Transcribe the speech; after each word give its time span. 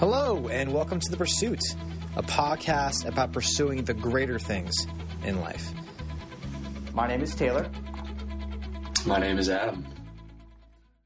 Hello, 0.00 0.48
and 0.48 0.72
welcome 0.72 0.98
to 1.00 1.10
The 1.10 1.16
Pursuit, 1.16 1.60
a 2.16 2.22
podcast 2.22 3.06
about 3.06 3.32
pursuing 3.32 3.84
the 3.84 3.94
greater 3.94 4.38
things 4.38 4.74
in 5.24 5.40
life. 5.40 5.72
My 6.92 7.06
name 7.06 7.22
is 7.22 7.34
Taylor, 7.34 7.70
My 9.06 9.18
name 9.18 9.38
is 9.38 9.48
Adam. 9.48 9.86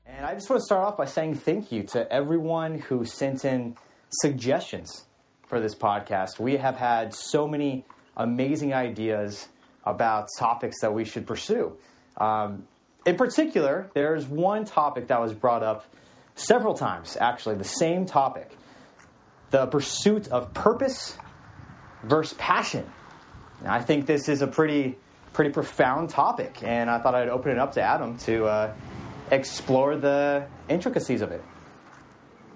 and 0.06 0.24
I 0.24 0.34
just 0.34 0.48
want 0.50 0.60
to 0.60 0.64
start 0.64 0.84
off 0.86 0.96
by 0.96 1.04
saying 1.04 1.34
thank 1.36 1.70
you 1.70 1.82
to 1.84 2.10
everyone 2.10 2.78
who 2.78 3.04
sent 3.04 3.44
in 3.44 3.76
suggestions 4.10 5.04
for 5.46 5.60
this 5.60 5.74
podcast. 5.74 6.38
We 6.38 6.56
have 6.56 6.76
had 6.76 7.12
so 7.14 7.46
many 7.46 7.84
amazing 8.16 8.72
ideas 8.74 9.48
about 9.84 10.28
topics 10.38 10.80
that 10.80 10.92
we 10.94 11.04
should 11.04 11.26
pursue. 11.26 11.76
Um, 12.16 12.66
in 13.06 13.16
particular, 13.16 13.90
there's 13.94 14.26
one 14.26 14.64
topic 14.64 15.08
that 15.08 15.20
was 15.20 15.32
brought 15.34 15.62
up 15.62 15.84
several 16.34 16.74
times, 16.74 17.16
actually, 17.20 17.56
the 17.56 17.64
same 17.64 18.06
topic 18.06 18.50
the 19.50 19.66
pursuit 19.66 20.28
of 20.28 20.52
purpose 20.54 21.16
versus 22.02 22.36
passion. 22.38 22.90
And 23.60 23.68
I 23.68 23.80
think 23.80 24.06
this 24.06 24.28
is 24.28 24.42
a 24.42 24.46
pretty 24.46 24.96
pretty 25.32 25.50
profound 25.50 26.10
topic, 26.10 26.58
and 26.62 26.90
I 26.90 26.98
thought 26.98 27.14
I'd 27.14 27.28
open 27.28 27.52
it 27.52 27.58
up 27.58 27.72
to 27.74 27.82
Adam 27.82 28.16
to 28.18 28.46
uh, 28.46 28.72
explore 29.30 29.96
the 29.96 30.46
intricacies 30.68 31.20
of 31.20 31.30
it. 31.30 31.42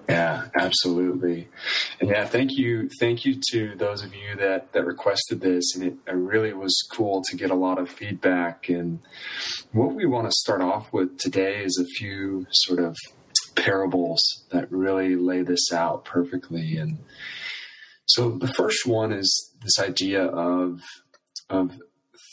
Yeah, 0.08 0.48
absolutely. 0.58 1.48
And 2.00 2.10
yeah, 2.10 2.26
thank 2.26 2.50
you, 2.52 2.88
thank 2.98 3.24
you 3.24 3.40
to 3.52 3.76
those 3.76 4.02
of 4.02 4.14
you 4.14 4.36
that 4.36 4.72
that 4.72 4.84
requested 4.84 5.40
this, 5.40 5.76
and 5.76 5.84
it, 5.84 5.94
it 6.06 6.14
really 6.14 6.52
was 6.52 6.74
cool 6.90 7.22
to 7.28 7.36
get 7.36 7.50
a 7.50 7.54
lot 7.54 7.78
of 7.78 7.88
feedback. 7.88 8.68
And 8.68 9.00
what 9.72 9.94
we 9.94 10.04
want 10.06 10.26
to 10.26 10.32
start 10.32 10.60
off 10.60 10.92
with 10.92 11.18
today 11.18 11.62
is 11.62 11.78
a 11.80 11.86
few 11.86 12.46
sort 12.50 12.80
of 12.80 12.96
parables 13.54 14.44
that 14.50 14.70
really 14.70 15.16
lay 15.16 15.42
this 15.42 15.72
out 15.72 16.04
perfectly. 16.04 16.76
And 16.76 16.98
so 18.06 18.30
the 18.30 18.52
first 18.52 18.86
one 18.86 19.12
is 19.12 19.54
this 19.62 19.78
idea 19.78 20.24
of 20.24 20.80
of 21.48 21.78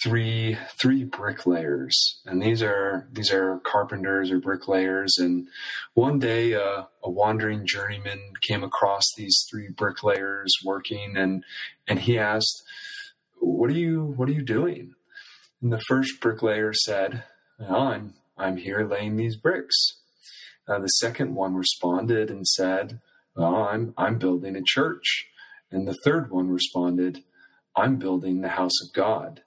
three 0.03 0.58
three 0.81 1.03
bricklayers. 1.03 2.22
And 2.26 2.42
these 2.42 2.64
are 2.64 3.08
these 3.11 3.31
are 3.31 3.59
carpenters 3.64 4.31
or 4.31 4.39
bricklayers. 4.39 5.17
And 5.17 5.48
one 5.94 6.20
day 6.20 6.56
uh, 6.56 6.84
a 7.03 7.09
wandering 7.09 7.66
journeyman 7.66 8.33
came 8.42 8.64
across 8.64 9.04
these 9.16 9.45
three 9.50 9.70
bricklayers 9.70 10.54
working. 10.66 11.17
And 11.17 11.44
and 11.88 12.00
he 12.00 12.17
asked 12.17 12.64
what 13.39 13.70
are 13.70 13.73
you 13.73 14.14
what 14.16 14.30
are 14.30 14.33
you 14.33 14.44
doing? 14.44 14.94
And 15.61 15.72
the 15.72 15.81
first 15.88 16.22
bricklayer 16.22 16.73
said 16.73 17.23
"Well, 17.59 17.76
i'm 17.76 18.14
i'm 18.38 18.58
here 18.58 18.88
laying 18.89 19.17
these 19.17 19.36
bricks 19.36 19.98
uh, 20.70 20.80
the 20.80 20.88
second 20.88 21.36
one 21.36 21.56
responded 21.56 22.30
and 22.30 22.45
said 22.48 23.00
well, 23.36 23.56
i'm 23.56 23.94
i'm 23.98 24.17
building 24.17 24.56
a 24.56 24.62
church. 24.64 25.28
And 25.72 25.88
the 25.88 25.98
third 26.03 26.31
one 26.31 26.50
responded 26.50 27.23
i'm 27.76 27.98
building 27.98 28.42
the 28.42 28.50
house 28.50 28.81
of 28.84 28.94
god. 28.94 29.44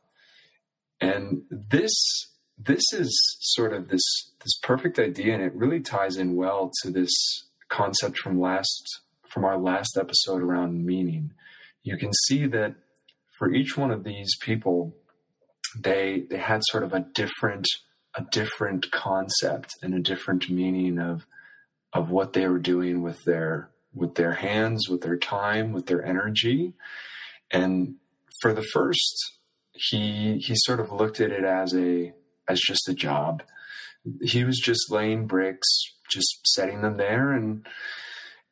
And 1.00 1.42
this 1.50 1.92
this 2.58 2.84
is 2.92 3.10
sort 3.40 3.72
of 3.72 3.88
this 3.88 4.02
this 4.42 4.58
perfect 4.62 4.98
idea 4.98 5.34
and 5.34 5.42
it 5.42 5.54
really 5.54 5.80
ties 5.80 6.16
in 6.16 6.34
well 6.34 6.70
to 6.82 6.90
this 6.90 7.12
concept 7.68 8.18
from 8.18 8.40
last 8.40 9.00
from 9.28 9.44
our 9.44 9.58
last 9.58 9.96
episode 9.98 10.42
around 10.42 10.84
meaning. 10.84 11.32
You 11.82 11.96
can 11.96 12.12
see 12.26 12.46
that 12.46 12.74
for 13.38 13.52
each 13.52 13.76
one 13.76 13.90
of 13.90 14.04
these 14.04 14.36
people 14.40 14.94
they 15.78 16.24
they 16.30 16.38
had 16.38 16.60
sort 16.64 16.84
of 16.84 16.92
a 16.92 17.06
different 17.14 17.66
a 18.14 18.24
different 18.30 18.90
concept 18.90 19.70
and 19.82 19.94
a 19.94 20.00
different 20.00 20.50
meaning 20.50 20.98
of 20.98 21.26
of 21.92 22.10
what 22.10 22.32
they 22.32 22.46
were 22.46 22.58
doing 22.58 23.02
with 23.02 23.22
their 23.24 23.70
with 23.94 24.14
their 24.14 24.32
hands 24.32 24.88
with 24.88 25.02
their 25.02 25.16
time 25.16 25.72
with 25.72 25.86
their 25.86 26.04
energy 26.04 26.72
and 27.50 27.94
for 28.40 28.52
the 28.52 28.62
first 28.62 29.38
he 29.72 30.38
he 30.38 30.54
sort 30.56 30.80
of 30.80 30.92
looked 30.92 31.20
at 31.20 31.30
it 31.30 31.44
as 31.44 31.74
a 31.74 32.12
as 32.48 32.60
just 32.60 32.88
a 32.88 32.94
job. 32.94 33.42
He 34.22 34.44
was 34.44 34.58
just 34.58 34.90
laying 34.90 35.26
bricks, 35.26 35.68
just 36.10 36.40
setting 36.46 36.82
them 36.82 36.96
there, 36.96 37.32
and 37.32 37.66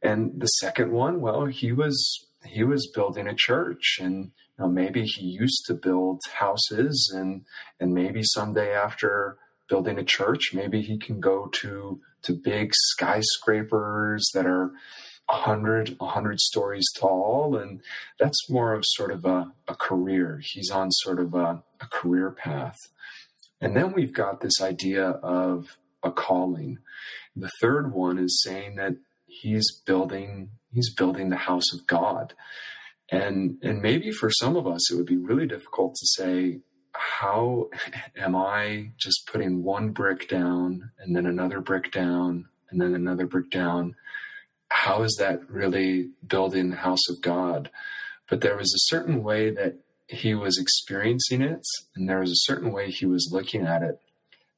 and 0.02 0.40
the 0.40 0.46
second 0.46 0.92
one, 0.92 1.20
well, 1.20 1.46
he 1.46 1.72
was 1.72 2.26
he 2.44 2.64
was 2.64 2.90
building 2.94 3.26
a 3.26 3.34
church, 3.34 3.98
and 4.00 4.24
you 4.24 4.30
know, 4.58 4.68
maybe 4.68 5.04
he 5.04 5.26
used 5.26 5.64
to 5.66 5.74
build 5.74 6.20
houses, 6.32 7.12
and 7.14 7.44
and 7.78 7.92
maybe 7.92 8.22
someday 8.22 8.72
after 8.72 9.38
building 9.70 9.98
a 9.98 10.04
church, 10.04 10.50
maybe 10.52 10.82
he 10.82 10.98
can 10.98 11.20
go 11.20 11.46
to 11.60 12.00
to 12.22 12.32
big 12.34 12.72
skyscrapers 12.74 14.28
that 14.34 14.44
are 14.44 14.72
100 15.30 15.96
100 15.98 16.40
stories 16.40 16.86
tall. 16.98 17.56
And 17.56 17.80
that's 18.18 18.50
more 18.50 18.74
of 18.74 18.84
sort 18.84 19.12
of 19.12 19.24
a, 19.24 19.52
a 19.68 19.74
career. 19.74 20.42
He's 20.42 20.70
on 20.70 20.90
sort 20.90 21.20
of 21.20 21.34
a, 21.34 21.62
a 21.80 21.86
career 21.86 22.30
path. 22.30 22.76
And 23.60 23.76
then 23.76 23.92
we've 23.92 24.12
got 24.12 24.40
this 24.40 24.60
idea 24.60 25.04
of 25.08 25.78
a 26.02 26.10
calling. 26.10 26.78
The 27.36 27.50
third 27.60 27.92
one 27.92 28.18
is 28.18 28.42
saying 28.42 28.76
that 28.76 28.96
he's 29.26 29.80
building 29.86 30.50
he's 30.72 30.92
building 30.92 31.30
the 31.30 31.36
house 31.36 31.72
of 31.72 31.86
god. 31.86 32.34
And 33.10 33.58
and 33.62 33.80
maybe 33.80 34.10
for 34.10 34.30
some 34.30 34.56
of 34.56 34.66
us 34.66 34.90
it 34.90 34.96
would 34.96 35.06
be 35.06 35.16
really 35.16 35.46
difficult 35.46 35.94
to 35.94 36.06
say 36.06 36.60
how 37.00 37.68
am 38.16 38.36
i 38.36 38.90
just 38.96 39.26
putting 39.30 39.62
one 39.62 39.90
brick 39.90 40.28
down 40.28 40.90
and 40.98 41.16
then 41.16 41.26
another 41.26 41.60
brick 41.60 41.90
down 41.90 42.46
and 42.70 42.80
then 42.80 42.94
another 42.94 43.26
brick 43.26 43.50
down 43.50 43.94
how 44.70 45.02
is 45.02 45.16
that 45.18 45.48
really 45.50 46.10
building 46.26 46.70
the 46.70 46.76
house 46.76 47.08
of 47.10 47.20
God? 47.20 47.70
But 48.28 48.40
there 48.40 48.56
was 48.56 48.72
a 48.72 48.86
certain 48.94 49.22
way 49.22 49.50
that 49.50 49.74
he 50.06 50.34
was 50.34 50.58
experiencing 50.58 51.42
it, 51.42 51.62
and 51.94 52.08
there 52.08 52.20
was 52.20 52.30
a 52.30 52.46
certain 52.52 52.72
way 52.72 52.90
he 52.90 53.06
was 53.06 53.30
looking 53.32 53.66
at 53.66 53.82
it 53.82 54.00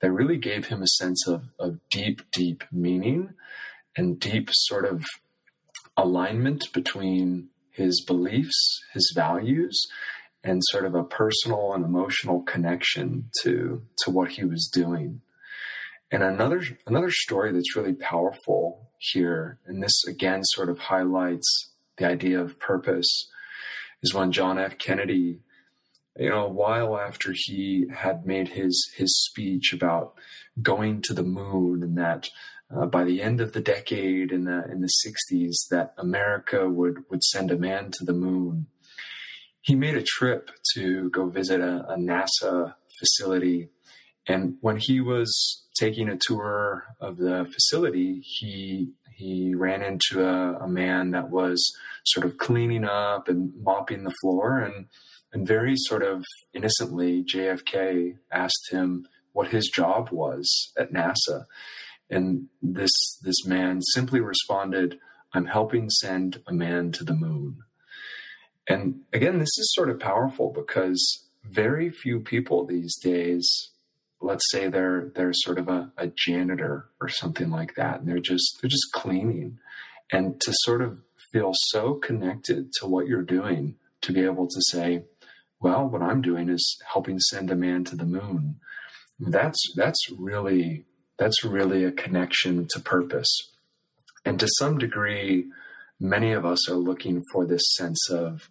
that 0.01 0.13
really 0.13 0.37
gave 0.37 0.67
him 0.67 0.83
a 0.83 0.87
sense 0.87 1.27
of, 1.27 1.45
of 1.59 1.79
deep, 1.91 2.23
deep 2.33 2.65
meaning 2.71 3.35
and 3.97 4.21
deep 4.21 4.49
sort 4.53 4.85
of 4.85 5.05
alignment 5.97 6.73
between 6.73 7.49
his 7.71 8.05
beliefs, 8.05 8.83
his 8.93 9.13
values, 9.15 9.87
and 10.45 10.61
sort 10.65 10.85
of 10.85 10.95
a 10.95 11.05
personal 11.05 11.73
and 11.73 11.85
emotional 11.85 12.43
connection 12.43 13.31
to 13.43 13.83
to 13.99 14.11
what 14.11 14.33
he 14.33 14.45
was 14.45 14.69
doing. 14.73 15.21
And 16.11 16.23
another 16.23 16.63
another 16.87 17.11
story 17.11 17.53
that's 17.53 17.77
really 17.77 17.95
powerful 17.95 18.91
here, 18.99 19.59
and 19.67 19.83
this 19.83 20.05
again 20.07 20.45
sort 20.45 20.69
of 20.69 20.79
highlights 20.79 21.71
the 21.97 22.07
idea 22.07 22.41
of 22.41 22.59
purpose, 22.59 23.29
is 24.03 24.15
when 24.15 24.33
John 24.33 24.59
F. 24.59 24.79
Kennedy, 24.79 25.41
you 26.19 26.29
know, 26.29 26.47
a 26.47 26.53
while 26.53 26.99
after 26.99 27.33
he 27.35 27.87
had 27.91 28.27
made 28.27 28.49
his 28.49 28.93
his 28.97 29.25
speech 29.25 29.73
about 29.73 30.15
going 30.61 31.01
to 31.03 31.15
the 31.15 31.23
moon, 31.23 31.83
and 31.83 31.97
that 31.97 32.29
uh, 32.75 32.87
by 32.87 33.05
the 33.05 33.23
end 33.23 33.41
of 33.41 33.53
the 33.53 33.61
decade 33.61 34.33
in 34.33 34.45
the 34.45 34.65
in 34.71 34.81
the 34.81 34.91
'60s, 35.07 35.69
that 35.71 35.95
America 35.97 36.69
would 36.69 37.09
would 37.11 37.23
send 37.23 37.51
a 37.51 37.57
man 37.57 37.91
to 37.93 38.05
the 38.05 38.13
moon. 38.13 38.67
He 39.63 39.77
made 39.77 39.97
a 39.97 40.03
trip 40.03 40.51
to 40.75 41.09
go 41.11 41.29
visit 41.29 41.61
a, 41.61 41.87
a 41.89 41.97
NASA 41.97 42.75
facility, 42.99 43.71
and 44.27 44.57
when 44.61 44.77
he 44.77 45.01
was 45.01 45.65
taking 45.79 46.09
a 46.09 46.19
tour 46.21 46.85
of 47.01 47.17
the 47.17 47.47
facility, 47.53 48.21
he 48.25 48.93
he 49.15 49.55
ran 49.55 49.83
into 49.83 50.25
a, 50.25 50.65
a, 50.65 50.69
man 50.69 51.13
that 51.13 51.31
was 51.31 51.63
sort 52.05 52.27
of 52.27 52.39
cleaning 52.39 52.85
up 52.85 53.29
and 53.29 53.53
mopping 53.63 54.03
the 54.03 54.15
floor, 54.21 54.59
and 54.59 54.87
and 55.33 55.47
very 55.47 55.75
sort 55.77 56.03
of 56.03 56.25
innocently, 56.53 57.25
JFK 57.25 58.17
asked 58.33 58.69
him 58.71 59.07
what 59.33 59.49
his 59.49 59.71
job 59.73 60.11
was 60.11 60.73
at 60.77 60.93
NASA, 60.93 61.47
and 62.11 62.49
this 62.61 62.91
this 63.23 63.47
man 63.47 63.81
simply 63.95 64.19
responded, 64.19 64.99
"I'm 65.33 65.47
helping 65.47 65.89
send 65.89 66.43
a 66.49 66.53
man 66.53 66.91
to 66.93 67.05
the 67.05 67.15
moon." 67.15 67.63
And 68.69 69.01
again, 69.13 69.39
this 69.39 69.59
is 69.59 69.73
sort 69.75 69.91
of 69.91 70.01
powerful 70.01 70.53
because 70.53 71.25
very 71.45 71.91
few 71.91 72.21
people 72.21 72.65
these 72.65 72.97
days 72.99 73.71
let's 74.25 74.49
say 74.53 74.69
they're 74.69 75.11
they're 75.17 75.33
sort 75.33 75.59
of 75.59 75.69
a, 75.69 75.91
a 75.97 76.07
janitor 76.07 76.87
or 77.01 77.09
something 77.09 77.51
like 77.51 77.75
that 77.75 77.99
and 77.99 78.09
they're 78.09 78.21
just 78.21 78.59
they're 78.61 78.71
just 78.71 78.93
cleaning. 78.93 79.59
And 80.13 80.41
to 80.43 80.53
sort 80.61 80.83
of 80.83 80.99
feel 81.33 81.51
so 81.55 81.95
connected 81.95 82.73
to 82.75 82.87
what 82.87 83.09
you're 83.09 83.23
doing 83.23 83.75
to 84.03 84.13
be 84.13 84.21
able 84.21 84.47
to 84.47 84.61
say 84.69 85.03
well 85.61 85.89
what 85.89 86.03
i'm 86.03 86.21
doing 86.21 86.51
is 86.51 86.79
helping 86.93 87.19
send 87.19 87.51
a 87.51 87.57
man 87.57 87.85
to 87.85 87.97
the 87.97 88.05
moon 88.05 88.61
that's 89.31 89.61
that's 89.77 90.11
really 90.19 90.85
that's 91.19 91.45
really 91.45 91.85
a 91.85 91.93
connection 91.93 92.67
to 92.71 92.81
purpose. 92.81 93.53
And 94.25 94.39
to 94.41 94.49
some 94.59 94.79
degree 94.79 95.47
many 96.01 96.33
of 96.33 96.45
us 96.45 96.69
are 96.69 96.75
looking 96.75 97.23
for 97.33 97.47
this 97.47 97.63
sense 97.77 98.11
of 98.11 98.51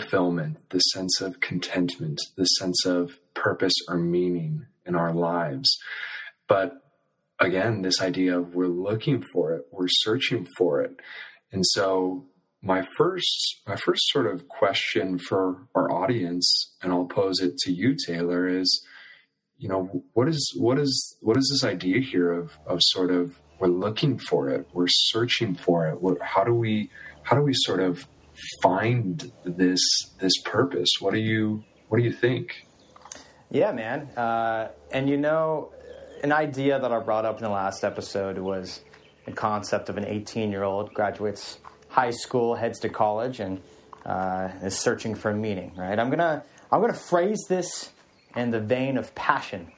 fulfillment 0.00 0.58
the 0.70 0.78
sense 0.78 1.20
of 1.20 1.40
contentment 1.40 2.20
the 2.36 2.44
sense 2.44 2.84
of 2.84 3.18
purpose 3.34 3.74
or 3.88 3.96
meaning 3.96 4.66
in 4.86 4.94
our 4.94 5.12
lives. 5.12 5.78
But 6.48 6.72
again, 7.38 7.82
this 7.82 8.00
idea 8.00 8.38
of 8.38 8.54
we're 8.54 8.66
looking 8.66 9.22
for 9.32 9.52
it, 9.54 9.66
we're 9.70 9.88
searching 9.88 10.46
for 10.56 10.80
it. 10.82 10.96
And 11.52 11.64
so 11.66 12.26
my 12.62 12.84
first 12.96 13.60
my 13.66 13.76
first 13.76 14.02
sort 14.08 14.26
of 14.26 14.48
question 14.48 15.18
for 15.18 15.66
our 15.74 15.90
audience, 15.90 16.74
and 16.82 16.92
I'll 16.92 17.06
pose 17.06 17.40
it 17.40 17.56
to 17.58 17.72
you, 17.72 17.96
Taylor, 18.06 18.48
is 18.48 18.84
you 19.58 19.68
know 19.68 20.04
what 20.14 20.28
is 20.28 20.54
what 20.58 20.78
is 20.78 21.16
what 21.20 21.36
is 21.36 21.48
this 21.52 21.68
idea 21.68 22.00
here 22.00 22.32
of 22.32 22.58
of 22.66 22.78
sort 22.82 23.10
of 23.10 23.38
we're 23.60 23.68
looking 23.68 24.18
for 24.18 24.48
it, 24.48 24.66
we're 24.72 24.88
searching 24.88 25.54
for 25.54 25.86
it. 25.86 25.98
How 26.20 26.42
do 26.42 26.52
we 26.52 26.90
how 27.22 27.36
do 27.36 27.42
we 27.42 27.52
sort 27.54 27.80
of 27.80 28.06
find 28.62 29.32
this 29.44 29.80
this 30.20 30.32
purpose? 30.44 30.90
What 31.00 31.14
do 31.14 31.20
you 31.20 31.64
what 31.88 31.98
do 31.98 32.04
you 32.04 32.12
think? 32.12 32.66
Yeah, 33.50 33.72
man. 33.72 34.08
Uh, 34.16 34.70
and 34.90 35.08
you 35.08 35.16
know, 35.16 35.72
an 36.22 36.32
idea 36.32 36.80
that 36.80 36.92
I 36.92 36.98
brought 37.00 37.24
up 37.24 37.36
in 37.36 37.44
the 37.44 37.50
last 37.50 37.84
episode 37.84 38.38
was 38.38 38.80
the 39.26 39.32
concept 39.32 39.88
of 39.88 39.96
an 39.96 40.06
18 40.06 40.50
year 40.50 40.62
old 40.62 40.92
graduates 40.92 41.58
high 41.88 42.10
school, 42.10 42.54
heads 42.54 42.80
to 42.80 42.88
college, 42.88 43.40
and 43.40 43.62
uh, 44.04 44.50
is 44.62 44.76
searching 44.78 45.14
for 45.14 45.32
meaning. 45.32 45.72
Right? 45.76 45.98
I'm 45.98 46.10
gonna 46.10 46.44
I'm 46.70 46.80
gonna 46.80 46.94
phrase 46.94 47.44
this 47.48 47.90
in 48.36 48.50
the 48.50 48.60
vein 48.60 48.98
of 48.98 49.14
passion 49.14 49.70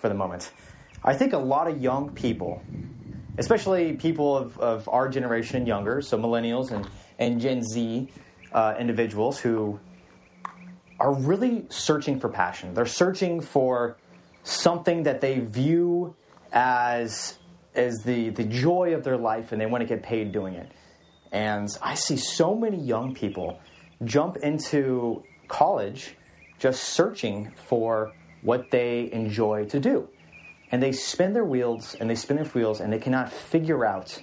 for 0.00 0.08
the 0.08 0.14
moment. 0.14 0.50
I 1.04 1.14
think 1.14 1.32
a 1.32 1.38
lot 1.38 1.68
of 1.68 1.80
young 1.80 2.10
people, 2.10 2.62
especially 3.38 3.94
people 3.94 4.36
of, 4.36 4.58
of 4.58 4.88
our 4.88 5.08
generation 5.08 5.56
and 5.56 5.66
younger, 5.66 6.00
so 6.00 6.18
millennials 6.18 6.70
and, 6.70 6.86
and 7.22 7.40
Gen 7.40 7.62
Z 7.62 8.08
uh, 8.52 8.74
individuals 8.78 9.38
who 9.38 9.78
are 10.98 11.14
really 11.14 11.66
searching 11.68 12.18
for 12.18 12.28
passion. 12.28 12.74
They're 12.74 12.84
searching 12.86 13.40
for 13.40 13.96
something 14.42 15.04
that 15.04 15.20
they 15.20 15.38
view 15.38 16.14
as 16.52 17.38
as 17.74 18.02
the, 18.04 18.28
the 18.30 18.44
joy 18.44 18.94
of 18.94 19.02
their 19.02 19.16
life 19.16 19.52
and 19.52 19.60
they 19.60 19.64
want 19.66 19.80
to 19.80 19.86
get 19.86 20.02
paid 20.02 20.30
doing 20.32 20.54
it. 20.54 20.70
And 21.30 21.68
I 21.80 21.94
see 21.94 22.18
so 22.18 22.54
many 22.54 22.76
young 22.76 23.14
people 23.14 23.60
jump 24.04 24.36
into 24.36 25.22
college 25.48 26.14
just 26.58 26.82
searching 26.82 27.52
for 27.68 28.12
what 28.42 28.70
they 28.70 29.10
enjoy 29.10 29.64
to 29.66 29.80
do. 29.80 30.06
And 30.70 30.82
they 30.82 30.92
spin 30.92 31.32
their 31.32 31.46
wheels 31.46 31.94
and 31.98 32.10
they 32.10 32.14
spin 32.14 32.36
their 32.36 32.46
wheels 32.46 32.80
and 32.80 32.92
they 32.92 32.98
cannot 32.98 33.32
figure 33.32 33.86
out 33.86 34.20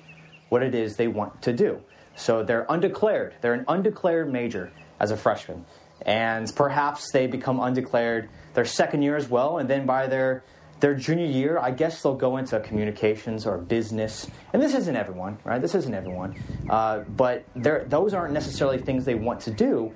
what 0.49 0.61
it 0.61 0.75
is 0.75 0.95
they 0.95 1.07
want 1.07 1.41
to 1.43 1.53
do. 1.53 1.81
So 2.19 2.43
they're 2.43 2.65
undeclared. 2.67 3.35
They're 3.39 3.53
an 3.53 3.65
undeclared 3.67 4.31
major 4.31 4.71
as 4.99 5.11
a 5.11 5.17
freshman. 5.17 5.65
And 6.01 6.51
perhaps 6.53 7.11
they 7.11 7.27
become 7.27 7.59
undeclared 7.61 8.29
their 8.53 8.65
second 8.65 9.03
year 9.03 9.15
as 9.15 9.29
well. 9.29 9.57
And 9.57 9.69
then 9.69 9.85
by 9.85 10.07
their 10.07 10.43
their 10.81 10.95
junior 10.95 11.25
year, 11.25 11.57
I 11.57 11.71
guess 11.71 12.01
they'll 12.01 12.15
go 12.15 12.37
into 12.37 12.59
communications 12.61 13.45
or 13.45 13.57
business. 13.57 14.29
And 14.53 14.61
this 14.61 14.73
isn't 14.73 14.95
everyone, 14.95 15.37
right? 15.43 15.61
This 15.61 15.75
isn't 15.75 15.93
everyone. 15.93 16.41
Uh, 16.69 16.99
but 16.99 17.45
those 17.55 18.13
aren't 18.13 18.33
necessarily 18.33 18.77
things 18.77 19.03
they 19.03 19.15
want 19.15 19.41
to 19.41 19.51
do. 19.51 19.93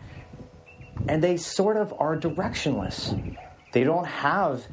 And 1.08 1.24
they 1.24 1.38
sort 1.38 1.78
of 1.78 1.94
are 2.00 2.18
directionless. 2.18 3.38
They 3.72 3.84
don't 3.84 4.08
have 4.08 4.66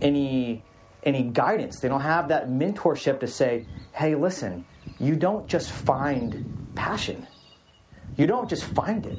any 0.00 0.64
any 1.04 1.22
guidance. 1.22 1.78
They 1.78 1.88
don't 1.88 2.00
have 2.00 2.28
that 2.28 2.48
mentorship 2.48 3.20
to 3.20 3.28
say, 3.28 3.66
"Hey, 3.92 4.16
listen, 4.16 4.64
you 4.98 5.16
don't 5.16 5.46
just 5.46 5.70
find 5.72 6.68
passion. 6.74 7.26
You 8.16 8.26
don't 8.26 8.48
just 8.48 8.64
find 8.64 9.04
it. 9.06 9.18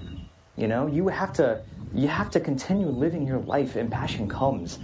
You 0.55 0.67
know, 0.67 0.87
you 0.87 1.07
have 1.07 1.33
to 1.33 1.63
you 1.93 2.07
have 2.07 2.29
to 2.31 2.39
continue 2.39 2.87
living 2.87 3.25
your 3.25 3.39
life 3.39 3.75
and 3.75 3.91
passion 3.91 4.27
comes. 4.27 4.79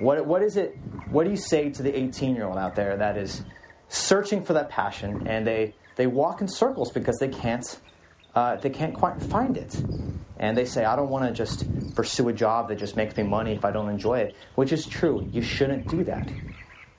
What, 0.00 0.26
what 0.26 0.42
is 0.42 0.56
it? 0.56 0.76
What 1.10 1.24
do 1.24 1.30
you 1.30 1.36
say 1.36 1.70
to 1.70 1.82
the 1.82 1.96
18 1.96 2.34
year 2.34 2.46
old 2.46 2.56
out 2.56 2.74
there 2.74 2.96
that 2.96 3.16
is 3.16 3.44
searching 3.88 4.42
for 4.42 4.54
that 4.54 4.68
passion 4.70 5.26
and 5.26 5.46
they, 5.46 5.74
they 5.96 6.06
walk 6.06 6.40
in 6.40 6.48
circles 6.48 6.90
because 6.90 7.18
they 7.18 7.28
can't, 7.28 7.78
uh, 8.34 8.56
they 8.56 8.70
can't 8.70 8.94
quite 8.94 9.20
find 9.22 9.56
it? 9.56 9.80
And 10.38 10.56
they 10.56 10.64
say, 10.64 10.84
I 10.84 10.96
don't 10.96 11.10
want 11.10 11.26
to 11.26 11.32
just 11.32 11.94
pursue 11.94 12.28
a 12.28 12.32
job 12.32 12.68
that 12.68 12.76
just 12.78 12.96
makes 12.96 13.16
me 13.16 13.22
money 13.22 13.52
if 13.52 13.64
I 13.64 13.70
don't 13.70 13.88
enjoy 13.88 14.20
it, 14.20 14.34
which 14.54 14.72
is 14.72 14.86
true. 14.86 15.28
You 15.30 15.42
shouldn't 15.42 15.86
do 15.88 16.02
that. 16.04 16.28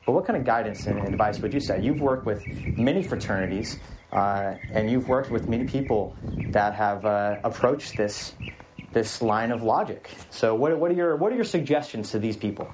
But 0.05 0.11
what 0.11 0.25
kind 0.25 0.37
of 0.37 0.45
guidance 0.45 0.85
and 0.85 0.99
advice 0.99 1.39
would 1.39 1.53
you 1.53 1.59
say? 1.59 1.81
You've 1.81 2.01
worked 2.01 2.25
with 2.25 2.45
many 2.77 3.03
fraternities, 3.03 3.79
uh, 4.11 4.55
and 4.71 4.89
you've 4.89 5.07
worked 5.07 5.31
with 5.31 5.47
many 5.47 5.65
people 5.65 6.15
that 6.49 6.75
have 6.75 7.05
uh, 7.05 7.37
approached 7.43 7.95
this 7.95 8.33
this 8.91 9.21
line 9.21 9.51
of 9.51 9.63
logic. 9.63 10.09
So, 10.29 10.55
what, 10.55 10.77
what 10.77 10.91
are 10.91 10.93
your 10.93 11.15
what 11.15 11.31
are 11.31 11.35
your 11.35 11.45
suggestions 11.45 12.11
to 12.11 12.19
these 12.19 12.37
people? 12.37 12.69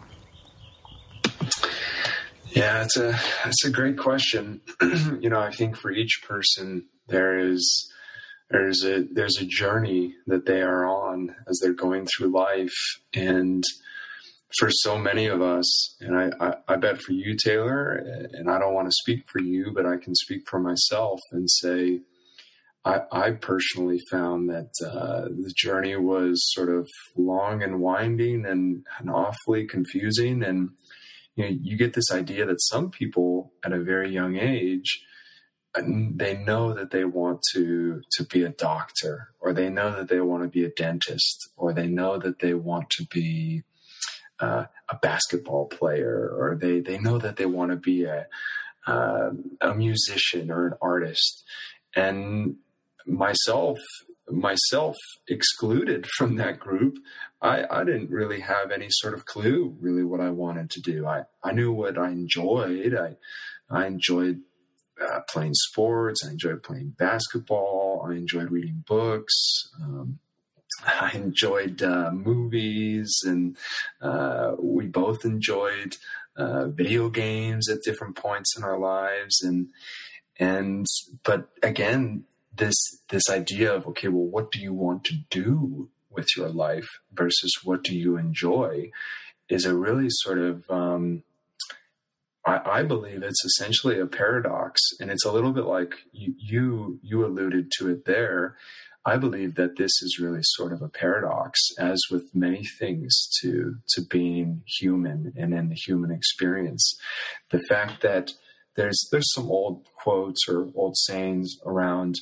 Yeah, 2.52 2.84
it's 2.84 2.98
a 2.98 3.18
it's 3.46 3.66
a 3.66 3.70
great 3.70 3.98
question. 3.98 4.62
you 5.22 5.30
know, 5.30 5.40
I 5.40 5.52
think 5.52 5.78
for 5.78 5.92
each 5.92 6.24
person 6.28 6.86
there 7.08 7.40
is 7.40 7.92
there's 8.50 8.84
a 8.84 9.06
there's 9.12 9.38
a 9.40 9.46
journey 9.46 10.16
that 10.28 10.46
they 10.46 10.62
are 10.62 10.86
on 10.86 11.36
as 11.48 11.60
they're 11.62 11.74
going 11.74 12.08
through 12.08 12.32
life, 12.34 12.76
and 13.14 13.64
for 14.58 14.70
so 14.72 14.98
many 14.98 15.28
of 15.28 15.42
us, 15.42 15.96
and 16.00 16.18
I, 16.18 16.32
I, 16.40 16.54
I 16.70 16.76
bet 16.78 17.02
for 17.02 17.14
you, 17.14 17.36
Taylor, 17.38 17.94
and 18.34 18.50
I 18.50 18.58
don't 18.58 18.74
want 18.74 18.88
to 18.88 18.96
speak 19.00 19.26
for 19.32 19.42
you, 19.42 19.72
but 19.74 19.86
I 19.86 19.98
can 19.98 20.16
speak 20.16 20.50
for 20.50 20.60
myself 20.60 21.20
and 21.32 21.50
say 21.50 22.02
I, 22.84 23.02
I 23.12 23.32
personally 23.32 24.00
found 24.10 24.50
that 24.50 24.72
uh, 24.84 25.26
the 25.26 25.54
journey 25.56 25.96
was 25.96 26.42
sort 26.54 26.70
of 26.70 26.88
long 27.16 27.62
and 27.62 27.80
winding 27.80 28.46
and, 28.46 28.84
and 28.98 29.10
awfully 29.10 29.68
confusing. 29.68 30.44
And 30.44 30.72
you 31.36 31.44
know, 31.44 31.58
you 31.62 31.78
get 31.78 31.94
this 31.94 32.12
idea 32.12 32.46
that 32.46 32.62
some 32.62 32.90
people 32.90 33.54
at 33.64 33.74
a 33.74 33.84
very 33.84 34.12
young 34.12 34.36
age 34.36 35.06
they 35.76 36.36
know 36.36 36.74
that 36.74 36.90
they 36.92 37.06
want 37.06 37.42
to 37.54 38.02
to 38.12 38.24
be 38.26 38.44
a 38.44 38.50
doctor 38.50 39.30
or 39.40 39.54
they 39.54 39.70
know 39.70 39.96
that 39.96 40.10
they 40.10 40.20
want 40.20 40.44
to 40.44 40.50
be 40.50 40.66
a 40.66 40.70
dentist 40.70 41.50
or 41.58 41.74
they 41.74 41.88
know 41.88 42.18
that 42.18 42.40
they 42.40 42.54
want 42.54 42.90
to 42.90 43.06
be 43.06 43.64
uh, 44.40 44.66
a 44.90 44.96
basketball 45.02 45.68
player 45.68 46.30
or 46.38 46.58
they 46.60 46.80
they 46.80 46.98
know 46.98 47.18
that 47.18 47.38
they 47.38 47.46
want 47.46 47.72
to 47.72 47.78
be 47.78 48.04
a 48.04 48.28
uh, 48.88 49.32
a 49.62 49.76
musician 49.76 50.50
or 50.50 50.68
an 50.68 50.74
artist 50.82 51.44
and 51.96 52.56
myself 53.06 53.78
myself 54.32 54.96
excluded 55.28 56.08
from 56.18 56.36
that 56.36 56.60
group, 56.60 56.98
I, 57.42 57.66
I 57.70 57.84
didn't 57.84 58.10
really 58.10 58.42
have 58.42 58.72
any 58.72 58.88
sort 58.90 59.14
of 59.14 59.26
clue 59.26 59.76
really 59.80 60.04
what 60.04 60.22
I 60.22 60.30
wanted 60.30 60.70
to 60.72 60.82
do. 60.82 61.08
I, 61.08 61.24
I 61.44 61.52
knew 61.52 61.72
what 61.72 61.98
I 61.98 62.10
enjoyed. 62.10 62.96
I 62.96 63.18
I 63.72 63.86
enjoyed 63.86 64.42
uh, 65.02 65.22
playing 65.30 65.54
sports. 65.54 66.26
I 66.26 66.32
enjoyed 66.32 66.64
playing 66.64 66.96
basketball. 66.98 68.06
I 68.10 68.16
enjoyed 68.16 68.52
reading 68.52 68.84
books. 68.88 69.70
Um, 69.82 70.20
I 70.86 71.12
enjoyed 71.14 71.82
uh, 71.82 72.12
movies, 72.12 73.22
and 73.26 73.58
uh, 74.02 74.56
we 74.60 74.86
both 74.88 75.26
enjoyed 75.26 75.98
uh, 76.36 76.68
video 76.68 77.10
games 77.10 77.70
at 77.70 77.82
different 77.84 78.16
points 78.16 78.58
in 78.58 78.64
our 78.64 78.78
lives. 78.78 79.42
And 79.42 79.70
and 80.40 80.86
but 81.24 81.50
again, 81.62 82.24
this 82.56 82.76
this 83.10 83.30
idea 83.30 83.74
of 83.74 83.88
okay, 83.88 84.08
well, 84.08 84.26
what 84.26 84.52
do 84.52 84.60
you 84.60 84.74
want 84.74 85.04
to 85.06 85.16
do 85.30 85.90
with 86.10 86.28
your 86.36 86.50
life 86.50 86.88
versus 87.14 87.52
what 87.64 87.84
do 87.84 87.96
you 87.96 88.18
enjoy 88.18 88.92
is 89.48 89.66
a 89.66 89.76
really 89.76 90.08
sort 90.10 90.38
of 90.38 90.70
um, 90.70 91.24
I, 92.46 92.80
I, 92.80 92.84
believe 92.84 93.24
it's 93.24 93.44
essentially 93.44 94.00
a 94.00 94.06
paradox, 94.06 94.82
and 95.00 95.12
it's 95.12 95.26
a 95.26 95.32
little 95.32 95.52
bit 95.52 95.66
like 95.66 95.94
you, 96.12 96.34
you 96.38 97.00
you 97.04 97.26
alluded 97.26 97.72
to 97.80 97.90
it 97.90 98.06
there. 98.06 98.56
I 99.06 99.18
believe 99.18 99.56
that 99.56 99.78
this 99.78 100.02
is 100.02 100.20
really 100.20 100.42
sort 100.42 100.74
of 100.74 100.82
a 100.82 100.90
paradox, 100.90 101.60
as 101.80 102.00
with 102.12 102.36
many 102.36 102.64
things 102.66 103.30
to 103.42 103.78
to 103.90 104.02
being 104.02 104.64
human 104.68 105.34
and 105.38 105.54
in 105.54 105.70
the 105.70 105.76
human 105.76 106.12
experience. 106.12 107.00
The 107.50 107.62
fact 107.70 108.02
that 108.02 108.34
there's 108.76 109.10
there's 109.12 109.34
some 109.34 109.50
old 109.50 109.86
quotes 109.96 110.48
or 110.48 110.70
old 110.76 110.96
sayings 110.98 111.58
around 111.66 112.16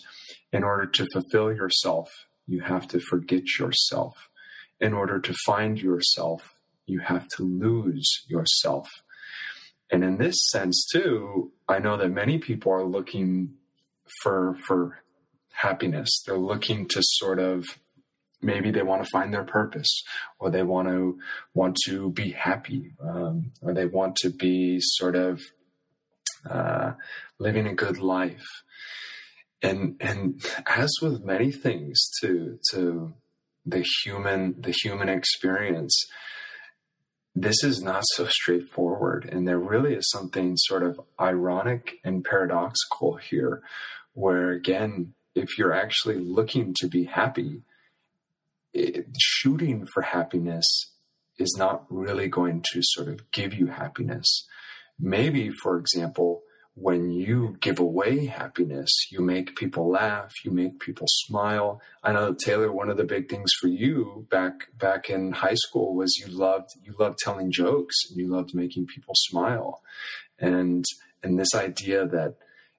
in 0.51 0.63
order 0.63 0.85
to 0.87 1.05
fulfill 1.13 1.53
yourself 1.53 2.09
you 2.47 2.61
have 2.61 2.87
to 2.87 2.99
forget 2.99 3.43
yourself 3.59 4.29
in 4.79 4.93
order 4.93 5.19
to 5.19 5.33
find 5.45 5.79
yourself 5.79 6.55
you 6.85 6.99
have 6.99 7.27
to 7.27 7.43
lose 7.43 8.25
yourself 8.27 8.89
and 9.91 10.03
in 10.03 10.17
this 10.17 10.35
sense 10.49 10.87
too 10.91 11.51
i 11.67 11.77
know 11.77 11.95
that 11.97 12.09
many 12.09 12.37
people 12.37 12.71
are 12.71 12.85
looking 12.85 13.53
for 14.23 14.57
for 14.65 15.03
happiness 15.61 16.23
they're 16.25 16.37
looking 16.37 16.87
to 16.87 16.99
sort 17.01 17.39
of 17.39 17.65
maybe 18.41 18.71
they 18.71 18.83
want 18.83 19.03
to 19.03 19.09
find 19.09 19.33
their 19.33 19.43
purpose 19.43 20.03
or 20.39 20.49
they 20.49 20.63
want 20.63 20.87
to 20.87 21.19
want 21.53 21.75
to 21.85 22.11
be 22.11 22.31
happy 22.31 22.93
um, 23.01 23.51
or 23.61 23.73
they 23.73 23.85
want 23.85 24.15
to 24.15 24.29
be 24.29 24.77
sort 24.79 25.15
of 25.15 25.41
uh, 26.49 26.93
living 27.39 27.67
a 27.67 27.75
good 27.75 27.97
life. 27.97 28.47
And 29.61 29.95
and 29.99 30.45
as 30.67 30.91
with 31.01 31.23
many 31.23 31.51
things 31.51 31.99
to 32.21 32.59
to 32.71 33.13
the 33.65 33.83
human 34.03 34.61
the 34.61 34.75
human 34.83 35.09
experience, 35.09 35.95
this 37.33 37.63
is 37.63 37.81
not 37.81 38.03
so 38.13 38.27
straightforward. 38.27 39.27
And 39.31 39.47
there 39.47 39.59
really 39.59 39.95
is 39.95 40.09
something 40.11 40.53
sort 40.57 40.83
of 40.83 41.01
ironic 41.19 41.95
and 42.03 42.23
paradoxical 42.23 43.15
here, 43.15 43.63
where 44.13 44.51
again, 44.51 45.15
if 45.37 45.57
you're 45.57 45.73
actually 45.73 46.17
looking 46.17 46.73
to 46.79 46.87
be 46.87 47.05
happy, 47.05 47.61
it, 48.73 49.07
shooting 49.19 49.85
for 49.93 50.01
happiness 50.01 50.65
is 51.37 51.55
not 51.57 51.85
really 51.89 52.27
going 52.27 52.63
to 52.73 52.81
sort 52.83 53.07
of 53.07 53.29
give 53.31 53.53
you 53.53 53.67
happiness. 53.67 54.47
Maybe, 54.99 55.49
for 55.49 55.77
example, 55.77 56.41
when 56.73 57.09
you 57.09 57.57
give 57.59 57.79
away 57.79 58.27
happiness, 58.27 58.89
you 59.11 59.19
make 59.19 59.55
people 59.55 59.89
laugh, 59.89 60.31
you 60.45 60.51
make 60.51 60.79
people 60.79 61.07
smile. 61.25 61.81
I 62.03 62.11
know 62.11 62.35
Taylor, 62.35 62.71
one 62.71 62.89
of 62.89 62.97
the 62.97 63.03
big 63.03 63.29
things 63.29 63.49
for 63.59 63.67
you 63.67 64.27
back 64.29 64.67
back 64.77 65.09
in 65.09 65.31
high 65.31 65.55
school 65.55 65.95
was 65.95 66.17
you 66.17 66.27
loved 66.27 66.69
you 66.83 66.93
loved 66.99 67.17
telling 67.17 67.51
jokes 67.51 67.95
and 68.09 68.19
you 68.19 68.27
loved 68.27 68.53
making 68.53 68.85
people 68.85 69.15
smile. 69.15 69.81
And 70.37 70.85
and 71.23 71.39
this 71.39 71.55
idea 71.55 72.05
that 72.07 72.35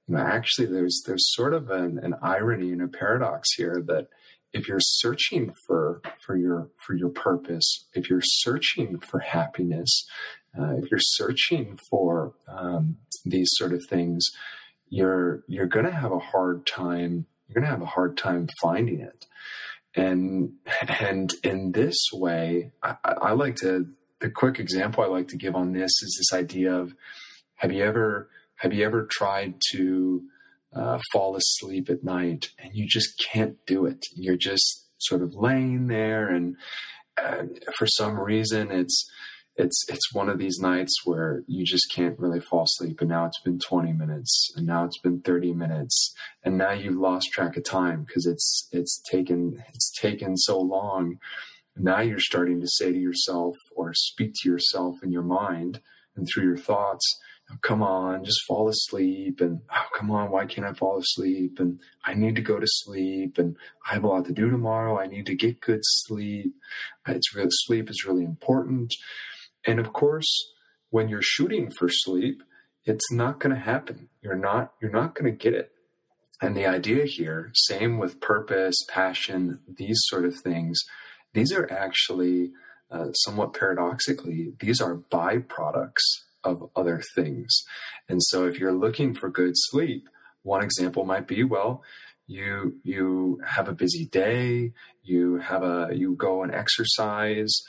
you 0.09 0.15
know 0.15 0.23
actually 0.23 0.67
there's 0.67 1.03
there's 1.07 1.33
sort 1.35 1.55
of 1.55 1.71
an, 1.71 1.99
an 2.03 2.15
irony 2.23 2.73
and 2.73 2.83
a 2.83 2.89
paradox 2.89 3.55
here 3.57 3.83
that 3.87 4.09
if 4.53 4.67
you're 4.67 4.81
searching 4.81 5.53
for 5.67 6.01
for 6.25 6.37
your 6.37 6.71
for 6.79 6.95
your 6.95 7.11
purpose, 7.11 7.87
if 7.95 8.09
you're 8.09 8.23
searching 8.23 8.99
for 8.99 9.21
happiness, 9.21 10.07
uh, 10.59 10.77
if 10.77 10.91
you're 10.91 11.01
searching 11.01 11.79
for 11.91 12.33
um, 12.49 12.97
these 13.25 13.49
sort 13.53 13.73
of 13.73 13.85
things, 13.89 14.25
you're 14.89 15.45
you're 15.47 15.67
going 15.67 15.87
to 15.87 15.93
have 15.93 16.13
a 16.13 16.19
hard 16.19 16.67
time. 16.67 17.27
You're 17.47 17.55
going 17.55 17.65
to 17.65 17.71
have 17.71 17.83
a 17.83 17.87
hard 17.87 18.17
time 18.17 18.49
finding 18.61 19.01
it, 19.01 19.27
and 19.95 20.53
and 21.01 21.33
in 21.45 21.73
this 21.73 21.99
way, 22.13 22.73
I, 22.83 22.97
I 23.05 23.33
like 23.33 23.57
to. 23.57 23.87
The 24.21 24.31
quick 24.31 24.59
example 24.59 25.05
I 25.05 25.07
like 25.07 25.29
to 25.29 25.37
give 25.37 25.55
on 25.55 25.73
this 25.73 25.93
is 26.03 26.17
this 26.19 26.37
idea 26.37 26.75
of 26.75 26.93
have 27.55 27.71
you 27.71 27.85
ever 27.85 28.29
have 28.59 28.73
you 28.73 28.85
ever 28.85 29.07
tried 29.11 29.55
to 29.73 30.23
uh, 30.75 30.99
fall 31.13 31.37
asleep 31.37 31.89
at 31.89 32.05
night 32.05 32.51
and 32.59 32.75
you 32.75 32.87
just 32.87 33.23
can't 33.33 33.57
do 33.67 33.87
it? 33.87 34.07
You're 34.15 34.37
just 34.37 34.87
sort 34.99 35.23
of 35.23 35.35
laying 35.35 35.87
there, 35.87 36.29
and 36.29 36.57
uh, 37.17 37.45
for 37.77 37.87
some 37.87 38.19
reason, 38.19 38.71
it's 38.71 39.09
it's 39.59 39.85
it's 39.89 40.15
one 40.15 40.29
of 40.29 40.39
these 40.39 40.59
nights 40.61 40.95
where 41.05 41.43
you 41.47 41.65
just 41.65 41.93
can't 41.93 42.19
really 42.19 42.41
fall 42.41 42.63
asleep 42.63 43.01
and 43.01 43.11
now 43.11 43.27
it's 43.27 43.41
been 43.41 43.59
20 43.59 43.93
minutes 43.93 44.53
and 44.57 44.67
now 44.67 44.85
it's 44.85 45.01
been 45.01 45.21
30 45.21 45.53
minutes 45.53 46.15
and 46.45 46.57
now 46.57 46.71
you've 46.71 46.97
lost 46.97 47.33
track 47.33 47.57
of 47.57 47.65
time 47.65 48.05
because 48.05 48.25
it's 48.25 48.69
it's 48.71 49.03
taken 49.11 49.61
it's 49.75 49.91
taken 50.01 50.37
so 50.37 50.59
long 50.61 51.19
now 51.77 52.01
you're 52.01 52.21
starting 52.21 52.61
to 52.61 52.69
say 52.69 52.93
to 52.93 52.99
yourself 52.99 53.57
or 53.75 53.93
speak 53.95 54.33
to 54.37 54.49
yourself 54.49 54.97
in 55.03 55.11
your 55.11 55.23
mind 55.23 55.81
and 56.17 56.29
through 56.29 56.45
your 56.45 56.57
thoughts 56.57 57.19
come 57.63 57.83
on 57.83 58.25
just 58.25 58.45
fall 58.47 58.69
asleep 58.69 59.41
and 59.41 59.61
oh 59.75 59.87
come 59.97 60.11
on 60.11 60.31
why 60.31 60.45
can't 60.45 60.67
i 60.67 60.73
fall 60.73 60.99
asleep 60.99 61.59
and 61.59 61.81
i 62.05 62.13
need 62.13 62.37
to 62.37 62.43
go 62.43 62.61
to 62.61 62.67
sleep 62.67 63.39
and 63.39 63.57
i 63.89 63.95
have 63.95 64.05
a 64.05 64.07
lot 64.07 64.25
to 64.25 64.33
do 64.33 64.51
tomorrow 64.51 64.99
i 64.99 65.07
need 65.07 65.25
to 65.25 65.35
get 65.35 65.61
good 65.61 65.81
sleep 65.83 66.53
it's 67.07 67.35
really 67.35 67.49
sleep 67.51 67.89
is 67.89 68.05
really 68.07 68.25
important 68.25 68.93
and 69.69 69.79
of 69.79 69.93
course, 69.93 70.55
when 70.91 71.09
you're 71.09 71.23
shooting 71.23 71.71
for 71.71 71.89
sleep, 71.91 72.43
it's 72.85 73.13
not 73.13 73.39
going 73.39 73.55
to 73.55 73.61
happen. 73.61 74.09
You're 74.23 74.35
not 74.35 74.73
you're 74.81 74.91
not 74.91 75.15
going 75.15 75.31
to 75.31 75.37
get 75.37 75.55
it. 75.55 75.73
And 76.41 76.57
the 76.57 76.67
idea 76.67 77.05
here, 77.05 77.51
same 77.55 77.99
with 77.99 78.21
purpose, 78.21 78.77
passion, 78.89 79.61
these 79.67 79.99
sort 80.05 80.25
of 80.25 80.37
things, 80.37 80.81
these 81.35 81.53
are 81.53 81.71
actually 81.71 82.53
uh, 82.91 83.13
somewhat 83.13 83.53
paradoxically, 83.53 84.55
these 84.61 84.81
are 84.81 84.97
byproducts 84.97 86.23
of 86.49 86.71
other 86.75 87.03
things. 87.15 87.65
And 88.09 88.23
so 88.23 88.47
if 88.47 88.59
you're 88.59 88.73
looking 88.73 89.15
for 89.15 89.31
good 89.31 89.53
sleep, 89.55 90.09
one 90.43 90.63
example 90.63 91.05
might 91.05 91.27
be 91.29 91.45
well, 91.45 91.83
you 92.27 92.79
you 92.83 93.41
have 93.47 93.69
a 93.69 93.73
busy 93.73 94.07
day, 94.07 94.73
you 95.03 95.39
have 95.39 95.63
a 95.63 95.91
you 95.93 96.15
go 96.15 96.43
and 96.43 96.55
exercise, 96.55 97.63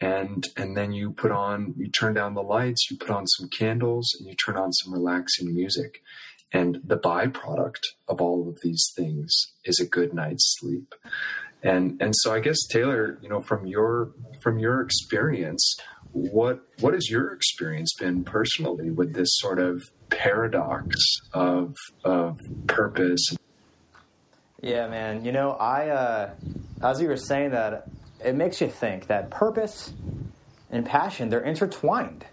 and 0.00 0.48
and 0.56 0.76
then 0.76 0.92
you 0.92 1.12
put 1.12 1.30
on 1.30 1.74
you 1.76 1.88
turn 1.88 2.14
down 2.14 2.34
the 2.34 2.42
lights 2.42 2.90
you 2.90 2.96
put 2.96 3.10
on 3.10 3.26
some 3.26 3.48
candles 3.48 4.16
and 4.18 4.28
you 4.28 4.34
turn 4.34 4.56
on 4.56 4.72
some 4.72 4.92
relaxing 4.92 5.54
music 5.54 6.02
and 6.52 6.80
the 6.84 6.98
byproduct 6.98 7.80
of 8.08 8.20
all 8.20 8.48
of 8.48 8.58
these 8.62 8.90
things 8.96 9.52
is 9.64 9.78
a 9.78 9.86
good 9.86 10.14
night's 10.14 10.56
sleep 10.58 10.94
and 11.62 12.00
and 12.00 12.14
so 12.16 12.32
i 12.32 12.40
guess 12.40 12.66
taylor 12.70 13.18
you 13.20 13.28
know 13.28 13.40
from 13.42 13.66
your 13.66 14.12
from 14.40 14.58
your 14.58 14.80
experience 14.80 15.76
what 16.12 16.60
what 16.80 16.94
has 16.94 17.08
your 17.08 17.32
experience 17.32 17.94
been 17.98 18.24
personally 18.24 18.90
with 18.90 19.14
this 19.14 19.28
sort 19.32 19.58
of 19.58 19.82
paradox 20.08 20.96
of 21.32 21.76
of 22.04 22.38
purpose? 22.66 23.36
Yeah 24.60 24.88
man. 24.88 25.24
You 25.24 25.32
know 25.32 25.52
i 25.52 25.88
uh 25.88 26.30
as 26.82 27.00
you 27.00 27.08
were 27.08 27.16
saying 27.16 27.50
that 27.50 27.88
it 28.24 28.34
makes 28.34 28.60
you 28.60 28.68
think 28.68 29.06
that 29.06 29.30
purpose 29.30 29.92
and 30.70 30.84
passion 30.84 31.28
they're 31.28 31.40
intertwined. 31.40 32.24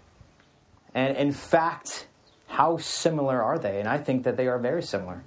And 0.94 1.16
in 1.16 1.32
fact 1.32 2.06
how 2.46 2.78
similar 2.78 3.42
are 3.42 3.58
they? 3.58 3.78
And 3.78 3.88
i 3.88 3.98
think 3.98 4.24
that 4.24 4.36
they 4.36 4.48
are 4.48 4.58
very 4.58 4.82
similar. 4.82 5.22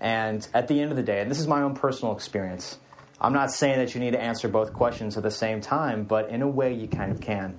And 0.00 0.46
at 0.54 0.68
the 0.68 0.80
end 0.80 0.90
of 0.90 0.96
the 0.96 1.02
day 1.02 1.20
and 1.20 1.30
this 1.30 1.40
is 1.40 1.46
my 1.46 1.62
own 1.62 1.74
personal 1.74 2.14
experience 2.14 2.78
i'm 3.20 3.32
not 3.32 3.50
saying 3.50 3.78
that 3.78 3.94
you 3.94 4.00
need 4.00 4.12
to 4.12 4.20
answer 4.20 4.48
both 4.48 4.72
questions 4.72 5.16
at 5.16 5.24
the 5.24 5.30
same 5.30 5.60
time 5.60 6.04
but 6.04 6.30
in 6.30 6.40
a 6.40 6.46
way 6.48 6.72
you 6.72 6.86
kind 6.86 7.10
of 7.10 7.20
can 7.20 7.58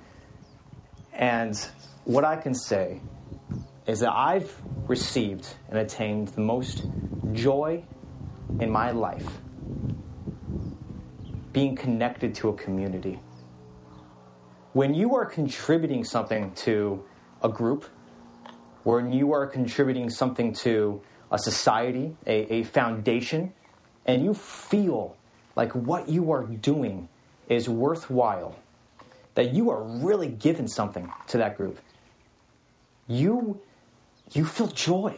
and 1.20 1.70
what 2.06 2.26
i 2.26 2.36
can 2.36 2.56
say 2.56 3.00
is 3.86 4.00
that 4.00 4.12
i've 4.12 4.52
received 4.88 5.48
and 5.70 5.78
attained 5.78 6.30
the 6.30 6.42
most 6.42 6.88
joy 7.34 7.84
in 8.60 8.70
my 8.72 8.90
life 8.90 9.40
being 11.54 11.76
connected 11.76 12.36
to 12.36 12.50
a 12.50 12.54
community. 12.54 13.20
When 14.74 14.94
you 14.94 15.16
are 15.16 15.26
contributing 15.26 16.04
something 16.04 16.52
to 16.66 17.04
a 17.44 17.50
group, 17.50 17.86
when 18.84 19.12
you 19.12 19.34
are 19.34 19.48
contributing 19.48 20.10
something 20.10 20.54
to 20.54 21.02
a 21.32 21.40
society, 21.40 22.16
a, 22.26 22.54
a 22.54 22.64
foundation, 22.64 23.54
and 24.06 24.24
you 24.24 24.34
feel 24.34 25.16
like 25.56 25.74
what 25.74 26.08
you 26.08 26.32
are 26.32 26.44
doing 26.44 27.10
is 27.48 27.68
worthwhile, 27.68 28.56
that 29.40 29.54
you 29.54 29.70
are 29.70 29.82
really 29.82 30.28
giving 30.28 30.68
something 30.68 31.10
to 31.26 31.38
that 31.38 31.56
group, 31.56 31.80
you, 33.08 33.62
you 34.34 34.44
feel 34.44 34.68
joy. 34.68 35.16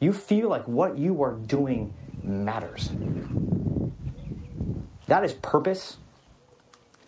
You 0.00 0.14
feel 0.14 0.48
like 0.48 0.66
what 0.66 0.96
you 0.96 1.22
are 1.22 1.34
doing 1.34 1.92
matters. 2.22 2.90
That 5.08 5.24
is 5.24 5.34
purpose 5.34 5.98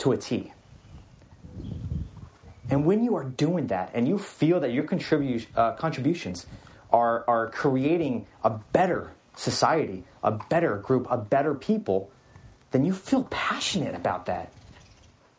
to 0.01 0.13
a 0.13 0.19
T. 0.19 0.53
And 2.69 2.85
when 2.85 3.03
you 3.03 3.17
are 3.17 3.25
doing 3.25 3.69
that 3.69 3.93
and 3.95 4.07
you 4.07 4.19
feel 4.19 4.61
that 4.61 4.75
your 4.75 4.85
contribu- 4.85 5.47
uh, 5.57 5.73
contributions 5.77 6.45
are, 6.93 7.25
are 7.29 7.49
creating 7.49 8.27
a 8.45 8.51
better 8.51 9.15
society, 9.37 10.05
a 10.23 10.33
better 10.33 10.77
group, 10.77 11.07
a 11.09 11.17
better 11.17 11.55
people, 11.55 12.11
then 12.73 12.85
you 12.85 12.93
feel 12.93 13.27
passionate 13.31 13.95
about 13.95 14.27
that. 14.27 14.53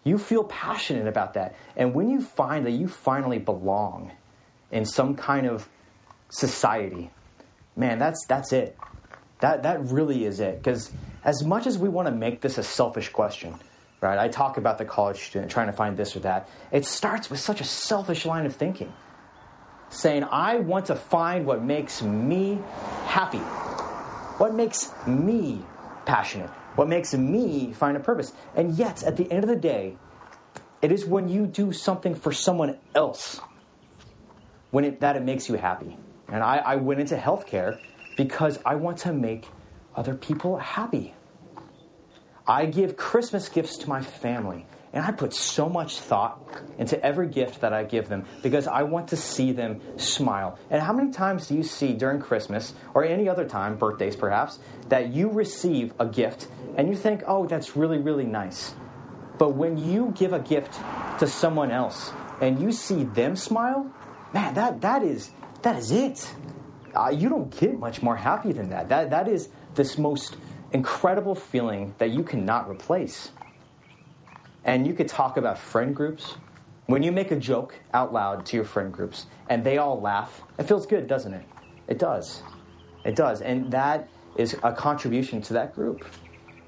You 0.03 0.17
feel 0.17 0.43
passionate 0.46 1.08
about 1.08 1.36
that. 1.36 1.55
And 1.75 1.93
when 1.93 2.10
you 2.10 2.22
find 2.22 2.65
that 2.65 2.72
you 2.72 2.88
finally 2.88 3.39
belong 3.39 4.12
in 4.72 4.86
some 4.86 5.15
kind 5.15 5.46
of 5.46 5.70
society, 6.29 7.12
man, 7.75 8.00
that's, 8.00 8.25
that's 8.25 8.51
it. 8.51 8.77
That, 9.41 9.63
that 9.63 9.81
really 9.86 10.25
is 10.25 10.39
it. 10.39 10.58
Because 10.58 10.91
as 11.24 11.43
much 11.43 11.67
as 11.67 11.77
we 11.77 11.89
want 11.89 12.08
to 12.08 12.13
make 12.13 12.41
this 12.41 12.58
a 12.58 12.63
selfish 12.63 13.10
question, 13.10 13.55
right? 14.01 14.17
I 14.17 14.27
talk 14.27 14.58
about 14.58 14.77
the 14.79 14.86
college 14.86 15.17
student 15.17 15.51
trying 15.51 15.67
to 15.67 15.74
find 15.74 15.96
this 15.96 16.15
or 16.15 16.20
that. 16.22 16.50
It 16.72 16.86
starts 16.86 17.29
with 17.29 17.39
such 17.39 17.62
a 17.62 17.63
selfish 17.63 18.25
line 18.25 18.48
of 18.48 18.55
thinking, 18.55 18.91
saying, 19.89 20.24
I 20.24 20.58
want 20.58 20.88
to 20.88 20.96
find 20.96 21.46
what 21.46 21.63
makes 21.63 22.01
me 22.01 22.60
happy, 23.05 23.38
what 24.39 24.55
makes 24.55 24.91
me 25.05 25.62
passionate, 26.05 26.50
what 26.75 26.87
makes 26.87 27.13
me 27.13 27.73
find 27.73 27.97
a 27.97 27.99
purpose. 27.99 28.33
And 28.55 28.73
yet, 28.75 29.03
at 29.03 29.17
the 29.17 29.31
end 29.31 29.43
of 29.43 29.49
the 29.49 29.55
day, 29.55 29.97
it 30.81 30.91
is 30.91 31.05
when 31.05 31.29
you 31.29 31.45
do 31.45 31.71
something 31.71 32.15
for 32.15 32.31
someone 32.31 32.77
else 32.95 33.39
when 34.71 34.85
it, 34.85 34.99
that 35.01 35.15
it 35.15 35.23
makes 35.23 35.47
you 35.47 35.55
happy. 35.55 35.97
And 36.27 36.43
I, 36.43 36.57
I 36.57 36.75
went 36.77 36.99
into 37.01 37.15
healthcare 37.15 37.79
because 38.17 38.57
I 38.65 38.75
want 38.75 38.97
to 38.99 39.13
make 39.13 39.47
other 39.95 40.15
people 40.15 40.57
happy. 40.57 41.13
I 42.47 42.65
give 42.65 42.97
Christmas 42.97 43.49
gifts 43.49 43.77
to 43.79 43.89
my 43.89 44.01
family, 44.01 44.65
and 44.93 45.05
I 45.05 45.12
put 45.12 45.33
so 45.33 45.69
much 45.69 46.00
thought 46.00 46.41
into 46.77 47.01
every 47.03 47.27
gift 47.27 47.62
that 47.62 47.74
I 47.74 47.83
give 47.83 48.10
them 48.10 48.25
because 48.43 48.67
I 48.67 48.83
want 48.83 49.07
to 49.10 49.17
see 49.17 49.51
them 49.51 49.81
smile. 49.98 50.57
And 50.69 50.81
how 50.81 50.93
many 50.93 51.12
times 51.12 51.48
do 51.48 51.55
you 51.55 51.63
see 51.63 51.93
during 51.93 52.19
Christmas 52.19 52.74
or 52.93 53.05
any 53.05 53.29
other 53.29 53.48
time, 53.48 53.77
birthdays 53.77 54.15
perhaps, 54.15 54.60
that 54.89 55.13
you 55.13 55.29
receive 55.29 55.93
a 56.00 56.05
gift 56.05 56.48
and 56.75 56.89
you 56.89 56.95
think, 56.95 57.24
oh, 57.25 57.48
that's 57.48 57.75
really, 57.77 58.00
really 58.00 58.25
nice? 58.25 58.75
But 59.38 59.55
when 59.55 59.77
you 59.77 60.13
give 60.15 60.33
a 60.33 60.39
gift 60.39 60.74
to 61.19 61.27
someone 61.27 61.71
else 61.71 62.12
and 62.41 62.62
you 62.62 62.71
see 62.71 63.05
them 63.05 63.36
smile, 63.36 63.91
man, 64.33 64.53
that, 64.55 64.81
that 64.81 65.03
is 65.03 65.31
that 65.62 65.77
is 65.77 65.91
it. 65.91 66.33
uh, 66.95 67.10
you 67.10 67.29
don't 67.29 67.50
get 67.60 67.77
much 67.77 68.01
more 68.01 68.15
happy 68.15 68.51
than 68.51 68.69
that. 68.69 68.89
That 68.89 69.12
that 69.12 69.27
is 69.27 69.50
this 69.75 69.98
most 69.98 70.38
incredible 70.71 71.36
feeling 71.36 71.93
that 71.98 72.12
you 72.12 72.24
cannot 72.24 72.69
replace. 72.69 73.31
And 74.63 74.85
you 74.85 74.93
could 74.93 75.07
talk 75.07 75.37
about 75.37 75.57
friend 75.57 75.95
groups. 75.95 76.35
When 76.85 77.03
you 77.03 77.11
make 77.11 77.31
a 77.31 77.35
joke 77.35 77.79
out 77.93 78.13
loud 78.13 78.45
to 78.47 78.55
your 78.55 78.65
friend 78.65 78.91
groups 78.91 79.27
and 79.49 79.63
they 79.63 79.77
all 79.77 79.99
laugh, 79.99 80.41
it 80.59 80.63
feels 80.63 80.85
good, 80.85 81.07
doesn't 81.07 81.33
it? 81.33 81.45
It 81.87 81.99
does. 81.99 82.43
It 83.05 83.15
does. 83.15 83.41
And 83.41 83.71
that 83.71 84.07
is 84.35 84.55
a 84.63 84.71
contribution 84.71 85.41
to 85.43 85.53
that 85.53 85.73
group. 85.73 86.05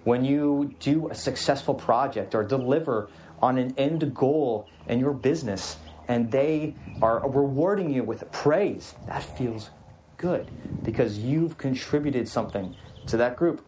When 0.03 0.25
you 0.25 0.73
do 0.79 1.09
a 1.09 1.15
successful 1.15 1.73
project 1.73 2.35
or 2.35 2.43
deliver 2.43 3.09
on 3.41 3.57
an 3.57 3.73
end 3.77 4.13
goal 4.13 4.67
in 4.87 4.99
your 4.99 5.13
business 5.13 5.77
and 6.07 6.31
they 6.31 6.75
are 7.01 7.27
rewarding 7.29 7.93
you 7.93 8.03
with 8.03 8.29
praise, 8.31 8.95
that 9.07 9.23
feels 9.23 9.69
good 10.17 10.49
because 10.83 11.17
you've 11.17 11.57
contributed 11.57 12.27
something 12.27 12.75
to 13.07 13.17
that 13.17 13.35
group. 13.35 13.65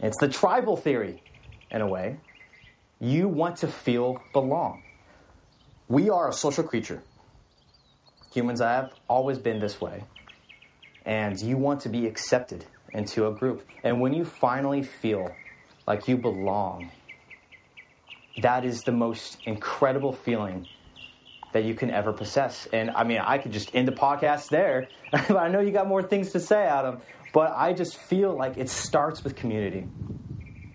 It's 0.00 0.18
the 0.18 0.28
tribal 0.28 0.76
theory, 0.76 1.22
in 1.70 1.80
a 1.80 1.86
way. 1.86 2.18
You 3.00 3.28
want 3.28 3.56
to 3.58 3.68
feel 3.68 4.22
belong. 4.32 4.82
We 5.88 6.10
are 6.10 6.28
a 6.28 6.32
social 6.32 6.64
creature. 6.64 7.02
Humans 8.32 8.60
have 8.60 8.92
always 9.08 9.38
been 9.38 9.58
this 9.58 9.80
way. 9.80 10.04
And 11.04 11.40
you 11.40 11.56
want 11.56 11.80
to 11.82 11.88
be 11.88 12.06
accepted 12.06 12.64
into 12.92 13.26
a 13.26 13.32
group. 13.32 13.66
And 13.82 14.00
when 14.00 14.14
you 14.14 14.24
finally 14.24 14.82
feel 14.82 15.30
like 15.86 16.08
you 16.08 16.16
belong, 16.16 16.90
that 18.42 18.64
is 18.64 18.82
the 18.82 18.92
most 18.92 19.38
incredible 19.44 20.12
feeling 20.12 20.66
that 21.52 21.64
you 21.64 21.74
can 21.74 21.90
ever 21.90 22.12
possess. 22.12 22.66
And 22.72 22.90
I 22.90 23.04
mean, 23.04 23.18
I 23.18 23.38
could 23.38 23.52
just 23.52 23.74
end 23.74 23.86
the 23.86 23.92
podcast 23.92 24.48
there. 24.48 24.88
But 25.12 25.30
I 25.36 25.48
know 25.48 25.60
you 25.60 25.70
got 25.70 25.86
more 25.86 26.02
things 26.02 26.32
to 26.32 26.40
say, 26.40 26.64
Adam, 26.64 27.00
but 27.32 27.52
I 27.54 27.72
just 27.72 27.96
feel 27.96 28.36
like 28.36 28.56
it 28.56 28.68
starts 28.68 29.22
with 29.22 29.36
community. 29.36 29.86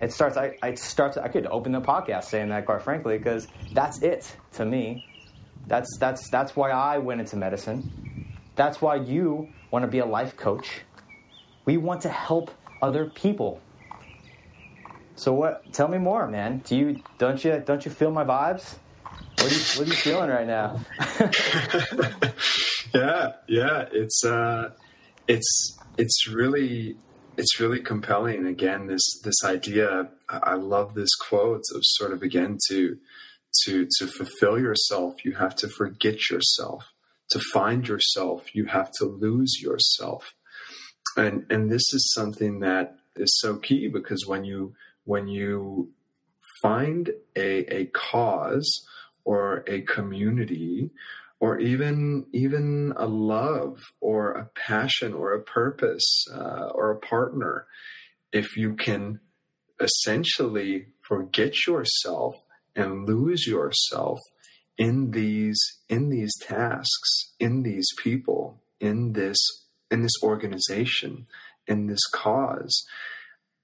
It 0.01 0.13
starts. 0.13 0.37
I, 0.37 0.55
I 0.61 0.75
starts. 0.75 1.17
I 1.17 1.27
could 1.27 1.45
open 1.47 1.71
the 1.71 1.81
podcast 1.81 2.25
saying 2.25 2.49
that, 2.49 2.65
quite 2.65 2.81
frankly, 2.81 3.17
because 3.17 3.47
that's 3.73 4.01
it 4.01 4.33
to 4.53 4.65
me. 4.65 5.05
That's 5.67 5.97
that's 5.97 6.29
that's 6.29 6.55
why 6.55 6.71
I 6.71 6.97
went 6.97 7.19
into 7.19 7.35
medicine. 7.35 8.33
That's 8.55 8.81
why 8.81 8.95
you 8.95 9.49
want 9.71 9.83
to 9.83 9.87
be 9.87 9.99
a 9.99 10.05
life 10.05 10.37
coach. 10.37 10.81
We 11.65 11.77
want 11.77 12.01
to 12.01 12.09
help 12.09 12.51
other 12.81 13.05
people. 13.05 13.61
So 15.15 15.33
what? 15.33 15.71
Tell 15.73 15.89
me 15.89 15.97
more, 15.97 16.27
man. 16.27 16.59
Do 16.65 16.77
you 16.77 17.01
don't 17.17 17.43
you 17.43 17.61
don't 17.65 17.83
you 17.83 17.91
feel 17.91 18.11
my 18.11 18.23
vibes? 18.23 18.75
What 19.03 19.51
are 19.51 19.55
you 19.55 19.59
What 19.59 19.79
are 19.79 19.91
you 19.91 19.97
feeling 19.97 20.29
right 20.29 20.47
now? 20.47 20.79
yeah, 22.93 23.33
yeah. 23.47 23.85
It's 23.91 24.23
uh, 24.23 24.69
it's 25.27 25.77
it's 25.97 26.27
really 26.29 26.95
it's 27.39 27.59
really 27.59 27.79
compelling. 27.79 28.45
Again, 28.45 28.87
this 28.87 29.21
this 29.23 29.43
idea. 29.45 30.09
I 30.29 30.55
love 30.55 30.93
this 30.93 31.15
quote 31.15 31.63
of 31.73 31.81
sort 31.83 32.11
of 32.11 32.21
again 32.21 32.57
to 32.69 32.97
to 33.63 33.87
to 33.97 34.07
fulfill 34.07 34.59
yourself, 34.59 35.23
you 35.23 35.33
have 35.35 35.55
to 35.57 35.69
forget 35.69 36.29
yourself. 36.29 36.83
To 37.31 37.39
find 37.53 37.87
yourself, 37.87 38.55
you 38.55 38.65
have 38.65 38.91
to 38.99 39.05
lose 39.05 39.61
yourself. 39.61 40.33
And 41.15 41.45
and 41.49 41.71
this 41.71 41.93
is 41.93 42.11
something 42.13 42.59
that 42.59 42.97
is 43.15 43.31
so 43.39 43.57
key 43.57 43.87
because 43.87 44.25
when 44.27 44.43
you 44.43 44.73
when 45.05 45.27
you 45.27 45.91
find 46.61 47.11
a 47.35 47.51
a 47.73 47.85
cause 47.85 48.85
or 49.23 49.63
a 49.67 49.81
community 49.81 50.91
or 51.39 51.59
even 51.59 52.25
even 52.33 52.93
a 52.97 53.07
love 53.07 53.79
or 54.01 54.31
a 54.31 54.45
passion 54.55 55.13
or 55.13 55.33
a 55.33 55.41
purpose 55.41 56.25
uh, 56.33 56.69
or 56.73 56.91
a 56.91 56.99
partner 56.99 57.65
if 58.31 58.57
you 58.57 58.75
can 58.75 59.19
essentially 59.79 60.87
forget 61.01 61.65
yourself 61.65 62.35
and 62.75 63.07
lose 63.07 63.47
yourself 63.47 64.19
in 64.77 65.11
these 65.11 65.59
in 65.87 66.09
these 66.09 66.33
tasks 66.41 67.33
in 67.39 67.63
these 67.63 67.87
people 67.97 68.61
in 68.79 69.13
this 69.13 69.37
in 69.91 70.01
this 70.01 70.15
organization 70.21 71.25
in 71.69 71.87
this 71.87 72.05
cause. 72.11 72.85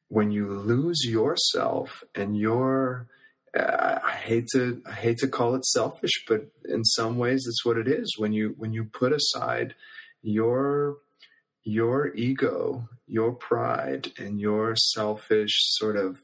When 0.08 0.32
you 0.32 0.48
lose 0.48 1.04
yourself 1.04 2.04
and 2.14 2.38
your 2.38 3.08
I 3.56 4.12
hate 4.12 4.48
to 4.54 4.82
I 4.86 4.91
hate 4.91 5.18
to 5.20 5.28
call 5.28 5.56
it 5.56 5.65
selfish, 5.65 6.26
but 6.28 6.48
in 6.65 6.84
some 6.84 7.18
ways 7.18 7.46
it's 7.48 7.65
what 7.65 7.78
it 7.78 7.88
is. 7.88 8.15
When 8.18 8.34
you 8.34 8.56
when 8.58 8.74
you 8.74 8.86
put 8.86 9.13
aside 9.13 9.76
your 10.22 10.98
your 11.63 12.13
ego, 12.15 12.89
your 13.08 13.32
pride, 13.34 14.12
and 14.18 14.39
your 14.39 14.76
selfish 14.76 15.54
sort 15.78 15.98
of 15.98 16.22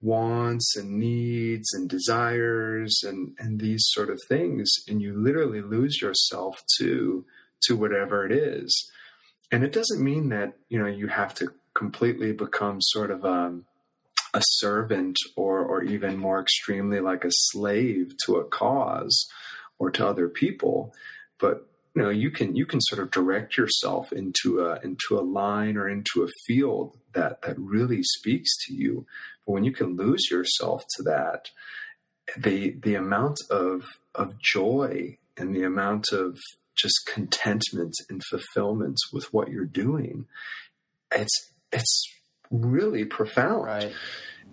wants 0.00 0.76
and 0.76 0.98
needs 0.98 1.72
and 1.72 1.88
desires 1.88 3.02
and 3.02 3.34
and 3.38 3.60
these 3.60 3.84
sort 3.88 4.10
of 4.10 4.20
things, 4.28 4.72
and 4.88 5.02
you 5.02 5.14
literally 5.14 5.60
lose 5.60 6.00
yourself 6.00 6.62
to 6.78 7.24
to 7.64 7.76
whatever 7.76 8.24
it 8.24 8.32
is. 8.32 8.90
And 9.52 9.62
it 9.62 9.72
doesn't 9.72 10.02
mean 10.02 10.30
that 10.30 10.54
you 10.68 10.78
know 10.78 10.86
you 10.86 11.08
have 11.08 11.34
to 11.34 11.52
completely 11.74 12.32
become 12.32 12.78
sort 12.80 13.10
of 13.10 13.24
um, 13.24 13.66
a 14.34 14.42
servant 14.42 15.16
or 15.36 15.60
or 15.60 15.82
even 15.82 16.18
more 16.18 16.40
extremely 16.40 17.00
like 17.00 17.24
a 17.24 17.30
slave 17.30 18.14
to 18.26 18.36
a 18.36 18.44
cause 18.44 19.26
or 19.78 19.90
to 19.90 20.06
other 20.06 20.28
people. 20.28 20.92
But 21.38 21.66
you 21.94 22.02
know 22.02 22.10
you 22.10 22.30
can 22.30 22.54
you 22.54 22.66
can 22.66 22.80
sort 22.82 23.00
of 23.00 23.10
direct 23.10 23.56
yourself 23.56 24.12
into 24.12 24.60
a 24.60 24.80
into 24.80 25.18
a 25.18 25.22
line 25.22 25.76
or 25.76 25.88
into 25.88 26.24
a 26.24 26.32
field 26.46 26.98
that 27.14 27.42
that 27.42 27.58
really 27.58 28.02
speaks 28.02 28.50
to 28.66 28.74
you. 28.74 29.06
But 29.46 29.52
when 29.52 29.64
you 29.64 29.72
can 29.72 29.96
lose 29.96 30.30
yourself 30.30 30.84
to 30.96 31.02
that 31.04 31.50
the 32.36 32.76
the 32.82 32.94
amount 32.96 33.38
of 33.50 33.84
of 34.14 34.38
joy 34.40 35.18
and 35.36 35.54
the 35.54 35.62
amount 35.62 36.06
of 36.12 36.38
just 36.74 37.08
contentment 37.12 37.94
and 38.10 38.20
fulfillment 38.30 38.98
with 39.12 39.32
what 39.32 39.48
you're 39.48 39.64
doing 39.64 40.26
it's 41.14 41.52
it's 41.72 42.13
really 42.50 43.04
profound. 43.04 43.64
Right. 43.64 43.92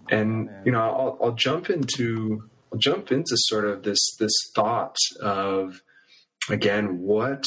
And 0.10 0.50
oh, 0.50 0.62
you 0.66 0.72
know, 0.72 0.82
I'll, 0.82 1.18
I'll 1.22 1.36
jump 1.36 1.70
into 1.70 2.44
I'll 2.72 2.80
jump 2.80 3.12
into 3.12 3.36
sort 3.36 3.66
of 3.66 3.84
this 3.84 4.00
this 4.20 4.34
thought 4.56 4.96
of 5.22 5.82
again 6.50 7.00
what 7.00 7.44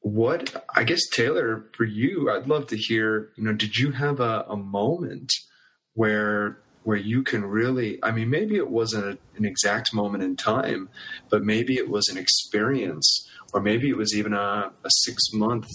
what 0.00 0.64
I 0.74 0.84
guess 0.84 1.00
Taylor 1.12 1.66
for 1.76 1.84
you 1.84 2.30
I'd 2.30 2.46
love 2.46 2.66
to 2.68 2.76
hear 2.76 3.30
you 3.36 3.44
know 3.44 3.52
did 3.52 3.76
you 3.76 3.92
have 3.92 4.20
a, 4.20 4.44
a 4.48 4.56
moment 4.56 5.32
where 5.94 6.58
where 6.82 6.96
you 6.96 7.22
can 7.22 7.44
really 7.44 7.98
I 8.02 8.10
mean 8.10 8.28
maybe 8.28 8.56
it 8.56 8.70
wasn't 8.70 9.04
a, 9.04 9.18
an 9.36 9.44
exact 9.44 9.94
moment 9.94 10.22
in 10.22 10.36
time 10.36 10.88
but 11.30 11.42
maybe 11.42 11.74
it 11.76 11.88
was 11.88 12.08
an 12.08 12.18
experience 12.18 13.28
or 13.52 13.60
maybe 13.60 13.88
it 13.88 13.96
was 13.96 14.14
even 14.14 14.34
a, 14.34 14.72
a 14.84 14.90
six 15.04 15.32
month 15.32 15.66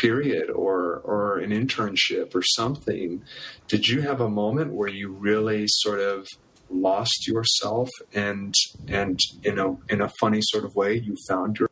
period 0.00 0.50
or 0.50 1.00
or 1.04 1.38
an 1.38 1.50
internship 1.50 2.34
or 2.34 2.42
something 2.42 3.22
did 3.68 3.86
you 3.86 4.00
have 4.00 4.20
a 4.20 4.28
moment 4.28 4.72
where 4.72 4.88
you 4.88 5.10
really 5.10 5.64
sort 5.66 6.00
of 6.00 6.26
lost 6.70 7.26
yourself 7.26 7.88
and 8.14 8.54
and 8.88 9.18
in 9.42 9.58
a 9.58 9.76
in 9.88 10.00
a 10.00 10.08
funny 10.20 10.40
sort 10.42 10.64
of 10.64 10.74
way 10.74 10.94
you 10.94 11.14
found 11.28 11.58
your 11.58 11.68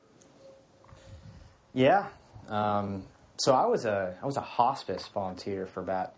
yeah 1.73 2.07
um, 2.49 3.05
so 3.39 3.55
i 3.55 3.65
was 3.67 3.85
a 3.85 4.17
i 4.23 4.27
was 4.27 4.37
a 4.37 4.43
hospice 4.43 5.07
volunteer 5.09 5.67
for 5.67 5.81
about 5.81 6.15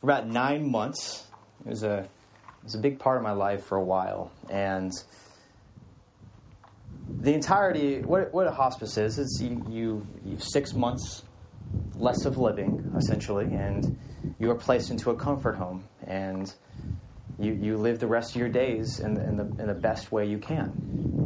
for 0.00 0.06
about 0.06 0.28
nine 0.28 0.70
months. 0.70 1.26
It 1.64 1.70
was 1.70 1.82
a 1.82 1.98
it 1.98 2.64
was 2.64 2.74
a 2.74 2.78
big 2.78 2.98
part 2.98 3.16
of 3.16 3.22
my 3.22 3.32
life 3.32 3.64
for 3.64 3.76
a 3.76 3.84
while. 3.84 4.30
And 4.50 4.92
the 7.20 7.32
entirety 7.32 8.00
what, 8.00 8.32
what 8.32 8.46
a 8.46 8.50
hospice 8.50 8.96
is 8.98 9.18
is 9.18 9.40
you, 9.42 9.64
you, 9.68 10.06
you 10.24 10.32
have 10.32 10.42
six 10.42 10.74
months 10.74 11.22
less 11.94 12.24
of 12.24 12.38
living, 12.38 12.92
essentially, 12.96 13.46
and 13.46 13.98
you 14.38 14.50
are 14.50 14.54
placed 14.54 14.90
into 14.90 15.10
a 15.10 15.16
comfort 15.16 15.56
home, 15.56 15.84
and 16.06 16.52
you, 17.38 17.52
you 17.52 17.76
live 17.76 17.98
the 17.98 18.06
rest 18.06 18.30
of 18.30 18.36
your 18.36 18.48
days 18.48 19.00
in 19.00 19.14
the, 19.14 19.22
in, 19.24 19.36
the, 19.36 19.44
in 19.60 19.66
the 19.66 19.74
best 19.74 20.10
way 20.10 20.26
you 20.26 20.38
can, 20.38 20.72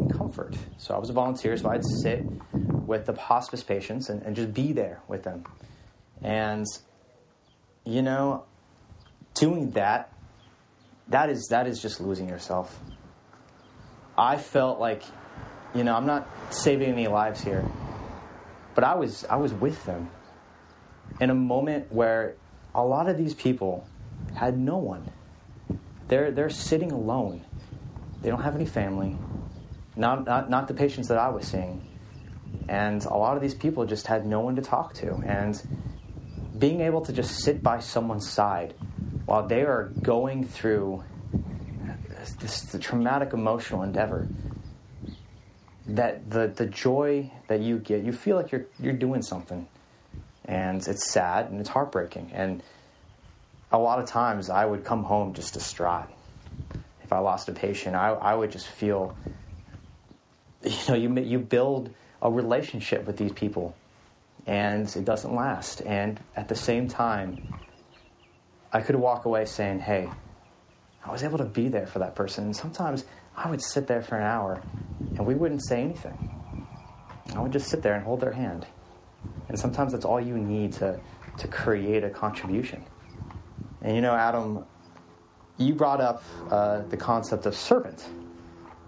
in 0.00 0.10
comfort. 0.16 0.56
So 0.78 0.94
I 0.94 0.98
was 0.98 1.10
a 1.10 1.12
volunteer, 1.12 1.56
so 1.56 1.70
I'd 1.70 1.84
sit 2.02 2.24
with 2.52 3.06
the 3.06 3.14
hospice 3.14 3.62
patients 3.62 4.08
and, 4.08 4.22
and 4.22 4.36
just 4.36 4.52
be 4.52 4.72
there 4.72 5.00
with 5.08 5.22
them. 5.22 5.44
And, 6.22 6.66
you 7.84 8.02
know, 8.02 8.44
doing 9.34 9.70
that, 9.70 10.12
that 11.08 11.30
is, 11.30 11.48
that 11.50 11.66
is 11.66 11.80
just 11.80 12.00
losing 12.00 12.28
yourself. 12.28 12.78
I 14.16 14.36
felt 14.36 14.78
like, 14.78 15.02
you 15.74 15.84
know, 15.84 15.94
I'm 15.94 16.06
not 16.06 16.28
saving 16.50 16.90
any 16.90 17.08
lives 17.08 17.42
here, 17.42 17.64
but 18.74 18.84
I 18.84 18.94
was, 18.94 19.24
I 19.24 19.36
was 19.36 19.52
with 19.54 19.82
them 19.84 20.10
in 21.20 21.30
a 21.30 21.34
moment 21.34 21.92
where 21.92 22.34
a 22.74 22.84
lot 22.84 23.08
of 23.08 23.16
these 23.16 23.34
people 23.34 23.86
had 24.34 24.58
no 24.58 24.78
one. 24.78 25.10
They're, 26.08 26.30
they're 26.30 26.50
sitting 26.50 26.92
alone. 26.92 27.44
They 28.22 28.30
don't 28.30 28.42
have 28.42 28.54
any 28.54 28.66
family. 28.66 29.16
Not, 29.96 30.24
not, 30.26 30.50
not 30.50 30.68
the 30.68 30.74
patients 30.74 31.08
that 31.08 31.18
I 31.18 31.28
was 31.28 31.46
seeing. 31.46 31.86
And 32.68 33.04
a 33.04 33.14
lot 33.14 33.36
of 33.36 33.42
these 33.42 33.54
people 33.54 33.84
just 33.84 34.06
had 34.06 34.26
no 34.26 34.40
one 34.40 34.56
to 34.56 34.62
talk 34.62 34.94
to. 34.94 35.14
And 35.26 35.60
being 36.58 36.80
able 36.80 37.00
to 37.02 37.12
just 37.12 37.42
sit 37.42 37.62
by 37.62 37.80
someone's 37.80 38.28
side 38.28 38.74
while 39.26 39.46
they 39.46 39.62
are 39.62 39.90
going 40.02 40.44
through 40.44 41.02
this, 42.40 42.62
this 42.62 42.76
traumatic 42.80 43.32
emotional 43.32 43.82
endeavor 43.82 44.28
that 45.86 46.30
the 46.30 46.46
the 46.48 46.66
joy 46.66 47.30
that 47.48 47.60
you 47.60 47.78
get 47.78 48.04
you 48.04 48.12
feel 48.12 48.36
like 48.36 48.52
you're 48.52 48.66
you're 48.78 48.92
doing 48.92 49.20
something 49.20 49.66
and 50.44 50.86
it's 50.86 51.10
sad 51.10 51.50
and 51.50 51.60
it's 51.60 51.68
heartbreaking 51.68 52.30
and 52.32 52.62
a 53.70 53.78
lot 53.78 53.98
of 53.98 54.06
times 54.06 54.50
I 54.50 54.64
would 54.64 54.84
come 54.84 55.04
home 55.04 55.34
just 55.34 55.54
distraught 55.54 56.08
if 57.02 57.12
I 57.12 57.18
lost 57.18 57.48
a 57.48 57.52
patient 57.52 57.96
I, 57.96 58.10
I 58.10 58.34
would 58.34 58.50
just 58.50 58.68
feel 58.68 59.16
you 60.64 60.76
know 60.88 60.94
you 60.94 61.14
you 61.20 61.38
build 61.38 61.90
a 62.20 62.30
relationship 62.30 63.06
with 63.06 63.16
these 63.16 63.32
people 63.32 63.74
and 64.46 64.94
it 64.96 65.04
doesn't 65.04 65.34
last 65.34 65.82
and 65.82 66.18
at 66.36 66.48
the 66.48 66.56
same 66.56 66.88
time 66.88 67.54
I 68.72 68.80
could 68.80 68.96
walk 68.96 69.24
away 69.24 69.44
saying 69.44 69.80
hey 69.80 70.08
I 71.04 71.10
was 71.10 71.22
able 71.22 71.38
to 71.38 71.44
be 71.44 71.68
there 71.68 71.86
for 71.86 71.98
that 71.98 72.14
person 72.14 72.44
and 72.44 72.56
sometimes 72.56 73.04
I 73.36 73.50
would 73.50 73.62
sit 73.62 73.86
there 73.86 74.02
for 74.02 74.16
an 74.16 74.24
hour 74.24 74.62
and 75.16 75.26
we 75.26 75.34
wouldn't 75.34 75.64
say 75.64 75.80
anything. 75.82 76.30
I 77.34 77.40
would 77.40 77.52
just 77.52 77.68
sit 77.68 77.82
there 77.82 77.94
and 77.94 78.04
hold 78.04 78.20
their 78.20 78.32
hand. 78.32 78.66
And 79.48 79.58
sometimes 79.58 79.92
that's 79.92 80.04
all 80.04 80.20
you 80.20 80.38
need 80.38 80.72
to, 80.74 80.98
to 81.38 81.48
create 81.48 82.04
a 82.04 82.10
contribution. 82.10 82.84
And 83.82 83.94
you 83.96 84.02
know, 84.02 84.14
Adam, 84.14 84.64
you 85.58 85.74
brought 85.74 86.00
up 86.00 86.22
uh, 86.50 86.82
the 86.82 86.96
concept 86.96 87.46
of 87.46 87.54
servant 87.54 88.04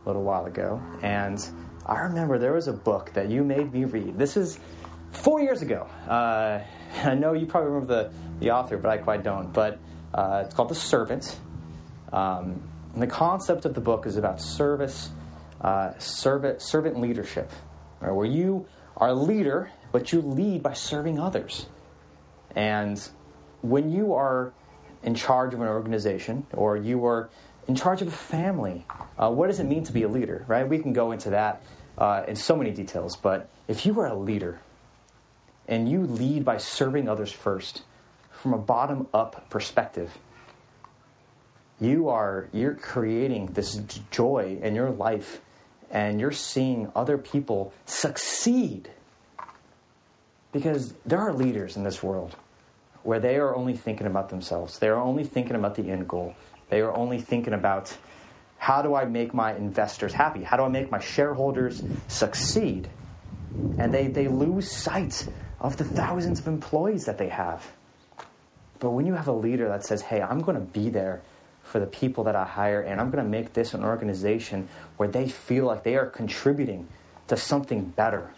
a 0.04 0.08
little 0.08 0.22
while 0.22 0.46
ago. 0.46 0.82
And 1.02 1.44
I 1.86 2.00
remember 2.00 2.38
there 2.38 2.52
was 2.52 2.68
a 2.68 2.72
book 2.72 3.12
that 3.14 3.28
you 3.28 3.44
made 3.44 3.72
me 3.72 3.84
read. 3.84 4.18
This 4.18 4.36
is 4.36 4.58
four 5.12 5.40
years 5.40 5.62
ago. 5.62 5.86
Uh, 6.08 6.60
I 7.04 7.14
know 7.14 7.32
you 7.32 7.46
probably 7.46 7.70
remember 7.70 8.04
the, 8.04 8.12
the 8.40 8.50
author, 8.50 8.78
but 8.78 8.90
I 8.90 8.98
quite 8.98 9.22
don't. 9.22 9.52
But 9.52 9.78
uh, 10.12 10.42
it's 10.44 10.54
called 10.54 10.68
The 10.68 10.74
Servant. 10.74 11.38
Um, 12.12 12.62
and 12.92 13.02
the 13.02 13.06
concept 13.08 13.64
of 13.64 13.74
the 13.74 13.80
book 13.80 14.06
is 14.06 14.16
about 14.16 14.40
service, 14.40 15.10
uh, 15.60 15.98
servant, 15.98 16.62
servant 16.62 17.00
leadership, 17.00 17.50
right, 18.00 18.12
where 18.12 18.26
you 18.26 18.66
are 18.96 19.08
a 19.08 19.14
leader, 19.14 19.70
but 19.94 20.12
you 20.12 20.20
lead 20.20 20.60
by 20.60 20.72
serving 20.72 21.20
others. 21.20 21.66
And 22.56 23.00
when 23.62 23.92
you 23.92 24.14
are 24.14 24.52
in 25.04 25.14
charge 25.14 25.54
of 25.54 25.60
an 25.60 25.68
organization 25.68 26.48
or 26.52 26.76
you 26.76 27.06
are 27.06 27.30
in 27.68 27.76
charge 27.76 28.02
of 28.02 28.08
a 28.08 28.10
family, 28.10 28.84
uh, 29.16 29.30
what 29.30 29.46
does 29.46 29.60
it 29.60 29.66
mean 29.66 29.84
to 29.84 29.92
be 29.92 30.02
a 30.02 30.08
leader, 30.08 30.44
right? 30.48 30.68
We 30.68 30.80
can 30.80 30.92
go 30.92 31.12
into 31.12 31.30
that 31.30 31.62
uh, 31.96 32.24
in 32.26 32.34
so 32.34 32.56
many 32.56 32.72
details, 32.72 33.14
but 33.14 33.48
if 33.68 33.86
you 33.86 34.00
are 34.00 34.08
a 34.08 34.16
leader 34.16 34.58
and 35.68 35.88
you 35.88 36.00
lead 36.00 36.44
by 36.44 36.56
serving 36.56 37.08
others 37.08 37.30
first 37.30 37.84
from 38.32 38.52
a 38.52 38.58
bottom 38.58 39.06
up 39.14 39.48
perspective, 39.48 40.18
you 41.80 42.08
are 42.08 42.48
you're 42.50 42.74
creating 42.74 43.46
this 43.52 43.76
joy 44.10 44.58
in 44.60 44.74
your 44.74 44.90
life 44.90 45.40
and 45.88 46.20
you're 46.20 46.32
seeing 46.32 46.90
other 46.96 47.16
people 47.16 47.72
succeed 47.86 48.90
because 50.54 50.94
there 51.04 51.18
are 51.18 51.32
leaders 51.32 51.76
in 51.76 51.82
this 51.82 52.00
world 52.02 52.36
where 53.02 53.18
they 53.18 53.36
are 53.36 53.54
only 53.54 53.76
thinking 53.76 54.06
about 54.06 54.30
themselves. 54.30 54.78
They 54.78 54.88
are 54.88 55.00
only 55.00 55.24
thinking 55.24 55.56
about 55.56 55.74
the 55.74 55.90
end 55.90 56.08
goal. 56.08 56.34
They 56.70 56.80
are 56.80 56.94
only 56.94 57.20
thinking 57.20 57.52
about 57.52 57.94
how 58.56 58.80
do 58.80 58.94
i 58.94 59.04
make 59.04 59.34
my 59.34 59.54
investors 59.54 60.14
happy? 60.14 60.42
How 60.42 60.56
do 60.56 60.62
i 60.62 60.68
make 60.68 60.90
my 60.90 61.00
shareholders 61.00 61.82
succeed? 62.08 62.88
And 63.78 63.92
they, 63.92 64.06
they 64.06 64.28
lose 64.28 64.70
sight 64.70 65.28
of 65.60 65.76
the 65.76 65.84
thousands 65.84 66.38
of 66.38 66.46
employees 66.46 67.04
that 67.04 67.18
they 67.18 67.28
have. 67.28 67.62
But 68.78 68.90
when 68.90 69.06
you 69.06 69.14
have 69.14 69.28
a 69.28 69.32
leader 69.32 69.68
that 69.68 69.84
says 69.84 70.00
hey 70.02 70.22
i'm 70.22 70.40
going 70.40 70.56
to 70.56 70.64
be 70.64 70.88
there 70.88 71.20
for 71.64 71.80
the 71.80 71.86
people 71.86 72.24
that 72.24 72.36
I 72.36 72.44
hire, 72.44 72.82
and 72.82 73.00
I'm 73.00 73.10
going 73.10 73.24
to 73.24 73.28
make 73.28 73.54
this 73.54 73.74
an 73.74 73.82
organization 73.82 74.68
where 74.98 75.08
they 75.08 75.28
feel 75.28 75.64
like 75.64 75.82
they 75.82 75.96
are 75.96 76.06
contributing 76.06 76.86
to 77.28 77.36
something 77.36 77.86
better. 77.86 78.30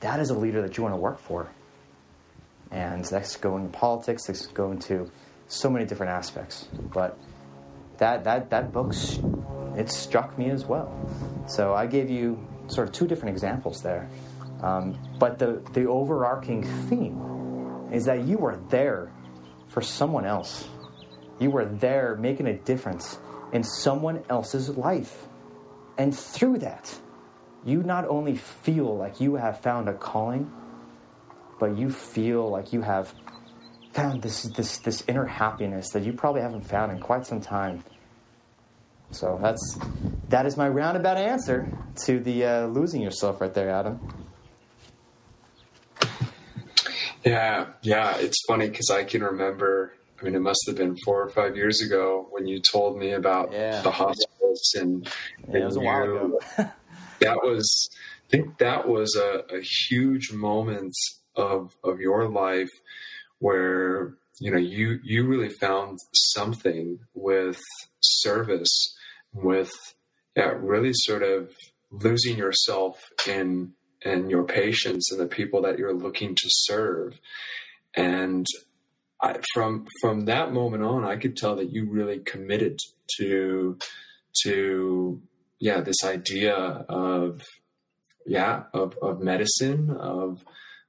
That 0.00 0.20
is 0.20 0.30
a 0.30 0.34
leader 0.38 0.62
that 0.62 0.76
you 0.76 0.82
want 0.82 0.94
to 0.94 1.00
work 1.00 1.18
for. 1.18 1.48
And 2.70 3.04
that's 3.04 3.36
going 3.36 3.66
into 3.66 3.78
politics, 3.78 4.26
that's 4.26 4.46
going 4.46 4.80
to 4.80 5.10
so 5.48 5.70
many 5.70 5.84
different 5.84 6.12
aspects. 6.12 6.68
But 6.72 7.18
that, 7.98 8.24
that, 8.24 8.50
that 8.50 8.72
book, 8.72 8.92
it 9.76 9.90
struck 9.90 10.36
me 10.36 10.50
as 10.50 10.64
well. 10.64 10.92
So 11.46 11.74
I 11.74 11.86
gave 11.86 12.10
you 12.10 12.46
sort 12.66 12.88
of 12.88 12.94
two 12.94 13.06
different 13.06 13.34
examples 13.34 13.82
there. 13.82 14.08
Um, 14.62 14.98
but 15.18 15.38
the, 15.38 15.62
the 15.72 15.86
overarching 15.86 16.64
theme 16.88 17.90
is 17.92 18.06
that 18.06 18.24
you 18.24 18.44
are 18.44 18.56
there 18.68 19.12
for 19.68 19.80
someone 19.80 20.26
else 20.26 20.68
you 21.38 21.50
were 21.50 21.66
there 21.66 22.16
making 22.16 22.46
a 22.46 22.54
difference 22.54 23.18
in 23.52 23.62
someone 23.62 24.24
else's 24.28 24.70
life. 24.70 25.26
And 25.98 26.16
through 26.16 26.58
that, 26.58 26.98
you 27.66 27.82
not 27.82 28.08
only 28.08 28.36
feel 28.36 28.96
like 28.96 29.20
you 29.20 29.34
have 29.34 29.60
found 29.60 29.88
a 29.88 29.92
calling, 29.92 30.50
but 31.58 31.76
you 31.76 31.90
feel 31.90 32.48
like 32.48 32.72
you 32.72 32.80
have 32.80 33.12
found 33.92 34.22
this, 34.22 34.44
this, 34.44 34.78
this 34.78 35.02
inner 35.08 35.26
happiness 35.26 35.90
that 35.90 36.04
you 36.04 36.12
probably 36.12 36.42
haven't 36.42 36.62
found 36.62 36.92
in 36.92 37.00
quite 37.00 37.26
some 37.26 37.40
time. 37.40 37.82
So 39.10 39.38
that's 39.40 39.78
that 40.30 40.46
is 40.46 40.56
my 40.56 40.68
roundabout 40.68 41.16
answer 41.16 41.68
to 42.04 42.18
the 42.18 42.44
uh, 42.44 42.66
losing 42.66 43.00
yourself 43.00 43.40
right 43.40 43.54
there, 43.54 43.70
Adam. 43.70 44.00
Yeah, 47.24 47.66
yeah, 47.82 48.16
it's 48.18 48.44
funny 48.46 48.68
because 48.68 48.90
I 48.90 49.04
can 49.04 49.22
remember 49.22 49.92
I 50.20 50.24
mean, 50.24 50.34
it 50.34 50.40
must 50.40 50.64
have 50.66 50.76
been 50.76 50.96
four 51.04 51.22
or 51.22 51.28
five 51.28 51.56
years 51.56 51.80
ago 51.82 52.26
when 52.30 52.46
you 52.46 52.60
told 52.60 52.98
me 52.98 53.12
about 53.12 53.52
yeah. 53.52 53.82
the 53.82 53.90
hospitals 53.90 54.74
and, 54.74 55.08
yeah, 55.48 55.58
it 55.58 55.64
was 55.64 55.76
a 55.76 55.80
while 55.80 56.02
ago. 56.02 56.38
that 57.20 57.38
was, 57.42 57.88
I 58.26 58.30
think 58.30 58.58
that 58.58 58.88
was 58.88 59.16
a, 59.16 59.54
a 59.54 59.60
huge 59.60 60.32
moment 60.32 60.94
of 61.36 61.76
of 61.84 62.00
your 62.00 62.28
life 62.28 62.70
where 63.38 64.14
you 64.40 64.50
know 64.50 64.58
you 64.58 64.98
you 65.02 65.26
really 65.26 65.50
found 65.50 65.98
something 66.12 66.98
with 67.14 67.60
service, 68.00 68.94
with 69.32 69.72
yeah, 70.36 70.54
really 70.58 70.92
sort 70.92 71.22
of 71.22 71.52
losing 71.90 72.36
yourself 72.36 73.02
in 73.28 73.72
in 74.02 74.30
your 74.30 74.44
patients 74.44 75.10
and 75.10 75.20
the 75.20 75.26
people 75.26 75.62
that 75.62 75.78
you're 75.78 75.94
looking 75.94 76.34
to 76.34 76.48
serve. 76.48 77.18
And 77.94 78.46
I, 79.20 79.38
from 79.54 79.86
from 80.00 80.26
that 80.26 80.52
moment 80.52 80.82
on, 80.82 81.04
I 81.04 81.16
could 81.16 81.36
tell 81.36 81.56
that 81.56 81.72
you 81.72 81.88
really 81.88 82.18
committed 82.18 82.78
to 83.18 83.78
to 84.44 85.22
yeah 85.58 85.80
this 85.80 86.04
idea 86.04 86.54
of 86.54 87.42
yeah 88.26 88.64
of 88.72 88.96
of 89.02 89.20
medicine 89.20 89.90
of 89.90 90.44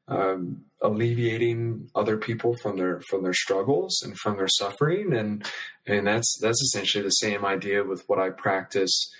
um, 0.09 0.63
alleviating 0.81 1.89
other 1.95 2.17
people 2.17 2.55
from 2.61 2.77
their 2.77 3.01
from 3.09 3.23
their 3.23 3.33
struggles 3.33 4.01
and 4.03 4.17
from 4.17 4.37
their 4.37 4.47
suffering 4.47 5.13
and 5.13 5.45
and 5.85 6.07
that's 6.07 6.37
that's 6.41 6.61
essentially 6.61 7.03
the 7.03 7.09
same 7.09 7.45
idea 7.45 7.83
with 7.83 8.03
what 8.07 8.19
I 8.19 8.29
practice. 8.29 9.11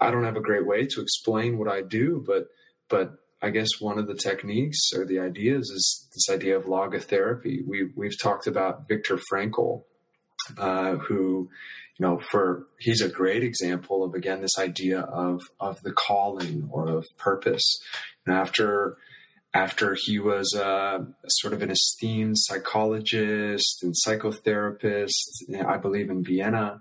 I 0.00 0.12
don't 0.12 0.24
have 0.24 0.36
a 0.36 0.40
great 0.40 0.66
way 0.66 0.86
to 0.86 1.00
explain 1.00 1.58
what 1.58 1.68
I 1.68 1.82
do, 1.82 2.22
but 2.26 2.48
but 2.88 3.14
I 3.40 3.50
guess 3.50 3.68
one 3.80 3.98
of 3.98 4.06
the 4.06 4.14
techniques 4.14 4.78
or 4.94 5.04
the 5.04 5.18
ideas 5.18 5.68
is 5.70 6.08
this 6.14 6.32
idea 6.32 6.56
of 6.56 6.64
logotherapy. 6.64 7.66
We 7.66 7.90
we've 7.96 8.20
talked 8.20 8.46
about 8.46 8.86
Viktor 8.88 9.18
Frankl, 9.32 9.82
uh, 10.58 10.96
who, 10.96 11.50
you 11.98 12.06
know, 12.06 12.18
for 12.30 12.66
he's 12.78 13.02
a 13.02 13.08
great 13.08 13.42
example 13.42 14.04
of 14.04 14.14
again 14.14 14.40
this 14.40 14.58
idea 14.58 15.00
of 15.00 15.40
of 15.60 15.82
the 15.82 15.92
calling 15.92 16.68
or 16.70 16.88
of 16.88 17.06
purpose. 17.18 17.80
And 18.26 18.34
after 18.34 18.96
after 19.54 19.96
he 20.00 20.18
was 20.18 20.54
uh, 20.54 21.04
sort 21.28 21.52
of 21.52 21.62
an 21.62 21.70
esteemed 21.70 22.36
psychologist 22.38 23.82
and 23.82 23.94
psychotherapist, 24.06 25.10
I 25.66 25.76
believe 25.76 26.08
in 26.08 26.24
Vienna, 26.24 26.80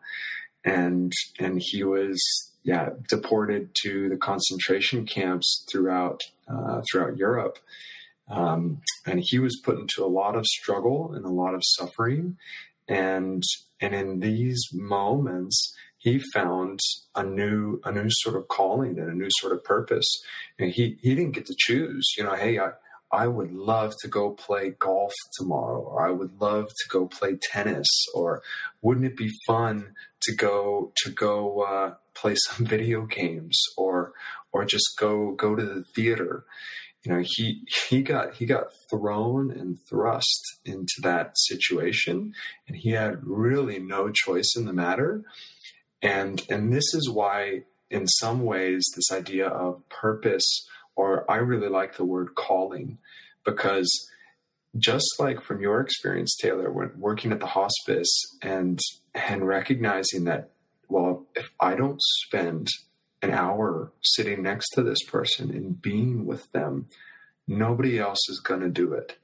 and 0.63 1.11
and 1.39 1.61
he 1.61 1.83
was 1.83 2.51
yeah, 2.63 2.89
deported 3.09 3.69
to 3.83 4.09
the 4.09 4.17
concentration 4.17 5.05
camps 5.05 5.65
throughout 5.71 6.21
uh, 6.47 6.81
throughout 6.89 7.17
Europe. 7.17 7.57
Um, 8.29 8.81
and 9.05 9.19
he 9.21 9.39
was 9.39 9.59
put 9.63 9.79
into 9.79 10.03
a 10.03 10.07
lot 10.07 10.35
of 10.35 10.45
struggle 10.45 11.13
and 11.13 11.25
a 11.25 11.29
lot 11.29 11.53
of 11.53 11.63
suffering. 11.65 12.37
And 12.87 13.43
and 13.81 13.95
in 13.95 14.19
these 14.19 14.63
moments, 14.71 15.75
he 15.97 16.19
found 16.33 16.79
a 17.15 17.23
new 17.23 17.81
a 17.83 17.91
new 17.91 18.07
sort 18.09 18.35
of 18.35 18.47
calling 18.47 18.97
and 18.99 19.09
a 19.09 19.15
new 19.15 19.29
sort 19.29 19.53
of 19.53 19.63
purpose. 19.63 20.07
And 20.59 20.71
he 20.71 20.97
he 21.01 21.15
didn't 21.15 21.33
get 21.33 21.45
to 21.47 21.55
choose. 21.57 22.13
You 22.17 22.23
know, 22.23 22.35
hey, 22.35 22.59
I 22.59 22.71
I 23.11 23.27
would 23.27 23.51
love 23.51 23.93
to 24.01 24.07
go 24.07 24.31
play 24.31 24.73
golf 24.79 25.13
tomorrow, 25.37 25.81
or 25.81 26.07
I 26.07 26.11
would 26.11 26.39
love 26.39 26.67
to 26.67 26.89
go 26.89 27.07
play 27.07 27.37
tennis, 27.51 27.87
or 28.15 28.41
wouldn't 28.81 29.05
it 29.05 29.17
be 29.17 29.29
fun 29.45 29.93
to 30.21 30.35
go 30.35 30.93
to 31.03 31.11
go 31.11 31.61
uh, 31.61 31.93
play 32.13 32.35
some 32.47 32.65
video 32.65 33.05
games, 33.05 33.59
or 33.77 34.13
or 34.51 34.65
just 34.65 34.97
go 34.97 35.31
go 35.31 35.55
to 35.55 35.63
the 35.63 35.83
theater? 35.95 36.45
You 37.03 37.13
know, 37.13 37.23
he 37.25 37.63
he 37.87 38.03
got 38.03 38.35
he 38.35 38.45
got 38.45 38.67
thrown 38.89 39.51
and 39.51 39.77
thrust 39.89 40.59
into 40.65 41.01
that 41.01 41.37
situation, 41.37 42.33
and 42.67 42.77
he 42.77 42.91
had 42.91 43.25
really 43.25 43.79
no 43.79 44.11
choice 44.11 44.53
in 44.55 44.65
the 44.65 44.73
matter. 44.73 45.23
And 46.01 46.43
and 46.49 46.71
this 46.71 46.93
is 46.93 47.09
why, 47.09 47.63
in 47.89 48.07
some 48.07 48.43
ways, 48.43 48.85
this 48.95 49.11
idea 49.11 49.47
of 49.47 49.87
purpose 49.89 50.67
or 50.95 51.29
I 51.29 51.37
really 51.37 51.69
like 51.69 51.97
the 51.97 52.05
word 52.05 52.35
calling 52.35 52.97
because 53.45 53.89
just 54.77 55.07
like 55.19 55.41
from 55.41 55.61
your 55.61 55.81
experience, 55.81 56.35
Taylor, 56.39 56.71
when 56.71 56.91
working 56.97 57.31
at 57.31 57.39
the 57.39 57.47
hospice 57.47 58.09
and 58.41 58.79
and 59.13 59.47
recognizing 59.47 60.25
that, 60.25 60.51
well, 60.87 61.25
if 61.35 61.49
I 61.59 61.75
don't 61.75 62.01
spend 62.01 62.67
an 63.21 63.31
hour 63.31 63.91
sitting 64.01 64.41
next 64.41 64.69
to 64.71 64.83
this 64.83 65.03
person 65.03 65.51
and 65.51 65.81
being 65.81 66.25
with 66.25 66.51
them, 66.51 66.87
nobody 67.47 67.99
else 67.99 68.29
is 68.29 68.39
going 68.39 68.61
to 68.61 68.69
do 68.69 68.93
it. 68.93 69.17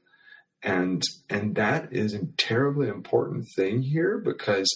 And 0.64 1.02
and 1.30 1.56
that 1.56 1.90
is 1.92 2.14
a 2.14 2.26
terribly 2.38 2.88
important 2.88 3.46
thing 3.56 3.84
here 3.84 4.18
because 4.18 4.68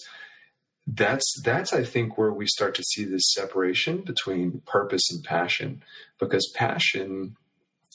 that's 0.88 1.41
that's 1.43 1.73
I 1.73 1.84
think 1.84 2.17
where 2.17 2.34
we 2.34 2.45
start 2.47 2.75
to 2.75 2.84
see 2.84 3.03
this 3.03 3.34
separation 3.34 4.01
between 4.01 4.62
purpose 4.65 5.10
and 5.12 5.23
passion 5.23 5.84
because 6.19 6.51
passion 6.55 7.36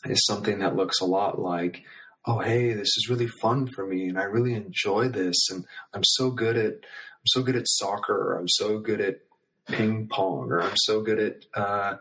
is 0.05 0.25
something 0.27 0.61
that 0.61 0.77
looks 0.77 1.01
a 1.01 1.05
lot 1.07 1.41
like 1.41 1.83
oh 2.27 2.39
hey 2.39 2.73
this 2.73 2.89
is 2.97 3.09
really 3.09 3.27
fun 3.27 3.67
for 3.67 3.87
me 3.87 4.09
and 4.09 4.19
I 4.19 4.25
really 4.25 4.55
enjoy 4.55 5.09
this 5.09 5.37
and 5.51 5.65
I'm 5.95 6.05
so 6.05 6.31
good 6.31 6.57
at 6.57 6.75
I'm 6.75 7.27
so 7.27 7.43
good 7.43 7.57
at 7.57 7.67
soccer 7.67 8.37
I'm 8.37 8.49
so 8.49 8.79
good 8.79 9.01
at 9.01 9.21
ping 9.69 10.09
pong 10.09 10.51
or 10.51 10.63
I'm 10.63 10.77
so 10.77 11.03
good 11.03 11.19
at 11.19 11.45
uh, 11.55 11.97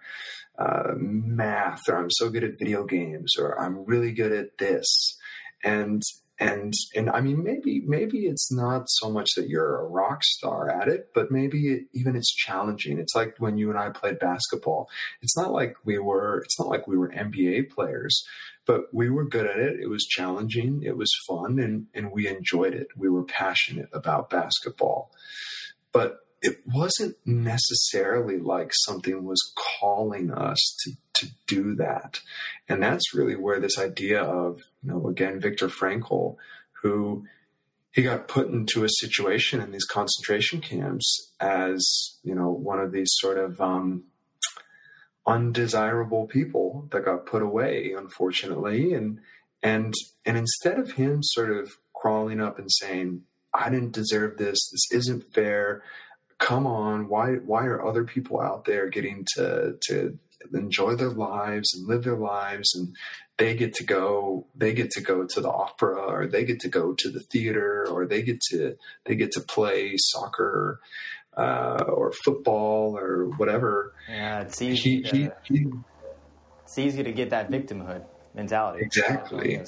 uh, 0.58 0.93
math 0.95 1.82
or 1.89 1.97
I'm 1.97 2.12
so 2.12 2.30
good 2.30 2.43
at 2.43 2.60
video 2.60 2.86
games 2.86 3.34
or 3.38 3.60
I'm 3.60 3.86
really 3.86 4.12
good 4.12 4.32
at 4.32 4.58
this 4.58 5.17
and 5.63 6.01
and 6.39 6.73
and 6.95 7.10
I 7.10 7.21
mean 7.21 7.43
maybe 7.43 7.82
maybe 7.86 8.25
it's 8.25 8.51
not 8.51 8.86
so 8.88 9.10
much 9.10 9.30
that 9.36 9.47
you're 9.47 9.80
a 9.80 9.88
rock 9.88 10.23
star 10.23 10.69
at 10.69 10.89
it, 10.89 11.12
but 11.13 11.32
maybe 11.32 11.69
it, 11.69 11.84
even 11.93 12.15
it's 12.15 12.34
challenging. 12.34 12.99
It's 12.99 13.15
like 13.15 13.36
when 13.38 13.58
you 13.58 13.69
and 13.69 13.80
I 13.80 13.89
played 13.89 14.19
basketball. 14.19 14.89
It's 15.21 15.38
not 15.38 15.54
like 15.54 15.78
we 15.86 15.97
were 15.97 16.41
it's 16.43 16.60
not 16.60 16.67
like 16.67 16.88
we 16.88 16.97
were 16.97 17.10
NBA 17.10 17.69
players, 17.69 18.25
but 18.65 18.93
we 18.93 19.10
were 19.10 19.23
good 19.23 19.47
at 19.47 19.60
it. 19.60 19.80
It 19.80 19.88
was 19.88 20.06
challenging, 20.06 20.84
it 20.84 20.97
was 20.97 21.12
fun, 21.25 21.58
and 21.58 21.88
and 21.93 22.12
we 22.12 22.28
enjoyed 22.28 22.73
it. 22.73 22.88
We 22.97 23.10
were 23.10 23.23
passionate 23.23 23.89
about 23.93 24.30
basketball, 24.30 25.12
but 25.93 26.24
it 26.41 26.60
wasn't 26.65 27.17
necessarily 27.26 28.38
like 28.38 28.71
something 28.86 29.24
was 29.24 29.54
calling 29.80 30.32
us 30.32 30.60
to 30.84 30.91
to 31.15 31.28
do 31.48 31.76
that. 31.76 32.19
And 32.67 32.84
that's 32.84 33.13
really 33.13 33.36
where 33.36 33.60
this 33.60 33.80
idea 33.80 34.21
of, 34.21 34.60
you 34.84 34.91
know, 34.91 35.08
again, 35.08 35.39
Viktor 35.39 35.69
Frankl, 35.69 36.36
who 36.82 37.26
he 37.91 38.04
got 38.04 38.28
put 38.28 38.50
into 38.50 38.84
a 38.84 38.89
situation 38.89 39.62
in 39.62 39.71
these 39.71 39.86
concentration 39.86 40.60
camps 40.60 41.32
as, 41.39 42.19
you 42.24 42.36
know, 42.36 42.50
one 42.50 42.80
of 42.80 42.91
these 42.91 43.08
sort 43.12 43.38
of 43.38 43.62
um, 43.62 44.04
undesirable 45.26 46.28
people 46.28 46.88
that 46.91 47.06
got 47.06 47.26
put 47.26 47.41
away, 47.41 47.93
unfortunately. 47.98 48.93
And 48.93 49.19
and 49.63 49.93
and 50.26 50.38
instead 50.38 50.78
of 50.78 50.91
him 50.91 51.24
sort 51.24 51.52
of 51.52 51.78
crawling 51.93 52.41
up 52.41 52.60
and 52.60 52.69
saying, 52.69 53.21
I 53.54 53.69
didn't 53.69 53.93
deserve 53.93 54.38
this, 54.38 54.69
this 54.69 54.91
isn't 54.91 55.34
fair, 55.34 55.82
come 56.39 56.67
on, 56.67 57.08
why 57.08 57.36
why 57.36 57.65
are 57.65 57.86
other 57.86 58.04
people 58.04 58.41
out 58.41 58.65
there 58.65 58.89
getting 58.89 59.26
to 59.36 59.78
to 59.88 60.17
enjoy 60.54 60.95
their 60.95 61.10
lives 61.10 61.74
and 61.74 61.88
live 61.88 62.04
their 62.04 62.17
lives? 62.17 62.76
And 62.76 62.95
they 63.38 63.56
get 63.56 63.74
to 63.76 63.84
go 63.84 64.48
they 64.56 64.74
get 64.74 64.91
to 64.91 65.02
go 65.02 65.26
to 65.26 65.41
the 65.41 65.50
opera 65.50 65.95
or 65.95 66.28
they 66.28 66.45
get 66.45 66.60
to 66.62 66.69
go 66.69 66.93
to 66.93 67.10
the 67.10 67.19
theater 67.19 67.86
or 67.89 68.06
they 68.06 68.21
get 68.21 68.41
to 68.52 68.76
they 69.06 69.15
get 69.15 69.32
to 69.34 69.41
play 69.41 69.93
soccer 69.98 70.80
uh, 71.38 71.84
or 71.88 72.12
football 72.12 72.98
or 72.98 73.26
whatever. 73.38 73.93
Yeah 74.10 74.41
it's 74.41 74.62
easy 74.62 74.98
he, 74.98 75.02
to, 75.02 75.17
he, 75.17 75.30
he, 75.43 75.67
it's 76.63 76.78
easy 76.78 77.04
to 77.04 77.12
get 77.12 77.30
that 77.32 77.52
victimhood 77.52 78.04
mentality. 78.34 78.84
Exactly 78.84 79.60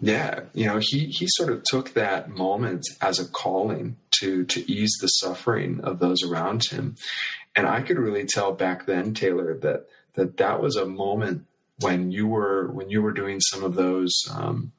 yeah 0.00 0.40
you 0.54 0.66
know 0.66 0.78
he 0.80 1.06
he 1.06 1.26
sort 1.28 1.50
of 1.50 1.62
took 1.64 1.94
that 1.94 2.30
moment 2.30 2.84
as 3.00 3.18
a 3.18 3.28
calling 3.28 3.96
to 4.10 4.44
to 4.44 4.70
ease 4.70 4.96
the 5.00 5.08
suffering 5.08 5.80
of 5.82 5.98
those 5.98 6.22
around 6.22 6.62
him 6.70 6.94
and 7.58 7.66
I 7.66 7.82
could 7.82 7.98
really 7.98 8.24
tell 8.24 8.52
back 8.52 8.86
then, 8.86 9.14
Taylor, 9.14 9.58
that 9.58 9.88
that 10.14 10.36
that 10.36 10.62
was 10.62 10.76
a 10.76 10.86
moment 10.86 11.44
when 11.80 12.12
you 12.12 12.28
were 12.28 12.70
when 12.70 12.88
you 12.88 13.02
were 13.02 13.12
doing 13.12 13.40
some 13.40 13.64
of 13.64 13.74
those 13.74 14.14
um, 14.32 14.70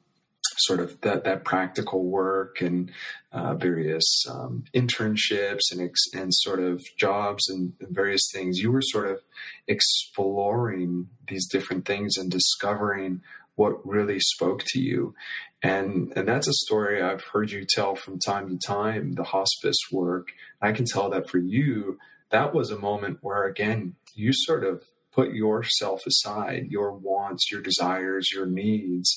sort 0.56 0.80
of 0.80 0.98
that 1.02 1.24
that 1.24 1.44
practical 1.44 2.02
work 2.02 2.62
and 2.62 2.90
uh, 3.32 3.54
various 3.54 4.24
um, 4.30 4.64
internships 4.74 5.70
and 5.70 5.82
ex- 5.82 6.08
and 6.14 6.32
sort 6.32 6.58
of 6.58 6.82
jobs 6.98 7.50
and, 7.50 7.74
and 7.80 7.94
various 7.94 8.30
things. 8.32 8.56
You 8.58 8.72
were 8.72 8.82
sort 8.82 9.08
of 9.08 9.20
exploring 9.68 11.08
these 11.28 11.46
different 11.48 11.84
things 11.84 12.16
and 12.16 12.30
discovering 12.30 13.20
what 13.60 13.86
really 13.86 14.18
spoke 14.18 14.62
to 14.68 14.80
you. 14.80 15.14
And 15.62 16.10
and 16.16 16.26
that's 16.26 16.48
a 16.48 16.62
story 16.64 17.02
I've 17.02 17.24
heard 17.32 17.50
you 17.50 17.66
tell 17.68 17.94
from 17.94 18.18
time 18.18 18.48
to 18.48 18.58
time, 18.66 19.12
the 19.12 19.24
hospice 19.36 19.76
work. 19.92 20.28
I 20.62 20.72
can 20.72 20.86
tell 20.86 21.10
that 21.10 21.28
for 21.28 21.36
you, 21.36 21.98
that 22.30 22.54
was 22.54 22.70
a 22.70 22.78
moment 22.78 23.18
where, 23.20 23.44
again, 23.44 23.96
you 24.14 24.30
sort 24.32 24.64
of 24.64 24.84
put 25.12 25.34
yourself 25.34 26.00
aside, 26.06 26.68
your 26.70 26.90
wants, 26.92 27.50
your 27.52 27.60
desires, 27.60 28.30
your 28.32 28.46
needs, 28.46 29.14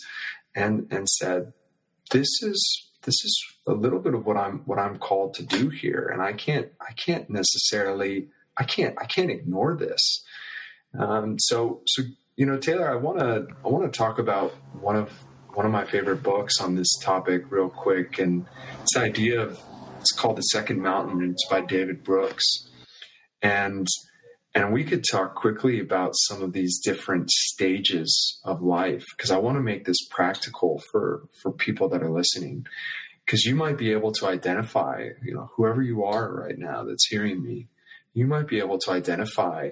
and 0.53 0.87
and 0.91 1.07
said, 1.07 1.53
"This 2.11 2.27
is 2.41 2.61
this 3.03 3.15
is 3.23 3.35
a 3.65 3.73
little 3.73 3.99
bit 3.99 4.13
of 4.13 4.25
what 4.25 4.35
I'm 4.35 4.59
what 4.65 4.77
I'm 4.77 4.97
called 4.97 5.35
to 5.35 5.45
do 5.45 5.69
here, 5.69 6.09
and 6.11 6.21
I 6.21 6.33
can't 6.33 6.67
I 6.81 6.91
can't 7.05 7.29
necessarily 7.29 8.27
I 8.57 8.65
can't 8.65 8.95
I 9.01 9.05
can't 9.05 9.31
ignore 9.31 9.77
this." 9.77 10.03
Um, 10.99 11.37
so 11.39 11.81
so 11.85 12.03
you 12.35 12.45
know, 12.45 12.57
Taylor, 12.57 12.89
I 12.89 12.95
want 12.95 13.19
to 13.19 13.47
I 13.63 13.67
want 13.67 13.91
to 13.91 13.97
talk 13.97 14.19
about 14.19 14.53
one 14.79 14.95
of 14.95 15.11
one 15.53 15.65
of 15.65 15.71
my 15.71 15.85
favorite 15.85 16.23
books 16.23 16.59
on 16.59 16.75
this 16.75 16.91
topic 17.01 17.51
real 17.51 17.69
quick, 17.69 18.17
and 18.19 18.45
this 18.81 18.97
idea 18.97 19.41
of 19.41 19.59
it's 19.99 20.11
called 20.11 20.37
The 20.37 20.41
Second 20.41 20.81
Mountain, 20.81 21.21
and 21.21 21.31
it's 21.31 21.47
by 21.47 21.61
David 21.61 22.03
Brooks. 22.03 22.43
And 23.41 23.87
and 24.55 24.73
we 24.73 24.83
could 24.83 25.03
talk 25.09 25.35
quickly 25.35 25.79
about 25.79 26.11
some 26.27 26.41
of 26.41 26.53
these 26.53 26.79
different 26.79 27.29
stages 27.31 28.39
of 28.43 28.61
life 28.61 29.03
because 29.15 29.31
I 29.31 29.37
want 29.37 29.57
to 29.57 29.61
make 29.61 29.85
this 29.85 30.07
practical 30.09 30.81
for 30.91 31.27
for 31.41 31.51
people 31.51 31.89
that 31.89 32.03
are 32.03 32.11
listening. 32.11 32.65
Because 33.25 33.45
you 33.45 33.55
might 33.55 33.77
be 33.77 33.93
able 33.93 34.11
to 34.13 34.27
identify 34.27 35.09
you 35.23 35.33
know 35.33 35.51
whoever 35.55 35.81
you 35.81 36.03
are 36.03 36.33
right 36.33 36.57
now 36.57 36.83
that's 36.83 37.07
hearing 37.07 37.41
me 37.41 37.67
you 38.13 38.27
might 38.27 38.47
be 38.47 38.59
able 38.59 38.77
to 38.77 38.91
identify 38.91 39.69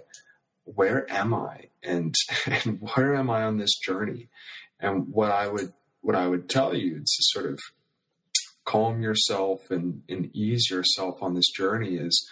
where 0.76 1.10
am 1.12 1.34
I? 1.34 1.68
And 1.84 2.14
and 2.46 2.80
where 2.82 3.16
am 3.16 3.30
I 3.30 3.44
on 3.44 3.58
this 3.58 3.78
journey? 3.78 4.30
And 4.80 5.08
what 5.10 5.32
I 5.32 5.48
would 5.48 5.74
what 6.02 6.16
I 6.16 6.28
would 6.28 6.50
tell 6.50 6.76
you 6.76 7.00
to 7.00 7.06
sort 7.06 7.46
of 7.46 7.60
calm 8.66 9.02
yourself 9.02 9.60
and, 9.70 10.02
and 10.08 10.36
ease 10.36 10.70
yourself 10.70 11.22
on 11.22 11.34
this 11.34 11.50
journey 11.52 11.96
is 11.96 12.28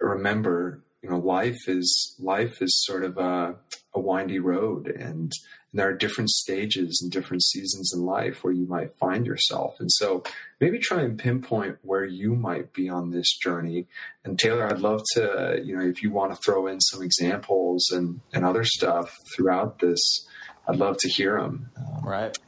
remember, 0.00 0.82
you 1.02 1.10
know, 1.10 1.18
life 1.18 1.68
is 1.68 2.14
life 2.18 2.60
is 2.60 2.84
sort 2.84 3.04
of 3.04 3.16
a, 3.18 3.56
a 3.94 4.00
windy 4.00 4.38
road, 4.38 4.88
and, 4.88 5.32
and 5.76 5.82
there 5.82 5.90
are 5.90 5.94
different 5.96 6.30
stages 6.30 7.00
and 7.02 7.12
different 7.12 7.44
seasons 7.44 7.92
in 7.94 8.00
life 8.00 8.42
where 8.42 8.52
you 8.54 8.66
might 8.66 8.96
find 8.96 9.26
yourself. 9.26 9.76
And 9.78 9.92
so, 9.92 10.22
maybe 10.58 10.78
try 10.78 11.02
and 11.02 11.18
pinpoint 11.18 11.76
where 11.82 12.06
you 12.06 12.34
might 12.34 12.72
be 12.72 12.88
on 12.88 13.10
this 13.10 13.36
journey. 13.36 13.86
And 14.24 14.38
Taylor, 14.38 14.66
I'd 14.66 14.78
love 14.78 15.02
to, 15.16 15.60
you 15.62 15.76
know, 15.76 15.84
if 15.84 16.02
you 16.02 16.10
want 16.10 16.34
to 16.34 16.40
throw 16.42 16.66
in 16.66 16.80
some 16.80 17.02
examples 17.02 17.90
and 17.90 18.20
and 18.32 18.42
other 18.42 18.64
stuff 18.64 19.14
throughout 19.34 19.80
this, 19.80 20.26
I'd 20.66 20.76
love 20.76 20.96
to 21.00 21.10
hear 21.10 21.38
them. 21.38 21.68
Um, 21.76 22.02
right. 22.02 22.38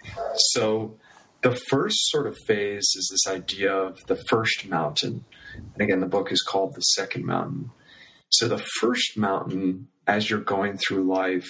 So 0.53 0.97
the 1.43 1.55
first 1.69 2.09
sort 2.09 2.29
of 2.29 2.39
phase 2.47 2.89
is 2.97 3.09
this 3.11 3.31
idea 3.31 3.75
of 3.75 3.99
the 4.07 4.17
first 4.17 4.67
mountain. 4.67 5.27
And 5.55 5.83
again, 5.83 6.01
the 6.01 6.07
book 6.07 6.33
is 6.33 6.41
called 6.41 6.75
The 6.75 6.81
Second 6.81 7.27
Mountain. 7.27 7.73
So 8.31 8.49
the 8.49 8.65
first 8.81 9.19
mountain, 9.19 9.89
as 10.07 10.31
you're 10.31 10.41
going 10.41 10.79
through 10.79 11.05
life, 11.05 11.49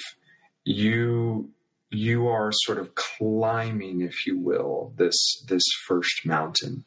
you 0.64 1.50
you 1.90 2.29
are 2.29 2.51
sort 2.53 2.79
of 2.79 2.94
climbing, 2.94 4.01
if 4.01 4.27
you 4.27 4.38
will, 4.38 4.92
this 4.96 5.42
this 5.46 5.62
first 5.87 6.24
mountain. 6.24 6.85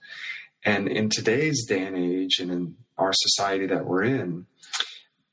And 0.63 0.87
in 0.87 1.09
today's 1.09 1.65
day 1.65 1.83
and 1.83 1.97
age 1.97 2.39
and 2.39 2.51
in 2.51 2.75
our 2.97 3.13
society 3.13 3.65
that 3.65 3.85
we're 3.85 4.03
in, 4.03 4.45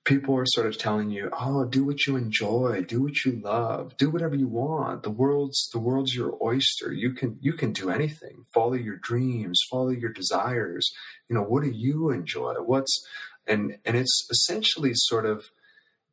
people 0.04 0.34
are 0.34 0.46
sort 0.46 0.66
of 0.66 0.78
telling 0.78 1.10
you, 1.10 1.28
"Oh, 1.38 1.66
do 1.66 1.84
what 1.84 2.06
you 2.06 2.16
enjoy, 2.16 2.82
do 2.82 3.02
what 3.02 3.24
you 3.26 3.32
love, 3.32 3.96
do 3.98 4.08
whatever 4.08 4.34
you 4.34 4.48
want. 4.48 5.02
The 5.02 5.10
world's 5.10 5.68
the 5.70 5.78
world's 5.78 6.14
your 6.14 6.38
oyster. 6.42 6.92
You 6.92 7.12
can 7.12 7.38
you 7.40 7.52
can 7.52 7.72
do 7.72 7.90
anything. 7.90 8.46
Follow 8.54 8.74
your 8.74 8.96
dreams, 8.96 9.60
follow 9.70 9.90
your 9.90 10.12
desires. 10.12 10.90
You 11.28 11.36
know, 11.36 11.42
what 11.42 11.62
do 11.62 11.70
you 11.70 12.10
enjoy? 12.10 12.54
What's 12.54 13.06
and 13.46 13.76
and 13.84 13.96
it's 13.96 14.26
essentially 14.30 14.92
sort 14.94 15.26
of 15.26 15.50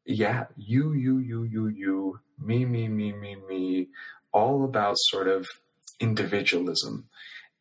yeah, 0.06 0.46
you 0.56 0.94
you 0.94 1.18
you 1.18 1.44
you 1.44 1.68
you 1.68 2.20
me 2.39 2.65
me 2.65 2.88
me 2.88 3.13
me 3.13 3.36
me 3.48 3.88
all 4.32 4.63
about 4.63 4.95
sort 4.98 5.28
of 5.28 5.45
individualism 6.00 7.08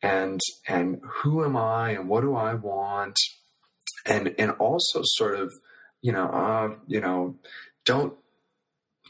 and 0.03 0.41
and 0.69 1.01
who 1.23 1.45
am 1.45 1.57
I 1.57 1.91
and 1.91 2.09
what 2.09 2.23
do 2.23 2.35
I 2.35 2.55
want 2.55 3.17
and 4.05 4.35
and 4.39 4.53
also 4.53 5.01
sort 5.05 5.39
of 5.39 5.51
you 6.05 6.13
know, 6.13 6.27
uh, 6.27 6.77
you 6.87 7.01
know, 7.01 7.37
don't 7.87 8.13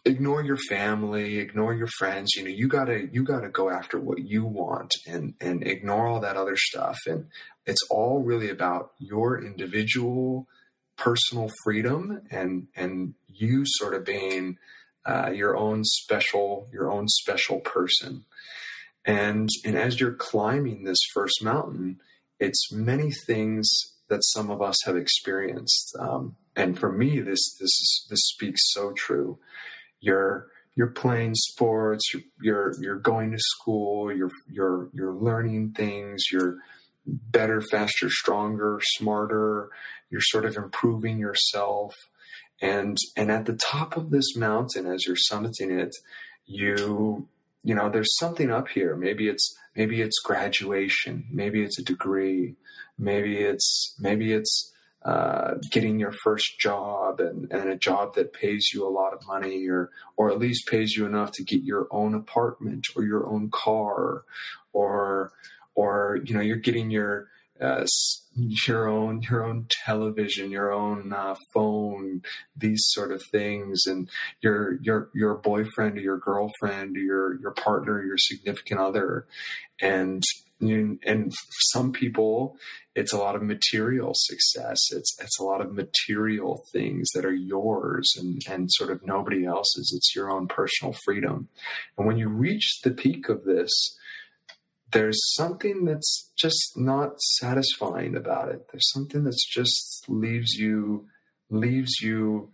ignore 0.04 0.44
your 0.44 0.58
family, 0.68 1.38
ignore 1.38 1.74
your 1.74 1.88
friends. 1.98 2.36
You 2.36 2.44
know, 2.44 2.50
you 2.50 2.68
gotta 2.68 3.08
you 3.10 3.24
gotta 3.24 3.48
go 3.48 3.68
after 3.68 3.98
what 3.98 4.20
you 4.20 4.44
want 4.44 4.92
and 5.04 5.34
and 5.40 5.66
ignore 5.66 6.06
all 6.06 6.20
that 6.20 6.36
other 6.36 6.56
stuff. 6.56 6.96
And 7.06 7.26
it's 7.66 7.82
all 7.90 8.22
really 8.22 8.48
about 8.48 8.92
your 8.98 9.44
individual 9.44 10.46
personal 10.96 11.50
freedom 11.64 12.22
and 12.30 12.68
and 12.76 13.14
you 13.26 13.64
sort 13.66 13.94
of 13.94 14.04
being 14.04 14.56
uh, 15.06 15.30
your 15.30 15.56
own 15.56 15.84
special 15.84 16.68
your 16.72 16.90
own 16.90 17.08
special 17.08 17.60
person. 17.60 18.24
And 19.04 19.48
and 19.64 19.76
as 19.76 20.00
you're 20.00 20.14
climbing 20.14 20.84
this 20.84 20.98
first 21.12 21.42
mountain, 21.42 22.00
it's 22.40 22.72
many 22.72 23.10
things 23.26 23.68
that 24.08 24.24
some 24.24 24.50
of 24.50 24.62
us 24.62 24.76
have 24.84 24.96
experienced. 24.96 25.96
Um, 25.98 26.36
and 26.56 26.78
for 26.78 26.90
me, 26.90 27.20
this 27.20 27.42
this 27.60 27.62
is, 27.62 28.06
this 28.10 28.20
speaks 28.20 28.60
so 28.72 28.92
true. 28.92 29.38
You're 30.00 30.48
you're 30.76 30.88
playing 30.88 31.34
sports, 31.34 32.02
you're, 32.12 32.22
you're 32.40 32.74
you're 32.80 32.98
going 32.98 33.30
to 33.32 33.38
school, 33.38 34.12
you're 34.12 34.30
you're 34.50 34.88
you're 34.92 35.14
learning 35.14 35.72
things, 35.72 36.24
you're 36.32 36.58
better, 37.06 37.60
faster, 37.60 38.08
stronger, 38.10 38.80
smarter. 38.82 39.68
You're 40.10 40.20
sort 40.22 40.44
of 40.44 40.56
improving 40.56 41.18
yourself, 41.18 41.94
and 42.64 42.96
and 43.14 43.30
at 43.30 43.44
the 43.44 43.56
top 43.56 43.96
of 43.96 44.10
this 44.10 44.34
mountain, 44.34 44.86
as 44.86 45.06
you're 45.06 45.16
summiting 45.30 45.70
it, 45.70 45.94
you 46.46 47.28
you 47.62 47.74
know 47.74 47.90
there's 47.90 48.16
something 48.16 48.50
up 48.50 48.68
here. 48.68 48.96
Maybe 48.96 49.28
it's 49.28 49.54
maybe 49.76 50.00
it's 50.00 50.18
graduation, 50.24 51.26
maybe 51.30 51.62
it's 51.62 51.78
a 51.78 51.84
degree, 51.84 52.56
maybe 52.98 53.36
it's 53.36 53.94
maybe 54.00 54.32
it's 54.32 54.72
uh, 55.04 55.56
getting 55.70 55.98
your 55.98 56.12
first 56.12 56.58
job 56.58 57.20
and, 57.20 57.52
and 57.52 57.68
a 57.68 57.76
job 57.76 58.14
that 58.14 58.32
pays 58.32 58.70
you 58.72 58.86
a 58.86 58.88
lot 58.88 59.12
of 59.12 59.26
money 59.26 59.68
or 59.68 59.90
or 60.16 60.30
at 60.30 60.38
least 60.38 60.66
pays 60.66 60.96
you 60.96 61.04
enough 61.04 61.32
to 61.32 61.44
get 61.44 61.62
your 61.62 61.86
own 61.90 62.14
apartment 62.14 62.86
or 62.96 63.04
your 63.04 63.26
own 63.26 63.50
car 63.50 64.24
or 64.72 65.32
or 65.74 66.18
you 66.24 66.34
know 66.34 66.40
you're 66.40 66.56
getting 66.56 66.90
your 66.90 67.28
uh, 67.64 67.84
your 68.66 68.88
own 68.88 69.22
your 69.22 69.44
own 69.44 69.66
television, 69.84 70.50
your 70.50 70.72
own 70.72 71.12
uh, 71.12 71.34
phone, 71.52 72.22
these 72.56 72.82
sort 72.88 73.12
of 73.12 73.22
things, 73.32 73.82
and 73.86 74.08
your 74.40 74.78
your 74.82 75.10
your 75.14 75.34
boyfriend 75.34 75.98
or 75.98 76.00
your 76.00 76.18
girlfriend 76.18 76.96
or 76.96 77.00
your 77.00 77.40
your 77.40 77.52
partner, 77.52 78.04
your 78.04 78.18
significant 78.18 78.80
other, 78.80 79.26
and 79.80 80.22
and 80.60 81.32
some 81.72 81.92
people 81.92 82.56
it's 82.94 83.12
a 83.12 83.18
lot 83.18 83.34
of 83.34 83.42
material 83.42 84.12
success. 84.14 84.78
It's 84.92 85.16
it's 85.20 85.40
a 85.40 85.44
lot 85.44 85.60
of 85.60 85.72
material 85.72 86.64
things 86.72 87.08
that 87.14 87.24
are 87.24 87.34
yours 87.34 88.12
and 88.16 88.40
and 88.48 88.70
sort 88.70 88.90
of 88.90 89.04
nobody 89.04 89.44
else's. 89.44 89.92
It's 89.96 90.14
your 90.14 90.30
own 90.30 90.46
personal 90.46 90.94
freedom. 91.04 91.48
And 91.98 92.06
when 92.06 92.18
you 92.18 92.28
reach 92.28 92.80
the 92.84 92.92
peak 92.92 93.28
of 93.28 93.44
this 93.44 93.70
there's 94.94 95.20
something 95.34 95.84
that's 95.84 96.32
just 96.38 96.72
not 96.76 97.20
satisfying 97.20 98.16
about 98.16 98.48
it 98.48 98.66
there's 98.72 98.90
something 98.92 99.24
that's 99.24 99.46
just 99.46 100.06
leaves 100.08 100.54
you 100.54 101.06
leaves 101.50 102.00
you 102.00 102.50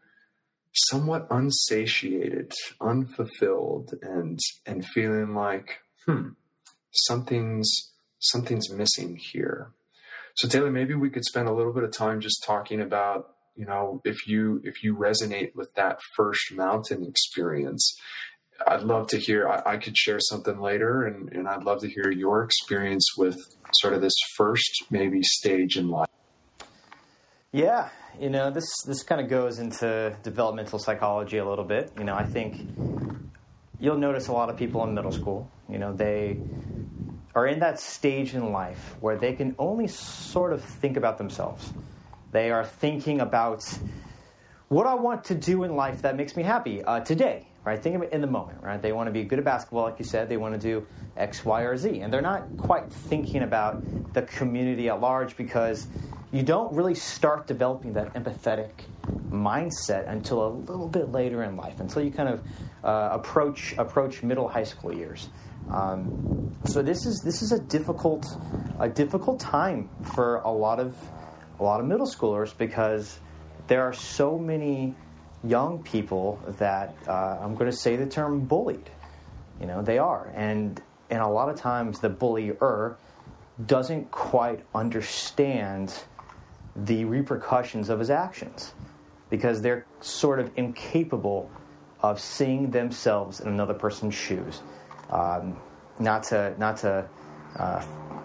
somewhat 0.74 1.26
unsatiated 1.31 2.53
unfulfilled 2.81 3.94
and 4.03 4.38
and 4.66 4.85
feeling 4.85 5.35
like 5.35 5.79
hmm 6.07 6.31
something's 6.92 7.92
something's 8.18 8.70
missing 8.70 9.16
here. 9.16 9.72
So 10.37 10.48
Taylor, 10.48 10.70
maybe 10.70 10.94
we 10.94 11.11
could 11.11 11.24
spend 11.24 11.48
a 11.48 11.53
little 11.53 11.72
bit 11.72 11.85
of 11.85 11.92
time 11.92 12.20
just 12.20 12.42
talking 12.44 12.81
about, 12.81 13.35
you 13.57 13.66
know, 13.66 14.00
if 14.05 14.26
you 14.26 14.61
if 14.64 14.83
you 14.83 14.94
resonate 14.96 15.55
with 15.55 15.74
that 15.74 16.00
first 16.16 16.53
mountain 16.53 17.05
experience. 17.05 17.98
I'd 18.66 18.83
love 18.83 19.09
to 19.09 19.18
hear. 19.18 19.49
I, 19.49 19.73
I 19.73 19.77
could 19.77 19.96
share 19.96 20.20
something 20.20 20.61
later, 20.61 21.05
and, 21.05 21.33
and 21.33 21.49
I'd 21.49 21.64
love 21.64 21.81
to 21.81 21.88
hear 21.88 22.11
your 22.11 22.42
experience 22.44 23.16
with 23.16 23.37
sort 23.75 23.94
of 23.94 24.01
this 24.01 24.14
first 24.37 24.85
maybe 24.90 25.23
stage 25.23 25.77
in 25.77 25.88
life. 25.88 26.09
Yeah, 27.53 27.88
you 28.20 28.31
know, 28.31 28.51
this 28.51 28.68
this 28.87 29.03
kind 29.03 29.20
of 29.20 29.29
goes 29.29 29.59
into 29.59 30.16
developmental 30.23 30.79
psychology 30.79 31.38
a 31.38 31.49
little 31.49 31.64
bit. 31.64 31.92
You 31.99 32.05
know, 32.05 32.14
I 32.14 32.25
think 32.25 32.61
you'll 33.81 33.99
notice 33.99 34.29
a 34.29 34.33
lot 34.33 34.51
of 34.51 34.57
people 34.57 34.85
in 34.85 34.94
middle 34.94 35.12
school. 35.12 35.51
You 35.68 35.79
know, 35.79 35.92
they 35.92 36.38
are 37.35 37.46
in 37.46 37.61
that 37.61 37.81
stage 37.81 38.35
in 38.35 38.53
life 38.53 38.96
where 39.01 39.16
they 39.16 39.33
can 39.33 39.55
only 39.59 39.87
sort 39.87 40.53
of 40.53 40.62
think 40.62 40.96
about 40.96 41.18
themselves. 41.18 41.73
They 42.33 42.51
are 42.51 42.64
thinking 42.64 43.20
about 43.20 43.64
what 44.68 44.87
I 44.87 44.94
want 44.94 45.25
to 45.25 45.35
do 45.35 45.64
in 45.64 45.75
life 45.75 46.03
that 46.03 46.16
makes 46.16 46.37
me 46.37 46.44
happy 46.44 46.83
uh, 46.85 47.01
today, 47.01 47.49
right? 47.64 47.83
Think 47.83 47.96
of 47.96 48.03
it 48.03 48.12
in 48.12 48.20
the 48.20 48.27
moment, 48.27 48.62
right? 48.62 48.81
They 48.81 48.92
want 48.92 49.09
to 49.09 49.12
be 49.12 49.25
good 49.25 49.38
at 49.38 49.44
basketball, 49.44 49.85
like 49.85 49.99
you 49.99 50.05
said. 50.05 50.29
They 50.29 50.37
want 50.37 50.55
to 50.55 50.61
do 50.61 50.87
X, 51.16 51.44
Y, 51.44 51.62
or 51.62 51.77
Z. 51.77 52.01
And 52.01 52.12
they're 52.12 52.23
not 52.23 52.44
quite 52.57 52.90
thinking 52.90 53.42
about 53.42 53.83
the 54.14 54.23
community 54.23 54.88
at 54.88 55.01
large 55.01 55.37
because 55.37 55.87
you 56.33 56.42
don't 56.42 56.73
really 56.73 56.94
start 56.94 57.46
developing 57.46 57.92
that 57.94 58.14
empathetic 58.14 58.70
mindset 59.31 60.09
until 60.09 60.46
a 60.46 60.49
little 60.49 60.88
bit 60.88 61.11
later 61.11 61.42
in 61.42 61.57
life, 61.57 61.81
until 61.81 62.03
you 62.03 62.11
kind 62.11 62.29
of 62.29 62.42
uh, 62.85 63.11
approach 63.12 63.75
approach 63.77 64.23
middle 64.23 64.49
high 64.49 64.64
school 64.64 64.94
years. 64.94 65.29
Um, 65.70 66.57
so 66.64 66.83
this 66.83 67.05
is 67.05 67.20
this 67.25 67.42
is 67.42 67.53
a 67.53 67.59
difficult 67.59 68.27
a 68.79 68.88
difficult 68.88 69.40
time 69.40 69.88
for 70.14 70.37
a 70.37 70.51
lot 70.51 70.81
of 70.81 70.96
a 71.59 71.62
lot 71.62 71.81
of 71.81 71.87
middle 71.87 72.07
schoolers 72.07 72.57
because 72.57 73.18
there 73.66 73.83
are 73.83 73.92
so 73.92 74.38
many 74.38 74.94
young 75.44 75.83
people 75.83 76.40
that 76.59 76.94
uh, 77.09 77.38
I'm 77.40 77.55
going 77.55 77.70
to 77.70 77.76
say 77.76 77.96
the 77.96 78.07
term 78.07 78.40
bullied. 78.40 78.90
You 79.61 79.66
know 79.66 79.83
they 79.83 79.98
are, 79.98 80.33
and 80.35 80.81
and 81.11 81.20
a 81.20 81.29
lot 81.29 81.48
of 81.48 81.57
times 81.57 82.00
the 82.00 82.09
bullier 82.09 82.96
doesn't 83.66 84.11
quite 84.11 84.64
understand 84.74 85.92
the 86.74 87.05
repercussions 87.05 87.88
of 87.90 87.98
his 87.98 88.11
actions 88.11 88.72
because 89.29 89.61
they're 89.61 89.85
sort 90.00 90.40
of 90.40 90.50
incapable 90.57 91.50
of 92.00 92.20
seeing 92.20 92.70
themselves 92.70 93.40
in 93.40 93.48
another 93.48 93.74
person's 93.74 94.14
shoes 94.14 94.62
um, 95.11 95.57
not 95.98 96.22
to 96.22 96.55
not 96.59 96.79
to 96.79 97.07
uh, 97.57 97.85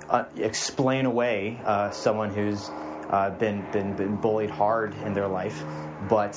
uh, 0.10 0.26
explain 0.38 1.06
away 1.06 1.60
uh, 1.66 1.90
someone 1.92 2.30
who's 2.30 2.70
uh, 3.10 3.32
been, 3.32 3.66
been 3.72 3.96
been 3.96 4.16
bullied 4.16 4.50
hard 4.50 4.96
in 5.04 5.14
their 5.14 5.28
life, 5.28 5.64
but 6.10 6.36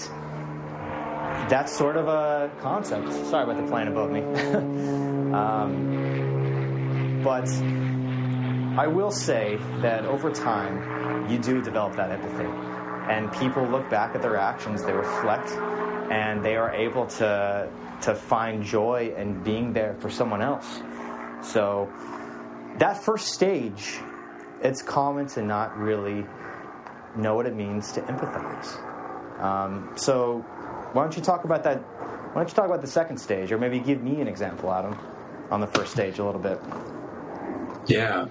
that's 1.49 1.77
sort 1.77 1.97
of 1.97 2.09
a 2.09 2.51
concept. 2.61 3.13
Sorry 3.27 3.45
about 3.45 3.57
the 3.57 3.71
plane 3.71 3.89
above 3.89 4.11
me, 4.11 4.21
um, 5.35 7.23
but 7.23 7.49
I 8.79 8.87
will 8.87 9.11
say 9.11 9.59
that 9.83 10.05
over 10.05 10.31
time 10.31 11.29
you 11.31 11.39
do 11.39 11.61
develop 11.63 11.97
that 11.97 12.11
empathy, 12.11 12.49
and 13.11 13.33
people 13.33 13.67
look 13.67 13.89
back 13.91 14.15
at 14.15 14.23
their 14.23 14.37
actions, 14.37 14.85
they 14.85 14.93
reflect, 14.93 15.51
and 16.11 16.45
they 16.45 16.57
are 16.57 16.73
able 16.73 17.07
to 17.07 17.69
to 18.03 18.15
find 18.15 18.63
joy 18.63 19.13
in 19.17 19.43
being 19.43 19.73
there 19.73 19.95
for 19.99 20.09
someone 20.11 20.41
else. 20.41 20.81
So 21.43 21.91
that 22.79 23.03
first 23.03 23.33
stage, 23.33 23.99
it's 24.63 24.83
common 24.83 25.27
to 25.29 25.43
not 25.43 25.77
really 25.77 26.25
know 27.17 27.35
what 27.35 27.47
it 27.47 27.55
means 27.55 27.93
to 27.93 28.01
empathize. 28.03 29.41
Um, 29.41 29.91
so 29.97 30.45
why 30.99 31.05
don't 31.05 31.17
you 31.17 31.23
talk 31.23 31.45
about 31.45 31.63
that? 31.63 31.77
Why 31.79 32.35
don't 32.35 32.49
you 32.49 32.57
talk 32.57 32.67
about 32.67 32.81
the 32.81 32.89
second 32.89 33.19
stage, 33.19 33.53
or 33.53 33.59
maybe 33.59 33.79
give 33.79 34.03
me 34.03 34.21
an 34.21 34.27
example, 34.27 34.73
Adam, 34.73 34.99
on 35.49 35.61
the 35.61 35.69
first 35.69 35.93
stage 35.93 36.19
a 36.19 36.25
little 36.25 36.41
bit? 36.41 36.61
Yeah, 37.87 38.27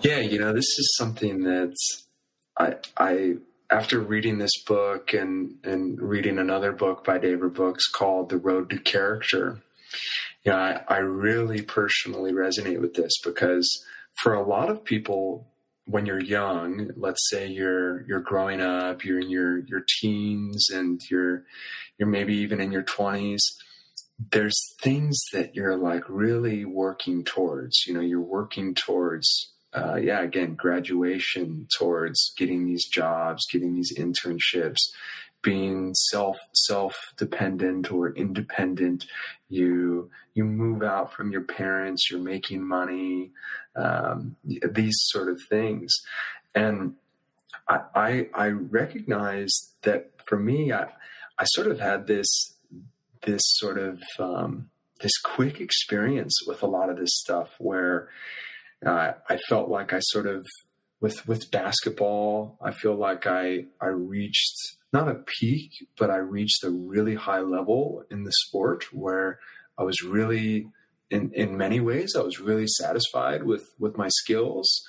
yeah. 0.00 0.18
You 0.18 0.40
know, 0.40 0.52
this 0.52 0.64
is 0.76 0.96
something 0.96 1.44
that 1.44 1.72
I 2.58 2.74
I 2.96 3.34
after 3.70 4.00
reading 4.00 4.38
this 4.38 4.60
book 4.64 5.14
and, 5.14 5.54
and 5.62 6.00
reading 6.00 6.40
another 6.40 6.72
book 6.72 7.04
by 7.04 7.18
David 7.18 7.54
Brooks 7.54 7.86
called 7.86 8.28
The 8.28 8.38
Road 8.38 8.70
to 8.70 8.78
Character, 8.80 9.62
you 10.42 10.50
know, 10.50 10.58
I, 10.58 10.82
I 10.88 10.96
really 10.96 11.62
personally 11.62 12.32
resonate 12.32 12.80
with 12.80 12.94
this 12.94 13.20
because 13.22 13.84
for 14.20 14.34
a 14.34 14.42
lot 14.42 14.68
of 14.68 14.84
people, 14.84 15.46
when 15.86 16.06
you're 16.06 16.22
young, 16.22 16.90
let's 16.96 17.28
say 17.28 17.46
you're 17.46 18.06
you're 18.06 18.20
growing 18.20 18.60
up, 18.60 19.04
you're 19.04 19.20
in 19.20 19.30
your 19.30 19.58
your 19.66 19.84
teens, 20.00 20.68
and 20.70 21.00
you're 21.10 21.44
you're 21.98 22.08
maybe 22.08 22.34
even 22.36 22.60
in 22.60 22.72
your 22.72 22.82
twenties. 22.82 23.42
There's 24.30 24.58
things 24.80 25.20
that 25.32 25.54
you're 25.54 25.76
like 25.76 26.04
really 26.08 26.64
working 26.64 27.24
towards. 27.24 27.84
You 27.86 27.94
know, 27.94 28.00
you're 28.00 28.20
working 28.20 28.74
towards 28.74 29.52
uh, 29.74 29.96
yeah, 29.96 30.22
again, 30.22 30.54
graduation 30.54 31.66
towards 31.76 32.32
getting 32.36 32.64
these 32.64 32.86
jobs, 32.86 33.44
getting 33.50 33.74
these 33.74 33.92
internships, 33.98 34.78
being 35.42 35.92
self 35.94 36.38
self 36.54 36.94
dependent 37.16 37.90
or 37.90 38.14
independent. 38.14 39.04
You 39.48 40.10
you 40.34 40.44
move 40.44 40.82
out 40.82 41.12
from 41.12 41.30
your 41.30 41.42
parents. 41.42 42.10
You're 42.10 42.20
making 42.20 42.66
money. 42.66 43.30
Um, 43.76 44.36
these 44.44 44.96
sort 45.06 45.28
of 45.28 45.40
things, 45.48 45.92
and 46.54 46.94
I, 47.68 47.80
I 47.94 48.28
I 48.34 48.48
recognize 48.48 49.50
that 49.82 50.10
for 50.26 50.38
me, 50.38 50.72
I 50.72 50.86
I 51.38 51.44
sort 51.44 51.68
of 51.68 51.80
had 51.80 52.06
this 52.06 52.54
this 53.22 53.42
sort 53.44 53.78
of 53.78 54.00
um, 54.18 54.70
this 55.00 55.18
quick 55.22 55.60
experience 55.60 56.40
with 56.46 56.62
a 56.62 56.66
lot 56.66 56.90
of 56.90 56.96
this 56.96 57.10
stuff 57.14 57.50
where 57.58 58.08
uh, 58.84 59.12
I 59.28 59.36
felt 59.48 59.68
like 59.68 59.92
I 59.92 60.00
sort 60.00 60.26
of 60.26 60.46
with 61.00 61.26
with 61.26 61.50
basketball, 61.50 62.58
I 62.62 62.72
feel 62.72 62.94
like 62.94 63.26
I 63.26 63.66
I 63.80 63.86
reached 63.86 64.76
not 64.92 65.08
a 65.08 65.14
peak, 65.14 65.72
but 65.98 66.10
I 66.10 66.16
reached 66.16 66.62
a 66.62 66.70
really 66.70 67.16
high 67.16 67.40
level 67.40 68.04
in 68.10 68.22
the 68.22 68.32
sport 68.46 68.84
where 68.92 69.40
I 69.78 69.82
was 69.82 70.02
really 70.02 70.68
in 71.10 71.32
in 71.32 71.56
many 71.56 71.80
ways 71.80 72.14
I 72.16 72.22
was 72.22 72.40
really 72.40 72.66
satisfied 72.66 73.44
with 73.44 73.74
with 73.78 73.96
my 73.96 74.08
skills. 74.08 74.82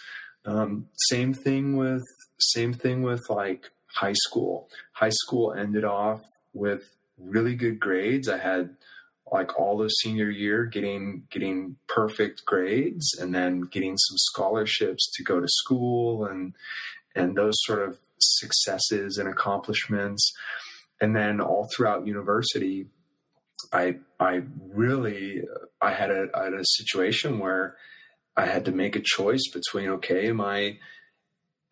Um, 0.46 0.88
same 1.10 1.34
thing 1.34 1.76
with 1.76 2.04
same 2.40 2.74
thing 2.74 3.02
with 3.02 3.30
like 3.30 3.70
high 3.96 4.14
school. 4.14 4.70
High 4.94 5.12
school 5.12 5.54
ended 5.54 5.84
off 5.84 6.22
with 6.54 6.84
really 7.18 7.56
good 7.56 7.80
grades. 7.80 8.30
I 8.30 8.38
had 8.38 8.76
like 9.32 9.58
all 9.60 9.82
of 9.82 9.92
senior 10.02 10.30
year 10.30 10.66
getting 10.66 11.24
getting 11.32 11.78
perfect 11.88 12.46
grades 12.46 13.18
and 13.20 13.34
then 13.34 13.62
getting 13.62 13.98
some 13.98 14.18
scholarships 14.18 15.12
to 15.16 15.24
go 15.24 15.40
to 15.40 15.48
school 15.48 16.26
and 16.26 16.54
and 17.16 17.36
those 17.36 17.56
sort 17.64 17.88
of 17.88 17.98
successes 18.20 19.18
and 19.18 19.28
accomplishments 19.28 20.32
and 21.02 21.16
then 21.16 21.42
all 21.42 21.68
throughout 21.76 22.08
university 22.08 22.88
i 23.74 23.96
i 24.20 24.42
really 24.74 25.42
i 25.82 25.92
had 25.92 26.12
a, 26.12 26.28
I 26.34 26.46
had 26.46 26.54
a 26.54 26.66
situation 26.66 27.40
where 27.40 27.78
i 28.36 28.46
had 28.46 28.66
to 28.66 28.72
make 28.72 28.96
a 28.96 29.02
choice 29.04 29.44
between 29.54 29.90
okay 29.90 30.32
i 30.32 30.78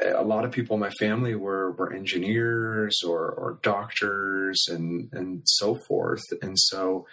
a 0.03 0.23
lot 0.23 0.43
of 0.43 0.51
people 0.51 0.73
in 0.73 0.79
my 0.79 0.89
family 0.99 1.35
were 1.35 1.71
were 1.71 1.93
engineers 1.93 3.01
or 3.05 3.29
or 3.31 3.59
doctors 3.61 4.65
and 4.67 5.09
and 5.13 5.43
so 5.45 5.75
forth 5.87 6.23
and 6.41 6.57
so 6.59 7.05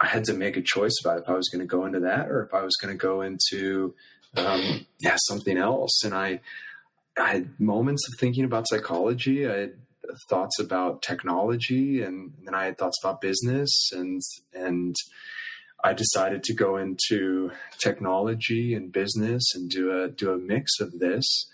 I 0.00 0.06
had 0.06 0.24
to 0.24 0.34
make 0.34 0.56
a 0.56 0.62
choice 0.62 0.96
about 1.02 1.20
if 1.20 1.28
I 1.28 1.34
was 1.34 1.48
going 1.48 1.60
to 1.60 1.66
go 1.66 1.84
into 1.84 2.00
that 2.00 2.28
or 2.28 2.44
if 2.44 2.54
I 2.54 2.62
was 2.62 2.76
going 2.80 2.96
to 2.96 2.98
go 2.98 3.22
into 3.22 3.94
um, 4.36 4.86
yeah 5.00 5.16
something 5.26 5.56
else. 5.56 6.04
And 6.04 6.14
I 6.14 6.40
I 7.18 7.32
had 7.32 7.60
moments 7.60 8.06
of 8.08 8.18
thinking 8.18 8.44
about 8.44 8.68
psychology. 8.68 9.48
I 9.48 9.56
had 9.56 9.72
thoughts 10.28 10.58
about 10.58 11.02
technology, 11.02 12.02
and, 12.02 12.32
and 12.36 12.46
then 12.46 12.54
I 12.54 12.66
had 12.66 12.78
thoughts 12.78 12.98
about 13.02 13.20
business, 13.20 13.90
and 13.92 14.20
and 14.54 14.94
I 15.82 15.92
decided 15.92 16.42
to 16.44 16.54
go 16.54 16.76
into 16.76 17.52
technology 17.78 18.74
and 18.74 18.92
business 18.92 19.54
and 19.54 19.70
do 19.70 20.02
a 20.02 20.08
do 20.08 20.32
a 20.32 20.38
mix 20.38 20.80
of 20.80 20.98
this. 20.98 21.48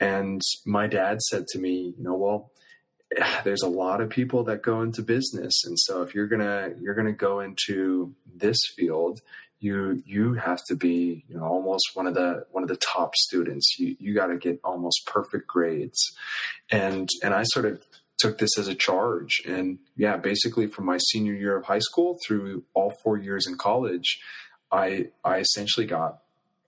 And 0.00 0.40
my 0.66 0.86
dad 0.86 1.20
said 1.22 1.46
to 1.48 1.58
me, 1.58 1.94
you 1.96 2.04
know, 2.04 2.14
well, 2.14 2.50
there's 3.44 3.62
a 3.62 3.68
lot 3.68 4.00
of 4.00 4.10
people 4.10 4.44
that 4.44 4.62
go 4.62 4.82
into 4.82 5.02
business 5.02 5.64
and 5.64 5.78
so 5.78 6.02
if 6.02 6.14
you're 6.14 6.26
gonna 6.26 6.70
you're 6.80 6.94
gonna 6.94 7.12
go 7.12 7.40
into 7.40 8.14
this 8.34 8.58
field 8.76 9.20
you 9.64 10.02
you 10.04 10.34
have 10.34 10.60
to 10.68 10.76
be 10.76 11.24
you 11.26 11.36
know 11.36 11.44
almost 11.44 11.90
one 11.94 12.06
of 12.06 12.14
the 12.14 12.44
one 12.52 12.62
of 12.62 12.68
the 12.68 12.76
top 12.76 13.16
students. 13.16 13.78
You 13.78 13.96
you 13.98 14.14
got 14.14 14.26
to 14.26 14.36
get 14.36 14.60
almost 14.62 15.06
perfect 15.06 15.46
grades. 15.46 16.14
And 16.70 17.08
and 17.22 17.32
i 17.32 17.42
sort 17.44 17.64
of 17.64 17.82
took 18.18 18.38
this 18.38 18.58
as 18.58 18.68
a 18.68 18.74
charge. 18.74 19.42
And 19.46 19.78
yeah 19.96 20.16
basically 20.18 20.66
from 20.66 20.84
my 20.84 20.98
senior 20.98 21.32
year 21.32 21.56
of 21.56 21.64
high 21.64 21.84
school 21.88 22.18
through 22.26 22.64
all 22.74 22.92
four 23.02 23.16
years 23.16 23.46
in 23.46 23.56
college 23.56 24.20
i 24.70 25.08
i 25.24 25.38
essentially 25.38 25.86
got 25.86 26.18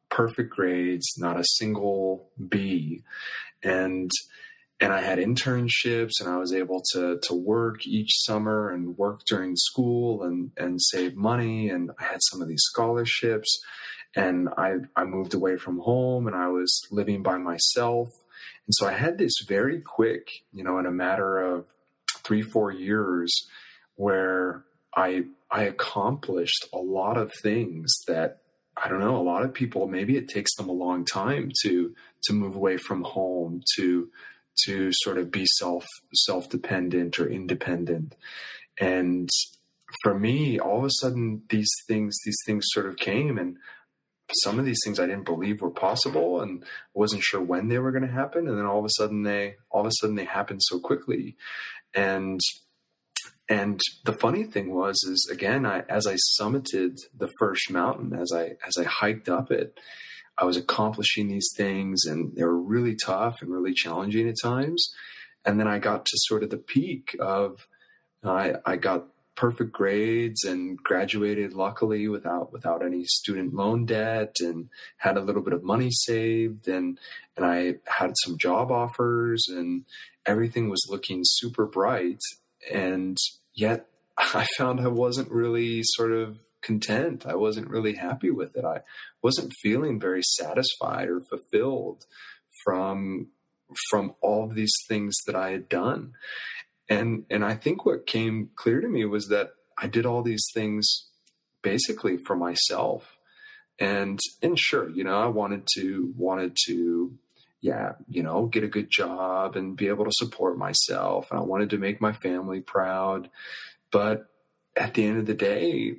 perfect 0.08 0.50
grades 0.50 1.06
not 1.18 1.38
a 1.38 1.44
single 1.58 2.30
b. 2.48 3.02
And 3.62 4.10
and 4.80 4.92
I 4.92 5.00
had 5.00 5.18
internships 5.18 6.20
and 6.20 6.28
I 6.28 6.36
was 6.36 6.52
able 6.52 6.82
to 6.92 7.18
to 7.22 7.34
work 7.34 7.86
each 7.86 8.12
summer 8.24 8.70
and 8.70 8.96
work 8.98 9.20
during 9.26 9.56
school 9.56 10.22
and 10.22 10.50
and 10.56 10.80
save 10.80 11.16
money 11.16 11.70
and 11.70 11.90
I 11.98 12.04
had 12.04 12.20
some 12.30 12.42
of 12.42 12.48
these 12.48 12.62
scholarships 12.62 13.58
and 14.14 14.48
I 14.56 14.76
I 14.94 15.04
moved 15.04 15.34
away 15.34 15.56
from 15.56 15.78
home 15.78 16.26
and 16.26 16.36
I 16.36 16.48
was 16.48 16.80
living 16.90 17.22
by 17.22 17.38
myself. 17.38 18.08
And 18.66 18.74
so 18.74 18.86
I 18.86 18.92
had 18.92 19.18
this 19.18 19.34
very 19.46 19.80
quick 19.80 20.28
you 20.52 20.62
know 20.62 20.78
in 20.78 20.86
a 20.86 20.90
matter 20.90 21.38
of 21.38 21.66
3 22.24 22.42
4 22.42 22.72
years 22.72 23.32
where 23.94 24.64
I 24.94 25.24
I 25.50 25.64
accomplished 25.64 26.66
a 26.72 26.78
lot 26.78 27.16
of 27.16 27.32
things 27.42 27.94
that 28.08 28.40
I 28.76 28.90
don't 28.90 29.00
know 29.00 29.16
a 29.16 29.22
lot 29.22 29.42
of 29.42 29.54
people 29.54 29.86
maybe 29.88 30.18
it 30.18 30.28
takes 30.28 30.54
them 30.56 30.68
a 30.68 30.72
long 30.72 31.06
time 31.06 31.50
to 31.62 31.94
to 32.24 32.32
move 32.34 32.56
away 32.56 32.76
from 32.76 33.02
home 33.04 33.62
to 33.76 34.10
to 34.64 34.90
sort 34.92 35.18
of 35.18 35.30
be 35.30 35.46
self 35.58 35.86
self 36.14 36.48
dependent 36.48 37.18
or 37.18 37.28
independent. 37.28 38.14
And 38.80 39.28
for 40.02 40.18
me 40.18 40.58
all 40.58 40.78
of 40.78 40.84
a 40.84 40.90
sudden 41.00 41.42
these 41.48 41.70
things 41.86 42.16
these 42.24 42.38
things 42.44 42.64
sort 42.68 42.86
of 42.86 42.96
came 42.96 43.38
and 43.38 43.56
some 44.42 44.58
of 44.58 44.64
these 44.64 44.80
things 44.84 44.98
I 44.98 45.06
didn't 45.06 45.24
believe 45.24 45.60
were 45.60 45.70
possible 45.70 46.40
and 46.40 46.64
wasn't 46.94 47.22
sure 47.22 47.40
when 47.40 47.68
they 47.68 47.78
were 47.78 47.92
going 47.92 48.06
to 48.06 48.12
happen 48.12 48.48
and 48.48 48.58
then 48.58 48.66
all 48.66 48.80
of 48.80 48.84
a 48.84 48.90
sudden 48.96 49.22
they 49.22 49.56
all 49.70 49.82
of 49.82 49.86
a 49.86 49.92
sudden 50.00 50.16
they 50.16 50.24
happened 50.24 50.62
so 50.62 50.80
quickly. 50.80 51.36
And 51.94 52.40
and 53.48 53.80
the 54.04 54.14
funny 54.14 54.44
thing 54.44 54.74
was 54.74 54.96
is 55.08 55.28
again 55.32 55.64
I 55.64 55.84
as 55.88 56.06
I 56.06 56.16
summited 56.40 56.98
the 57.16 57.30
first 57.38 57.70
mountain 57.70 58.18
as 58.18 58.32
I 58.34 58.56
as 58.66 58.76
I 58.78 58.84
hiked 58.84 59.28
up 59.28 59.50
it 59.50 59.78
I 60.38 60.44
was 60.44 60.56
accomplishing 60.56 61.28
these 61.28 61.50
things 61.56 62.04
and 62.04 62.34
they 62.34 62.44
were 62.44 62.60
really 62.60 62.96
tough 63.04 63.40
and 63.40 63.50
really 63.50 63.72
challenging 63.72 64.28
at 64.28 64.34
times. 64.42 64.92
And 65.44 65.58
then 65.58 65.68
I 65.68 65.78
got 65.78 66.04
to 66.04 66.12
sort 66.14 66.42
of 66.42 66.50
the 66.50 66.58
peak 66.58 67.16
of 67.20 67.66
I, 68.24 68.54
I 68.64 68.76
got 68.76 69.06
perfect 69.36 69.70
grades 69.70 70.44
and 70.44 70.78
graduated 70.78 71.52
luckily 71.52 72.08
without 72.08 72.52
without 72.52 72.84
any 72.84 73.04
student 73.04 73.54
loan 73.54 73.84
debt 73.84 74.34
and 74.40 74.68
had 74.96 75.16
a 75.16 75.20
little 75.20 75.42
bit 75.42 75.52
of 75.52 75.62
money 75.62 75.90
saved 75.90 76.66
and 76.66 76.98
and 77.36 77.46
I 77.46 77.74
had 77.86 78.12
some 78.24 78.38
job 78.38 78.72
offers 78.72 79.46
and 79.48 79.84
everything 80.24 80.70
was 80.70 80.88
looking 80.88 81.20
super 81.22 81.66
bright 81.66 82.20
and 82.72 83.16
yet 83.54 83.86
I 84.18 84.46
found 84.56 84.80
I 84.80 84.88
wasn't 84.88 85.30
really 85.30 85.82
sort 85.84 86.12
of 86.12 86.38
content. 86.66 87.24
I 87.24 87.36
wasn't 87.36 87.70
really 87.70 87.94
happy 87.94 88.30
with 88.30 88.56
it. 88.56 88.64
I 88.64 88.80
wasn't 89.22 89.54
feeling 89.62 90.00
very 90.00 90.22
satisfied 90.22 91.08
or 91.08 91.20
fulfilled 91.20 92.04
from 92.64 93.28
from 93.88 94.14
all 94.20 94.44
of 94.44 94.54
these 94.54 94.74
things 94.88 95.14
that 95.26 95.36
I 95.36 95.50
had 95.50 95.68
done. 95.68 96.12
And 96.90 97.24
and 97.30 97.44
I 97.44 97.54
think 97.54 97.86
what 97.86 98.06
came 98.06 98.50
clear 98.56 98.80
to 98.80 98.88
me 98.88 99.04
was 99.04 99.28
that 99.28 99.50
I 99.78 99.86
did 99.86 100.06
all 100.06 100.22
these 100.22 100.44
things 100.52 101.08
basically 101.62 102.16
for 102.16 102.34
myself. 102.34 103.16
And 103.78 104.18
and 104.42 104.58
sure, 104.58 104.90
you 104.90 105.04
know, 105.04 105.18
I 105.18 105.28
wanted 105.28 105.68
to 105.76 106.12
wanted 106.16 106.56
to 106.66 107.16
yeah, 107.60 107.92
you 108.08 108.22
know, 108.22 108.46
get 108.46 108.64
a 108.64 108.68
good 108.68 108.90
job 108.90 109.56
and 109.56 109.76
be 109.76 109.88
able 109.88 110.04
to 110.04 110.12
support 110.12 110.58
myself 110.58 111.30
and 111.30 111.38
I 111.38 111.42
wanted 111.42 111.70
to 111.70 111.78
make 111.78 112.00
my 112.00 112.12
family 112.12 112.60
proud. 112.60 113.30
But 113.92 114.26
at 114.76 114.94
the 114.94 115.06
end 115.06 115.18
of 115.18 115.26
the 115.26 115.34
day, 115.34 115.96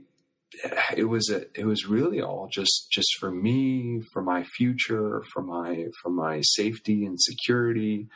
it 0.95 1.05
was 1.05 1.29
a, 1.29 1.45
it 1.59 1.65
was 1.65 1.85
really 1.85 2.21
all 2.21 2.49
just 2.51 2.87
just 2.91 3.09
for 3.19 3.31
me 3.31 4.01
for 4.13 4.21
my 4.21 4.43
future 4.43 5.23
for 5.33 5.41
my 5.41 5.85
for 6.01 6.09
my 6.09 6.41
safety 6.41 7.05
and 7.05 7.19
security. 7.19 8.07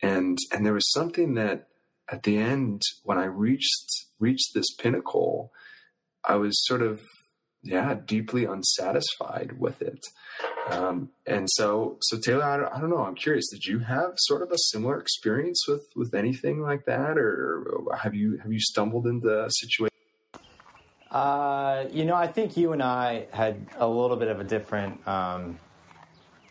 And 0.00 0.38
and 0.52 0.64
there 0.64 0.74
was 0.74 0.90
something 0.92 1.34
that 1.34 1.68
at 2.10 2.24
the 2.24 2.36
end 2.36 2.82
when 3.04 3.18
i 3.18 3.24
reached 3.24 3.88
reached 4.18 4.50
this 4.54 4.74
pinnacle 4.74 5.52
i 6.24 6.34
was 6.34 6.52
sort 6.66 6.82
of 6.82 7.00
yeah 7.62 7.94
deeply 7.94 8.44
unsatisfied 8.44 9.58
with 9.58 9.80
it. 9.82 10.00
Um, 10.68 11.10
and 11.26 11.48
so 11.50 11.98
so 12.02 12.18
taylor 12.18 12.42
I 12.42 12.56
don't, 12.56 12.72
I 12.74 12.80
don't 12.80 12.90
know. 12.90 13.04
I'm 13.04 13.14
curious 13.14 13.48
did 13.50 13.64
you 13.64 13.78
have 13.80 14.12
sort 14.16 14.42
of 14.42 14.50
a 14.50 14.58
similar 14.58 14.98
experience 15.00 15.64
with 15.68 15.86
with 15.94 16.14
anything 16.14 16.60
like 16.60 16.86
that? 16.86 17.16
Or 17.16 17.64
have 18.02 18.14
you 18.14 18.38
have 18.42 18.52
you 18.52 18.60
stumbled 18.60 19.06
into 19.06 19.44
a 19.44 19.48
situation 19.50 19.91
uh, 21.12 21.84
you 21.92 22.04
know, 22.04 22.14
I 22.14 22.26
think 22.26 22.56
you 22.56 22.72
and 22.72 22.82
I 22.82 23.26
had 23.32 23.64
a 23.76 23.86
little 23.86 24.16
bit 24.16 24.28
of 24.28 24.40
a 24.40 24.44
different 24.44 25.06
um, 25.06 25.58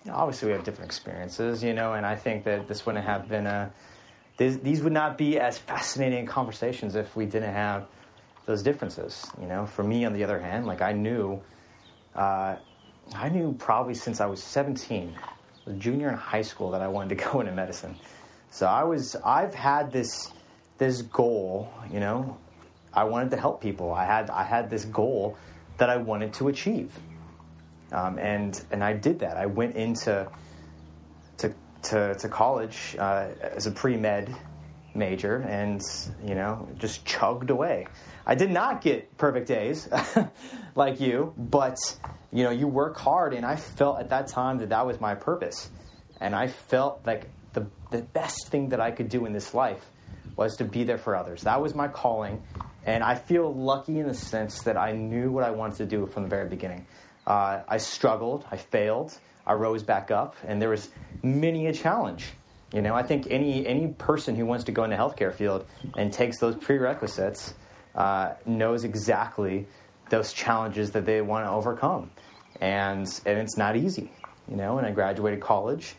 obviously 0.10 0.48
we 0.48 0.54
have 0.54 0.64
different 0.64 0.90
experiences, 0.90 1.64
you 1.64 1.74
know, 1.74 1.94
and 1.94 2.06
I 2.06 2.16
think 2.16 2.44
that 2.46 2.68
this 2.68 2.86
wouldn't 2.86 3.06
have 3.06 3.28
been 3.28 3.46
a 3.48 3.72
these, 4.38 4.60
these 4.60 4.82
would 4.82 4.94
not 4.94 5.18
be 5.18 5.40
as 5.40 5.58
fascinating 5.58 6.26
conversations 6.26 6.96
if 6.96 7.16
we 7.16 7.26
didn't 7.26 7.54
have 7.54 7.86
those 8.46 8.64
differences. 8.64 9.30
You 9.40 9.48
know, 9.48 9.66
for 9.66 9.84
me, 9.84 10.06
on 10.06 10.14
the 10.14 10.24
other 10.24 10.40
hand, 10.40 10.66
like 10.66 10.82
I 10.82 10.94
knew, 10.94 11.40
uh, 12.16 12.56
I 13.14 13.30
knew 13.30 13.54
probably 13.54 13.94
since 13.94 14.20
I 14.20 14.26
was 14.26 14.42
17, 14.42 15.14
a 15.68 15.74
junior 15.74 16.10
in 16.10 16.16
high 16.16 16.42
school, 16.42 16.72
that 16.72 16.82
I 16.82 16.88
wanted 16.88 17.20
to 17.20 17.24
go 17.32 17.42
into 17.42 17.52
medicine. 17.52 17.96
So 18.50 18.66
I 18.66 18.84
was, 18.84 19.16
I've 19.18 19.54
had 19.54 19.92
this 19.92 20.32
this 20.78 21.04
goal. 21.04 21.72
You 21.92 22.00
know, 22.00 22.38
I 22.94 23.04
wanted 23.06 23.32
to 23.32 23.38
help 23.38 23.62
people. 23.62 23.94
I 23.94 24.06
had 24.06 24.30
I 24.30 24.44
had 24.44 24.70
this 24.70 24.86
goal 24.86 25.38
that 25.78 25.90
I 25.90 25.98
wanted 25.98 26.34
to 26.36 26.50
achieve, 26.50 26.92
um, 27.92 28.20
and 28.20 28.62
and 28.72 28.84
I 28.84 28.94
did 28.94 29.20
that. 29.20 29.38
I 29.38 29.46
went 29.46 29.76
into 29.76 30.30
to 31.38 31.54
to, 31.84 32.16
to 32.16 32.30
college 32.30 32.96
uh, 33.00 33.30
as 33.42 33.68
a 33.68 33.72
pre 33.72 33.98
med 33.98 34.36
major, 34.94 35.38
and 35.48 35.82
you 36.26 36.36
know 36.36 36.68
just 36.78 37.06
chugged 37.06 37.50
away. 37.50 37.88
I 38.26 38.36
did 38.36 38.52
not 38.52 38.82
get 38.82 39.18
perfect 39.18 39.50
A's 39.50 39.90
like 40.76 41.00
you, 41.00 41.34
but 41.38 41.78
you 42.32 42.44
know 42.44 42.52
you 42.52 42.68
work 42.68 42.98
hard, 42.98 43.34
and 43.34 43.46
I 43.46 43.56
felt 43.56 44.00
at 44.00 44.10
that 44.10 44.28
time 44.28 44.58
that 44.60 44.70
that 44.70 44.86
was 44.86 45.00
my 45.00 45.16
purpose, 45.16 45.70
and 46.20 46.36
I 46.36 46.48
felt 46.48 47.02
like 47.06 47.30
the 47.54 47.68
the 47.90 48.02
best 48.02 48.50
thing 48.50 48.70
that 48.70 48.82
I 48.82 48.92
could 48.92 49.10
do 49.10 49.26
in 49.26 49.34
this 49.34 49.54
life 49.54 49.86
was 50.36 50.58
to 50.58 50.66
be 50.66 50.84
there 50.84 50.98
for 50.98 51.16
others. 51.16 51.44
That 51.44 51.62
was 51.62 51.76
my 51.76 51.88
calling, 51.88 52.42
and 52.86 53.04
I 53.04 53.16
feel 53.16 53.54
lucky 53.54 54.00
in 54.00 54.08
the 54.08 54.14
sense 54.14 54.64
that 54.64 54.78
I 54.78 54.92
knew 54.92 55.32
what 55.32 55.44
I 55.44 55.52
wanted 55.52 55.78
to 55.78 55.86
do 55.86 56.06
from 56.08 56.24
the 56.24 56.30
very 56.30 56.50
beginning. 56.50 56.86
Uh, 57.28 57.62
I 57.68 57.78
struggled, 57.78 58.46
I 58.52 58.58
failed, 58.58 59.18
I 59.46 59.54
rose 59.54 59.84
back 59.84 60.12
up, 60.12 60.36
and 60.48 60.62
there 60.62 60.70
was 60.70 60.90
many 61.24 61.68
a 61.68 61.74
challenge. 61.74 62.30
You 62.74 62.82
know, 62.82 62.96
I 62.96 63.04
think 63.04 63.28
any 63.30 63.68
any 63.68 63.88
person 63.88 64.36
who 64.36 64.46
wants 64.46 64.64
to 64.66 64.72
go 64.72 64.84
in 64.84 64.90
the 64.90 64.96
healthcare 64.96 65.34
field 65.34 65.66
and 65.98 66.12
takes 66.12 66.40
those 66.40 66.56
prerequisites 66.56 67.54
uh, 67.96 68.34
knows 68.46 68.86
exactly 68.86 69.68
those 70.10 70.32
challenges 70.34 70.92
that 70.92 71.06
they 71.06 71.22
want 71.22 71.46
to 71.46 71.52
overcome, 71.52 72.12
and 72.62 73.08
and 73.26 73.40
it's 73.40 73.58
not 73.58 73.76
easy. 73.76 74.12
You 74.50 74.56
know, 74.56 74.78
and 74.78 74.88
I 74.88 74.92
graduated 74.92 75.42
college, 75.42 75.96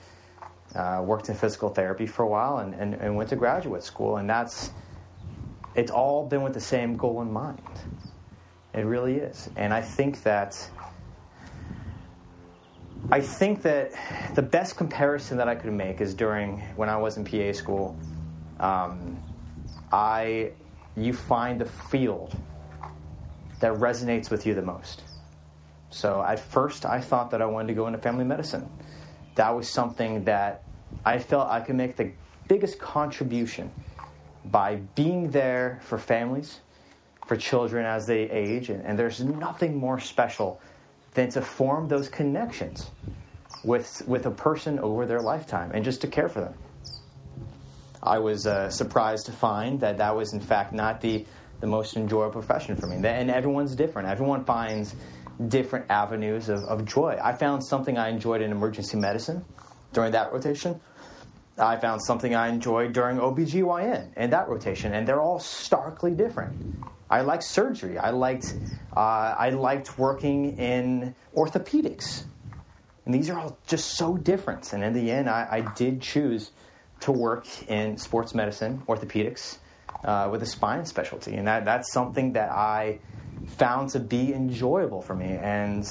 uh, 0.74 1.02
worked 1.04 1.28
in 1.28 1.34
physical 1.34 1.68
therapy 1.68 2.06
for 2.06 2.22
a 2.22 2.28
while, 2.28 2.58
and, 2.58 2.74
and, 2.74 2.94
and 2.94 3.16
went 3.16 3.30
to 3.30 3.36
graduate 3.36 3.82
school, 3.82 4.16
and 4.16 4.28
that's 4.28 4.70
it's 5.74 5.90
all 5.90 6.26
been 6.26 6.42
with 6.42 6.54
the 6.54 6.60
same 6.60 6.96
goal 6.96 7.22
in 7.22 7.32
mind. 7.32 7.62
It 8.74 8.80
really 8.80 9.16
is, 9.16 9.50
and 9.56 9.72
I 9.72 9.82
think 9.82 10.22
that 10.22 10.68
I 13.10 13.20
think 13.20 13.62
that 13.62 13.92
the 14.34 14.42
best 14.42 14.76
comparison 14.76 15.36
that 15.38 15.48
I 15.48 15.54
could 15.54 15.72
make 15.72 16.00
is 16.00 16.14
during 16.14 16.58
when 16.76 16.88
I 16.88 16.96
was 16.96 17.16
in 17.16 17.24
PA 17.24 17.52
school. 17.52 17.96
Um, 18.60 19.22
I 19.90 20.52
you 20.96 21.12
find 21.12 21.60
the 21.60 21.64
field 21.64 22.36
that 23.60 23.72
resonates 23.74 24.30
with 24.30 24.46
you 24.46 24.54
the 24.54 24.62
most. 24.62 25.02
So 25.90 26.22
at 26.22 26.40
first, 26.40 26.86
I 26.86 27.00
thought 27.00 27.30
that 27.30 27.42
I 27.42 27.46
wanted 27.46 27.68
to 27.68 27.74
go 27.74 27.86
into 27.86 27.98
family 27.98 28.24
medicine. 28.24 28.68
That 29.34 29.50
was 29.50 29.68
something 29.68 30.24
that 30.24 30.64
I 31.04 31.18
felt 31.18 31.48
I 31.48 31.60
could 31.60 31.76
make 31.76 31.96
the 31.96 32.12
biggest 32.48 32.78
contribution 32.78 33.70
by 34.44 34.76
being 34.94 35.30
there 35.30 35.80
for 35.82 35.98
families, 35.98 36.60
for 37.26 37.36
children 37.36 37.86
as 37.86 38.06
they 38.06 38.30
age, 38.30 38.70
and, 38.70 38.84
and 38.84 38.98
there's 38.98 39.20
nothing 39.20 39.76
more 39.76 40.00
special 40.00 40.60
than 41.14 41.30
to 41.30 41.42
form 41.42 41.88
those 41.88 42.08
connections 42.08 42.90
with 43.64 44.02
with 44.06 44.26
a 44.26 44.30
person 44.30 44.78
over 44.80 45.06
their 45.06 45.20
lifetime 45.20 45.70
and 45.72 45.84
just 45.84 46.00
to 46.00 46.06
care 46.06 46.28
for 46.28 46.40
them. 46.40 46.54
I 48.02 48.18
was 48.18 48.46
uh, 48.46 48.68
surprised 48.70 49.26
to 49.26 49.32
find 49.32 49.78
that 49.80 49.98
that 49.98 50.16
was 50.16 50.32
in 50.32 50.40
fact 50.40 50.72
not 50.72 51.00
the 51.00 51.24
the 51.60 51.66
most 51.68 51.96
enjoyable 51.96 52.32
profession 52.32 52.76
for 52.76 52.88
me. 52.88 52.96
And 52.96 53.30
everyone's 53.30 53.76
different. 53.76 54.08
Everyone 54.08 54.44
finds 54.44 54.96
different 55.46 55.86
avenues 55.90 56.48
of, 56.48 56.64
of 56.64 56.84
joy. 56.84 57.18
I 57.22 57.32
found 57.34 57.64
something 57.64 57.96
I 57.96 58.08
enjoyed 58.08 58.42
in 58.42 58.50
emergency 58.50 58.96
medicine 58.96 59.44
during 59.92 60.10
that 60.12 60.32
rotation. 60.32 60.80
I 61.58 61.76
found 61.76 62.02
something 62.02 62.34
I 62.34 62.48
enjoyed 62.48 62.92
during 62.92 63.18
OBGYN 63.18 64.08
and 64.16 64.32
that 64.32 64.48
rotation, 64.48 64.94
and 64.94 65.06
they're 65.06 65.20
all 65.20 65.38
starkly 65.38 66.12
different. 66.12 66.52
I 67.10 67.20
liked 67.20 67.44
surgery. 67.44 67.98
I 67.98 68.10
liked 68.10 68.54
uh, 68.96 69.34
I 69.38 69.50
liked 69.50 69.98
working 69.98 70.58
in 70.58 71.14
orthopedics, 71.34 72.24
and 73.04 73.14
these 73.14 73.30
are 73.30 73.38
all 73.38 73.58
just 73.66 73.96
so 73.96 74.16
different. 74.16 74.72
And 74.72 74.82
in 74.84 74.92
the 74.92 75.10
end, 75.10 75.28
I, 75.28 75.46
I 75.50 75.60
did 75.74 76.00
choose 76.00 76.52
to 77.00 77.12
work 77.12 77.46
in 77.68 77.96
sports 77.96 78.34
medicine, 78.34 78.82
orthopedics, 78.86 79.58
uh, 80.04 80.28
with 80.30 80.42
a 80.42 80.46
spine 80.46 80.84
specialty, 80.86 81.34
and 81.34 81.46
that 81.46 81.64
that's 81.64 81.92
something 81.92 82.32
that 82.32 82.50
I 82.50 83.00
found 83.46 83.90
to 83.90 84.00
be 84.00 84.32
enjoyable 84.32 85.02
for 85.02 85.14
me. 85.14 85.32
And 85.32 85.88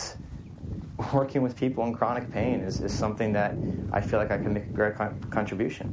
working 1.13 1.41
with 1.41 1.55
people 1.55 1.85
in 1.85 1.93
chronic 1.93 2.31
pain 2.31 2.61
is, 2.61 2.81
is 2.81 2.93
something 2.93 3.33
that 3.33 3.59
I 3.91 4.01
feel 4.01 4.19
like 4.19 4.31
I 4.31 4.37
can 4.37 4.53
make 4.53 4.63
a 4.63 4.73
great 4.73 4.95
con- 4.95 5.15
contribution. 5.29 5.89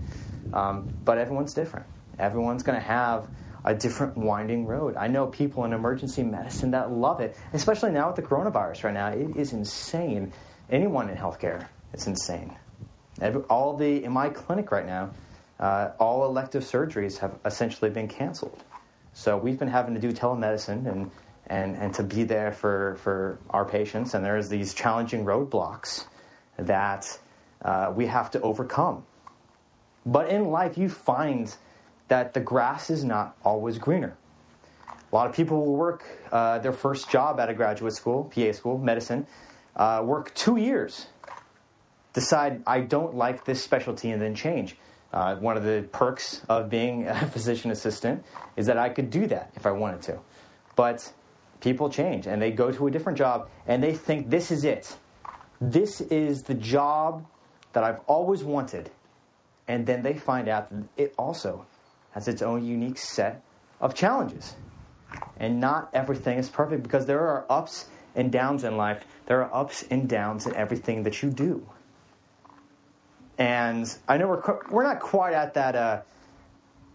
Um, 0.53 0.89
but 1.05 1.19
everyone's 1.19 1.55
different. 1.55 1.87
Everyone's 2.19 2.63
going 2.63 2.79
to 2.79 2.85
have 2.85 3.29
a 3.65 3.75
different 3.75 4.17
winding 4.17 4.67
road. 4.67 4.97
I 4.97 5.09
know 5.09 5.27
people 5.27 5.65
in 5.65 5.73
emergency 5.73 6.23
medicine 6.23 6.71
that 6.71 6.91
love 6.91 7.21
it, 7.21 7.37
especially 7.53 7.91
now 7.91 8.07
with 8.09 8.17
the 8.17 8.23
coronavirus 8.23 8.85
right 8.85 8.95
now. 8.95 9.09
It 9.09 9.37
is 9.37 9.53
insane. 9.53 10.33
Anyone 10.71 11.09
in 11.09 11.17
healthcare, 11.17 11.67
it's 11.93 12.07
insane. 12.07 12.57
Every, 13.21 13.43
all 13.43 13.77
the 13.77 14.05
in 14.05 14.13
my 14.13 14.29
clinic 14.29 14.71
right 14.71 14.87
now, 14.87 15.11
uh, 15.59 15.91
all 15.99 16.25
elective 16.25 16.63
surgeries 16.63 17.19
have 17.19 17.35
essentially 17.45 17.91
been 17.91 18.09
canceled. 18.09 18.63
So 19.13 19.37
we've 19.37 19.59
been 19.59 19.69
having 19.69 19.95
to 19.95 20.01
do 20.01 20.13
telemedicine 20.13 20.87
and 20.87 21.11
and, 21.49 21.77
and 21.77 21.95
to 21.95 22.03
be 22.03 22.25
there 22.25 22.53
for, 22.53 22.97
for 22.97 23.39
our 23.51 23.65
patients. 23.65 24.15
And 24.15 24.25
there's 24.25 24.49
these 24.49 24.75
challenging 24.75 25.25
roadblocks 25.25 26.07
that 26.57 27.19
uh, 27.63 27.93
we 27.95 28.07
have 28.07 28.31
to 28.33 28.41
overcome. 28.41 29.05
But 30.05 30.29
in 30.29 30.51
life, 30.51 30.79
you 30.79 30.89
find 30.89 31.55
that 32.09 32.35
the 32.35 32.41
grass 32.41 32.91
is 32.91 33.05
not 33.05 33.37
always 33.45 33.79
greener. 33.79 34.17
A 35.11 35.15
lot 35.15 35.27
of 35.27 35.35
people 35.35 35.65
will 35.65 35.77
work 35.77 36.05
uh, 36.33 36.59
their 36.59 36.73
first 36.73 37.11
job 37.11 37.41
at 37.41 37.49
a 37.49 37.55
graduate 37.55 37.95
school, 37.95 38.31
PA 38.35 38.53
school, 38.53 38.79
medicine, 38.79 39.27
uh, 39.77 40.03
work 40.05 40.35
two 40.35 40.57
years, 40.57 41.07
decide 42.13 42.63
I 42.67 42.81
don't 42.81 43.15
like 43.15 43.45
this 43.45 43.63
specialty, 43.63 44.11
and 44.11 44.21
then 44.21 44.35
change. 44.35 44.77
Uh, 45.13 45.37
one 45.37 45.57
of 45.57 45.65
the 45.65 45.89
perks 45.93 46.43
of 46.49 46.69
being 46.69 47.07
a 47.07 47.27
physician 47.33 47.71
assistant 47.71 48.25
is 48.57 48.67
that 48.67 48.77
I 48.77 48.91
could 48.91 49.11
do 49.11 49.27
that 49.29 49.51
if 49.57 49.67
I 49.67 49.71
wanted 49.71 50.03
to. 50.03 50.19
But 50.77 51.11
people 51.61 51.91
change 51.91 52.27
and 52.27 52.41
they 52.41 52.51
go 52.51 52.71
to 52.71 52.87
a 52.87 52.91
different 52.91 53.19
job 53.19 53.49
and 53.67 53.83
they 53.83 53.95
think 53.95 54.31
this 54.31 54.51
is 54.51 54.65
it. 54.65 54.97
This 55.61 56.01
is 56.01 56.43
the 56.43 56.55
job 56.55 57.27
that 57.73 57.85
I've 57.85 58.01
always 58.07 58.45
wanted. 58.45 58.91
And 59.67 59.87
then 59.87 60.03
they 60.03 60.15
find 60.15 60.49
out 60.49 60.71
that 60.71 60.85
it 60.97 61.15
also 61.19 61.67
has 62.13 62.29
its 62.29 62.43
own 62.43 62.65
unique 62.65 62.99
set 62.99 63.43
of 63.81 63.95
challenges. 63.95 64.55
And 65.39 65.61
not 65.61 65.91
everything 65.93 66.39
is 66.39 66.49
perfect 66.49 66.83
because 66.83 67.07
there 67.07 67.21
are 67.21 67.45
ups 67.51 67.87
and 68.15 68.33
downs 68.33 68.65
in 68.65 68.77
life. 68.77 69.05
There 69.27 69.45
are 69.45 69.55
ups 69.55 69.85
and 69.91 70.09
downs 70.09 70.47
in 70.47 70.55
everything 70.55 71.03
that 71.05 71.23
you 71.23 71.31
do. 71.31 71.67
And 73.39 73.95
I 74.09 74.17
know 74.19 74.27
we're, 74.29 74.59
we're 74.71 74.83
not 74.83 75.01
quite 75.01 75.33
at 75.33 75.55
that, 75.55 75.77
uh, 75.77 76.01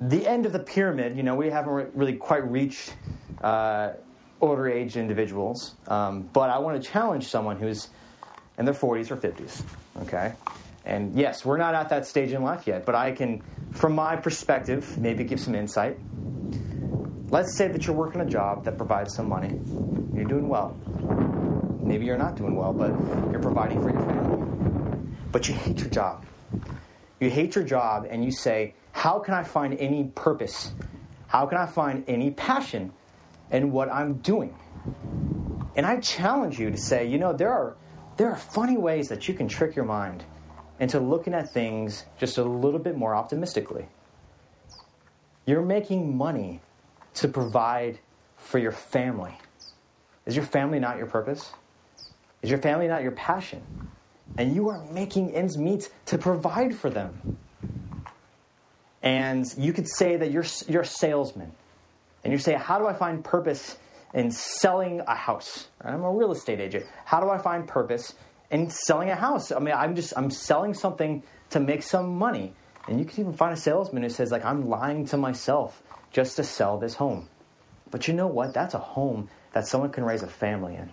the 0.01 0.27
end 0.27 0.45
of 0.45 0.51
the 0.51 0.59
pyramid. 0.59 1.15
You 1.15 1.23
know, 1.23 1.35
we 1.35 1.49
haven't 1.49 1.95
really 1.95 2.17
quite 2.17 2.49
reached 2.49 2.93
uh, 3.41 3.91
older 4.41 4.69
age 4.69 4.97
individuals. 4.97 5.75
Um, 5.87 6.29
but 6.33 6.49
I 6.49 6.59
want 6.59 6.81
to 6.81 6.89
challenge 6.89 7.27
someone 7.27 7.57
who's 7.57 7.89
in 8.57 8.65
their 8.65 8.73
40s 8.73 9.11
or 9.11 9.17
50s. 9.17 9.63
Okay? 10.01 10.33
And 10.85 11.17
yes, 11.17 11.45
we're 11.45 11.57
not 11.57 11.75
at 11.75 11.89
that 11.89 12.05
stage 12.05 12.33
in 12.33 12.43
life 12.43 12.67
yet, 12.67 12.85
but 12.85 12.95
I 12.95 13.11
can, 13.11 13.41
from 13.71 13.95
my 13.95 14.15
perspective, 14.15 14.97
maybe 14.97 15.23
give 15.23 15.39
some 15.39 15.55
insight. 15.55 15.97
Let's 17.29 17.57
say 17.57 17.67
that 17.69 17.87
you're 17.87 17.95
working 17.95 18.21
a 18.21 18.25
job 18.25 18.65
that 18.65 18.77
provides 18.77 19.15
some 19.15 19.27
money. 19.27 19.59
You're 20.13 20.25
doing 20.25 20.49
well. 20.49 20.77
Maybe 21.81 22.05
you're 22.05 22.17
not 22.17 22.35
doing 22.35 22.55
well, 22.55 22.73
but 22.73 22.89
you're 23.31 23.41
providing 23.41 23.81
for 23.81 23.91
your 23.91 24.01
family. 24.01 25.07
But 25.31 25.47
you 25.47 25.55
hate 25.55 25.79
your 25.79 25.89
job. 25.89 26.25
You 27.19 27.29
hate 27.29 27.55
your 27.55 27.63
job 27.63 28.05
and 28.09 28.23
you 28.23 28.31
say, 28.31 28.75
How 28.91 29.19
can 29.19 29.33
I 29.33 29.43
find 29.43 29.73
any 29.79 30.05
purpose? 30.15 30.73
How 31.27 31.45
can 31.45 31.57
I 31.57 31.65
find 31.65 32.03
any 32.07 32.31
passion 32.31 32.93
in 33.53 33.71
what 33.71 33.89
I'm 33.89 34.15
doing? 34.15 34.53
And 35.77 35.85
I 35.85 36.01
challenge 36.01 36.59
you 36.59 36.69
to 36.69 36.77
say, 36.77 37.07
you 37.07 37.17
know, 37.17 37.31
there 37.31 37.51
are 37.51 37.77
there 38.17 38.29
are 38.29 38.35
funny 38.35 38.77
ways 38.77 39.07
that 39.07 39.27
you 39.27 39.33
can 39.33 39.47
trick 39.47 39.75
your 39.75 39.85
mind 39.85 40.25
into 40.79 40.99
looking 40.99 41.33
at 41.33 41.51
things 41.51 42.05
just 42.19 42.37
a 42.37 42.43
little 42.43 42.79
bit 42.79 42.97
more 42.97 43.15
optimistically. 43.15 43.87
You're 45.45 45.63
making 45.63 46.15
money 46.17 46.61
to 47.15 47.27
provide 47.27 47.99
for 48.35 48.59
your 48.59 48.73
family. 48.73 49.37
Is 50.25 50.35
your 50.35 50.45
family 50.45 50.79
not 50.79 50.97
your 50.97 51.07
purpose? 51.07 51.53
Is 52.41 52.49
your 52.49 52.59
family 52.59 52.87
not 52.87 53.01
your 53.01 53.13
passion? 53.13 53.63
and 54.37 54.55
you 54.55 54.69
are 54.69 54.83
making 54.91 55.33
ends 55.35 55.57
meet 55.57 55.89
to 56.07 56.17
provide 56.17 56.75
for 56.75 56.89
them. 56.89 57.37
And 59.01 59.45
you 59.57 59.73
could 59.73 59.87
say 59.87 60.15
that 60.17 60.31
you're, 60.31 60.45
you're 60.67 60.83
a 60.83 60.85
salesman, 60.85 61.51
and 62.23 62.31
you 62.31 62.39
say, 62.39 62.53
How 62.53 62.79
do 62.79 62.87
I 62.87 62.93
find 62.93 63.23
purpose 63.23 63.77
in 64.13 64.31
selling 64.31 65.01
a 65.01 65.15
house? 65.15 65.67
I'm 65.81 66.03
a 66.03 66.11
real 66.11 66.31
estate 66.31 66.59
agent. 66.59 66.85
How 67.05 67.19
do 67.19 67.29
I 67.29 67.37
find 67.37 67.67
purpose 67.67 68.15
in 68.51 68.69
selling 68.69 69.09
a 69.09 69.15
house? 69.15 69.51
I 69.51 69.59
mean, 69.59 69.75
I'm 69.75 69.95
just 69.95 70.13
I'm 70.17 70.29
selling 70.29 70.73
something 70.73 71.23
to 71.51 71.59
make 71.59 71.83
some 71.83 72.17
money. 72.17 72.53
And 72.87 72.99
you 72.99 73.05
can 73.05 73.21
even 73.21 73.33
find 73.33 73.53
a 73.53 73.57
salesman 73.57 74.03
who 74.03 74.09
says, 74.09 74.31
like, 74.31 74.43
I'm 74.43 74.67
lying 74.67 75.05
to 75.07 75.17
myself 75.17 75.81
just 76.11 76.35
to 76.35 76.43
sell 76.43 76.77
this 76.77 76.95
home. 76.95 77.29
But 77.91 78.07
you 78.07 78.13
know 78.13 78.27
what? 78.27 78.53
That's 78.53 78.73
a 78.73 78.79
home 78.79 79.29
that 79.53 79.67
someone 79.67 79.91
can 79.91 80.03
raise 80.03 80.23
a 80.23 80.27
family 80.27 80.75
in. 80.75 80.91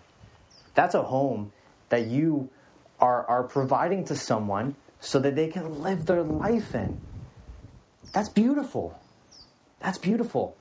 That's 0.75 0.95
a 0.95 1.03
home 1.03 1.53
that 1.89 2.07
you 2.07 2.49
are, 3.01 3.27
are 3.27 3.43
providing 3.43 4.05
to 4.05 4.17
someone 4.17 4.77
so 5.01 5.19
that 5.19 5.35
they 5.35 5.49
can 5.49 5.83
live 5.83 6.07
their 6.07 6.23
life 6.23 6.75
in. 6.75 7.01
That's 8.13 8.29
beautiful. 8.29 8.99
That's 9.81 9.99
beautiful. 9.99 10.57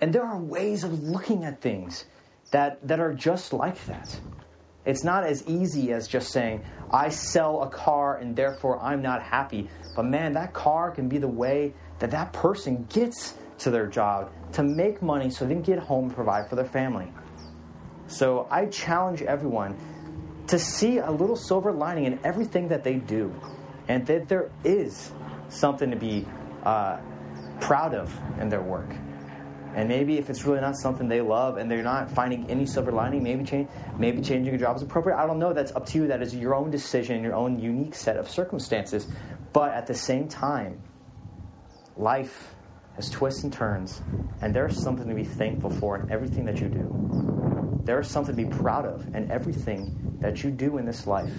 And 0.00 0.12
there 0.12 0.24
are 0.24 0.38
ways 0.38 0.84
of 0.84 1.02
looking 1.02 1.44
at 1.44 1.60
things 1.60 2.06
that, 2.50 2.86
that 2.86 3.00
are 3.00 3.12
just 3.12 3.52
like 3.52 3.84
that. 3.86 4.18
It's 4.86 5.04
not 5.04 5.24
as 5.24 5.46
easy 5.46 5.92
as 5.92 6.08
just 6.08 6.32
saying, 6.32 6.64
I 6.90 7.10
sell 7.10 7.62
a 7.62 7.68
car 7.68 8.16
and 8.16 8.34
therefore 8.34 8.80
I'm 8.82 9.02
not 9.02 9.22
happy. 9.22 9.68
But 9.94 10.06
man, 10.06 10.32
that 10.32 10.54
car 10.54 10.90
can 10.90 11.08
be 11.08 11.18
the 11.18 11.28
way 11.28 11.74
that 11.98 12.10
that 12.12 12.32
person 12.32 12.86
gets 12.88 13.34
to 13.58 13.70
their 13.70 13.86
job 13.86 14.30
to 14.52 14.62
make 14.62 15.02
money 15.02 15.28
so 15.28 15.44
they 15.44 15.54
can 15.54 15.62
get 15.62 15.78
home 15.78 16.06
and 16.06 16.14
provide 16.14 16.48
for 16.48 16.56
their 16.56 16.64
family. 16.64 17.12
So 18.06 18.48
I 18.50 18.66
challenge 18.66 19.22
everyone 19.22 19.76
to 20.46 20.58
see 20.58 20.98
a 20.98 21.10
little 21.10 21.36
silver 21.36 21.72
lining 21.72 22.06
in 22.06 22.18
everything 22.24 22.68
that 22.68 22.82
they 22.82 22.94
do 22.94 23.32
and 23.86 24.06
that 24.06 24.28
there 24.28 24.50
is 24.64 25.12
something 25.48 25.90
to 25.90 25.96
be 25.96 26.26
uh, 26.64 26.98
proud 27.60 27.94
of 27.94 28.18
in 28.40 28.48
their 28.48 28.62
work. 28.62 28.88
And 29.74 29.88
maybe 29.88 30.18
if 30.18 30.28
it's 30.30 30.44
really 30.44 30.60
not 30.60 30.76
something 30.76 31.08
they 31.08 31.20
love 31.20 31.56
and 31.56 31.70
they're 31.70 31.82
not 31.82 32.10
finding 32.10 32.48
any 32.50 32.66
silver 32.66 32.90
lining, 32.90 33.22
maybe 33.22 33.44
change, 33.44 33.68
maybe 33.98 34.20
changing 34.20 34.54
a 34.54 34.58
job 34.58 34.76
is 34.76 34.82
appropriate. 34.82 35.16
I 35.16 35.26
don't 35.26 35.38
know. 35.38 35.52
That's 35.52 35.72
up 35.72 35.86
to 35.86 35.98
you. 35.98 36.06
That 36.08 36.22
is 36.22 36.34
your 36.34 36.54
own 36.54 36.70
decision, 36.70 37.22
your 37.22 37.34
own 37.34 37.58
unique 37.58 37.94
set 37.94 38.16
of 38.16 38.28
circumstances. 38.28 39.06
But 39.52 39.72
at 39.72 39.86
the 39.86 39.94
same 39.94 40.28
time, 40.28 40.82
life 41.96 42.54
has 42.96 43.10
twists 43.10 43.44
and 43.44 43.52
turns, 43.52 44.02
and 44.42 44.54
there's 44.54 44.80
something 44.82 45.08
to 45.08 45.14
be 45.14 45.24
thankful 45.24 45.70
for 45.70 45.96
in 46.00 46.10
everything 46.10 46.44
that 46.46 46.60
you 46.60 46.68
do. 46.68 47.80
There 47.84 48.00
is 48.00 48.08
something 48.08 48.36
to 48.36 48.44
be 48.44 48.48
proud 48.48 48.86
of 48.86 49.14
in 49.14 49.30
everything 49.30 50.18
that 50.20 50.42
you 50.42 50.50
do 50.50 50.78
in 50.78 50.84
this 50.84 51.06
life. 51.06 51.32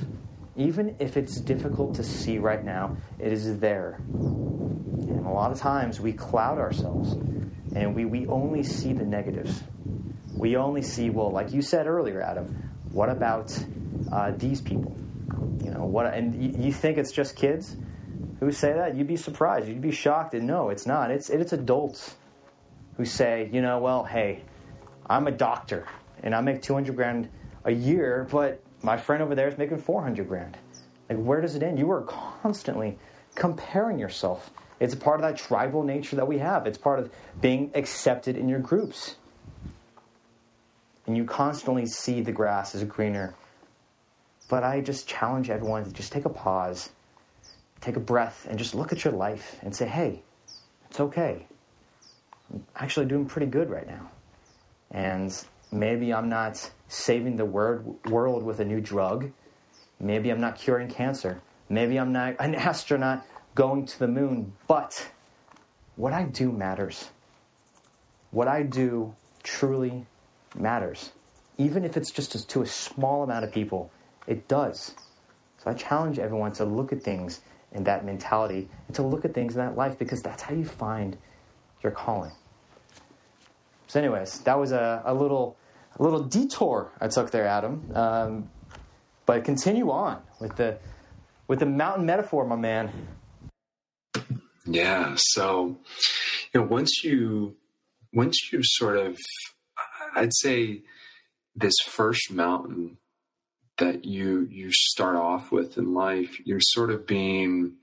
Even 0.55 0.95
if 0.99 1.17
it's 1.17 1.39
difficult 1.39 1.95
to 1.95 2.03
see 2.03 2.37
right 2.37 2.63
now, 2.63 2.97
it 3.19 3.31
is 3.31 3.59
there. 3.59 4.01
And 4.13 5.25
a 5.25 5.29
lot 5.29 5.51
of 5.51 5.59
times 5.59 5.99
we 5.99 6.13
cloud 6.13 6.57
ourselves 6.57 7.15
and 7.75 7.95
we, 7.95 8.05
we 8.05 8.27
only 8.27 8.63
see 8.63 8.93
the 8.93 9.05
negatives. 9.05 9.63
We 10.35 10.55
only 10.57 10.81
see, 10.81 11.09
well, 11.09 11.31
like 11.31 11.51
you 11.53 11.61
said 11.61 11.87
earlier, 11.87 12.21
Adam, 12.21 12.71
what 12.91 13.09
about 13.09 13.57
uh, 14.11 14.31
these 14.31 14.61
people? 14.61 14.95
You 15.63 15.71
know, 15.71 15.85
what, 15.85 16.13
and 16.13 16.41
you, 16.41 16.65
you 16.65 16.73
think 16.73 16.97
it's 16.97 17.11
just 17.11 17.35
kids 17.35 17.75
who 18.39 18.51
say 18.51 18.73
that? 18.73 18.95
You'd 18.95 19.07
be 19.07 19.17
surprised. 19.17 19.67
You'd 19.67 19.81
be 19.81 19.91
shocked. 19.91 20.33
And 20.33 20.47
no, 20.47 20.69
it's 20.69 20.85
not. 20.85 21.11
It's, 21.11 21.29
it's 21.29 21.53
adults 21.53 22.15
who 22.97 23.05
say, 23.05 23.49
you 23.53 23.61
know, 23.61 23.79
well, 23.79 24.03
hey, 24.03 24.43
I'm 25.07 25.27
a 25.27 25.31
doctor 25.31 25.85
and 26.23 26.35
I 26.35 26.41
make 26.41 26.61
200 26.61 26.95
grand 26.95 27.29
a 27.63 27.71
year, 27.71 28.27
but 28.31 28.61
my 28.81 28.97
friend 28.97 29.21
over 29.21 29.35
there 29.35 29.47
is 29.47 29.57
making 29.57 29.77
400 29.77 30.27
grand. 30.27 30.57
Like, 31.09 31.19
where 31.19 31.41
does 31.41 31.55
it 31.55 31.63
end? 31.63 31.77
You 31.77 31.91
are 31.91 32.01
constantly 32.01 32.97
comparing 33.35 33.99
yourself 33.99 34.49
it's 34.81 34.95
a 34.95 34.97
part 34.97 35.19
of 35.19 35.21
that 35.21 35.37
tribal 35.37 35.83
nature 35.83 36.15
that 36.15 36.27
we 36.27 36.39
have. 36.39 36.65
It's 36.65 36.77
part 36.77 36.97
of 36.97 37.11
being 37.39 37.69
accepted 37.75 38.35
in 38.35 38.49
your 38.49 38.59
groups. 38.59 39.15
And 41.05 41.15
you 41.15 41.23
constantly 41.23 41.85
see 41.85 42.21
the 42.21 42.31
grass 42.31 42.73
is 42.73 42.83
greener. 42.83 43.35
But 44.49 44.63
I 44.63 44.81
just 44.81 45.07
challenge 45.07 45.51
everyone 45.51 45.85
to 45.85 45.91
just 45.91 46.11
take 46.11 46.25
a 46.25 46.29
pause, 46.29 46.89
take 47.79 47.95
a 47.95 47.99
breath, 47.99 48.47
and 48.49 48.57
just 48.57 48.73
look 48.73 48.91
at 48.91 49.03
your 49.03 49.13
life 49.13 49.55
and 49.61 49.73
say, 49.73 49.87
hey, 49.87 50.23
it's 50.89 50.99
okay. 50.99 51.45
I'm 52.51 52.65
actually 52.75 53.05
doing 53.05 53.27
pretty 53.27 53.47
good 53.47 53.69
right 53.69 53.87
now. 53.87 54.09
And 54.89 55.31
maybe 55.71 56.11
I'm 56.11 56.27
not 56.27 56.71
saving 56.87 57.35
the 57.35 57.45
word, 57.45 57.85
world 58.05 58.41
with 58.41 58.59
a 58.59 58.65
new 58.65 58.81
drug. 58.81 59.31
Maybe 59.99 60.31
I'm 60.31 60.41
not 60.41 60.57
curing 60.57 60.89
cancer. 60.89 61.39
Maybe 61.69 61.99
I'm 61.99 62.11
not 62.11 62.37
an 62.39 62.55
astronaut 62.69 63.23
going 63.55 63.85
to 63.85 63.99
the 63.99 64.07
moon, 64.07 64.53
but 64.67 65.09
what 65.95 66.13
I 66.13 66.23
do 66.23 66.51
matters. 66.51 67.09
What 68.31 68.47
I 68.47 68.63
do 68.63 69.13
truly 69.43 70.05
matters. 70.55 71.11
Even 71.57 71.83
if 71.83 71.97
it's 71.97 72.11
just 72.11 72.49
to 72.49 72.61
a 72.61 72.65
small 72.65 73.23
amount 73.23 73.43
of 73.43 73.51
people, 73.51 73.91
it 74.25 74.47
does. 74.47 74.95
So 75.63 75.69
I 75.69 75.73
challenge 75.73 76.17
everyone 76.17 76.53
to 76.53 76.65
look 76.65 76.91
at 76.91 77.03
things 77.03 77.41
in 77.71 77.83
that 77.83 78.05
mentality 78.05 78.67
and 78.87 78.95
to 78.95 79.03
look 79.03 79.25
at 79.25 79.33
things 79.33 79.55
in 79.55 79.61
that 79.61 79.77
life 79.77 79.97
because 79.99 80.21
that's 80.21 80.41
how 80.41 80.53
you 80.53 80.65
find 80.65 81.17
your 81.83 81.91
calling. 81.91 82.31
So, 83.87 83.99
anyways, 83.99 84.39
that 84.39 84.57
was 84.57 84.71
a, 84.71 85.01
a 85.05 85.13
little 85.13 85.57
a 85.99 86.03
little 86.03 86.23
detour 86.23 86.91
I 87.01 87.09
took 87.09 87.31
there, 87.31 87.45
Adam. 87.45 87.91
Um, 87.93 88.49
but 89.25 89.43
continue 89.43 89.91
on 89.91 90.21
with 90.39 90.55
the 90.55 90.79
with 91.47 91.59
the 91.59 91.65
mountain 91.65 92.05
metaphor, 92.05 92.45
my 92.45 92.55
man. 92.55 92.91
Yeah. 94.65 95.15
So, 95.17 95.77
you 96.53 96.61
know, 96.61 96.67
once 96.67 97.03
you, 97.03 97.55
once 98.13 98.37
you 98.51 98.59
sort 98.63 98.97
of, 98.97 99.17
I'd 100.15 100.33
say 100.33 100.81
this 101.55 101.73
first 101.85 102.31
mountain 102.31 102.97
that 103.77 104.05
you, 104.05 104.47
you 104.51 104.69
start 104.71 105.15
off 105.15 105.51
with 105.51 105.77
in 105.77 105.93
life, 105.93 106.37
you're 106.45 106.59
sort 106.61 106.91
of 106.91 107.07
being, 107.07 107.73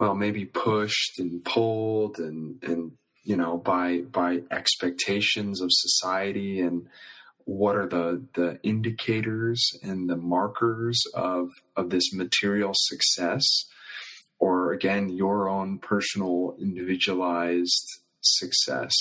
well, 0.00 0.14
maybe 0.14 0.44
pushed 0.44 1.18
and 1.18 1.44
pulled 1.44 2.18
and, 2.18 2.62
and, 2.62 2.92
you 3.24 3.36
know, 3.36 3.56
by, 3.56 3.98
by 3.98 4.40
expectations 4.50 5.60
of 5.60 5.68
society 5.70 6.60
and, 6.60 6.88
what 7.44 7.76
are 7.76 7.86
the 7.86 8.22
the 8.34 8.58
indicators 8.62 9.78
and 9.82 10.08
the 10.08 10.16
markers 10.16 11.02
of 11.14 11.50
of 11.76 11.90
this 11.90 12.12
material 12.12 12.72
success 12.74 13.42
or 14.42 14.72
again, 14.72 15.08
your 15.08 15.48
own 15.48 15.78
personal 15.78 16.56
individualized 16.60 17.86
success. 18.22 18.92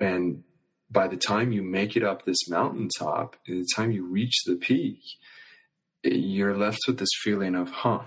And 0.00 0.42
by 0.90 1.06
the 1.06 1.16
time 1.16 1.52
you 1.52 1.62
make 1.62 1.96
it 1.96 2.02
up 2.02 2.24
this 2.24 2.48
mountaintop, 2.48 3.36
by 3.46 3.54
the 3.54 3.68
time 3.76 3.92
you 3.92 4.04
reach 4.04 4.42
the 4.44 4.56
peak, 4.56 4.98
you're 6.02 6.56
left 6.56 6.80
with 6.88 6.98
this 6.98 7.12
feeling 7.22 7.54
of, 7.54 7.70
huh, 7.70 8.00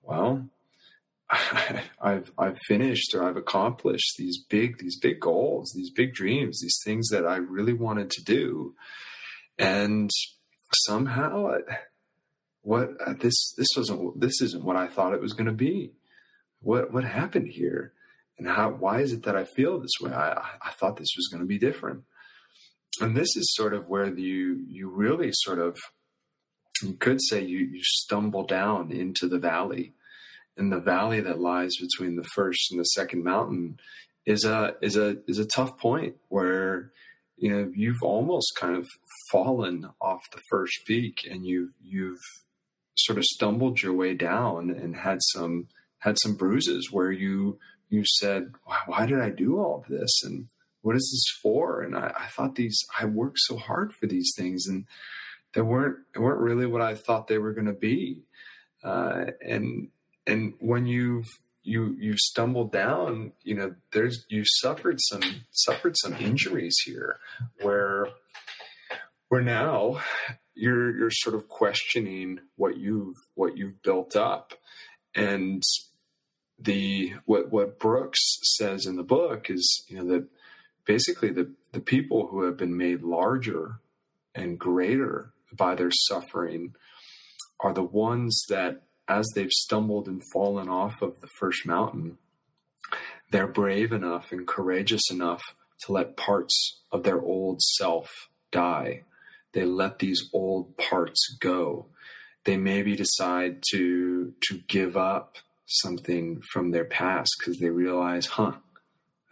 well, 0.00 0.48
I've 2.00 2.32
I've 2.38 2.58
finished 2.66 3.14
or 3.14 3.24
I've 3.24 3.36
accomplished 3.36 4.14
these 4.16 4.42
big 4.48 4.78
these 4.78 4.98
big 4.98 5.20
goals, 5.20 5.74
these 5.76 5.90
big 5.90 6.14
dreams, 6.14 6.60
these 6.62 6.80
things 6.86 7.08
that 7.08 7.26
I 7.26 7.36
really 7.36 7.74
wanted 7.74 8.10
to 8.12 8.24
do, 8.24 8.74
and 9.58 10.08
somehow 10.86 11.58
what 12.62 12.90
uh, 13.04 13.14
this 13.14 13.52
this 13.56 13.68
wasn't 13.76 14.20
this 14.20 14.40
isn't 14.40 14.64
what 14.64 14.76
I 14.76 14.86
thought 14.86 15.14
it 15.14 15.20
was 15.20 15.32
going 15.32 15.46
to 15.46 15.52
be. 15.52 15.92
What 16.60 16.92
what 16.92 17.04
happened 17.04 17.48
here, 17.48 17.92
and 18.38 18.48
how 18.48 18.70
why 18.70 19.00
is 19.00 19.12
it 19.12 19.24
that 19.24 19.36
I 19.36 19.44
feel 19.44 19.78
this 19.80 20.00
way? 20.00 20.12
I 20.12 20.32
I 20.62 20.70
thought 20.70 20.96
this 20.96 21.14
was 21.16 21.28
going 21.30 21.42
to 21.42 21.46
be 21.46 21.58
different, 21.58 22.04
and 23.00 23.16
this 23.16 23.36
is 23.36 23.54
sort 23.54 23.74
of 23.74 23.88
where 23.88 24.06
you 24.06 24.64
you 24.68 24.88
really 24.88 25.30
sort 25.32 25.58
of 25.58 25.76
you 26.82 26.94
could 26.94 27.20
say 27.20 27.42
you 27.42 27.58
you 27.58 27.80
stumble 27.82 28.44
down 28.44 28.92
into 28.92 29.26
the 29.26 29.38
valley, 29.38 29.94
and 30.56 30.72
the 30.72 30.80
valley 30.80 31.20
that 31.20 31.40
lies 31.40 31.76
between 31.80 32.14
the 32.16 32.28
first 32.34 32.70
and 32.70 32.78
the 32.78 32.84
second 32.84 33.24
mountain 33.24 33.78
is 34.24 34.44
a 34.44 34.76
is 34.80 34.96
a 34.96 35.16
is 35.26 35.40
a 35.40 35.46
tough 35.46 35.76
point 35.78 36.14
where 36.28 36.92
you 37.36 37.50
know 37.50 37.72
you've 37.74 38.02
almost 38.02 38.52
kind 38.56 38.76
of 38.76 38.86
fallen 39.32 39.88
off 40.00 40.20
the 40.32 40.40
first 40.48 40.74
peak 40.86 41.26
and 41.28 41.44
you've 41.44 41.72
you've 41.82 42.20
sort 43.04 43.18
of 43.18 43.24
stumbled 43.24 43.82
your 43.82 43.94
way 43.94 44.14
down 44.14 44.70
and 44.70 44.96
had 44.96 45.18
some 45.32 45.68
had 45.98 46.16
some 46.22 46.34
bruises 46.34 46.90
where 46.90 47.12
you 47.12 47.58
you 47.88 48.04
said, 48.06 48.52
why, 48.64 48.78
why 48.86 49.06
did 49.06 49.20
I 49.20 49.30
do 49.30 49.58
all 49.58 49.80
of 49.82 49.86
this? 49.86 50.22
And 50.24 50.48
what 50.80 50.96
is 50.96 51.08
this 51.12 51.40
for? 51.42 51.82
And 51.82 51.94
I, 51.94 52.12
I, 52.18 52.26
thought 52.28 52.54
these 52.54 52.78
I 52.98 53.04
worked 53.04 53.38
so 53.38 53.58
hard 53.58 53.92
for 53.92 54.06
these 54.06 54.32
things 54.36 54.66
and 54.66 54.86
they 55.52 55.60
weren't 55.60 55.98
they 56.14 56.20
weren't 56.20 56.40
really 56.40 56.66
what 56.66 56.80
I 56.80 56.94
thought 56.94 57.26
they 57.26 57.38
were 57.38 57.52
going 57.52 57.66
to 57.66 57.72
be. 57.72 58.22
Uh, 58.82 59.26
and 59.46 59.88
and 60.26 60.54
when 60.58 60.86
you've 60.86 61.28
you 61.62 61.94
you 61.98 62.14
stumbled 62.16 62.72
down, 62.72 63.32
you 63.42 63.54
know, 63.54 63.74
there's 63.92 64.24
you 64.28 64.44
suffered 64.44 64.98
some 65.00 65.22
suffered 65.50 65.96
some 65.98 66.14
injuries 66.16 66.76
here 66.84 67.18
where 67.60 68.08
where 69.28 69.42
now 69.42 70.00
you're 70.54 70.96
you're 70.96 71.10
sort 71.10 71.34
of 71.34 71.48
questioning 71.48 72.40
what 72.56 72.76
you've 72.76 73.16
what 73.34 73.56
you've 73.56 73.82
built 73.82 74.16
up. 74.16 74.54
And 75.14 75.62
the 76.58 77.14
what 77.24 77.50
what 77.50 77.78
Brooks 77.78 78.38
says 78.42 78.86
in 78.86 78.96
the 78.96 79.02
book 79.02 79.50
is 79.50 79.84
you 79.88 79.98
know 79.98 80.06
that 80.12 80.28
basically 80.84 81.30
the 81.30 81.52
the 81.72 81.80
people 81.80 82.28
who 82.28 82.44
have 82.44 82.56
been 82.56 82.76
made 82.76 83.02
larger 83.02 83.80
and 84.34 84.58
greater 84.58 85.32
by 85.56 85.74
their 85.74 85.90
suffering 85.90 86.74
are 87.60 87.72
the 87.72 87.82
ones 87.82 88.42
that 88.48 88.82
as 89.08 89.28
they've 89.34 89.50
stumbled 89.50 90.06
and 90.06 90.22
fallen 90.32 90.68
off 90.68 91.02
of 91.02 91.20
the 91.20 91.28
first 91.38 91.66
mountain 91.66 92.18
they're 93.30 93.46
brave 93.46 93.92
enough 93.92 94.32
and 94.32 94.46
courageous 94.46 95.10
enough 95.10 95.42
to 95.80 95.92
let 95.92 96.16
parts 96.16 96.80
of 96.90 97.02
their 97.02 97.20
old 97.20 97.60
self 97.60 98.28
die 98.50 99.02
they 99.52 99.64
let 99.64 99.98
these 99.98 100.28
old 100.32 100.76
parts 100.76 101.36
go 101.40 101.86
they 102.44 102.56
maybe 102.56 102.96
decide 102.96 103.62
to 103.70 104.32
to 104.42 104.58
give 104.68 104.96
up 104.96 105.36
something 105.66 106.40
from 106.52 106.70
their 106.70 106.84
past 106.84 107.30
because 107.38 107.58
they 107.58 107.70
realize, 107.70 108.26
huh, 108.26 108.54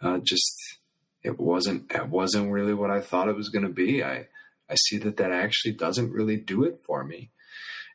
uh, 0.01 0.19
just 0.19 0.77
it 1.23 1.39
wasn't 1.39 1.91
it 1.91 2.07
wasn't 2.07 2.51
really 2.51 2.73
what 2.73 2.91
I 2.91 3.01
thought 3.01 3.29
it 3.29 3.35
was 3.35 3.49
going 3.49 3.65
to 3.65 3.73
be. 3.73 4.03
I 4.03 4.27
I 4.69 4.75
see 4.87 4.97
that 4.99 5.17
that 5.17 5.31
actually 5.31 5.73
doesn't 5.73 6.11
really 6.11 6.37
do 6.37 6.63
it 6.63 6.81
for 6.85 7.03
me. 7.03 7.31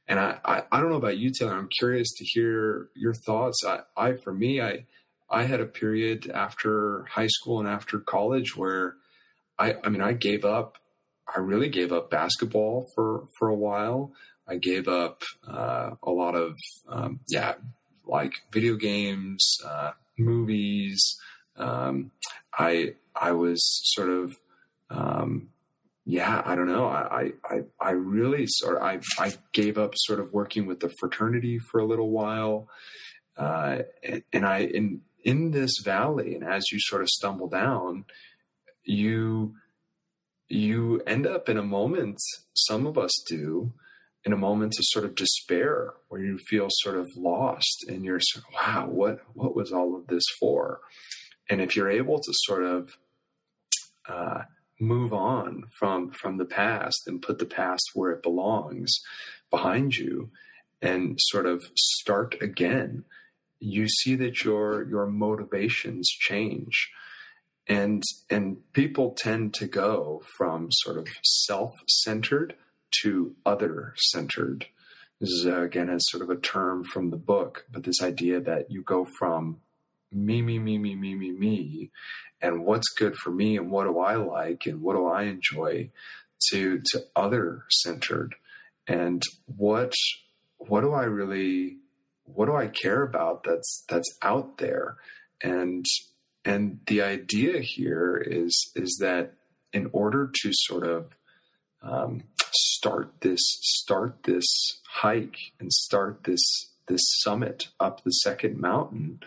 And 0.08 0.20
I, 0.20 0.38
I, 0.44 0.62
I 0.70 0.80
don't 0.80 0.90
know 0.90 0.96
about 0.96 1.18
you, 1.18 1.30
Taylor. 1.30 1.54
I'm 1.54 1.68
curious 1.80 2.12
to 2.18 2.24
hear 2.24 2.90
your 2.94 3.14
thoughts. 3.14 3.64
I, 3.66 3.80
I 3.96 4.14
for 4.14 4.32
me, 4.32 4.60
I 4.60 4.84
I 5.30 5.44
had 5.44 5.60
a 5.60 5.66
period 5.66 6.30
after 6.30 7.06
high 7.10 7.26
school 7.26 7.58
and 7.58 7.68
after 7.68 7.98
college 7.98 8.56
where 8.56 8.96
I 9.58 9.76
I 9.82 9.88
mean 9.88 10.02
I 10.02 10.12
gave 10.12 10.44
up. 10.44 10.78
I 11.34 11.40
really 11.40 11.68
gave 11.68 11.92
up 11.92 12.10
basketball 12.10 12.86
for 12.94 13.26
for 13.38 13.48
a 13.48 13.54
while. 13.54 14.12
I 14.48 14.56
gave 14.56 14.86
up 14.88 15.22
uh, 15.46 15.90
a 16.02 16.10
lot 16.10 16.34
of 16.34 16.56
um, 16.88 17.20
yeah 17.28 17.54
like 18.06 18.32
video 18.52 18.76
games, 18.76 19.58
uh, 19.64 19.92
movies. 20.18 21.02
Um, 21.56 22.12
I 22.56 22.94
I 23.14 23.32
was 23.32 23.60
sort 23.94 24.10
of 24.10 24.36
um, 24.90 25.48
yeah, 26.08 26.40
I 26.46 26.54
don't 26.54 26.68
know. 26.68 26.86
I, 26.86 27.32
I, 27.44 27.62
I 27.80 27.90
really 27.90 28.46
sort 28.46 28.76
of, 28.76 28.82
I, 28.84 29.00
I 29.18 29.32
gave 29.52 29.76
up 29.76 29.94
sort 29.96 30.20
of 30.20 30.32
working 30.32 30.64
with 30.64 30.78
the 30.78 30.94
fraternity 31.00 31.58
for 31.58 31.80
a 31.80 31.84
little 31.84 32.10
while. 32.10 32.68
Uh, 33.36 33.78
and, 34.04 34.22
and, 34.32 34.46
I, 34.46 34.58
in, 34.58 35.00
in 35.24 35.50
this 35.50 35.80
valley, 35.84 36.36
and 36.36 36.44
as 36.44 36.70
you 36.70 36.78
sort 36.78 37.02
of 37.02 37.08
stumble 37.08 37.48
down, 37.48 38.04
you, 38.84 39.56
you 40.48 41.00
end 41.06 41.26
up 41.26 41.48
in 41.48 41.56
a 41.56 41.62
moment, 41.62 42.18
some 42.54 42.86
of 42.86 42.96
us 42.96 43.12
do, 43.28 43.72
in 44.24 44.32
a 44.32 44.36
moment 44.36 44.74
of 44.78 44.84
sort 44.86 45.04
of 45.04 45.14
despair 45.14 45.94
where 46.08 46.20
you 46.20 46.38
feel 46.38 46.66
sort 46.68 46.96
of 46.96 47.08
lost 47.16 47.84
and 47.88 48.04
you're 48.04 48.20
sort 48.20 48.44
of, 48.44 48.54
wow, 48.54 48.86
what, 48.88 49.20
what 49.34 49.54
was 49.54 49.72
all 49.72 49.96
of 49.96 50.08
this 50.08 50.24
for? 50.40 50.80
And 51.48 51.60
if 51.60 51.76
you're 51.76 51.90
able 51.90 52.18
to 52.18 52.32
sort 52.44 52.64
of 52.64 52.96
uh, 54.08 54.42
move 54.80 55.12
on 55.12 55.64
from 55.78 56.10
from 56.10 56.36
the 56.36 56.44
past 56.44 57.04
and 57.06 57.22
put 57.22 57.38
the 57.38 57.46
past 57.46 57.82
where 57.94 58.10
it 58.10 58.22
belongs 58.22 58.92
behind 59.50 59.96
you 59.96 60.30
and 60.82 61.18
sort 61.20 61.46
of 61.46 61.64
start 61.76 62.36
again, 62.40 63.04
you 63.58 63.88
see 63.88 64.14
that 64.16 64.44
your 64.44 64.82
your 64.88 65.06
motivations 65.06 66.08
change 66.08 66.90
and 67.68 68.02
and 68.30 68.58
people 68.72 69.14
tend 69.16 69.54
to 69.54 69.66
go 69.66 70.22
from 70.36 70.68
sort 70.70 70.98
of 70.98 71.08
self-centered 71.22 72.54
to 73.02 73.34
other 73.44 73.94
centered. 73.96 74.66
This 75.20 75.30
is, 75.30 75.46
uh, 75.46 75.62
again, 75.62 75.88
as 75.88 76.02
sort 76.08 76.22
of 76.22 76.30
a 76.30 76.36
term 76.40 76.84
from 76.84 77.10
the 77.10 77.16
book, 77.16 77.64
but 77.72 77.84
this 77.84 78.02
idea 78.02 78.40
that 78.40 78.70
you 78.70 78.82
go 78.82 79.06
from 79.18 79.58
me, 80.12 80.42
me, 80.42 80.58
me, 80.58 80.78
me, 80.78 80.94
me, 80.94 81.14
me, 81.14 81.30
me, 81.30 81.90
and 82.40 82.64
what's 82.64 82.88
good 82.90 83.16
for 83.16 83.30
me 83.30 83.56
and 83.56 83.70
what 83.70 83.84
do 83.84 83.98
I 83.98 84.16
like 84.16 84.66
and 84.66 84.82
what 84.82 84.94
do 84.94 85.06
I 85.06 85.22
enjoy 85.22 85.90
to, 86.50 86.80
to 86.92 87.04
other 87.16 87.64
centered 87.70 88.34
and 88.86 89.22
what, 89.46 89.94
what 90.58 90.82
do 90.82 90.92
I 90.92 91.04
really, 91.04 91.78
what 92.24 92.46
do 92.46 92.54
I 92.54 92.68
care 92.68 93.02
about 93.02 93.42
that's, 93.42 93.84
that's 93.88 94.18
out 94.22 94.58
there? 94.58 94.96
And, 95.42 95.84
and 96.46 96.78
the 96.86 97.02
idea 97.02 97.60
here 97.60 98.16
is, 98.16 98.70
is 98.74 98.96
that 99.00 99.34
in 99.72 99.90
order 99.92 100.30
to 100.42 100.50
sort 100.52 100.86
of 100.86 101.16
um, 101.82 102.22
start 102.54 103.12
this 103.20 103.40
start 103.42 104.22
this 104.24 104.46
hike 104.88 105.52
and 105.60 105.72
start 105.72 106.24
this 106.24 106.40
this 106.88 107.02
summit 107.22 107.68
up 107.80 108.02
the 108.04 108.10
second 108.10 108.58
mountain 108.58 109.20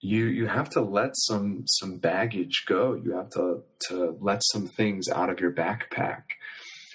you 0.00 0.26
you 0.26 0.46
have 0.46 0.68
to 0.70 0.80
let 0.80 1.10
some 1.14 1.64
some 1.66 1.98
baggage 1.98 2.64
go. 2.66 2.94
You 2.94 3.16
have 3.16 3.30
to 3.30 3.62
to 3.88 4.16
let 4.20 4.40
some 4.52 4.66
things 4.66 5.08
out 5.08 5.30
of 5.30 5.40
your 5.40 5.52
backpack. 5.52 6.22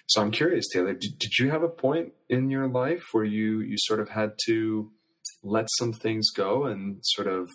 So 0.07 0.21
i'm 0.21 0.31
curious 0.31 0.67
taylor 0.71 0.93
did, 0.93 1.17
did 1.17 1.37
you 1.39 1.49
have 1.49 1.63
a 1.63 1.67
point 1.69 2.13
in 2.29 2.49
your 2.49 2.67
life 2.67 3.03
where 3.11 3.23
you 3.23 3.61
you 3.61 3.75
sort 3.77 3.99
of 3.99 4.09
had 4.09 4.33
to 4.45 4.91
let 5.43 5.67
some 5.79 5.93
things 5.93 6.29
go 6.29 6.65
and 6.65 6.97
sort 7.01 7.27
of 7.27 7.49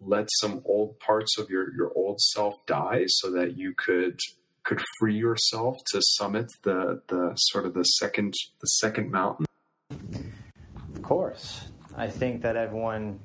let 0.00 0.28
some 0.40 0.62
old 0.64 0.98
parts 1.00 1.38
of 1.38 1.48
your 1.50 1.74
your 1.74 1.92
old 1.94 2.20
self 2.20 2.54
die 2.66 3.04
so 3.06 3.30
that 3.32 3.56
you 3.56 3.74
could 3.76 4.18
could 4.62 4.80
free 4.98 5.16
yourself 5.16 5.76
to 5.92 6.00
summit 6.02 6.50
the 6.62 7.00
the 7.08 7.34
sort 7.36 7.66
of 7.66 7.74
the 7.74 7.84
second 7.84 8.34
the 8.60 8.66
second 8.66 9.10
mountain? 9.10 9.46
Of 9.90 11.02
course, 11.02 11.68
I 11.96 12.08
think 12.08 12.42
that 12.42 12.56
everyone 12.56 13.20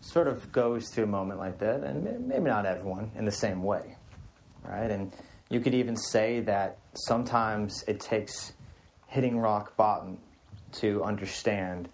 sort 0.00 0.26
of 0.26 0.50
goes 0.50 0.90
to 0.90 1.02
a 1.02 1.06
moment 1.06 1.38
like 1.38 1.58
that, 1.58 1.84
and 1.84 2.26
maybe 2.26 2.44
not 2.44 2.66
everyone 2.66 3.10
in 3.16 3.24
the 3.24 3.32
same 3.32 3.62
way, 3.62 3.96
right? 4.64 4.90
And 4.90 5.12
you 5.50 5.60
could 5.60 5.74
even 5.74 5.96
say 5.96 6.40
that 6.40 6.78
sometimes 6.94 7.84
it 7.86 8.00
takes 8.00 8.52
hitting 9.06 9.38
rock 9.38 9.76
bottom 9.76 10.18
to 10.72 11.02
understand 11.02 11.88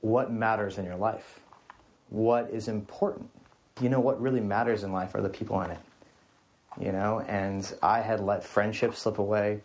what 0.00 0.32
matters 0.32 0.78
in 0.78 0.84
your 0.84 0.96
life, 0.96 1.40
what 2.10 2.50
is 2.50 2.68
important. 2.68 3.28
You 3.80 3.88
know, 3.88 4.00
what 4.00 4.20
really 4.20 4.40
matters 4.40 4.82
in 4.82 4.92
life 4.92 5.14
are 5.14 5.22
the 5.22 5.28
people 5.28 5.60
in 5.62 5.70
it 5.70 5.78
you 6.80 6.92
know, 6.92 7.20
and 7.26 7.72
I 7.82 8.00
had 8.00 8.20
let 8.20 8.44
friendships 8.44 9.00
slip 9.00 9.18
away. 9.18 9.60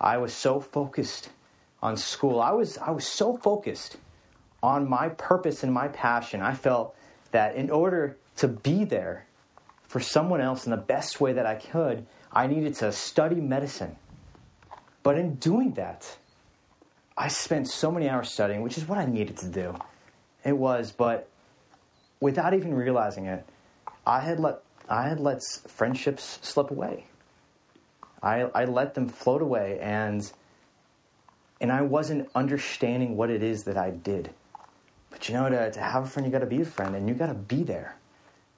I 0.00 0.18
was 0.18 0.34
so 0.34 0.60
focused 0.60 1.30
on 1.82 1.96
school. 1.96 2.40
I 2.40 2.52
was 2.52 2.78
I 2.78 2.90
was 2.90 3.06
so 3.06 3.36
focused 3.36 3.96
on 4.62 4.88
my 4.88 5.08
purpose 5.10 5.62
and 5.62 5.72
my 5.72 5.88
passion. 5.88 6.42
I 6.42 6.54
felt 6.54 6.94
that 7.30 7.54
in 7.54 7.70
order 7.70 8.16
to 8.36 8.48
be 8.48 8.84
there 8.84 9.26
for 9.86 10.00
someone 10.00 10.40
else 10.40 10.66
in 10.66 10.70
the 10.70 10.76
best 10.76 11.20
way 11.20 11.32
that 11.32 11.46
I 11.46 11.54
could, 11.54 12.06
I 12.32 12.46
needed 12.46 12.74
to 12.76 12.92
study 12.92 13.36
medicine. 13.36 13.96
But 15.02 15.16
in 15.16 15.36
doing 15.36 15.72
that, 15.72 16.18
I 17.16 17.28
spent 17.28 17.68
so 17.68 17.90
many 17.90 18.08
hours 18.08 18.30
studying, 18.30 18.62
which 18.62 18.76
is 18.76 18.86
what 18.86 18.98
I 18.98 19.06
needed 19.06 19.38
to 19.38 19.48
do. 19.48 19.74
It 20.44 20.56
was, 20.56 20.92
but 20.92 21.28
without 22.20 22.54
even 22.54 22.74
realizing 22.74 23.26
it, 23.26 23.44
I 24.06 24.20
had 24.20 24.40
let 24.40 24.60
I 24.88 25.08
had 25.08 25.20
let 25.20 25.42
friendships 25.66 26.38
slip 26.42 26.70
away. 26.70 27.04
I, 28.22 28.42
I 28.54 28.64
let 28.64 28.94
them 28.94 29.08
float 29.08 29.42
away, 29.42 29.78
and 29.80 30.30
and 31.60 31.70
I 31.70 31.82
wasn't 31.82 32.28
understanding 32.34 33.16
what 33.16 33.30
it 33.30 33.42
is 33.42 33.64
that 33.64 33.76
I 33.76 33.90
did. 33.90 34.30
But 35.10 35.28
you 35.28 35.34
know, 35.34 35.48
to, 35.48 35.70
to 35.70 35.80
have 35.80 36.04
a 36.04 36.06
friend, 36.06 36.26
you 36.26 36.32
got 36.32 36.40
to 36.40 36.46
be 36.46 36.62
a 36.62 36.64
friend, 36.64 36.94
and 36.94 37.08
you 37.08 37.14
got 37.14 37.26
to 37.26 37.34
be 37.34 37.62
there. 37.62 37.96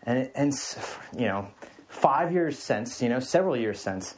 And 0.04 0.30
and 0.34 0.52
you 1.16 1.26
know, 1.26 1.48
five 1.88 2.32
years 2.32 2.58
since, 2.58 3.02
you 3.02 3.08
know, 3.08 3.20
several 3.20 3.56
years 3.56 3.80
since, 3.80 4.16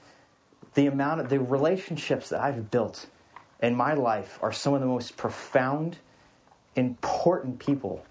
the 0.74 0.86
amount 0.86 1.20
of 1.20 1.28
the 1.28 1.40
relationships 1.40 2.28
that 2.28 2.40
I've 2.40 2.70
built 2.70 3.06
in 3.60 3.74
my 3.74 3.94
life 3.94 4.38
are 4.42 4.52
some 4.52 4.74
of 4.74 4.80
the 4.80 4.86
most 4.86 5.16
profound, 5.16 5.98
important 6.76 7.58
people. 7.58 8.04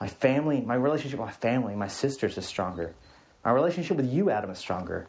My 0.00 0.08
family, 0.08 0.60
my 0.60 0.74
relationship 0.74 1.18
with 1.18 1.28
my 1.28 1.32
family, 1.32 1.74
my 1.74 1.88
sisters 1.88 2.36
is 2.36 2.46
stronger. 2.46 2.94
My 3.44 3.50
relationship 3.50 3.96
with 3.96 4.12
you, 4.12 4.30
Adam, 4.30 4.50
is 4.50 4.58
stronger. 4.58 5.06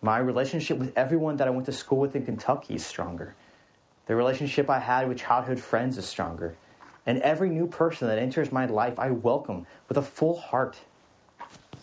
My 0.00 0.18
relationship 0.18 0.78
with 0.78 0.92
everyone 0.96 1.36
that 1.38 1.48
I 1.48 1.50
went 1.50 1.66
to 1.66 1.72
school 1.72 1.98
with 1.98 2.14
in 2.14 2.24
Kentucky 2.24 2.74
is 2.74 2.86
stronger. 2.86 3.34
The 4.06 4.14
relationship 4.14 4.70
I 4.70 4.78
had 4.78 5.08
with 5.08 5.18
childhood 5.18 5.58
friends 5.58 5.98
is 5.98 6.06
stronger. 6.06 6.56
And 7.04 7.20
every 7.22 7.48
new 7.48 7.66
person 7.66 8.06
that 8.08 8.18
enters 8.18 8.52
my 8.52 8.66
life, 8.66 8.98
I 8.98 9.10
welcome 9.10 9.66
with 9.88 9.98
a 9.98 10.02
full 10.02 10.38
heart. 10.38 10.78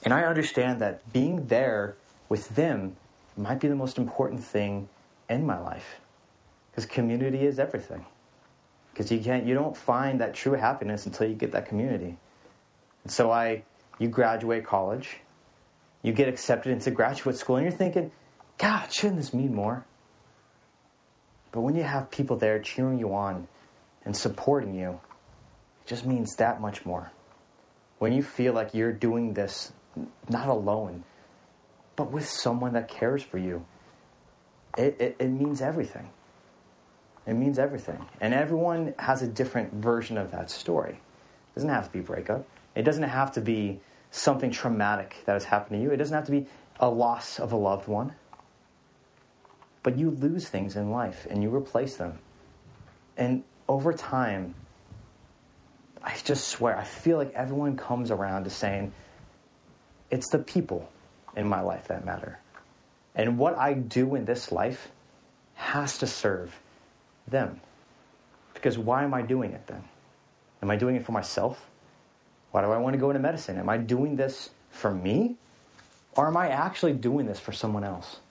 And 0.03 0.13
I 0.13 0.23
understand 0.23 0.79
that 0.81 1.11
being 1.11 1.47
there 1.47 1.95
with 2.29 2.47
them 2.55 2.95
might 3.35 3.59
be 3.59 3.67
the 3.67 3.75
most 3.75 3.97
important 3.97 4.43
thing 4.43 4.87
in 5.29 5.45
my 5.45 5.59
life. 5.59 5.99
Because 6.71 6.85
community 6.85 7.45
is 7.45 7.59
everything. 7.59 8.05
Because 8.93 9.11
you 9.11 9.19
can't 9.19 9.45
you 9.45 9.53
don't 9.53 9.75
find 9.75 10.21
that 10.21 10.33
true 10.33 10.53
happiness 10.53 11.05
until 11.05 11.27
you 11.27 11.35
get 11.35 11.51
that 11.51 11.67
community. 11.67 12.17
And 13.05 13.11
so 13.11 13.31
I 13.31 13.63
you 13.99 14.09
graduate 14.09 14.65
college, 14.65 15.17
you 16.01 16.11
get 16.11 16.27
accepted 16.27 16.71
into 16.71 16.91
graduate 16.91 17.37
school 17.37 17.55
and 17.55 17.63
you're 17.63 17.71
thinking, 17.71 18.11
God, 18.57 18.91
shouldn't 18.91 19.17
this 19.17 19.33
mean 19.33 19.53
more? 19.53 19.85
But 21.51 21.61
when 21.61 21.75
you 21.75 21.83
have 21.83 22.11
people 22.11 22.35
there 22.35 22.59
cheering 22.59 22.99
you 22.99 23.13
on 23.13 23.47
and 24.03 24.15
supporting 24.15 24.75
you, 24.75 24.99
it 25.83 25.87
just 25.87 26.05
means 26.05 26.35
that 26.35 26.59
much 26.59 26.85
more. 26.85 27.11
When 27.99 28.11
you 28.11 28.21
feel 28.21 28.53
like 28.53 28.73
you're 28.73 28.91
doing 28.91 29.33
this 29.33 29.71
not 30.29 30.49
alone, 30.49 31.05
but 31.95 32.11
with 32.11 32.27
someone 32.27 32.73
that 32.73 32.89
cares 32.89 33.23
for 33.23 33.37
you, 33.37 33.65
it, 34.77 34.97
it, 34.99 35.15
it 35.19 35.29
means 35.29 35.61
everything. 35.61 36.09
It 37.25 37.33
means 37.33 37.57
everything. 37.57 38.05
And 38.19 38.33
everyone 38.33 38.93
has 38.99 39.21
a 39.21 39.27
different 39.27 39.73
version 39.73 40.17
of 40.17 40.31
that 40.31 40.51
story. 40.51 40.91
It 40.91 41.55
doesn't 41.55 41.69
have 41.69 41.85
to 41.85 41.91
be 41.91 42.01
breakup. 42.01 42.45
It 42.75 42.83
doesn't 42.83 43.03
have 43.03 43.31
to 43.33 43.41
be 43.41 43.79
something 44.11 44.51
traumatic 44.51 45.17
that 45.25 45.33
has 45.33 45.45
happened 45.45 45.79
to 45.79 45.83
you. 45.83 45.91
It 45.91 45.97
doesn't 45.97 46.15
have 46.15 46.25
to 46.25 46.31
be 46.31 46.45
a 46.79 46.89
loss 46.89 47.39
of 47.39 47.51
a 47.51 47.55
loved 47.55 47.87
one. 47.87 48.13
But 49.83 49.97
you 49.97 50.11
lose 50.11 50.47
things 50.49 50.75
in 50.75 50.91
life 50.91 51.25
and 51.29 51.41
you 51.41 51.53
replace 51.53 51.95
them. 51.95 52.19
And 53.17 53.43
over 53.67 53.93
time, 53.93 54.55
I 56.03 56.15
just 56.23 56.49
swear, 56.49 56.77
I 56.77 56.83
feel 56.83 57.17
like 57.17 57.33
everyone 57.33 57.77
comes 57.77 58.11
around 58.11 58.43
to 58.43 58.49
saying, 58.49 58.91
it's 60.11 60.29
the 60.29 60.39
people 60.39 60.89
in 61.35 61.47
my 61.47 61.61
life 61.61 61.87
that 61.87 62.05
matter. 62.05 62.39
And 63.15 63.37
what 63.37 63.57
I 63.57 63.73
do 63.73 64.15
in 64.15 64.25
this 64.25 64.51
life 64.51 64.89
has 65.55 65.97
to 65.99 66.07
serve 66.07 66.59
them. 67.27 67.61
Because 68.53 68.77
why 68.77 69.03
am 69.03 69.13
I 69.13 69.21
doing 69.21 69.51
it 69.53 69.65
then? 69.67 69.83
Am 70.61 70.69
I 70.69 70.75
doing 70.75 70.95
it 70.95 71.05
for 71.05 71.11
myself? 71.11 71.65
Why 72.55 72.61
do 72.61 72.71
I 72.71 72.77
want 72.77 72.93
to 72.93 72.97
go 72.97 73.09
into 73.09 73.19
medicine? 73.19 73.57
Am 73.57 73.67
I 73.67 73.75
doing 73.75 74.15
this 74.15 74.49
for 74.69 74.89
me? 74.89 75.35
Or 76.15 76.27
am 76.27 76.37
I 76.37 76.47
actually 76.47 76.93
doing 76.93 77.25
this 77.25 77.37
for 77.37 77.51
someone 77.51 77.83
else? 77.83 78.21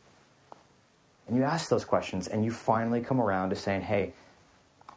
And 1.28 1.36
you 1.36 1.42
ask 1.42 1.68
those 1.68 1.84
questions 1.84 2.26
and 2.28 2.42
you 2.42 2.50
finally 2.50 3.02
come 3.02 3.20
around 3.20 3.50
to 3.50 3.56
saying, 3.56 3.82
hey, 3.82 4.14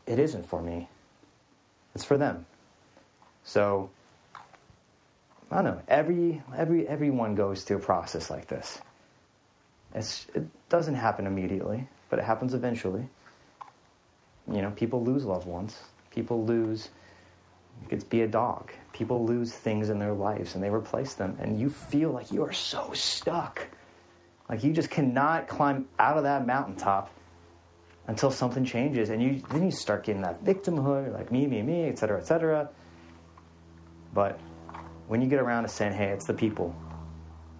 it 0.05 0.17
isn't 0.17 0.47
for 0.47 0.61
me, 0.61 0.87
it's 1.93 2.05
for 2.05 2.17
them. 2.17 2.45
So, 3.43 3.89
I 5.51 5.55
don't 5.55 5.65
know. 5.65 5.81
Every, 5.89 6.41
every, 6.55 6.87
everyone 6.87 7.35
goes 7.35 7.63
through 7.63 7.77
a 7.77 7.81
process 7.81 8.29
like 8.29 8.47
this. 8.47 8.79
It's, 9.93 10.25
it 10.35 10.47
doesn't 10.69 10.95
happen 10.95 11.27
immediately, 11.27 11.89
but 12.09 12.19
it 12.19 12.23
happens 12.23 12.53
eventually. 12.53 13.09
You 14.49 14.61
know, 14.61 14.71
people 14.71 15.03
lose 15.03 15.25
loved 15.25 15.47
ones. 15.47 15.77
People 16.11 16.45
lose, 16.45 16.87
it 17.83 17.89
could 17.89 18.09
be 18.09 18.21
a 18.21 18.27
dog. 18.27 18.71
People 18.93 19.25
lose 19.25 19.53
things 19.53 19.89
in 19.89 19.99
their 19.99 20.13
lives 20.13 20.55
and 20.55 20.63
they 20.63 20.69
replace 20.69 21.13
them. 21.13 21.37
And 21.39 21.59
you 21.59 21.69
feel 21.69 22.11
like 22.11 22.31
you 22.31 22.43
are 22.43 22.53
so 22.53 22.91
stuck. 22.93 23.67
Like 24.49 24.63
you 24.63 24.73
just 24.73 24.89
cannot 24.89 25.47
climb 25.47 25.87
out 25.99 26.17
of 26.17 26.23
that 26.23 26.47
mountaintop 26.47 27.11
until 28.07 28.31
something 28.31 28.65
changes. 28.65 29.09
And 29.09 29.21
you 29.21 29.41
then 29.49 29.65
you 29.65 29.71
start 29.71 30.05
getting 30.05 30.21
that 30.23 30.43
victimhood, 30.43 31.13
like 31.13 31.31
me, 31.31 31.45
me, 31.45 31.61
me, 31.61 31.87
et 31.87 31.99
cetera, 31.99 32.19
et 32.19 32.27
cetera. 32.27 32.69
But 34.13 34.39
when 35.07 35.21
you 35.21 35.27
get 35.27 35.39
around 35.39 35.63
to 35.63 35.69
saying, 35.69 35.93
hey, 35.93 36.07
it's 36.07 36.25
the 36.25 36.33
people, 36.33 36.75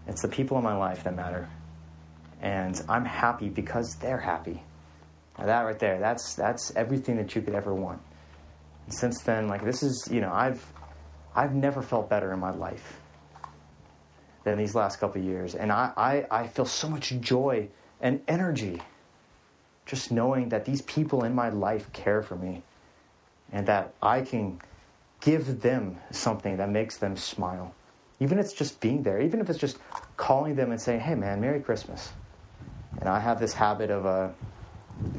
it's 0.07 0.22
the 0.22 0.28
people 0.28 0.57
in 0.57 0.63
my 0.63 0.76
life 0.76 1.03
that 1.03 1.15
matter. 1.15 1.47
And 2.41 2.82
I'm 2.88 3.05
happy 3.05 3.49
because 3.49 3.95
they're 3.95 4.20
happy. 4.20 4.63
Now 5.38 5.45
that 5.45 5.61
right 5.61 5.78
there, 5.78 5.99
that's 5.99 6.36
that's 6.36 6.76
everything 6.76 7.18
that 7.18 7.36
you 7.36 7.41
could 7.41 7.53
ever 7.53 7.74
want. 7.74 8.01
Since 8.89 9.21
then, 9.23 9.47
like 9.47 9.63
this 9.63 9.83
is, 9.83 10.07
you 10.11 10.21
know, 10.21 10.31
I've 10.31 10.65
I've 11.35 11.53
never 11.53 11.81
felt 11.81 12.09
better 12.09 12.33
in 12.33 12.39
my 12.39 12.51
life 12.51 12.99
than 14.43 14.57
these 14.57 14.73
last 14.73 14.99
couple 14.99 15.21
years. 15.21 15.55
And 15.55 15.71
I, 15.71 15.91
I, 15.97 16.25
I 16.31 16.47
feel 16.47 16.65
so 16.65 16.88
much 16.88 17.13
joy 17.19 17.67
and 17.99 18.21
energy 18.27 18.81
just 19.85 20.11
knowing 20.11 20.49
that 20.49 20.65
these 20.65 20.81
people 20.83 21.25
in 21.25 21.35
my 21.35 21.49
life 21.49 21.91
care 21.91 22.21
for 22.21 22.35
me 22.35 22.63
and 23.51 23.67
that 23.67 23.93
I 24.01 24.21
can 24.21 24.59
give 25.21 25.61
them 25.61 25.97
something 26.11 26.57
that 26.57 26.69
makes 26.69 26.97
them 26.97 27.17
smile. 27.17 27.73
Even 28.19 28.39
if 28.39 28.45
it's 28.45 28.53
just 28.53 28.79
being 28.79 29.03
there, 29.03 29.21
even 29.21 29.41
if 29.41 29.49
it's 29.49 29.59
just 29.59 29.77
calling 30.15 30.55
them 30.55 30.71
and 30.71 30.81
saying, 30.81 31.01
hey 31.01 31.15
man, 31.15 31.41
Merry 31.41 31.59
Christmas. 31.59 32.11
And 32.99 33.07
I 33.07 33.19
have 33.19 33.39
this 33.39 33.53
habit 33.53 33.91
of, 33.91 34.05
uh, 34.05 34.29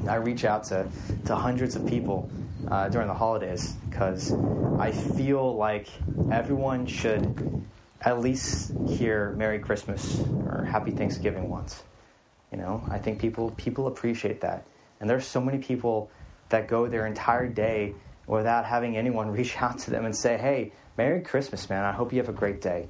I 0.07 0.15
reach 0.15 0.45
out 0.45 0.63
to, 0.65 0.87
to 1.25 1.35
hundreds 1.35 1.75
of 1.75 1.85
people 1.85 2.29
uh, 2.67 2.89
during 2.89 3.07
the 3.07 3.13
holidays 3.13 3.75
because 3.89 4.33
I 4.79 4.91
feel 4.91 5.55
like 5.55 5.89
everyone 6.31 6.85
should 6.85 7.65
at 8.01 8.19
least 8.21 8.71
hear 8.87 9.31
Merry 9.31 9.59
Christmas 9.59 10.21
or 10.45 10.67
Happy 10.69 10.91
Thanksgiving 10.91 11.49
once. 11.49 11.83
You 12.51 12.57
know, 12.57 12.83
I 12.89 12.97
think 12.97 13.19
people 13.19 13.51
people 13.51 13.87
appreciate 13.87 14.41
that. 14.41 14.65
And 14.99 15.09
there's 15.09 15.25
so 15.25 15.39
many 15.39 15.59
people 15.59 16.09
that 16.49 16.67
go 16.67 16.87
their 16.87 17.05
entire 17.05 17.47
day 17.47 17.93
without 18.25 18.65
having 18.65 18.97
anyone 18.97 19.31
reach 19.39 19.61
out 19.61 19.79
to 19.79 19.91
them 19.91 20.05
and 20.05 20.15
say, 20.15 20.37
"Hey, 20.37 20.71
Merry 20.97 21.21
Christmas, 21.21 21.69
man. 21.69 21.83
I 21.83 21.91
hope 21.91 22.11
you 22.11 22.19
have 22.19 22.29
a 22.29 22.33
great 22.33 22.61
day." 22.61 22.87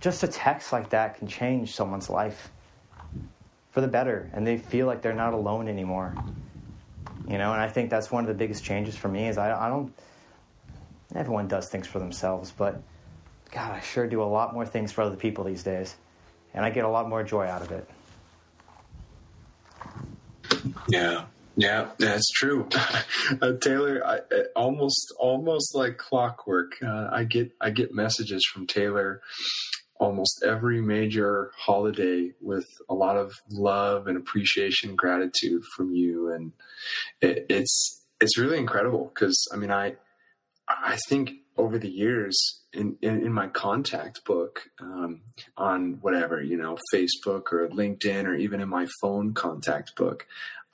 Just 0.00 0.22
a 0.22 0.28
text 0.28 0.72
like 0.72 0.90
that 0.90 1.18
can 1.18 1.28
change 1.28 1.74
someone's 1.74 2.10
life 2.10 2.50
for 3.74 3.80
the 3.80 3.88
better, 3.88 4.30
and 4.32 4.46
they 4.46 4.56
feel 4.56 4.86
like 4.86 5.02
they're 5.02 5.12
not 5.12 5.34
alone 5.34 5.66
anymore. 5.66 6.14
You 7.28 7.38
know, 7.38 7.52
and 7.52 7.60
I 7.60 7.68
think 7.68 7.90
that's 7.90 8.08
one 8.08 8.22
of 8.22 8.28
the 8.28 8.34
biggest 8.34 8.62
changes 8.62 8.96
for 8.96 9.08
me 9.08 9.26
is 9.26 9.36
I, 9.36 9.66
I 9.66 9.68
don't. 9.68 9.92
Everyone 11.12 11.48
does 11.48 11.68
things 11.68 11.88
for 11.88 11.98
themselves, 11.98 12.52
but 12.56 12.80
God, 13.50 13.72
I 13.72 13.80
sure 13.80 14.06
do 14.06 14.22
a 14.22 14.24
lot 14.24 14.54
more 14.54 14.64
things 14.64 14.92
for 14.92 15.02
other 15.02 15.16
people 15.16 15.42
these 15.42 15.64
days, 15.64 15.96
and 16.54 16.64
I 16.64 16.70
get 16.70 16.84
a 16.84 16.88
lot 16.88 17.08
more 17.08 17.24
joy 17.24 17.46
out 17.46 17.62
of 17.62 17.72
it. 17.72 17.88
Yeah, 20.88 21.24
yeah, 21.56 21.90
that's 21.98 22.30
true. 22.30 22.68
uh, 23.42 23.52
Taylor, 23.60 24.06
I, 24.06 24.20
almost 24.54 25.12
almost 25.18 25.74
like 25.74 25.98
clockwork. 25.98 26.74
Uh, 26.80 27.08
I 27.10 27.24
get 27.24 27.50
I 27.60 27.70
get 27.70 27.92
messages 27.92 28.44
from 28.52 28.68
Taylor 28.68 29.20
almost 29.96 30.42
every 30.44 30.80
major 30.80 31.52
holiday 31.56 32.32
with 32.40 32.66
a 32.88 32.94
lot 32.94 33.16
of 33.16 33.32
love 33.50 34.06
and 34.06 34.16
appreciation, 34.16 34.96
gratitude 34.96 35.62
from 35.76 35.94
you, 35.94 36.32
and 36.32 36.52
it, 37.20 37.46
it's 37.48 38.04
it's 38.20 38.38
really 38.38 38.58
incredible 38.58 39.10
because 39.14 39.46
I 39.52 39.56
mean 39.56 39.70
I 39.70 39.96
I 40.68 40.96
think 41.08 41.32
over 41.56 41.78
the 41.78 41.90
years 41.90 42.62
in, 42.72 42.96
in, 43.00 43.24
in 43.26 43.32
my 43.32 43.46
contact 43.46 44.24
book 44.24 44.70
um, 44.80 45.22
on 45.56 45.98
whatever 46.00 46.42
you 46.42 46.56
know 46.56 46.76
Facebook 46.92 47.52
or 47.52 47.68
LinkedIn 47.68 48.24
or 48.24 48.34
even 48.34 48.60
in 48.60 48.68
my 48.68 48.86
phone 49.00 49.34
contact 49.34 49.94
book, 49.96 50.26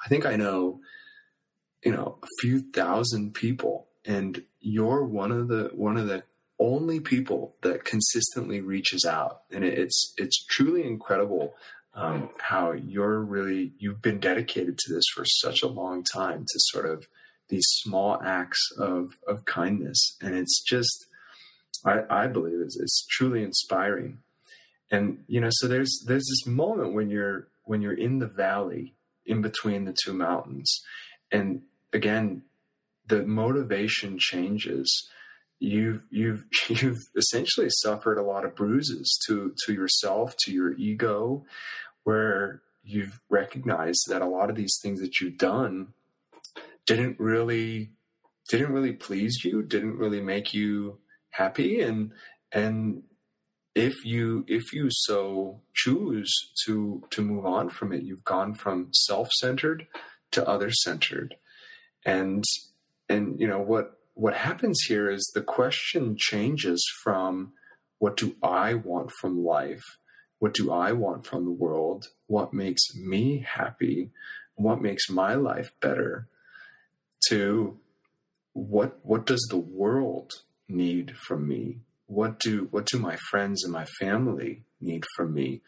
I 0.04 0.08
think 0.08 0.24
I 0.24 0.36
know 0.36 0.80
you 1.84 1.92
know 1.92 2.18
a 2.22 2.26
few 2.40 2.60
thousand 2.72 3.34
people, 3.34 3.88
and 4.04 4.42
you're 4.60 5.04
one 5.04 5.32
of 5.32 5.48
the 5.48 5.70
one 5.74 5.96
of 5.96 6.06
the 6.06 6.22
only 6.60 7.00
people 7.00 7.56
that 7.62 7.84
consistently 7.84 8.60
reaches 8.60 9.04
out, 9.04 9.42
and 9.50 9.64
it's 9.64 10.12
it's 10.16 10.44
truly 10.44 10.84
incredible 10.86 11.54
um, 11.94 12.28
how 12.38 12.72
you're 12.72 13.20
really 13.20 13.72
you've 13.78 14.02
been 14.02 14.20
dedicated 14.20 14.78
to 14.78 14.94
this 14.94 15.04
for 15.14 15.24
such 15.24 15.62
a 15.62 15.68
long 15.68 16.04
time 16.04 16.40
to 16.40 16.58
sort 16.58 16.86
of 16.86 17.08
these 17.48 17.66
small 17.66 18.22
acts 18.22 18.60
of 18.78 19.16
of 19.26 19.44
kindness, 19.46 20.16
and 20.20 20.34
it's 20.34 20.62
just 20.62 21.06
I, 21.84 22.02
I 22.10 22.26
believe 22.26 22.60
it's, 22.60 22.78
it's 22.78 23.06
truly 23.10 23.42
inspiring. 23.42 24.18
And 24.90 25.24
you 25.26 25.40
know, 25.40 25.50
so 25.50 25.66
there's 25.66 26.04
there's 26.06 26.26
this 26.28 26.46
moment 26.46 26.92
when 26.92 27.10
you're 27.10 27.48
when 27.64 27.80
you're 27.80 27.92
in 27.94 28.18
the 28.18 28.26
valley 28.26 28.94
in 29.24 29.40
between 29.40 29.84
the 29.84 29.96
two 30.04 30.12
mountains, 30.12 30.82
and 31.32 31.62
again, 31.92 32.42
the 33.06 33.22
motivation 33.22 34.18
changes 34.18 35.08
you've 35.60 36.02
you've 36.10 36.44
you've 36.68 36.98
essentially 37.16 37.68
suffered 37.70 38.18
a 38.18 38.24
lot 38.24 38.44
of 38.44 38.56
bruises 38.56 39.18
to 39.26 39.54
to 39.64 39.72
yourself 39.72 40.34
to 40.40 40.52
your 40.52 40.72
ego 40.74 41.44
where 42.02 42.62
you've 42.82 43.20
recognized 43.28 44.06
that 44.08 44.22
a 44.22 44.26
lot 44.26 44.50
of 44.50 44.56
these 44.56 44.78
things 44.82 45.00
that 45.00 45.20
you've 45.20 45.38
done 45.38 45.92
didn't 46.86 47.20
really 47.20 47.90
didn't 48.48 48.72
really 48.72 48.92
please 48.92 49.44
you 49.44 49.62
didn't 49.62 49.96
really 49.96 50.20
make 50.20 50.52
you 50.52 50.98
happy. 51.30 51.80
And 51.80 52.12
and 52.50 53.04
if 53.74 54.04
you 54.04 54.44
if 54.48 54.72
you 54.72 54.88
so 54.90 55.60
choose 55.74 56.32
to 56.64 57.04
to 57.10 57.22
move 57.22 57.46
on 57.46 57.70
from 57.70 57.92
it 57.92 58.02
you've 58.02 58.24
gone 58.24 58.54
from 58.54 58.88
self-centered 58.92 59.86
to 60.32 60.48
other-centered. 60.48 61.36
And 62.04 62.42
and 63.08 63.38
you 63.38 63.46
know 63.46 63.60
what 63.60 63.99
what 64.20 64.34
happens 64.34 64.78
here 64.86 65.10
is 65.10 65.30
the 65.34 65.40
question 65.40 66.14
changes 66.18 66.84
from 67.02 67.52
what 67.98 68.16
do 68.16 68.36
I 68.42 68.74
want 68.74 69.10
from 69.20 69.44
life? 69.44 69.82
What 70.38 70.52
do 70.54 70.70
I 70.70 70.92
want 70.92 71.26
from 71.26 71.44
the 71.44 71.50
world? 71.50 72.08
What 72.26 72.52
makes 72.52 72.82
me 72.94 73.44
happy? 73.46 74.10
What 74.54 74.82
makes 74.82 75.08
my 75.08 75.34
life 75.34 75.72
better? 75.80 76.28
To 77.28 77.78
what 78.52 78.98
what 79.02 79.24
does 79.24 79.46
the 79.50 79.64
world 79.80 80.32
need 80.68 81.16
from 81.16 81.48
me? 81.48 81.78
What 82.06 82.38
do 82.38 82.68
what 82.70 82.86
do 82.86 82.98
my 82.98 83.16
friends 83.30 83.64
and 83.64 83.72
my 83.72 83.86
family 84.00 84.64
need 84.80 85.04
from 85.16 85.32
me? 85.32 85.62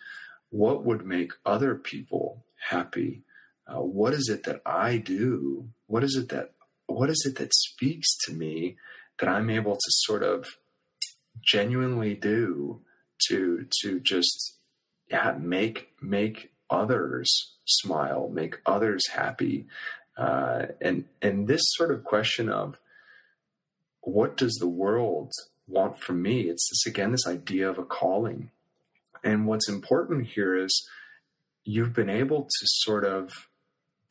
What 0.50 0.84
would 0.84 1.06
make 1.06 1.32
other 1.46 1.74
people 1.74 2.44
happy? 2.68 3.22
uh, 3.66 3.80
what 3.80 4.12
is 4.12 4.28
it 4.28 4.44
that 4.44 4.60
I 4.66 4.96
do? 4.98 5.68
What 5.86 6.04
is 6.04 6.16
it 6.16 6.28
that 6.30 6.52
what 6.86 7.10
is 7.10 7.24
it 7.26 7.38
that 7.38 7.54
speaks 7.54 8.16
to 8.26 8.32
me 8.32 8.76
that 9.18 9.28
I'm 9.28 9.50
able 9.50 9.74
to 9.74 9.88
sort 9.88 10.22
of 10.22 10.46
genuinely 11.40 12.14
do 12.14 12.80
to 13.28 13.66
to 13.82 14.00
just 14.00 14.58
yeah 15.10 15.36
make 15.38 15.90
make 16.00 16.52
others 16.70 17.52
smile, 17.66 18.28
make 18.32 18.58
others 18.66 19.02
happy, 19.12 19.66
uh, 20.16 20.66
and 20.80 21.04
and 21.20 21.46
this 21.46 21.62
sort 21.64 21.92
of 21.92 22.04
question 22.04 22.48
of 22.48 22.78
what 24.00 24.36
does 24.36 24.54
the 24.54 24.68
world 24.68 25.32
want 25.68 26.00
from 26.00 26.22
me? 26.22 26.42
It's 26.42 26.68
this 26.70 26.92
again 26.92 27.12
this 27.12 27.26
idea 27.26 27.68
of 27.68 27.78
a 27.78 27.84
calling, 27.84 28.50
and 29.22 29.46
what's 29.46 29.68
important 29.68 30.28
here 30.28 30.56
is 30.56 30.88
you've 31.64 31.94
been 31.94 32.10
able 32.10 32.42
to 32.42 32.66
sort 32.66 33.04
of 33.04 33.30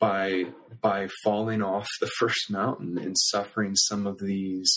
by 0.02 0.46
by 0.80 1.08
falling 1.22 1.62
off 1.62 1.86
the 2.00 2.10
first 2.18 2.50
mountain 2.50 2.98
and 2.98 3.16
suffering 3.16 3.76
some 3.76 4.04
of 4.04 4.18
these 4.18 4.68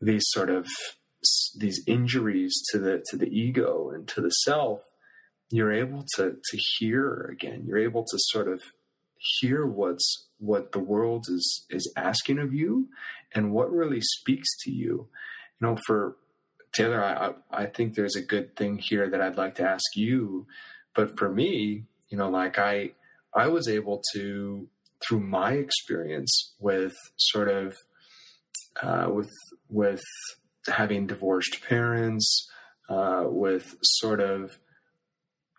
these 0.00 0.24
sort 0.26 0.50
of 0.50 0.66
these 1.56 1.80
injuries 1.86 2.52
to 2.70 2.78
the 2.78 3.02
to 3.10 3.16
the 3.16 3.28
ego 3.28 3.90
and 3.94 4.08
to 4.08 4.20
the 4.20 4.30
self 4.30 4.80
you're 5.50 5.72
able 5.72 6.04
to 6.16 6.36
to 6.42 6.58
hear 6.78 7.30
again. 7.32 7.64
You're 7.64 7.78
able 7.78 8.02
to 8.02 8.18
sort 8.18 8.48
of 8.48 8.60
hear 9.38 9.64
what's 9.64 10.26
what 10.38 10.72
the 10.72 10.80
world 10.80 11.26
is 11.28 11.64
is 11.70 11.92
asking 11.96 12.40
of 12.40 12.52
you 12.52 12.88
and 13.34 13.52
what 13.52 13.72
really 13.72 14.00
speaks 14.00 14.48
to 14.64 14.72
you. 14.72 15.08
You 15.60 15.68
know 15.68 15.76
for 15.86 16.16
taylor 16.72 17.04
i 17.04 17.32
i 17.52 17.66
think 17.66 17.94
there's 17.94 18.16
a 18.16 18.20
good 18.20 18.56
thing 18.56 18.78
here 18.78 19.08
that 19.08 19.20
i'd 19.20 19.36
like 19.36 19.54
to 19.54 19.62
ask 19.62 19.94
you 19.94 20.44
but 20.92 21.16
for 21.16 21.30
me 21.30 21.84
you 22.08 22.18
know 22.18 22.28
like 22.28 22.58
i 22.58 22.90
I 23.34 23.48
was 23.48 23.68
able 23.68 24.02
to, 24.14 24.68
through 25.06 25.20
my 25.20 25.52
experience 25.52 26.54
with 26.58 26.94
sort 27.16 27.48
of 27.48 27.74
uh, 28.82 29.08
with 29.08 29.30
with 29.68 30.02
having 30.66 31.06
divorced 31.06 31.62
parents, 31.68 32.48
uh, 32.88 33.24
with 33.26 33.76
sort 33.82 34.20
of 34.20 34.58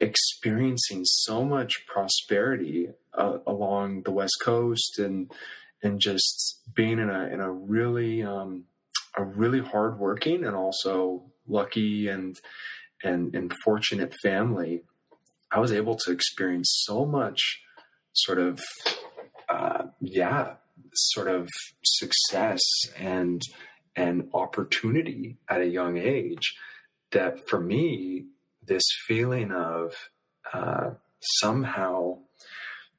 experiencing 0.02 1.02
so 1.06 1.46
much 1.46 1.86
prosperity 1.88 2.90
uh, 3.14 3.38
along 3.48 4.04
the 4.04 4.12
West 4.12 4.38
Coast 4.42 5.00
and 5.00 5.32
and 5.82 6.00
just 6.00 6.62
being 6.76 7.00
in 7.00 7.10
a 7.10 7.28
in 7.28 7.40
a 7.40 7.52
really 7.52 8.24
um, 8.24 8.66
a 9.18 9.24
really 9.24 9.62
hardworking 9.62 10.44
and 10.44 10.56
also 10.56 11.24
lucky 11.48 12.08
and 12.08 12.40
and 13.04 13.36
and 13.36 13.54
fortunate 13.64 14.14
family, 14.24 14.84
I 15.52 15.60
was 15.60 15.72
able 15.72 15.96
to 15.98 16.12
experience 16.12 16.82
so 16.86 17.06
much 17.06 17.62
sort 18.16 18.40
of 18.40 18.60
uh, 19.50 19.84
yeah 20.02 20.54
sort 20.94 21.28
of 21.28 21.50
success 21.84 22.62
and 22.98 23.42
and 23.96 24.30
opportunity 24.34 25.38
at 25.50 25.62
a 25.62 25.68
young 25.68 25.98
age 25.98 26.56
that 27.12 27.48
for 27.48 27.60
me 27.60 28.26
this 28.66 28.84
feeling 29.08 29.52
of 29.52 29.94
uh, 30.54 30.92
somehow 31.22 32.18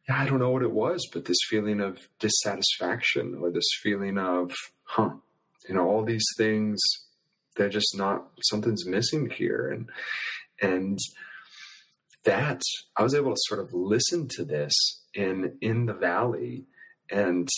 yeah, 0.09 0.21
I 0.21 0.27
don't 0.27 0.39
know 0.39 0.51
what 0.51 0.63
it 0.63 0.73
was, 0.73 1.09
but 1.13 1.25
this 1.25 1.39
feeling 1.49 1.81
of 1.81 2.09
dissatisfaction 2.21 3.39
or 3.41 3.51
this 3.51 3.69
feeling 3.83 4.19
of, 4.19 4.53
huh, 4.85 5.11
you 5.69 5.75
know, 5.75 5.89
all 5.89 6.05
these 6.05 6.27
things, 6.39 6.79
they're 7.57 7.69
just 7.69 7.97
not, 7.97 8.29
something's 8.43 8.87
missing 8.87 9.31
here. 9.31 9.69
And, 9.69 9.89
and 10.63 10.99
that 12.27 12.61
I 12.97 13.03
was 13.03 13.15
able 13.15 13.33
to 13.33 13.41
sort 13.47 13.61
of 13.61 13.73
listen 13.73 14.29
to 14.37 14.45
this 14.45 14.75
in 15.15 15.57
in 15.61 15.87
the 15.87 15.95
valley 15.95 16.67
and 17.11 17.49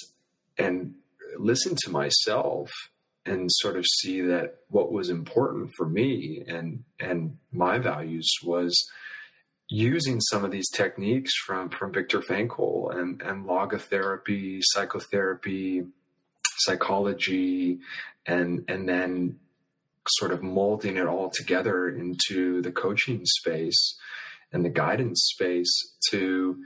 and 0.57 0.95
listen 1.37 1.75
to 1.85 1.91
myself 1.91 2.71
and 3.27 3.51
sort 3.51 3.77
of 3.77 3.85
see 3.87 4.21
that 4.23 4.59
what 4.69 4.93
was 4.93 5.11
important 5.11 5.73
for 5.77 5.89
me 5.89 6.45
and 6.47 6.85
and 7.01 7.39
my 7.51 7.79
values 7.79 8.31
was 8.45 8.75
using 9.69 10.21
some 10.21 10.45
of 10.45 10.51
these 10.51 10.71
techniques 10.71 11.33
from 11.47 11.71
from 11.71 11.93
Viktor 11.93 12.21
Frankl 12.21 12.95
and 12.95 13.21
and 13.23 13.47
logotherapy, 13.47 14.61
psychotherapy, 14.63 15.85
psychology, 16.59 17.79
and 18.27 18.65
and 18.69 18.89
then 18.89 19.39
sort 20.09 20.33
of 20.33 20.43
molding 20.43 20.97
it 20.97 21.07
all 21.07 21.31
together 21.31 21.89
into 21.89 22.63
the 22.63 22.73
coaching 22.73 23.21
space 23.25 23.99
and 24.53 24.65
the 24.65 24.71
guidance 24.71 25.29
space 25.33 25.95
to 26.11 26.63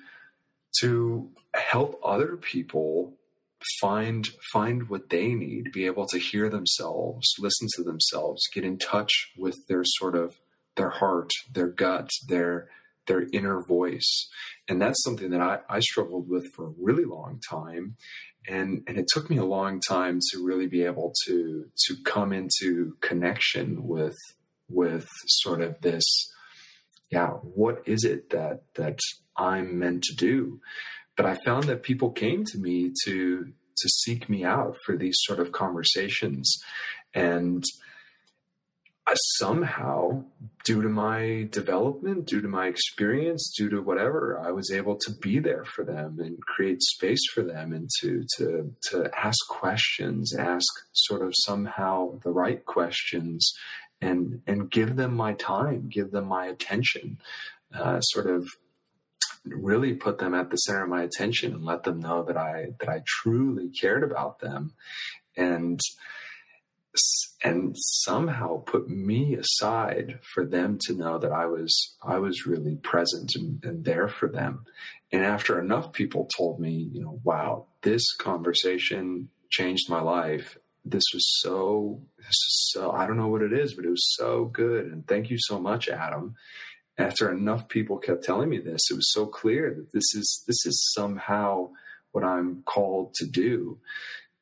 to 0.80 1.30
help 1.54 2.00
other 2.04 2.36
people 2.36 3.14
find 3.80 4.28
find 4.52 4.88
what 4.88 5.10
they 5.10 5.34
need 5.34 5.70
be 5.72 5.86
able 5.86 6.06
to 6.06 6.18
hear 6.18 6.48
themselves 6.48 7.32
listen 7.38 7.68
to 7.76 7.84
themselves 7.84 8.42
get 8.52 8.64
in 8.64 8.76
touch 8.76 9.30
with 9.36 9.56
their 9.68 9.82
sort 9.84 10.16
of 10.16 10.34
their 10.76 10.90
heart 10.90 11.30
their 11.52 11.68
gut 11.68 12.08
their 12.28 12.68
their 13.06 13.26
inner 13.32 13.62
voice. 13.66 14.28
And 14.68 14.80
that's 14.80 15.02
something 15.02 15.30
that 15.30 15.40
I, 15.40 15.58
I 15.68 15.80
struggled 15.80 16.28
with 16.28 16.46
for 16.54 16.66
a 16.66 16.74
really 16.80 17.04
long 17.04 17.40
time. 17.48 17.96
And 18.48 18.82
and 18.88 18.98
it 18.98 19.06
took 19.12 19.30
me 19.30 19.36
a 19.36 19.44
long 19.44 19.80
time 19.88 20.18
to 20.30 20.44
really 20.44 20.66
be 20.66 20.82
able 20.82 21.12
to 21.26 21.66
to 21.86 21.96
come 22.04 22.32
into 22.32 22.96
connection 23.00 23.86
with 23.86 24.16
with 24.68 25.06
sort 25.26 25.60
of 25.60 25.80
this 25.80 26.04
yeah 27.12 27.28
what 27.28 27.82
is 27.86 28.04
it 28.04 28.30
that 28.30 28.62
that 28.74 28.98
I'm 29.36 29.78
meant 29.78 30.04
to 30.04 30.14
do. 30.14 30.60
But 31.16 31.26
I 31.26 31.34
found 31.44 31.64
that 31.64 31.82
people 31.82 32.10
came 32.10 32.44
to 32.44 32.58
me 32.58 32.92
to 33.04 33.44
to 33.44 33.88
seek 33.88 34.28
me 34.28 34.44
out 34.44 34.76
for 34.84 34.96
these 34.96 35.16
sort 35.20 35.40
of 35.40 35.52
conversations, 35.52 36.52
and 37.14 37.64
I 39.06 39.14
somehow, 39.38 40.24
due 40.64 40.80
to 40.82 40.88
my 40.88 41.48
development, 41.50 42.26
due 42.26 42.40
to 42.40 42.48
my 42.48 42.68
experience, 42.68 43.52
due 43.56 43.68
to 43.70 43.82
whatever, 43.82 44.38
I 44.38 44.52
was 44.52 44.70
able 44.70 44.96
to 44.96 45.12
be 45.20 45.40
there 45.40 45.64
for 45.64 45.84
them 45.84 46.20
and 46.20 46.40
create 46.42 46.80
space 46.82 47.22
for 47.34 47.42
them, 47.42 47.72
and 47.72 47.90
to 48.00 48.24
to 48.38 48.74
to 48.90 49.10
ask 49.18 49.38
questions, 49.48 50.34
ask 50.34 50.68
sort 50.92 51.22
of 51.22 51.34
somehow 51.36 52.18
the 52.22 52.30
right 52.30 52.64
questions, 52.64 53.52
and 54.02 54.42
and 54.46 54.70
give 54.70 54.96
them 54.96 55.14
my 55.14 55.32
time, 55.34 55.88
give 55.88 56.10
them 56.10 56.26
my 56.26 56.46
attention, 56.46 57.18
uh, 57.74 58.00
sort 58.00 58.26
of 58.26 58.46
really 59.44 59.94
put 59.94 60.18
them 60.18 60.34
at 60.34 60.50
the 60.50 60.56
center 60.56 60.84
of 60.84 60.88
my 60.88 61.02
attention 61.02 61.52
and 61.52 61.64
let 61.64 61.84
them 61.84 62.00
know 62.00 62.22
that 62.24 62.36
I 62.36 62.66
that 62.80 62.88
I 62.88 63.02
truly 63.06 63.70
cared 63.70 64.02
about 64.02 64.40
them 64.40 64.74
and 65.36 65.80
and 67.42 67.74
somehow 67.76 68.58
put 68.58 68.88
me 68.88 69.34
aside 69.34 70.20
for 70.22 70.44
them 70.44 70.78
to 70.82 70.94
know 70.94 71.18
that 71.18 71.32
I 71.32 71.46
was 71.46 71.96
I 72.02 72.18
was 72.18 72.46
really 72.46 72.76
present 72.76 73.34
and, 73.34 73.64
and 73.64 73.84
there 73.84 74.08
for 74.08 74.28
them. 74.28 74.64
And 75.10 75.24
after 75.24 75.60
enough 75.60 75.92
people 75.92 76.28
told 76.36 76.60
me, 76.60 76.90
you 76.92 77.00
know, 77.02 77.20
wow, 77.24 77.66
this 77.82 78.14
conversation 78.16 79.28
changed 79.50 79.90
my 79.90 80.00
life. 80.00 80.56
This 80.84 81.04
was 81.14 81.24
so 81.40 82.02
this 82.18 82.28
is 82.28 82.70
so 82.72 82.90
I 82.90 83.06
don't 83.06 83.16
know 83.16 83.28
what 83.28 83.42
it 83.42 83.52
is, 83.52 83.74
but 83.74 83.84
it 83.84 83.90
was 83.90 84.14
so 84.16 84.46
good. 84.46 84.86
And 84.86 85.06
thank 85.06 85.30
you 85.30 85.36
so 85.38 85.58
much, 85.58 85.88
Adam 85.88 86.34
after 86.98 87.30
enough 87.30 87.68
people 87.68 87.98
kept 87.98 88.24
telling 88.24 88.48
me 88.48 88.58
this, 88.58 88.90
it 88.90 88.94
was 88.94 89.12
so 89.12 89.26
clear 89.26 89.74
that 89.74 89.92
this 89.92 90.14
is 90.14 90.44
this 90.46 90.66
is 90.66 90.92
somehow 90.94 91.70
what 92.12 92.24
I'm 92.24 92.62
called 92.64 93.14
to 93.14 93.26
do. 93.26 93.78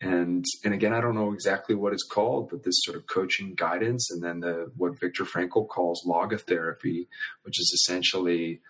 And 0.00 0.44
and 0.64 0.74
again, 0.74 0.92
I 0.92 1.00
don't 1.00 1.14
know 1.14 1.32
exactly 1.32 1.74
what 1.74 1.92
it's 1.92 2.06
called, 2.06 2.50
but 2.50 2.64
this 2.64 2.80
sort 2.82 2.96
of 2.96 3.06
coaching 3.06 3.54
guidance, 3.54 4.10
and 4.10 4.22
then 4.22 4.40
the 4.40 4.72
what 4.76 4.98
Viktor 4.98 5.24
Frankl 5.24 5.68
calls 5.68 6.04
logotherapy, 6.06 7.06
which 7.42 7.60
is 7.60 7.70
essentially 7.74 8.60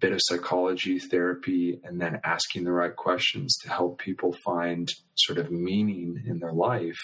bit 0.00 0.12
of 0.12 0.20
psychology 0.22 0.98
therapy, 0.98 1.80
and 1.84 2.00
then 2.00 2.20
asking 2.24 2.64
the 2.64 2.72
right 2.72 2.94
questions 2.94 3.56
to 3.62 3.70
help 3.70 3.98
people 3.98 4.34
find 4.44 4.88
sort 5.14 5.38
of 5.38 5.50
meaning 5.50 6.22
in 6.26 6.38
their 6.38 6.52
life. 6.52 6.98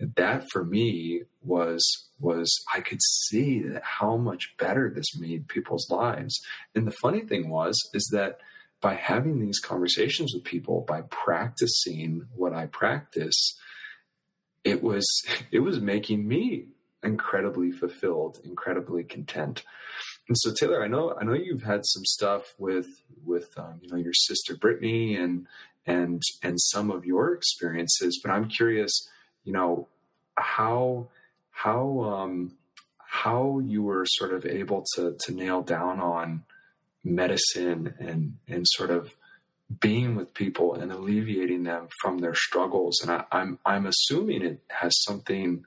That 0.00 0.50
for 0.50 0.64
me 0.64 1.22
was 1.42 2.08
was 2.18 2.52
I 2.72 2.80
could 2.80 3.00
see 3.02 3.60
that 3.62 3.82
how 3.84 4.16
much 4.16 4.54
better 4.58 4.90
this 4.90 5.16
made 5.16 5.48
people's 5.48 5.88
lives. 5.90 6.40
And 6.74 6.86
the 6.86 6.96
funny 7.02 7.20
thing 7.20 7.50
was 7.50 7.78
is 7.94 8.08
that 8.12 8.38
by 8.80 8.94
having 8.94 9.40
these 9.40 9.60
conversations 9.60 10.34
with 10.34 10.44
people, 10.44 10.84
by 10.86 11.02
practicing 11.02 12.26
what 12.34 12.52
I 12.52 12.66
practice, 12.66 13.56
it 14.64 14.82
was 14.82 15.06
it 15.52 15.60
was 15.60 15.80
making 15.80 16.26
me 16.26 16.66
incredibly 17.02 17.72
fulfilled, 17.72 18.40
incredibly 18.44 19.04
content. 19.04 19.64
And 20.28 20.38
so 20.38 20.52
Taylor, 20.52 20.82
I 20.82 20.88
know 20.88 21.16
I 21.20 21.24
know 21.24 21.34
you've 21.34 21.64
had 21.64 21.84
some 21.84 22.04
stuff 22.04 22.54
with 22.58 23.02
with 23.24 23.56
um, 23.58 23.80
you 23.82 23.90
know 23.90 23.96
your 23.96 24.14
sister 24.14 24.56
Brittany 24.56 25.16
and 25.16 25.46
and 25.86 26.22
and 26.42 26.60
some 26.60 26.90
of 26.90 27.04
your 27.04 27.34
experiences, 27.34 28.20
but 28.22 28.30
I'm 28.30 28.48
curious, 28.48 29.08
you 29.44 29.52
know, 29.52 29.88
how 30.36 31.08
how 31.50 32.00
um, 32.00 32.52
how 32.98 33.60
you 33.60 33.82
were 33.82 34.04
sort 34.06 34.32
of 34.32 34.46
able 34.46 34.84
to 34.94 35.16
to 35.20 35.32
nail 35.32 35.62
down 35.62 36.00
on 36.00 36.44
medicine 37.04 37.94
and 37.98 38.36
and 38.48 38.66
sort 38.68 38.90
of 38.90 39.14
being 39.80 40.14
with 40.14 40.34
people 40.34 40.74
and 40.74 40.92
alleviating 40.92 41.62
them 41.64 41.88
from 42.00 42.18
their 42.18 42.34
struggles. 42.34 43.00
And 43.02 43.10
I, 43.10 43.24
I'm 43.32 43.58
I'm 43.64 43.86
assuming 43.86 44.42
it 44.42 44.60
has 44.68 44.92
something. 45.02 45.64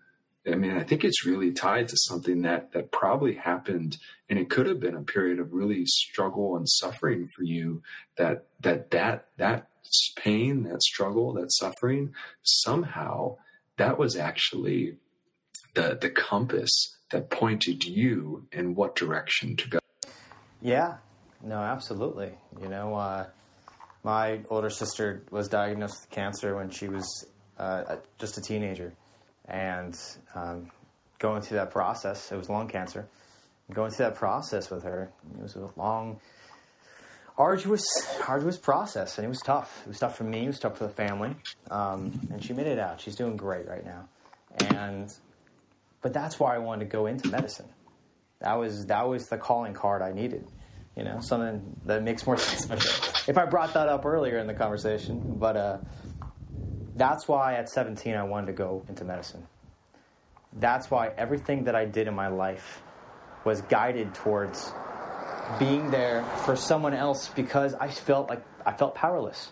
I 0.48 0.56
mean, 0.56 0.78
I 0.78 0.84
think 0.84 1.04
it's 1.04 1.26
really 1.26 1.52
tied 1.52 1.88
to 1.88 1.98
something 1.98 2.44
that 2.44 2.72
that 2.74 2.92
probably 2.92 3.36
happened, 3.36 3.98
and 4.30 4.38
it 4.38 4.50
could 4.50 4.68
have 4.68 4.80
been 4.80 4.96
a 4.96 5.02
period 5.02 5.40
of 5.40 5.54
really 5.54 5.86
struggle 5.86 6.56
and 6.56 6.70
suffering 6.70 7.28
for 7.36 7.44
you. 7.44 7.82
That 8.18 8.46
that 8.62 8.92
that 8.92 9.28
that 9.38 9.68
pain, 10.18 10.64
that 10.64 10.82
struggle, 10.84 11.34
that 11.34 11.52
suffering, 11.52 12.14
somehow 12.44 13.38
that 13.78 13.98
was 13.98 14.16
actually 14.16 14.98
the 15.74 15.98
the 16.00 16.10
compass 16.10 16.72
that 17.12 17.30
pointed 17.30 17.84
you 17.84 18.48
in 18.52 18.76
what 18.76 18.96
direction 18.96 19.56
to 19.56 19.70
go. 19.70 19.80
Yeah, 20.62 20.98
no, 21.44 21.58
absolutely. 21.58 22.32
You 22.62 22.70
know, 22.70 22.96
uh, 22.96 23.28
my 24.04 24.42
older 24.50 24.70
sister 24.70 25.24
was 25.32 25.48
diagnosed 25.48 26.02
with 26.02 26.10
cancer 26.10 26.56
when 26.56 26.70
she 26.70 26.88
was 26.88 27.26
uh, 27.58 27.98
just 28.20 28.38
a 28.38 28.42
teenager, 28.42 28.94
and 29.48 29.98
um, 30.34 30.72
going 31.20 31.42
through 31.42 31.58
that 31.58 31.72
process, 31.72 32.32
it 32.32 32.38
was 32.38 32.50
lung 32.50 32.68
cancer. 32.68 33.08
Going 33.74 33.92
through 33.92 34.06
that 34.06 34.16
process 34.16 34.70
with 34.70 34.84
her, 34.84 35.12
it 35.38 35.42
was 35.42 35.56
a 35.56 35.70
long, 35.76 36.20
arduous, 37.38 37.84
arduous 38.28 38.58
process, 38.58 39.18
and 39.18 39.26
it 39.26 39.30
was 39.30 39.40
tough. 39.40 39.82
It 39.86 39.90
was 39.90 40.00
tough 40.00 40.18
for 40.18 40.24
me. 40.24 40.44
It 40.44 40.48
was 40.48 40.60
tough 40.60 40.78
for 40.78 40.86
the 40.86 40.94
family, 40.94 41.36
um, 41.72 42.28
and 42.32 42.44
she 42.44 42.54
made 42.54 42.68
it 42.68 42.78
out. 42.78 43.02
She's 43.02 43.16
doing 43.16 43.36
great 43.36 43.68
right 43.68 43.84
now, 43.84 44.08
and 44.70 45.12
but 46.02 46.14
that's 46.14 46.40
why 46.40 46.54
I 46.54 46.60
wanted 46.60 46.86
to 46.86 46.92
go 46.92 47.08
into 47.08 47.28
medicine. 47.30 47.66
That 48.40 48.60
was 48.60 48.86
that 48.86 49.08
was 49.08 49.28
the 49.28 49.38
calling 49.38 49.74
card 49.74 50.04
I 50.04 50.12
needed. 50.12 50.48
You 50.96 51.04
know, 51.04 51.20
something 51.20 51.76
that 51.86 52.04
makes 52.04 52.26
more 52.28 52.38
sense 52.38 53.28
if 53.28 53.38
I 53.38 53.46
brought 53.46 53.74
that 53.74 53.90
up 53.90 54.06
earlier 54.06 54.38
in 54.38 54.46
the 54.46 54.54
conversation. 54.54 55.38
But 55.40 55.58
uh, 55.58 55.78
that's 56.96 57.28
why 57.28 57.56
at 57.56 57.70
17 57.70 58.16
I 58.16 58.24
wanted 58.24 58.48
to 58.48 58.54
go 58.54 58.84
into 58.88 59.04
medicine. 59.04 59.46
That's 60.54 60.90
why 60.90 61.12
everything 61.18 61.66
that 61.66 61.76
I 61.76 61.86
did 61.86 62.08
in 62.08 62.16
my 62.16 62.30
life 62.30 62.82
was 63.44 63.62
guided 63.62 64.14
towards 64.14 64.72
being 65.60 65.92
there 65.92 66.24
for 66.46 66.56
someone 66.56 66.94
else 66.94 67.30
because 67.30 67.74
I 67.76 67.90
felt 67.90 68.30
like 68.30 68.44
I 68.66 68.74
felt 68.74 68.96
powerless. 68.96 69.52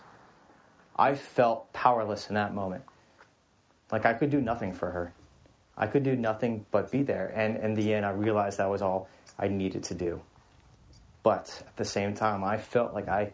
I 0.95 1.15
felt 1.15 1.71
powerless 1.73 2.29
in 2.29 2.35
that 2.35 2.53
moment. 2.53 2.83
Like 3.91 4.05
I 4.05 4.13
could 4.13 4.29
do 4.29 4.41
nothing 4.41 4.73
for 4.73 4.89
her. 4.89 5.13
I 5.77 5.87
could 5.87 6.03
do 6.03 6.15
nothing 6.15 6.65
but 6.71 6.91
be 6.91 7.03
there. 7.03 7.31
And 7.35 7.57
in 7.57 7.73
the 7.73 7.93
end, 7.93 8.05
I 8.05 8.11
realized 8.11 8.57
that 8.59 8.69
was 8.69 8.81
all 8.81 9.07
I 9.37 9.47
needed 9.47 9.83
to 9.85 9.95
do. 9.95 10.21
But 11.23 11.63
at 11.67 11.77
the 11.77 11.85
same 11.85 12.13
time, 12.13 12.43
I 12.43 12.57
felt 12.57 12.93
like 12.93 13.07
I, 13.07 13.33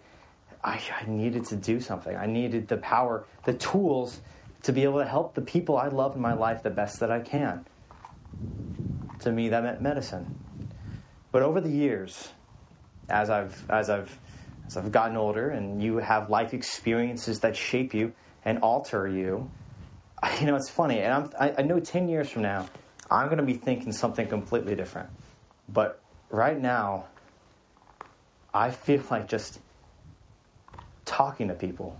I, 0.64 0.82
I 1.01 1.10
needed 1.10 1.45
to 1.45 1.55
do 1.55 1.80
something. 1.80 2.16
I 2.16 2.26
needed 2.26 2.68
the 2.68 2.78
power, 2.78 3.26
the 3.45 3.53
tools 3.53 4.22
to 4.64 4.74
be 4.74 4.84
able 4.84 4.99
to 4.99 5.07
help 5.07 5.34
the 5.36 5.41
people 5.41 5.78
I 5.78 5.88
love 5.88 6.16
in 6.16 6.22
my 6.22 6.34
life 6.34 6.64
the 6.64 6.70
best 6.70 6.99
that 6.99 7.12
I 7.12 7.22
can. 7.22 7.66
To 9.22 9.32
me, 9.32 9.49
that 9.49 9.64
meant 9.64 9.82
medicine. 9.82 10.28
But 11.32 11.43
over 11.43 11.62
the 11.62 11.70
years, 11.70 12.30
as 13.10 13.30
I've 13.30 13.66
as 13.70 13.89
I've 13.89 14.18
as 14.68 14.78
I've 14.78 14.91
gotten 14.91 15.18
older, 15.18 15.49
and 15.49 15.82
you 15.82 15.97
have 15.97 16.30
life 16.30 16.53
experiences 16.53 17.39
that 17.39 17.55
shape 17.55 17.93
you 17.93 18.14
and 18.45 18.60
alter 18.60 19.07
you, 19.07 19.49
you 20.39 20.45
know 20.45 20.55
it's 20.55 20.70
funny, 20.70 20.99
and 20.99 21.14
I'm, 21.14 21.30
I, 21.39 21.55
I 21.60 21.62
know 21.62 21.80
ten 21.80 22.10
years 22.10 22.30
from 22.30 22.43
now, 22.43 22.68
I'm 23.10 23.28
going 23.28 23.38
to 23.38 23.43
be 23.43 23.53
thinking 23.53 23.91
something 23.91 24.28
completely 24.28 24.76
different. 24.76 25.10
But 25.68 26.01
right 26.30 26.60
now, 26.60 27.05
I 28.53 28.72
feel 28.72 29.03
like 29.12 29.28
just 29.28 29.60
talking 31.10 31.47
to 31.47 31.55
people. 31.55 31.97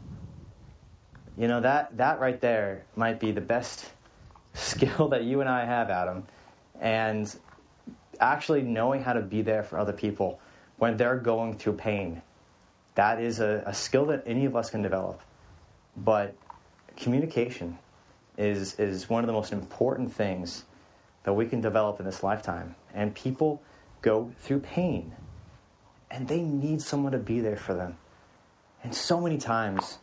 You 1.38 1.48
know, 1.48 1.62
that, 1.62 1.98
that 1.98 2.20
right 2.20 2.40
there 2.40 2.86
might 2.96 3.20
be 3.20 3.32
the 3.32 3.42
best 3.42 3.92
skill 4.54 5.10
that 5.10 5.24
you 5.24 5.42
and 5.42 5.50
I 5.50 5.66
have, 5.66 5.90
Adam. 5.90 6.26
And 6.80 7.34
actually 8.20 8.62
knowing 8.62 9.02
how 9.02 9.14
to 9.14 9.22
be 9.22 9.42
there 9.42 9.64
for 9.64 9.80
other 9.80 9.94
people 9.94 10.40
when 10.78 10.96
they're 10.96 11.18
going 11.18 11.58
through 11.58 11.74
pain. 11.74 12.22
That 12.96 13.22
is 13.22 13.40
a, 13.40 13.64
a 13.66 13.74
skill 13.74 14.06
that 14.08 14.24
any 14.26 14.46
of 14.46 14.56
us 14.56 14.70
can 14.70 14.82
develop. 14.82 15.22
But 15.98 16.36
communication 16.96 17.78
is, 18.38 18.80
is 18.80 19.10
one 19.10 19.24
of 19.24 19.28
the 19.28 19.34
most 19.34 19.52
important 19.52 20.14
things 20.14 20.64
that 21.24 21.34
we 21.34 21.46
can 21.46 21.62
develop 21.62 22.00
in 22.00 22.06
this 22.06 22.24
lifetime. 22.24 22.76
And 22.94 23.14
people 23.14 23.62
go 24.02 24.32
through 24.40 24.60
pain 24.60 25.14
and 26.12 26.28
they 26.28 26.42
need 26.42 26.82
someone 26.82 27.12
to 27.12 27.18
be 27.18 27.40
there 27.40 27.58
for 27.58 27.74
them. 27.74 27.98
And 28.84 28.94
so 28.94 29.20
many 29.20 29.38
times, 29.38 30.00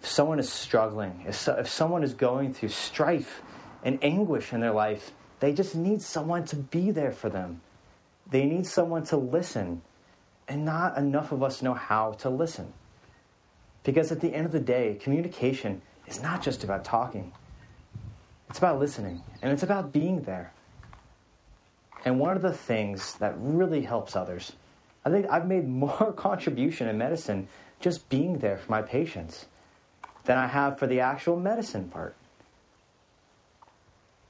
if 0.00 0.08
someone 0.08 0.38
is 0.38 0.50
struggling, 0.50 1.24
if, 1.26 1.34
so, 1.34 1.54
if 1.54 1.68
someone 1.68 2.02
is 2.02 2.14
going 2.14 2.54
through 2.54 2.70
strife 2.70 3.42
and 3.82 3.98
anguish 4.02 4.52
in 4.52 4.60
their 4.60 4.72
life, 4.72 5.12
they 5.40 5.52
just 5.52 5.74
need 5.74 6.02
someone 6.02 6.44
to 6.46 6.56
be 6.56 6.90
there 6.90 7.12
for 7.12 7.28
them. 7.28 7.60
They 8.30 8.44
need 8.44 8.66
someone 8.66 9.04
to 9.06 9.16
listen. 9.16 9.82
And 10.48 10.64
not 10.64 10.98
enough 10.98 11.32
of 11.32 11.42
us 11.42 11.62
know 11.62 11.74
how 11.74 12.12
to 12.20 12.30
listen. 12.30 12.72
Because 13.82 14.12
at 14.12 14.20
the 14.20 14.34
end 14.34 14.46
of 14.46 14.52
the 14.52 14.60
day, 14.60 14.98
communication 15.00 15.80
is 16.06 16.22
not 16.22 16.42
just 16.42 16.64
about 16.64 16.84
talking, 16.84 17.32
it's 18.48 18.58
about 18.58 18.78
listening, 18.80 19.22
and 19.42 19.52
it's 19.52 19.62
about 19.62 19.92
being 19.92 20.22
there. 20.22 20.52
And 22.04 22.18
one 22.18 22.36
of 22.36 22.42
the 22.42 22.52
things 22.52 23.14
that 23.16 23.34
really 23.38 23.82
helps 23.82 24.16
others 24.16 24.52
I 25.04 25.10
think 25.10 25.26
I've 25.30 25.46
made 25.46 25.66
more 25.66 26.12
contribution 26.16 26.88
in 26.88 26.98
medicine 26.98 27.48
just 27.80 28.08
being 28.08 28.38
there 28.38 28.58
for 28.58 28.70
my 28.70 28.82
patients 28.82 29.46
than 30.24 30.38
I 30.38 30.46
have 30.46 30.78
for 30.78 30.86
the 30.86 31.00
actual 31.00 31.36
medicine 31.38 31.88
part. 31.88 32.14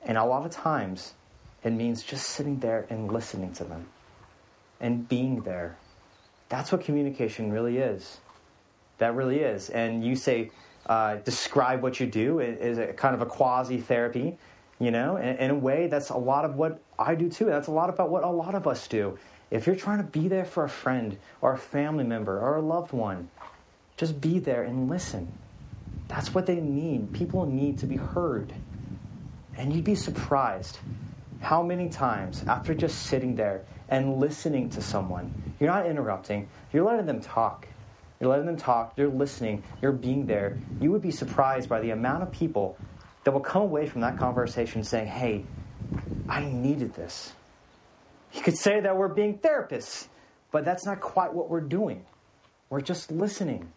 And 0.03 0.17
a 0.17 0.25
lot 0.25 0.47
of 0.47 0.53
times, 0.53 1.13
it 1.63 1.71
means 1.71 2.03
just 2.03 2.29
sitting 2.31 2.59
there 2.61 2.87
and 2.89 3.13
listening 3.13 3.53
to 3.55 3.65
them 3.65 3.87
and 4.81 5.07
being 5.09 5.43
there. 5.43 5.77
That's 6.49 6.73
what 6.73 6.83
communication 6.83 7.53
really 7.53 7.79
is. 7.79 8.19
That 8.99 9.15
really 9.15 9.41
is. 9.41 9.69
And 9.71 10.05
you 10.05 10.17
say, 10.17 10.51
uh, 10.87 11.17
describe 11.17 11.83
what 11.83 12.01
you 12.01 12.07
do 12.07 12.41
is 12.41 12.79
a 12.79 12.93
kind 12.93 13.15
of 13.15 13.21
a 13.21 13.27
quasi 13.27 13.79
therapy, 13.79 14.39
you 14.79 14.91
know, 14.91 15.17
in, 15.17 15.37
in 15.37 15.51
a 15.51 15.55
way 15.55 15.87
that's 15.89 16.09
a 16.09 16.17
lot 16.17 16.45
of 16.45 16.57
what 16.57 16.81
I 16.99 17.15
do 17.15 17.29
too. 17.29 17.45
That's 17.45 17.69
a 17.69 17.73
lot 17.73 17.91
about 17.91 18.11
what 18.11 18.25
a 18.25 18.31
lot 18.31 18.55
of 18.55 18.67
us 18.67 18.89
do 18.89 19.19
if 19.51 19.67
you're 19.67 19.77
trying 19.77 19.99
to 19.99 20.05
be 20.05 20.29
there 20.29 20.45
for 20.45 20.65
a 20.65 20.69
friend 20.69 21.19
or 21.41 21.53
a 21.53 21.59
family 21.59 22.05
member 22.05 22.39
or 22.39 22.57
a 22.57 22.63
loved 22.63 22.93
one, 22.93 23.29
just 24.01 24.19
be 24.19 24.39
there 24.39 24.63
and 24.63 24.89
listen. 24.89 25.31
That's 26.09 26.35
what 26.35 26.47
they 26.47 26.57
need. 26.57 27.13
People 27.13 27.45
need 27.45 27.79
to 27.81 27.87
be 27.87 27.97
heard. 27.97 28.53
And 29.59 29.73
you'd 29.75 29.85
be 29.85 29.95
surprised 29.95 30.79
how 31.41 31.63
many 31.63 31.91
times, 31.91 32.43
after 32.49 32.75
just 32.75 33.03
sitting 33.03 33.37
there 33.37 33.63
and 33.91 34.17
listening 34.17 34.71
to 34.71 34.81
someone, 34.81 35.55
you're 35.61 35.71
not 35.71 35.85
interrupting, 35.85 36.49
you're 36.73 36.85
letting 36.85 37.05
them 37.05 37.21
talk. 37.21 37.69
You're 38.19 38.31
letting 38.31 38.47
them 38.47 38.57
talk, 38.57 38.95
you're 38.97 39.09
listening, 39.09 39.63
you're 39.81 39.93
being 39.93 40.27
there. 40.27 40.59
You 40.81 40.91
would 40.93 41.03
be 41.03 41.11
surprised 41.11 41.69
by 41.69 41.81
the 41.81 41.91
amount 41.91 42.23
of 42.23 42.31
people 42.31 42.79
that 43.25 43.33
will 43.33 43.41
come 43.41 43.63
away 43.63 43.87
from 43.87 44.01
that 44.01 44.19
conversation 44.19 44.83
saying, 44.83 45.09
hey, 45.09 45.45
I 46.29 46.45
needed 46.45 46.95
this. 46.95 47.33
You 48.33 48.41
could 48.43 48.57
say 48.57 48.81
that 48.81 48.97
we're 48.97 49.09
being 49.09 49.39
therapists, 49.39 50.09
but 50.53 50.65
that's 50.65 50.87
not 50.87 51.01
quite 51.01 51.33
what 51.33 51.51
we're 51.51 51.61
doing. 51.61 52.05
We're 52.69 52.83
just 52.83 53.11
listening, 53.11 53.73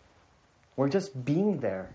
we're 0.75 0.89
just 0.89 1.25
being 1.25 1.59
there. 1.59 1.91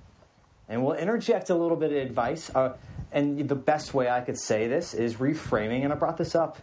And 0.69 0.85
we'll 0.85 0.97
interject 0.97 1.51
a 1.51 1.55
little 1.55 1.77
bit 1.77 1.93
of 1.93 1.99
advice. 1.99 2.51
Uh, 2.55 2.77
and 3.13 3.49
the 3.49 3.55
best 3.55 3.95
way 3.95 4.09
I 4.09 4.21
could 4.21 4.39
say 4.39 4.69
this 4.69 4.95
is 4.95 5.17
reframing, 5.17 5.85
and 5.85 5.93
I 5.93 5.97
brought 5.97 6.19
this 6.19 6.35
up 6.35 6.59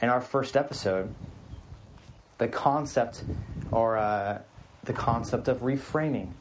in 0.00 0.08
our 0.08 0.20
first 0.20 0.56
episode. 0.56 1.14
The 2.38 2.48
concept, 2.48 3.22
or 3.70 3.98
uh, 3.98 4.40
the 4.84 4.94
concept 4.94 5.48
of 5.48 5.60
reframing, 5.60 6.32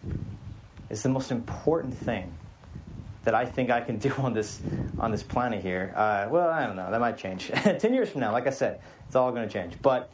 is 0.90 1.04
the 1.04 1.10
most 1.10 1.32
important 1.32 1.94
thing 1.94 2.34
that 3.26 3.36
I 3.36 3.46
think 3.46 3.70
I 3.70 3.82
can 3.82 3.98
do 3.98 4.14
on 4.18 4.34
this 4.34 4.62
on 4.98 5.12
this 5.12 5.24
planet 5.24 5.62
here. 5.62 5.94
Uh, 5.96 6.28
well, 6.30 6.50
I 6.50 6.66
don't 6.66 6.78
know. 6.78 6.90
That 6.90 7.02
might 7.02 7.18
change. 7.18 7.48
Ten 7.80 7.94
years 7.94 8.10
from 8.10 8.22
now, 8.22 8.32
like 8.32 8.48
I 8.48 8.52
said, 8.52 8.80
it's 9.08 9.16
all 9.16 9.32
going 9.32 9.48
to 9.48 9.54
change. 9.54 9.76
But 9.82 10.10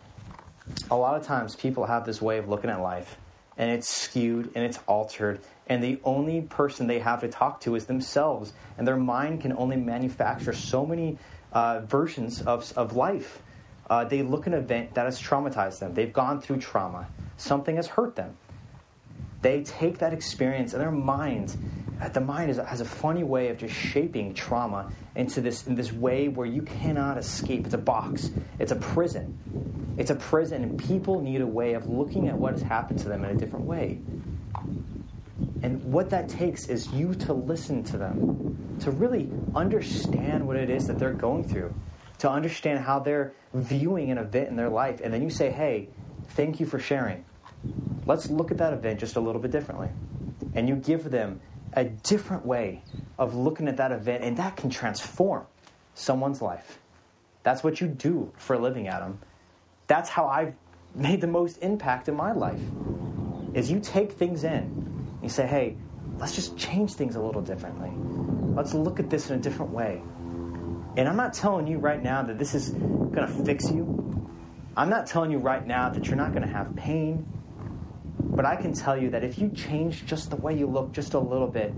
a 0.90 0.96
lot 0.96 1.16
of 1.16 1.26
times, 1.26 1.56
people 1.56 1.86
have 1.86 2.06
this 2.06 2.22
way 2.22 2.40
of 2.40 2.50
looking 2.50 2.72
at 2.72 2.82
life, 2.82 3.18
and 3.58 3.72
it's 3.72 3.90
skewed 3.90 4.52
and 4.56 4.66
it's 4.66 4.80
altered, 4.88 5.40
and 5.68 5.84
the 5.84 6.00
only 6.04 6.42
person 6.42 6.88
they 6.88 7.00
have 7.00 7.22
to 7.22 7.28
talk 7.28 7.62
to 7.62 7.76
is 7.76 7.86
themselves, 7.86 8.54
and 8.78 8.88
their 8.88 8.98
mind 8.98 9.42
can 9.42 9.54
only 9.58 9.78
manufacture 9.78 10.54
so 10.54 10.86
many 10.86 11.18
uh, 11.54 11.82
versions 11.82 12.42
of 12.42 12.72
of 12.78 12.96
life. 12.96 13.42
Uh, 13.90 14.04
they 14.04 14.24
look 14.24 14.48
at 14.48 14.54
an 14.54 14.60
event 14.60 14.94
that 14.96 15.06
has 15.06 15.22
traumatized 15.22 15.80
them. 15.80 15.94
They've 15.94 16.12
gone 16.12 16.42
through 16.42 16.58
trauma. 16.58 17.08
Something 17.38 17.76
has 17.76 17.88
hurt 17.88 18.16
them. 18.16 18.36
They 19.42 19.64
take 19.64 20.00
that 20.00 20.12
experience 20.12 20.74
and 20.74 20.82
their 20.82 20.92
mind 20.92 21.56
the 22.14 22.22
mind 22.22 22.50
is, 22.52 22.58
has 22.58 22.82
a 22.82 22.86
funny 22.86 23.24
way 23.24 23.50
of 23.50 23.58
just 23.58 23.74
shaping 23.74 24.34
trauma 24.34 24.92
into 25.16 25.42
this 25.42 25.68
in 25.68 25.76
this 25.76 25.92
way 25.92 26.28
where 26.28 26.46
you 26.46 26.62
cannot 26.62 27.18
escape. 27.18 27.66
It's 27.66 27.74
a 27.74 27.80
box. 27.80 28.32
It's 28.60 28.72
a 28.72 28.76
prison. 28.76 29.96
It's 29.98 30.10
a 30.10 30.16
prison, 30.16 30.64
and 30.64 30.78
people 30.78 31.22
need 31.22 31.42
a 31.42 31.48
way 31.48 31.74
of 31.74 31.88
looking 31.88 32.28
at 32.28 32.38
what 32.38 32.54
has 32.54 32.62
happened 32.62 33.00
to 33.00 33.08
them 33.08 33.24
in 33.24 33.32
a 33.32 33.40
different 33.40 33.66
way. 33.66 34.00
And 35.64 35.84
what 35.86 36.10
that 36.10 36.30
takes 36.30 36.68
is 36.68 36.88
you 36.92 37.16
to 37.16 37.34
listen 37.34 37.84
to 37.86 37.98
them, 37.98 38.78
to 38.82 38.92
really 38.92 39.32
understand 39.56 40.46
what 40.46 40.58
it 40.58 40.70
is 40.70 40.88
that 40.88 41.00
they're 41.00 41.14
going 41.14 41.44
through, 41.44 41.74
to 42.20 42.30
understand 42.30 42.80
how 42.80 43.00
they're 43.00 43.34
viewing 43.54 44.12
an 44.12 44.18
event 44.18 44.50
in 44.50 44.56
their 44.56 44.70
life. 44.70 45.02
And 45.02 45.14
then 45.14 45.24
you 45.24 45.30
say, 45.30 45.50
hey, 45.50 45.90
thank 46.30 46.60
you 46.60 46.66
for 46.66 46.78
sharing. 46.78 47.24
Let's 48.06 48.30
look 48.30 48.52
at 48.52 48.58
that 48.58 48.74
event 48.74 49.00
just 49.00 49.16
a 49.16 49.20
little 49.20 49.42
bit 49.42 49.52
differently. 49.52 49.90
And 50.54 50.68
you 50.70 50.76
give 50.76 51.10
them 51.10 51.40
a 51.76 51.84
different 51.86 52.46
way 52.46 52.84
of 53.20 53.36
looking 53.36 53.68
at 53.68 53.78
that 53.78 53.92
event, 53.92 54.24
and 54.24 54.38
that 54.38 54.56
can 54.56 54.70
transform 54.70 55.46
someone's 55.94 56.42
life. 56.42 56.80
That's 57.44 57.64
what 57.64 57.82
you 57.82 57.88
do 57.88 58.32
for 58.38 58.56
a 58.56 58.60
living, 58.60 58.88
Adam. 58.88 59.20
That's 59.88 60.10
how 60.10 60.28
I've 60.28 60.54
made 60.96 61.22
the 61.22 61.28
most 61.28 61.58
impact 61.58 62.08
in 62.08 62.16
my 62.16 62.32
life. 62.32 62.62
Is 63.54 63.70
you 63.70 63.80
take 63.80 64.14
things 64.14 64.44
in, 64.44 65.18
you 65.22 65.30
say, 65.30 65.46
"Hey, 65.46 65.78
let's 66.18 66.34
just 66.34 66.58
change 66.58 66.94
things 66.94 67.16
a 67.16 67.22
little 67.22 67.42
differently. 67.42 67.92
Let's 68.56 68.74
look 68.74 69.00
at 69.00 69.10
this 69.10 69.30
in 69.30 69.38
a 69.38 69.42
different 69.42 69.72
way." 69.72 70.02
And 70.98 71.10
I'm 71.10 71.18
not 71.18 71.34
telling 71.34 71.68
you 71.68 71.78
right 71.78 72.02
now 72.02 72.24
that 72.24 72.40
this 72.40 72.56
is 72.56 72.70
going 72.70 73.28
to 73.28 73.46
fix 73.46 73.70
you. 73.70 74.30
I'm 74.78 74.90
not 74.90 75.08
telling 75.08 75.32
you 75.32 75.40
right 75.40 75.66
now 75.66 75.90
that 75.90 76.08
you're 76.08 76.16
not 76.16 76.32
going 76.32 76.44
to 76.44 76.52
have 76.52 76.76
pain. 76.76 77.26
But 78.36 78.46
I 78.46 78.58
can 78.58 78.74
tell 78.74 78.98
you 78.98 79.10
that 79.12 79.24
if 79.24 79.40
you 79.40 79.50
change 79.50 80.06
just 80.06 80.30
the 80.30 80.36
way 80.36 80.58
you 80.58 80.68
look 80.68 80.92
just 80.92 81.14
a 81.14 81.20
little 81.20 81.48
bit, 81.48 81.74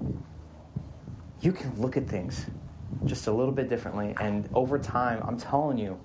you 1.39 1.51
can 1.51 1.79
look 1.79 1.97
at 1.97 2.07
things 2.07 2.47
just 3.05 3.27
a 3.27 3.31
little 3.31 3.51
bit 3.51 3.69
differently. 3.69 4.15
And 4.19 4.49
over 4.55 4.79
time, 4.79 5.21
I'm 5.23 5.38
telling 5.38 5.77
you, 5.77 5.99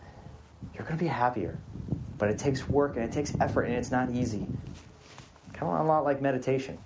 you're 0.74 0.84
going 0.84 0.98
to 0.98 1.02
be 1.02 1.08
happier. 1.08 1.58
But 2.18 2.28
it 2.28 2.38
takes 2.38 2.68
work 2.68 2.96
and 2.96 3.04
it 3.04 3.12
takes 3.12 3.32
effort 3.40 3.62
and 3.62 3.74
it's 3.74 3.90
not 3.90 4.10
easy. 4.10 4.46
Kind 5.54 5.72
of 5.72 5.80
a 5.80 5.84
lot 5.84 6.04
like 6.04 6.20
meditation. 6.20 6.76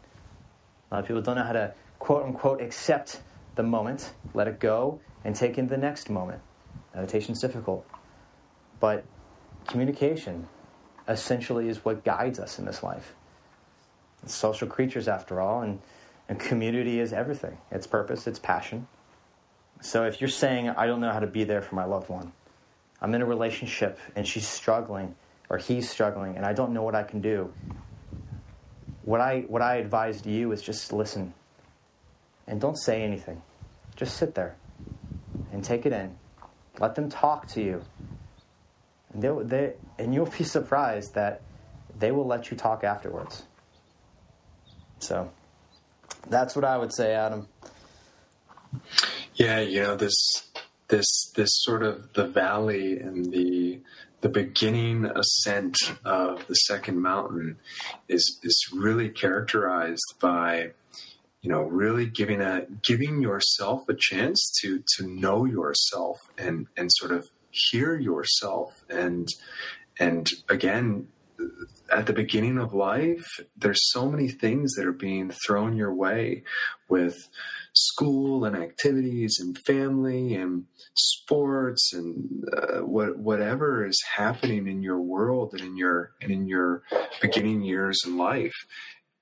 A 0.90 0.94
lot 0.94 1.00
of 1.00 1.08
people 1.08 1.22
don't 1.22 1.34
know 1.34 1.42
how 1.42 1.52
to 1.52 1.74
quote 1.98 2.24
unquote 2.24 2.60
accept 2.60 3.20
the 3.56 3.64
moment, 3.64 4.12
let 4.32 4.46
it 4.46 4.60
go, 4.60 5.00
and 5.24 5.34
take 5.34 5.58
in 5.58 5.66
the 5.66 5.76
next 5.76 6.08
moment. 6.08 6.40
Meditation's 6.94 7.40
difficult. 7.40 7.84
But 8.78 9.04
communication 9.66 10.46
essentially 11.08 11.68
is 11.68 11.84
what 11.84 12.04
guides 12.04 12.38
us 12.38 12.60
in 12.60 12.64
this 12.64 12.84
life 12.84 13.14
social 14.26 14.68
creatures 14.68 15.08
after 15.08 15.40
all, 15.40 15.62
and, 15.62 15.80
and 16.28 16.38
community 16.38 17.00
is 17.00 17.12
everything. 17.12 17.56
It's 17.70 17.86
purpose, 17.86 18.26
it's 18.26 18.38
passion. 18.38 18.86
So 19.80 20.04
if 20.04 20.20
you're 20.20 20.28
saying, 20.28 20.70
I 20.70 20.86
don't 20.86 21.00
know 21.00 21.12
how 21.12 21.20
to 21.20 21.26
be 21.26 21.44
there 21.44 21.62
for 21.62 21.74
my 21.74 21.84
loved 21.84 22.08
one, 22.08 22.32
I'm 23.00 23.14
in 23.14 23.22
a 23.22 23.26
relationship 23.26 23.98
and 24.14 24.26
she's 24.26 24.48
struggling 24.48 25.14
or 25.48 25.58
he's 25.58 25.88
struggling 25.88 26.36
and 26.36 26.46
I 26.46 26.52
don't 26.52 26.72
know 26.72 26.82
what 26.82 26.94
I 26.94 27.02
can 27.02 27.20
do, 27.20 27.52
what 29.02 29.20
I, 29.20 29.40
what 29.48 29.62
I 29.62 29.76
advise 29.76 30.22
to 30.22 30.30
you 30.30 30.52
is 30.52 30.62
just 30.62 30.92
listen 30.92 31.34
and 32.46 32.60
don't 32.60 32.76
say 32.76 33.02
anything. 33.02 33.42
Just 33.96 34.16
sit 34.16 34.34
there 34.34 34.56
and 35.52 35.62
take 35.62 35.86
it 35.86 35.92
in. 35.92 36.16
Let 36.80 36.94
them 36.94 37.08
talk 37.08 37.46
to 37.48 37.62
you. 37.62 37.82
And, 39.12 39.22
they, 39.22 39.44
they, 39.44 39.72
and 39.98 40.14
you'll 40.14 40.26
be 40.26 40.44
surprised 40.44 41.14
that 41.14 41.42
they 41.98 42.10
will 42.10 42.26
let 42.26 42.50
you 42.50 42.56
talk 42.56 42.84
afterwards. 42.84 43.44
So 44.98 45.30
that's 46.28 46.56
what 46.56 46.64
I 46.64 46.76
would 46.78 46.94
say, 46.94 47.14
Adam. 47.14 47.48
Yeah, 49.34 49.60
you 49.60 49.82
know 49.82 49.96
this 49.96 50.14
this 50.88 51.30
this 51.34 51.50
sort 51.52 51.82
of 51.82 52.12
the 52.14 52.26
valley 52.26 52.98
and 52.98 53.32
the 53.32 53.80
the 54.20 54.28
beginning 54.28 55.04
ascent 55.04 55.76
of 56.04 56.46
the 56.46 56.54
second 56.54 57.00
mountain 57.00 57.58
is 58.08 58.38
is 58.42 58.70
really 58.74 59.08
characterized 59.08 60.14
by 60.20 60.72
you 61.42 61.50
know 61.50 61.62
really 61.62 62.06
giving 62.06 62.40
a 62.40 62.66
giving 62.82 63.20
yourself 63.20 63.88
a 63.88 63.94
chance 63.94 64.50
to 64.62 64.82
to 64.96 65.06
know 65.06 65.44
yourself 65.44 66.18
and 66.38 66.66
and 66.76 66.90
sort 66.94 67.12
of 67.12 67.28
hear 67.50 67.98
yourself 67.98 68.82
and 68.90 69.28
and 69.98 70.28
again 70.48 71.08
at 71.90 72.06
the 72.06 72.12
beginning 72.12 72.58
of 72.58 72.74
life, 72.74 73.24
there's 73.56 73.90
so 73.90 74.10
many 74.10 74.28
things 74.28 74.74
that 74.74 74.86
are 74.86 74.92
being 74.92 75.30
thrown 75.46 75.76
your 75.76 75.94
way 75.94 76.42
with 76.88 77.28
school 77.72 78.44
and 78.44 78.56
activities 78.56 79.36
and 79.38 79.58
family 79.58 80.34
and 80.34 80.64
sports 80.94 81.92
and 81.92 82.44
uh, 82.56 82.78
what, 82.78 83.18
whatever 83.18 83.86
is 83.86 84.02
happening 84.16 84.66
in 84.66 84.82
your 84.82 85.00
world 85.00 85.52
and 85.52 85.62
in 85.62 85.76
your 85.76 86.12
and 86.20 86.30
in 86.30 86.46
your 86.46 86.82
beginning 87.20 87.62
years 87.62 87.98
in 88.06 88.16
life. 88.16 88.54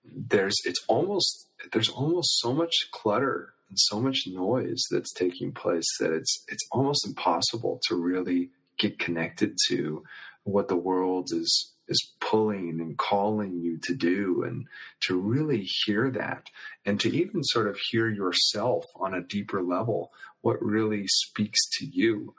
There's 0.05 0.57
it's 0.65 0.85
almost 0.89 1.49
there's 1.73 1.89
almost 1.89 2.39
so 2.41 2.53
much 2.53 2.75
clutter 2.93 3.55
and 3.69 3.79
so 3.79 4.01
much 4.01 4.25
noise 4.27 4.83
that's 4.91 5.13
taking 5.13 5.53
place 5.53 5.89
that 5.99 6.13
it's 6.13 6.45
it's 6.49 6.67
almost 6.71 7.07
impossible 7.07 7.81
to 7.89 7.97
really 7.97 8.51
get 8.79 8.99
connected 8.99 9.57
to 9.69 10.05
what 10.45 10.69
the 10.69 10.77
world 10.77 11.31
is 11.33 11.74
is 11.89 12.13
pulling 12.21 12.81
and 12.81 12.97
calling 12.97 13.61
you 13.61 13.79
to 13.83 13.95
do 13.95 14.43
and 14.47 14.67
to 15.01 15.19
really 15.19 15.67
hear 15.85 16.11
that 16.11 16.49
and 16.85 16.99
to 17.01 17.15
even 17.15 17.43
sort 17.43 17.69
of 17.69 17.79
hear 17.91 18.09
yourself 18.09 18.85
on 18.97 19.15
a 19.15 19.23
deeper 19.23 19.63
level 19.63 20.13
what 20.41 20.63
really 20.63 21.07
speaks 21.07 21.59
to 21.79 21.87
you. 21.87 22.35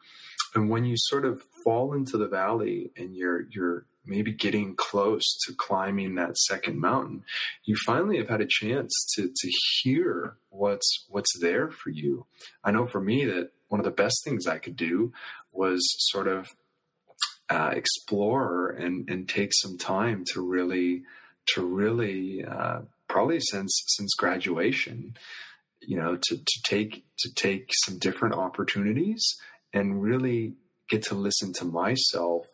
And 0.53 0.69
when 0.69 0.85
you 0.85 0.95
sort 0.97 1.25
of 1.25 1.43
fall 1.63 1.93
into 1.93 2.17
the 2.17 2.27
valley 2.27 2.91
and 2.97 3.15
you're 3.15 3.47
you're 3.49 3.85
maybe 4.07 4.31
getting 4.31 4.75
close 4.75 5.23
to 5.45 5.53
climbing 5.53 6.13
that 6.13 6.37
second 6.37 6.79
mountain 6.79 7.23
you 7.63 7.75
finally 7.87 8.17
have 8.17 8.29
had 8.29 8.39
a 8.39 8.47
chance 8.47 8.93
to 9.15 9.31
to 9.35 9.51
hear 9.81 10.37
what's 10.49 11.05
what's 11.09 11.39
there 11.39 11.69
for 11.69 11.89
you. 11.89 12.25
I 12.63 12.71
know 12.71 12.85
for 12.85 13.01
me 13.01 13.25
that 13.25 13.51
one 13.67 13.79
of 13.79 13.85
the 13.85 13.91
best 13.91 14.23
things 14.23 14.47
i 14.47 14.57
could 14.57 14.75
do 14.75 15.11
was 15.51 15.81
sort 16.11 16.27
of 16.27 16.55
uh, 17.49 17.71
explore 17.73 18.69
and, 18.69 19.09
and 19.09 19.29
take 19.29 19.51
some 19.53 19.77
time 19.77 20.23
to 20.33 20.41
really 20.41 21.03
to 21.53 21.63
really 21.63 22.43
uh, 22.43 22.79
probably 23.07 23.39
since 23.39 23.83
since 23.87 24.13
graduation 24.15 25.15
you 25.79 25.97
know 25.97 26.15
to, 26.15 26.37
to 26.37 26.61
take 26.63 27.05
to 27.19 27.33
take 27.35 27.69
some 27.85 27.99
different 27.99 28.35
opportunities 28.35 29.23
and 29.73 30.01
really 30.01 30.53
get 30.89 31.03
to 31.03 31.15
listen 31.15 31.53
to 31.53 31.65
myself 31.65 32.47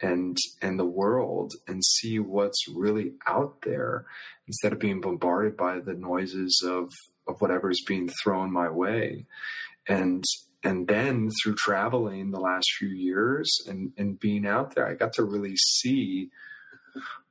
and 0.00 0.36
and 0.60 0.78
the 0.78 0.84
world 0.84 1.52
and 1.66 1.82
see 1.84 2.18
what's 2.18 2.68
really 2.68 3.12
out 3.26 3.62
there 3.62 4.04
instead 4.46 4.72
of 4.72 4.78
being 4.78 5.00
bombarded 5.00 5.56
by 5.56 5.78
the 5.78 5.94
noises 5.94 6.62
of 6.66 6.90
of 7.26 7.40
whatever's 7.40 7.80
being 7.86 8.10
thrown 8.22 8.52
my 8.52 8.68
way. 8.68 9.24
And 9.88 10.24
and 10.64 10.88
then 10.88 11.30
through 11.42 11.56
traveling 11.56 12.30
the 12.30 12.40
last 12.40 12.66
few 12.78 12.88
years 12.88 13.54
and, 13.68 13.92
and 13.98 14.18
being 14.18 14.46
out 14.46 14.74
there, 14.74 14.88
I 14.88 14.94
got 14.94 15.12
to 15.14 15.22
really 15.22 15.56
see 15.56 16.30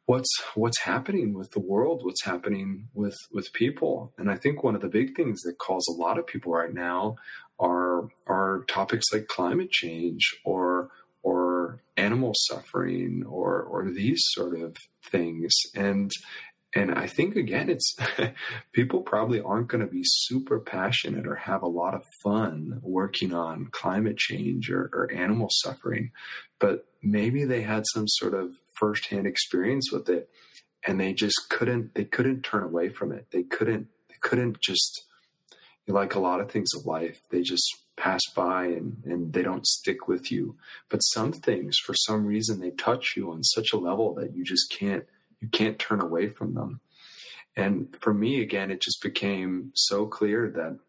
what's 0.06 0.30
what's 0.56 0.80
happening 0.80 1.34
with 1.34 1.52
the 1.52 1.60
world, 1.60 2.02
what's 2.04 2.24
happening 2.24 2.90
with 2.94 3.18
with 3.32 3.52
people. 3.54 4.14
And 4.18 4.30
I 4.30 4.36
think 4.36 4.64
one 4.64 4.76
of 4.76 4.82
the 4.82 4.88
big 4.88 5.16
things 5.16 5.42
that 5.42 5.58
calls 5.58 5.88
a 5.88 6.00
lot 6.00 6.20
of 6.20 6.28
people 6.28 6.54
right 6.54 6.74
now 6.74 7.16
are 7.60 8.08
are 8.28 8.66
topics 8.68 9.06
like 9.12 9.28
climate 9.28 9.72
change 9.72 10.40
or 10.46 10.90
or 11.24 11.82
animal 11.98 12.34
suffering 12.50 13.24
or 13.28 13.62
or 13.62 13.90
these 13.90 14.22
sort 14.32 14.60
of 14.60 14.76
things. 15.12 15.54
And 15.76 16.12
and 16.76 16.92
I 16.92 17.08
think 17.08 17.36
again, 17.36 17.70
it's 17.70 17.96
people 18.74 19.02
probably 19.02 19.42
aren't 19.42 19.68
going 19.68 19.86
to 19.86 19.92
be 19.92 20.02
super 20.04 20.60
passionate 20.60 21.28
or 21.28 21.36
have 21.36 21.62
a 21.62 21.68
lot 21.68 21.94
of 21.94 22.04
fun 22.24 22.80
working 22.82 23.34
on 23.34 23.68
climate 23.72 24.18
change 24.18 24.72
or, 24.72 24.90
or 24.94 25.12
animal 25.14 25.50
suffering, 25.52 26.12
but 26.60 26.86
maybe 27.02 27.46
they 27.46 27.62
had 27.62 27.84
some 27.94 28.08
sort 28.08 28.34
of 28.34 28.52
firsthand 28.74 29.28
experience 29.28 29.92
with 29.92 30.10
it, 30.10 30.30
and 30.86 31.00
they 31.00 31.14
just 31.14 31.50
couldn't 31.50 31.94
they 31.96 32.06
couldn't 32.06 32.44
turn 32.44 32.64
away 32.64 32.90
from 32.90 33.12
it. 33.12 33.28
They 33.32 33.44
couldn't 33.44 33.88
they 34.10 34.16
couldn't 34.22 34.60
just 34.60 35.04
like 35.88 36.16
a 36.16 36.20
lot 36.20 36.40
of 36.40 36.50
things 36.50 36.70
of 36.76 36.86
life, 36.86 37.20
they 37.30 37.42
just 37.42 37.68
pass 37.98 38.22
by 38.36 38.66
and, 38.66 39.04
and 39.06 39.34
they 39.34 39.44
don't 39.44 39.68
stick 39.68 40.08
with 40.08 40.32
you. 40.32 40.56
But 40.90 41.00
some 41.00 41.32
things, 41.32 41.78
for 41.78 41.94
some 41.94 42.26
reason, 42.26 42.60
they 42.60 42.72
touch 42.72 43.14
you 43.16 43.32
on 43.32 43.44
such 43.44 43.74
a 43.74 43.78
level 43.78 44.14
that 44.16 44.36
you 44.36 44.44
just 44.44 44.74
can't 44.78 45.06
you 45.44 45.50
can't 45.50 45.78
turn 45.78 46.02
away 46.02 46.30
from 46.30 46.54
them. 46.54 46.80
And 47.56 47.96
for 48.00 48.14
me, 48.14 48.42
again, 48.42 48.72
it 48.72 48.82
just 48.82 49.04
became 49.04 49.72
so 49.76 50.08
clear 50.08 50.50
that 50.56 50.80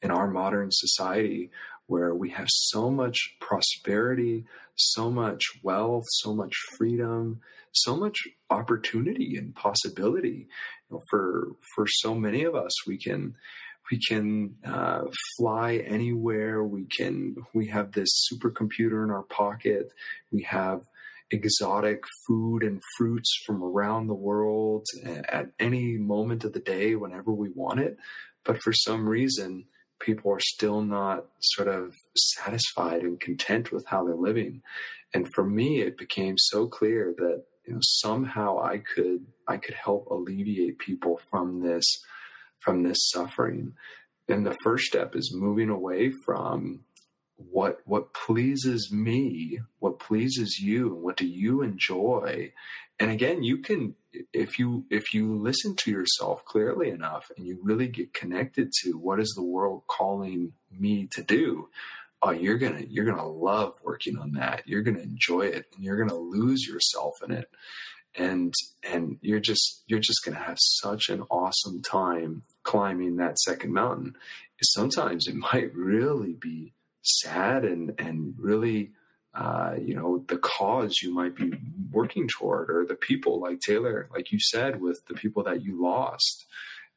in 0.00 0.10
our 0.10 0.28
modern 0.28 0.68
society, 0.70 1.50
where 1.86 2.14
we 2.14 2.30
have 2.30 2.46
so 2.48 2.88
much 2.88 3.18
prosperity, 3.40 4.44
so 4.76 5.10
much 5.10 5.42
wealth, 5.64 6.04
so 6.08 6.32
much 6.32 6.54
freedom, 6.78 7.40
so 7.72 7.96
much 7.96 8.16
opportunity 8.48 9.36
and 9.36 9.54
possibility. 9.56 10.46
You 10.88 10.96
know, 10.96 11.02
for 11.10 11.48
for 11.74 11.86
so 11.88 12.14
many 12.14 12.44
of 12.44 12.54
us, 12.54 12.86
we 12.86 12.96
can 12.96 13.34
we 13.90 13.98
can 13.98 14.54
uh, 14.64 15.02
fly 15.36 15.78
anywhere. 15.84 16.62
We 16.62 16.84
can 16.84 17.34
we 17.52 17.66
have 17.66 17.90
this 17.90 18.28
supercomputer 18.32 19.02
in 19.04 19.10
our 19.10 19.24
pocket. 19.24 19.92
We 20.30 20.44
have 20.44 20.82
exotic 21.30 22.02
food 22.26 22.62
and 22.62 22.80
fruits 22.96 23.42
from 23.46 23.62
around 23.62 24.06
the 24.06 24.14
world 24.14 24.86
at 25.04 25.50
any 25.58 25.96
moment 25.96 26.44
of 26.44 26.52
the 26.52 26.60
day 26.60 26.94
whenever 26.94 27.32
we 27.32 27.50
want 27.50 27.80
it. 27.80 27.96
But 28.44 28.60
for 28.62 28.72
some 28.72 29.08
reason, 29.08 29.66
people 30.00 30.32
are 30.32 30.40
still 30.40 30.82
not 30.82 31.26
sort 31.40 31.68
of 31.68 31.94
satisfied 32.16 33.02
and 33.02 33.20
content 33.20 33.70
with 33.70 33.84
how 33.86 34.04
they're 34.04 34.14
living. 34.14 34.62
And 35.14 35.28
for 35.34 35.44
me, 35.44 35.80
it 35.80 35.98
became 35.98 36.36
so 36.38 36.66
clear 36.66 37.14
that 37.18 37.44
you 37.66 37.74
know 37.74 37.80
somehow 37.82 38.62
I 38.62 38.78
could 38.78 39.26
I 39.46 39.58
could 39.58 39.74
help 39.74 40.06
alleviate 40.10 40.78
people 40.78 41.20
from 41.30 41.62
this 41.62 41.84
from 42.60 42.82
this 42.82 43.10
suffering. 43.10 43.74
And 44.28 44.46
the 44.46 44.56
first 44.62 44.84
step 44.84 45.16
is 45.16 45.34
moving 45.34 45.70
away 45.70 46.12
from 46.24 46.84
what 47.48 47.80
what 47.84 48.12
pleases 48.12 48.90
me, 48.92 49.60
what 49.78 49.98
pleases 49.98 50.58
you, 50.58 50.94
what 50.94 51.16
do 51.16 51.26
you 51.26 51.62
enjoy? 51.62 52.52
And 52.98 53.10
again, 53.10 53.42
you 53.42 53.58
can 53.58 53.94
if 54.32 54.58
you 54.58 54.84
if 54.90 55.14
you 55.14 55.36
listen 55.36 55.74
to 55.76 55.90
yourself 55.90 56.44
clearly 56.44 56.90
enough 56.90 57.30
and 57.36 57.46
you 57.46 57.58
really 57.62 57.88
get 57.88 58.12
connected 58.12 58.72
to 58.82 58.92
what 58.92 59.20
is 59.20 59.32
the 59.34 59.42
world 59.42 59.82
calling 59.86 60.52
me 60.70 61.06
to 61.12 61.22
do, 61.22 61.68
oh, 62.22 62.30
you're 62.30 62.58
gonna 62.58 62.82
you're 62.88 63.06
gonna 63.06 63.26
love 63.26 63.74
working 63.82 64.18
on 64.18 64.32
that. 64.32 64.62
You're 64.66 64.82
gonna 64.82 65.00
enjoy 65.00 65.42
it, 65.42 65.66
and 65.74 65.84
you're 65.84 65.98
gonna 65.98 66.18
lose 66.18 66.66
yourself 66.66 67.22
in 67.22 67.30
it, 67.32 67.50
and 68.14 68.52
and 68.82 69.18
you're 69.22 69.40
just 69.40 69.82
you're 69.86 70.00
just 70.00 70.24
gonna 70.24 70.38
have 70.38 70.58
such 70.58 71.08
an 71.08 71.22
awesome 71.30 71.80
time 71.82 72.42
climbing 72.64 73.16
that 73.16 73.38
second 73.38 73.72
mountain. 73.72 74.16
Sometimes 74.62 75.26
it 75.26 75.34
might 75.52 75.74
really 75.74 76.34
be 76.34 76.74
sad 77.02 77.64
and 77.64 77.94
and 77.98 78.34
really 78.38 78.92
uh, 79.34 79.74
you 79.80 79.94
know 79.94 80.24
the 80.28 80.38
cause 80.38 81.00
you 81.02 81.14
might 81.14 81.36
be 81.36 81.52
working 81.92 82.28
toward 82.28 82.70
or 82.70 82.84
the 82.84 82.96
people 82.96 83.40
like 83.40 83.60
taylor 83.60 84.08
like 84.12 84.32
you 84.32 84.38
said 84.40 84.80
with 84.80 85.00
the 85.06 85.14
people 85.14 85.42
that 85.44 85.62
you 85.62 85.80
lost 85.80 86.46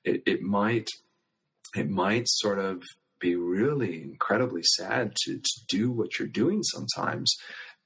it, 0.04 0.24
it 0.26 0.42
might 0.42 0.90
it 1.76 1.90
might 1.90 2.28
sort 2.28 2.60
of 2.60 2.82
be 3.20 3.36
really 3.36 4.02
incredibly 4.02 4.62
sad 4.64 5.14
to, 5.16 5.38
to 5.38 5.62
do 5.70 5.92
what 5.92 6.18
you're 6.18 6.28
doing 6.28 6.62
sometimes 6.64 7.36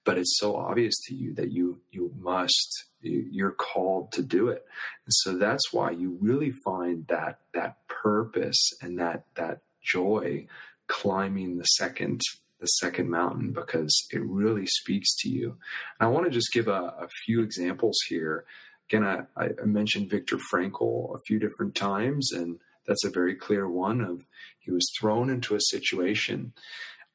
but 0.06 0.18
it's 0.18 0.38
so 0.40 0.56
obvious 0.56 0.96
to 1.06 1.14
you 1.14 1.34
that 1.34 1.52
you 1.52 1.82
you 1.92 2.12
must 2.18 2.86
you're 3.02 3.52
called 3.52 4.12
to 4.14 4.24
do 4.24 4.50
it. 4.50 4.66
And 5.06 5.14
so 5.14 5.38
that's 5.38 5.72
why 5.72 5.92
you 5.92 6.18
really 6.22 6.52
find 6.52 7.06
that 7.08 7.40
that 7.54 7.78
purpose 7.88 8.72
and 8.82 9.00
that 9.00 9.26
that 9.36 9.62
joy 9.84 10.48
climbing 10.88 11.58
the 11.58 11.66
second 11.66 12.22
the 12.60 12.68
second 12.68 13.10
mountain 13.10 13.52
because 13.52 14.08
it 14.12 14.22
really 14.24 14.66
speaks 14.66 15.16
to 15.18 15.30
you. 15.30 15.58
And 16.00 16.08
I 16.08 16.12
want 16.12 16.26
to 16.26 16.32
just 16.32 16.52
give 16.52 16.68
a, 16.68 16.72
a 16.72 17.08
few 17.26 17.42
examples 17.42 17.98
here. 18.08 18.46
Again, 18.90 19.04
I, 19.04 19.26
I, 19.40 19.66
mentioned 19.66 20.10
Viktor 20.10 20.38
Frankl 20.52 21.14
a 21.14 21.20
few 21.28 21.40
different 21.40 21.76
times, 21.76 22.32
and 22.32 22.58
that's 22.88 23.04
a 23.04 23.12
very 23.12 23.36
clear 23.36 23.70
one 23.70 24.02
of 24.02 24.26
he 24.60 24.72
was 24.72 24.92
thrown 25.00 25.30
into 25.30 25.56
a 25.56 25.62
situation. 25.62 26.54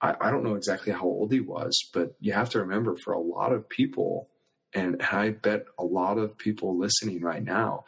I, 0.01 0.15
I 0.21 0.31
don't 0.31 0.45
know 0.45 0.55
exactly 0.55 0.93
how 0.93 1.05
old 1.05 1.33
he 1.33 1.41
was, 1.41 1.77
but 1.93 2.15
you 2.21 2.33
have 2.33 2.51
to 2.51 2.61
remember 2.61 2.97
for 2.97 3.13
a 3.13 3.21
lot 3.21 3.53
of 3.53 3.69
people, 3.69 4.29
and 4.75 5.03
I 5.03 5.31
bet 5.31 5.65
a 5.79 5.85
lot 5.85 6.19
of 6.19 6.39
people 6.39 6.79
listening 6.79 7.23
right 7.23 7.43
now, 7.43 7.85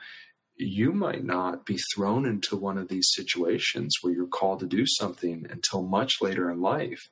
you 0.57 0.93
might 0.93 1.25
not 1.25 1.67
be 1.67 1.79
thrown 1.95 2.27
into 2.27 2.57
one 2.57 2.79
of 2.79 2.89
these 2.89 3.11
situations 3.13 3.95
where 4.01 4.13
you're 4.13 4.27
called 4.27 4.61
to 4.61 4.67
do 4.67 4.85
something 4.87 5.47
until 5.51 5.83
much 5.83 6.15
later 6.21 6.51
in 6.51 6.61
life. 6.61 7.09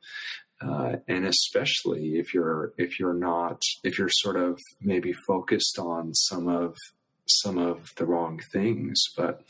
Uh, 0.61 0.97
and 1.09 1.27
especially 1.27 2.19
if 2.19 2.33
you're 2.33 2.73
if 2.79 3.01
you're 3.01 3.15
not 3.15 3.61
if 3.83 3.99
you're 3.99 4.09
sort 4.09 4.37
of 4.37 4.61
maybe 4.81 5.13
focused 5.27 5.77
on 5.77 6.15
some 6.15 6.47
of 6.47 6.77
some 7.27 7.59
of 7.59 7.89
the 7.97 8.07
wrong 8.07 8.39
things 8.53 9.03
but 9.17 9.43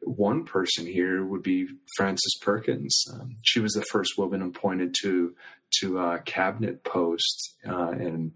one 0.00 0.44
person 0.44 0.86
here 0.86 1.24
would 1.24 1.42
be 1.42 1.68
Frances 1.96 2.38
Perkins. 2.40 3.04
Um, 3.12 3.36
she 3.42 3.60
was 3.60 3.72
the 3.72 3.84
first 3.90 4.18
woman 4.18 4.42
appointed 4.42 4.94
to 5.02 5.34
to 5.80 5.98
a 5.98 6.18
cabinet 6.20 6.82
post 6.82 7.56
uh, 7.68 7.90
in 7.90 8.32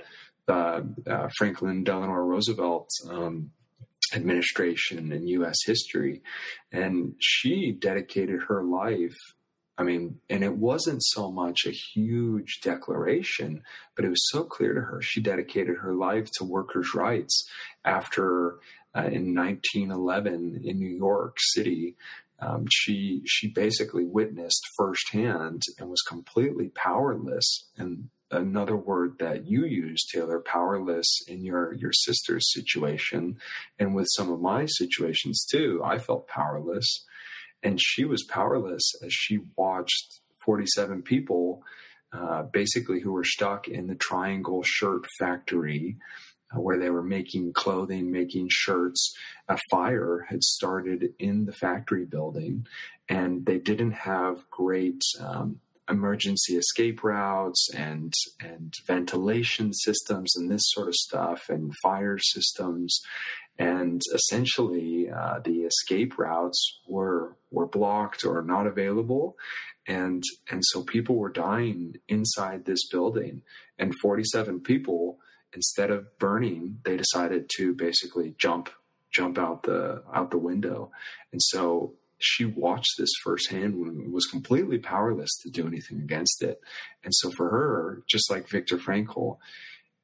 uh, 0.49 0.83
uh, 1.07 1.29
Franklin 1.39 1.83
Delano 1.83 2.13
Roosevelt 2.13 2.89
um, 3.09 3.53
administration 4.15 5.13
in 5.13 5.27
U.S. 5.29 5.59
history, 5.65 6.23
and 6.71 7.15
she 7.19 7.73
dedicated 7.73 8.43
her 8.49 8.63
life. 8.63 9.17
I 9.79 9.85
mean, 9.85 10.19
and 10.29 10.45
it 10.45 10.57
wasn't 10.57 11.03
so 11.03 11.31
much 11.31 11.67
a 11.67 11.71
huge 11.71 12.61
declaration, 12.63 13.63
but 13.97 14.05
it 14.05 14.11
was 14.11 14.31
so 14.31 14.45
clear 14.45 14.75
to 14.75 14.81
her. 14.81 15.03
She 15.03 15.21
dedicated 15.21 15.79
her 15.79 15.95
life 15.95 16.29
to 16.39 16.45
workers' 16.45 16.95
rights 16.95 17.49
after, 17.85 18.59
uh, 18.95 19.09
in 19.11 19.35
1911 19.35 20.61
in 20.65 20.79
New 20.79 20.95
York 20.95 21.37
City, 21.41 21.97
um, 22.43 22.67
she 22.71 23.23
she 23.25 23.49
basically 23.49 24.05
witnessed 24.05 24.67
firsthand 24.77 25.63
and 25.79 25.89
was 25.89 26.03
completely 26.03 26.69
powerless 26.69 27.69
and 27.77 28.09
another 28.33 28.77
word 28.77 29.19
that 29.21 29.47
you 29.47 29.65
use, 29.65 30.05
Taylor, 30.07 30.41
powerless 30.41 31.21
in 31.29 31.45
your 31.45 31.75
your 31.75 31.93
sister's 31.93 32.53
situation, 32.53 33.39
and 33.79 33.95
with 33.95 34.09
some 34.11 34.33
of 34.33 34.41
my 34.41 34.67
situations 34.67 35.47
too. 35.51 35.81
I 35.85 35.99
felt 35.99 36.29
powerless, 36.29 37.05
and 37.63 37.79
she 37.81 38.05
was 38.05 38.25
powerless 38.25 38.95
as 39.05 39.13
she 39.13 39.41
watched 39.57 40.21
47 40.41 41.03
people, 41.03 41.63
uh, 42.13 42.43
basically 42.43 43.01
who 43.01 43.13
were 43.13 43.25
stuck 43.25 43.69
in 43.69 43.87
the 43.87 43.95
Triangle 43.95 44.63
Shirt 44.65 45.07
Factory. 45.19 45.97
Uh, 46.55 46.61
where 46.61 46.79
they 46.79 46.91
were 46.91 47.03
making 47.03 47.51
clothing, 47.55 48.13
making 48.13 48.47
shirts. 48.51 49.15
A 49.49 49.59
fire 49.71 50.27
had 50.29 50.43
started 50.43 51.15
in 51.19 51.47
the 51.47 51.53
factory 51.53 52.05
building, 52.05 52.67
and 53.09 53.47
they 53.47 53.59
didn't 53.59 53.93
have 53.93 54.51
great 54.51 55.01
um, 55.19 55.61
emergency 55.89 56.57
escape 56.57 57.03
routes 57.03 57.69
and 57.75 58.13
and 58.41 58.75
ventilation 58.87 59.73
systems 59.73 60.35
and 60.37 60.51
this 60.51 60.63
sort 60.67 60.89
of 60.89 60.95
stuff 60.95 61.49
and 61.49 61.73
fire 61.83 62.19
systems. 62.19 63.01
And 63.59 64.01
essentially 64.15 65.11
uh, 65.11 65.41
the 65.45 65.63
escape 65.63 66.19
routes 66.19 66.81
were 66.87 67.37
were 67.51 67.67
blocked 67.67 68.25
or 68.25 68.43
not 68.43 68.67
available. 68.67 69.37
And 69.87 70.23
and 70.51 70.63
so 70.67 70.83
people 70.83 71.17
were 71.17 71.31
dying 71.31 71.97
inside 72.09 72.65
this 72.65 72.87
building. 72.89 73.43
And 73.79 73.95
47 74.01 74.61
people 74.61 75.19
instead 75.55 75.91
of 75.91 76.19
burning 76.19 76.79
they 76.85 76.97
decided 76.97 77.51
to 77.57 77.75
basically 77.75 78.35
jump 78.39 78.71
jump 79.13 79.39
out 79.39 79.65
the 79.65 80.03
out 80.15 80.31
the 80.31 80.39
window. 80.39 80.91
And 81.33 81.41
so 81.43 81.95
she 82.23 82.45
watched 82.45 82.95
this 82.99 83.11
firsthand 83.23 83.75
and 83.75 84.13
was 84.13 84.27
completely 84.27 84.79
powerless 84.79 85.31
to 85.43 85.51
do 85.51 85.67
anything 85.67 86.01
against 86.01 86.43
it. 86.43 86.61
And 87.05 87.13
so 87.15 87.31
for 87.33 87.49
her, 87.49 88.03
just 88.09 88.31
like 88.31 88.49
Viktor 88.49 88.79
Frankl, 88.79 89.39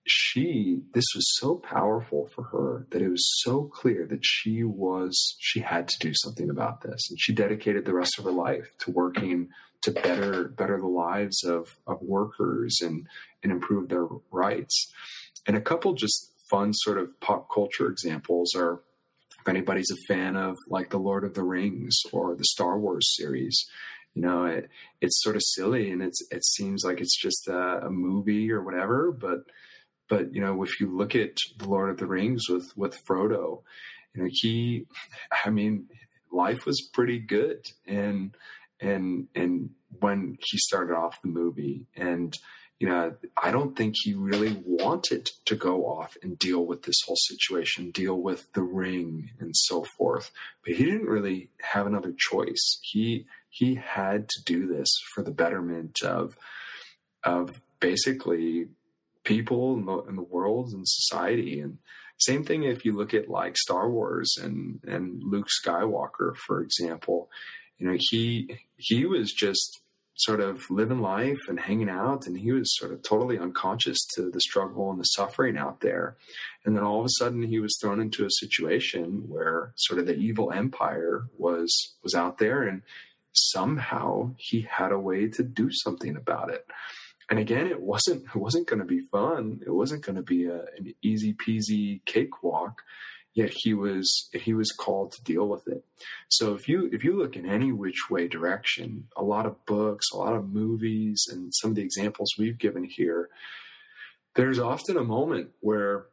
she 0.08 0.80
this 0.94 1.04
was 1.14 1.24
so 1.38 1.56
powerful 1.56 2.28
for 2.34 2.44
her 2.44 2.86
that 2.90 3.02
it 3.02 3.08
was 3.10 3.42
so 3.42 3.64
clear 3.64 4.06
that 4.06 4.24
she 4.24 4.64
was 4.64 5.36
she 5.38 5.60
had 5.60 5.86
to 5.86 5.98
do 5.98 6.12
something 6.14 6.48
about 6.48 6.80
this 6.80 7.10
and 7.10 7.20
she 7.20 7.34
dedicated 7.34 7.84
the 7.84 7.92
rest 7.92 8.18
of 8.18 8.24
her 8.24 8.32
life 8.32 8.72
to 8.78 8.90
working 8.90 9.48
to 9.82 9.90
better 9.90 10.48
better 10.48 10.78
the 10.78 10.86
lives 10.86 11.44
of 11.44 11.76
of 11.86 12.00
workers 12.00 12.78
and 12.80 13.06
and 13.42 13.52
improve 13.52 13.90
their 13.90 14.06
rights 14.30 14.90
and 15.46 15.58
a 15.58 15.60
couple 15.60 15.92
just 15.92 16.32
fun 16.48 16.72
sort 16.72 16.96
of 16.96 17.20
pop 17.20 17.48
culture 17.52 17.88
examples 17.88 18.54
are 18.56 18.80
if 19.40 19.48
anybody's 19.48 19.90
a 19.90 20.12
fan 20.12 20.36
of 20.36 20.56
like 20.68 20.90
the 20.90 20.98
Lord 20.98 21.24
of 21.24 21.34
the 21.34 21.44
Rings 21.44 22.00
or 22.12 22.34
the 22.34 22.44
Star 22.44 22.78
Wars 22.78 23.14
series, 23.16 23.66
you 24.14 24.22
know, 24.22 24.46
it, 24.46 24.68
it's 25.00 25.22
sort 25.22 25.36
of 25.36 25.42
silly 25.44 25.90
and 25.90 26.02
it's 26.02 26.20
it 26.30 26.44
seems 26.44 26.82
like 26.84 27.00
it's 27.00 27.16
just 27.16 27.48
a, 27.48 27.86
a 27.86 27.90
movie 27.90 28.50
or 28.50 28.62
whatever. 28.62 29.12
But 29.12 29.44
but 30.08 30.34
you 30.34 30.40
know, 30.40 30.62
if 30.62 30.80
you 30.80 30.96
look 30.96 31.14
at 31.14 31.36
the 31.58 31.68
Lord 31.68 31.90
of 31.90 31.98
the 31.98 32.06
Rings 32.06 32.48
with 32.48 32.76
with 32.76 32.98
Frodo, 33.04 33.62
you 34.14 34.22
know, 34.22 34.28
he, 34.30 34.86
I 35.44 35.50
mean, 35.50 35.88
life 36.32 36.66
was 36.66 36.88
pretty 36.92 37.18
good 37.18 37.64
and 37.86 38.34
and 38.80 39.28
and 39.34 39.70
when 40.00 40.36
he 40.40 40.58
started 40.58 40.94
off 40.94 41.22
the 41.22 41.28
movie 41.28 41.86
and 41.96 42.36
you 42.78 42.88
know, 42.88 43.16
I 43.36 43.50
don't 43.50 43.76
think 43.76 43.94
he 43.96 44.14
really 44.14 44.62
wanted 44.64 45.30
to 45.46 45.56
go 45.56 45.86
off 45.86 46.16
and 46.22 46.38
deal 46.38 46.64
with 46.64 46.84
this 46.84 47.00
whole 47.04 47.16
situation, 47.16 47.90
deal 47.90 48.20
with 48.20 48.52
the 48.52 48.62
ring 48.62 49.30
and 49.40 49.50
so 49.54 49.84
forth. 49.96 50.30
But 50.64 50.74
he 50.74 50.84
didn't 50.84 51.08
really 51.08 51.50
have 51.60 51.86
another 51.86 52.14
choice. 52.16 52.78
He 52.82 53.26
he 53.50 53.74
had 53.74 54.28
to 54.28 54.44
do 54.44 54.66
this 54.68 54.88
for 55.12 55.22
the 55.24 55.32
betterment 55.32 56.02
of 56.04 56.36
of 57.24 57.60
basically 57.80 58.68
people 59.24 59.74
in 59.74 59.84
the, 59.84 59.98
in 60.02 60.16
the 60.16 60.22
world 60.22 60.72
and 60.72 60.86
society. 60.86 61.60
And 61.60 61.78
same 62.18 62.44
thing 62.44 62.62
if 62.62 62.84
you 62.84 62.96
look 62.96 63.12
at 63.12 63.28
like 63.28 63.56
Star 63.56 63.90
Wars 63.90 64.36
and 64.40 64.80
and 64.86 65.20
Luke 65.24 65.48
Skywalker, 65.64 66.36
for 66.36 66.62
example. 66.62 67.28
You 67.78 67.88
know, 67.88 67.96
he 67.98 68.58
he 68.76 69.04
was 69.04 69.32
just 69.32 69.80
sort 70.18 70.40
of 70.40 70.68
living 70.68 71.00
life 71.00 71.38
and 71.48 71.60
hanging 71.60 71.88
out, 71.88 72.26
and 72.26 72.36
he 72.36 72.50
was 72.50 72.76
sort 72.76 72.92
of 72.92 73.02
totally 73.02 73.38
unconscious 73.38 73.98
to 74.14 74.30
the 74.30 74.40
struggle 74.40 74.90
and 74.90 74.98
the 74.98 75.04
suffering 75.04 75.56
out 75.56 75.80
there. 75.80 76.16
And 76.64 76.76
then 76.76 76.82
all 76.82 76.98
of 76.98 77.06
a 77.06 77.10
sudden, 77.18 77.42
he 77.42 77.60
was 77.60 77.78
thrown 77.80 78.00
into 78.00 78.26
a 78.26 78.30
situation 78.30 79.28
where 79.28 79.72
sort 79.76 80.00
of 80.00 80.06
the 80.06 80.16
evil 80.16 80.52
empire 80.52 81.26
was 81.36 81.94
was 82.02 82.14
out 82.14 82.38
there, 82.38 82.62
and 82.62 82.82
somehow 83.32 84.34
he 84.36 84.66
had 84.68 84.90
a 84.90 84.98
way 84.98 85.28
to 85.28 85.42
do 85.42 85.70
something 85.70 86.16
about 86.16 86.50
it. 86.50 86.66
And 87.30 87.38
again, 87.38 87.68
it 87.68 87.80
wasn't 87.80 88.24
it 88.34 88.36
wasn't 88.36 88.66
going 88.66 88.80
to 88.80 88.84
be 88.84 89.00
fun. 89.00 89.60
It 89.64 89.70
wasn't 89.70 90.04
going 90.04 90.16
to 90.16 90.22
be 90.22 90.46
a, 90.46 90.62
an 90.76 90.94
easy 91.00 91.32
peasy 91.32 92.04
cakewalk 92.04 92.82
yet 93.38 93.52
he 93.54 93.72
was 93.72 94.28
he 94.32 94.52
was 94.52 94.72
called 94.72 95.12
to 95.12 95.22
deal 95.22 95.46
with 95.46 95.68
it. 95.68 95.84
So 96.28 96.54
if 96.54 96.68
you 96.68 96.90
if 96.92 97.04
you 97.04 97.16
look 97.16 97.36
in 97.36 97.48
any 97.48 97.70
which 97.70 98.10
way 98.10 98.26
direction 98.26 99.04
a 99.16 99.22
lot 99.22 99.46
of 99.46 99.64
books 99.64 100.06
a 100.12 100.16
lot 100.16 100.34
of 100.34 100.48
movies 100.48 101.24
and 101.30 101.52
some 101.54 101.70
of 101.70 101.76
the 101.76 101.82
examples 101.82 102.34
we've 102.36 102.58
given 102.58 102.82
here 102.82 103.28
there's 104.34 104.58
often 104.58 104.96
a 104.96 105.04
moment 105.04 105.50
where 105.60 106.06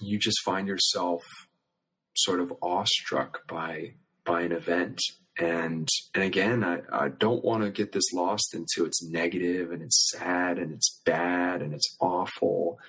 you 0.00 0.18
just 0.18 0.40
find 0.44 0.66
yourself 0.66 1.22
sort 2.16 2.40
of 2.40 2.52
awestruck 2.60 3.46
by 3.46 3.94
by 4.24 4.40
an 4.42 4.50
event. 4.50 4.98
And 5.38 5.88
and 6.12 6.24
again 6.24 6.64
I, 6.64 6.80
I 6.92 7.08
don't 7.08 7.44
want 7.44 7.62
to 7.62 7.70
get 7.70 7.92
this 7.92 8.12
lost 8.12 8.52
into 8.52 8.84
it's 8.84 9.00
negative 9.04 9.70
and 9.70 9.80
it's 9.80 10.10
sad 10.10 10.58
and 10.58 10.72
it's 10.72 11.00
bad 11.06 11.62
and 11.62 11.72
it's 11.72 11.96
awful 12.00 12.80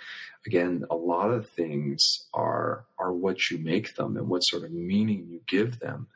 again 0.46 0.86
a 0.90 0.96
lot 0.96 1.32
of 1.32 1.50
things 1.50 2.28
are 2.34 2.86
are 2.98 3.14
what 3.14 3.50
you 3.50 3.58
make 3.58 3.96
them 3.96 4.18
and 4.18 4.28
what 4.28 4.40
sort 4.40 4.64
of 4.64 4.72
meaning 4.72 5.28
you 5.30 5.42
give 5.48 5.80
them. 5.80 6.08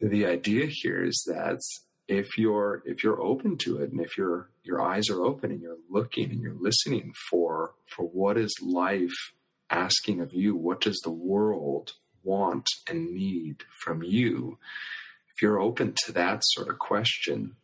The 0.00 0.26
idea 0.26 0.66
here 0.66 1.02
is 1.04 1.24
that 1.26 1.60
if 2.08 2.38
you're 2.38 2.82
if 2.84 3.02
you're 3.02 3.20
open 3.20 3.56
to 3.58 3.78
it 3.78 3.90
and 3.90 4.00
if 4.00 4.16
your 4.16 4.50
your 4.62 4.80
eyes 4.80 5.08
are 5.10 5.24
open 5.24 5.50
and 5.50 5.60
you're 5.60 5.78
looking 5.90 6.30
and 6.30 6.40
you're 6.40 6.58
listening 6.58 7.12
for 7.30 7.74
for 7.86 8.04
what 8.04 8.36
is 8.36 8.54
life 8.62 9.32
asking 9.70 10.20
of 10.20 10.32
you 10.32 10.54
what 10.54 10.80
does 10.80 11.00
the 11.02 11.10
world 11.10 11.92
want 12.26 12.68
and 12.90 13.14
need 13.14 13.62
from 13.82 14.02
you? 14.02 14.58
If 15.34 15.40
you're 15.40 15.60
open 15.60 15.94
to 16.04 16.12
that 16.12 16.42
sort 16.44 16.68
of 16.68 16.78
question, 16.78 17.56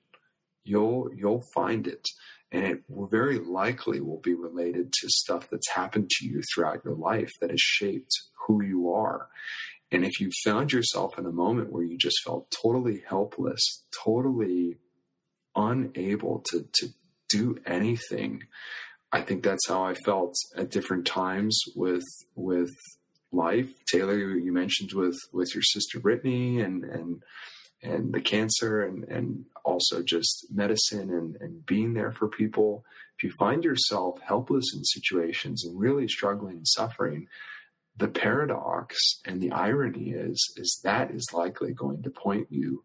you'll 0.65 1.11
you'll 1.15 1.45
find 1.55 1.87
it, 1.87 2.09
and 2.53 2.65
it 2.65 2.83
very 2.89 3.39
likely 3.39 4.01
will 4.01 4.21
be 4.21 4.35
related 4.35 4.93
to 4.93 5.09
stuff 5.09 5.49
that's 5.51 5.71
happened 5.71 6.11
to 6.11 6.27
you 6.27 6.43
throughout 6.43 6.85
your 6.85 6.95
life 6.95 7.33
that 7.41 7.51
has 7.51 7.61
shaped 7.61 8.13
who 8.47 8.63
you 8.63 8.93
are. 8.93 9.29
And 9.91 10.05
if 10.05 10.21
you 10.21 10.31
found 10.45 10.73
yourself 10.73 11.19
in 11.19 11.27
a 11.27 11.33
moment 11.33 11.73
where 11.73 11.83
you 11.83 11.97
just 11.97 12.23
felt 12.25 12.51
totally 12.51 13.03
helpless, 13.09 13.85
totally 14.05 14.77
unable 15.57 16.43
to 16.51 16.67
to 16.75 16.89
do 17.29 17.59
anything, 17.67 18.43
I 19.11 19.23
think 19.23 19.43
that's 19.43 19.69
how 19.69 19.85
I 19.85 19.95
felt 19.95 20.35
at 20.57 20.71
different 20.71 21.07
times 21.07 21.59
with 21.75 22.05
with 22.35 22.71
life. 23.33 23.71
Taylor, 23.91 24.17
you 24.17 24.53
mentioned 24.53 24.93
with 24.93 25.19
with 25.33 25.55
your 25.55 25.63
sister 25.63 26.01
Brittany 26.01 26.61
and 26.61 26.85
and 26.85 27.23
and 27.83 28.13
the 28.15 28.21
cancer 28.21 28.83
and, 28.83 29.05
and 29.05 29.45
also 29.65 30.03
just 30.03 30.47
medicine 30.53 31.11
and, 31.11 31.37
and 31.41 31.65
being 31.67 31.95
there 31.95 32.13
for 32.13 32.29
people. 32.29 32.85
If 33.19 33.25
you 33.25 33.33
find 33.39 33.65
yourself 33.65 34.21
helpless 34.21 34.75
in 34.75 34.85
situations 34.85 35.65
and 35.65 35.79
really 35.79 36.09
struggling 36.09 36.57
and 36.57 36.69
suffering, 36.69 37.29
the 37.97 38.09
paradox 38.09 38.97
and 39.27 39.41
the 39.41 39.53
irony 39.53 40.11
is 40.11 40.55
is 40.57 40.81
that 40.83 41.11
is 41.11 41.29
likely 41.33 41.73
going 41.73 42.03
to 42.03 42.11
point 42.11 42.47
you 42.51 42.85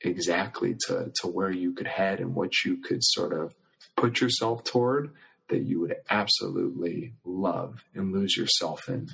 exactly 0.00 0.74
to, 0.86 1.10
to 1.20 1.26
where 1.26 1.50
you 1.50 1.72
could 1.72 1.86
head 1.86 2.20
and 2.20 2.34
what 2.34 2.52
you 2.64 2.76
could 2.76 3.02
sort 3.02 3.32
of 3.32 3.54
put 3.96 4.20
yourself 4.20 4.64
toward 4.64 5.12
that 5.48 5.62
you 5.62 5.80
would 5.80 5.96
absolutely 6.10 7.14
love 7.24 7.84
and 7.94 8.12
lose 8.12 8.36
yourself 8.36 8.88
in. 8.88 9.08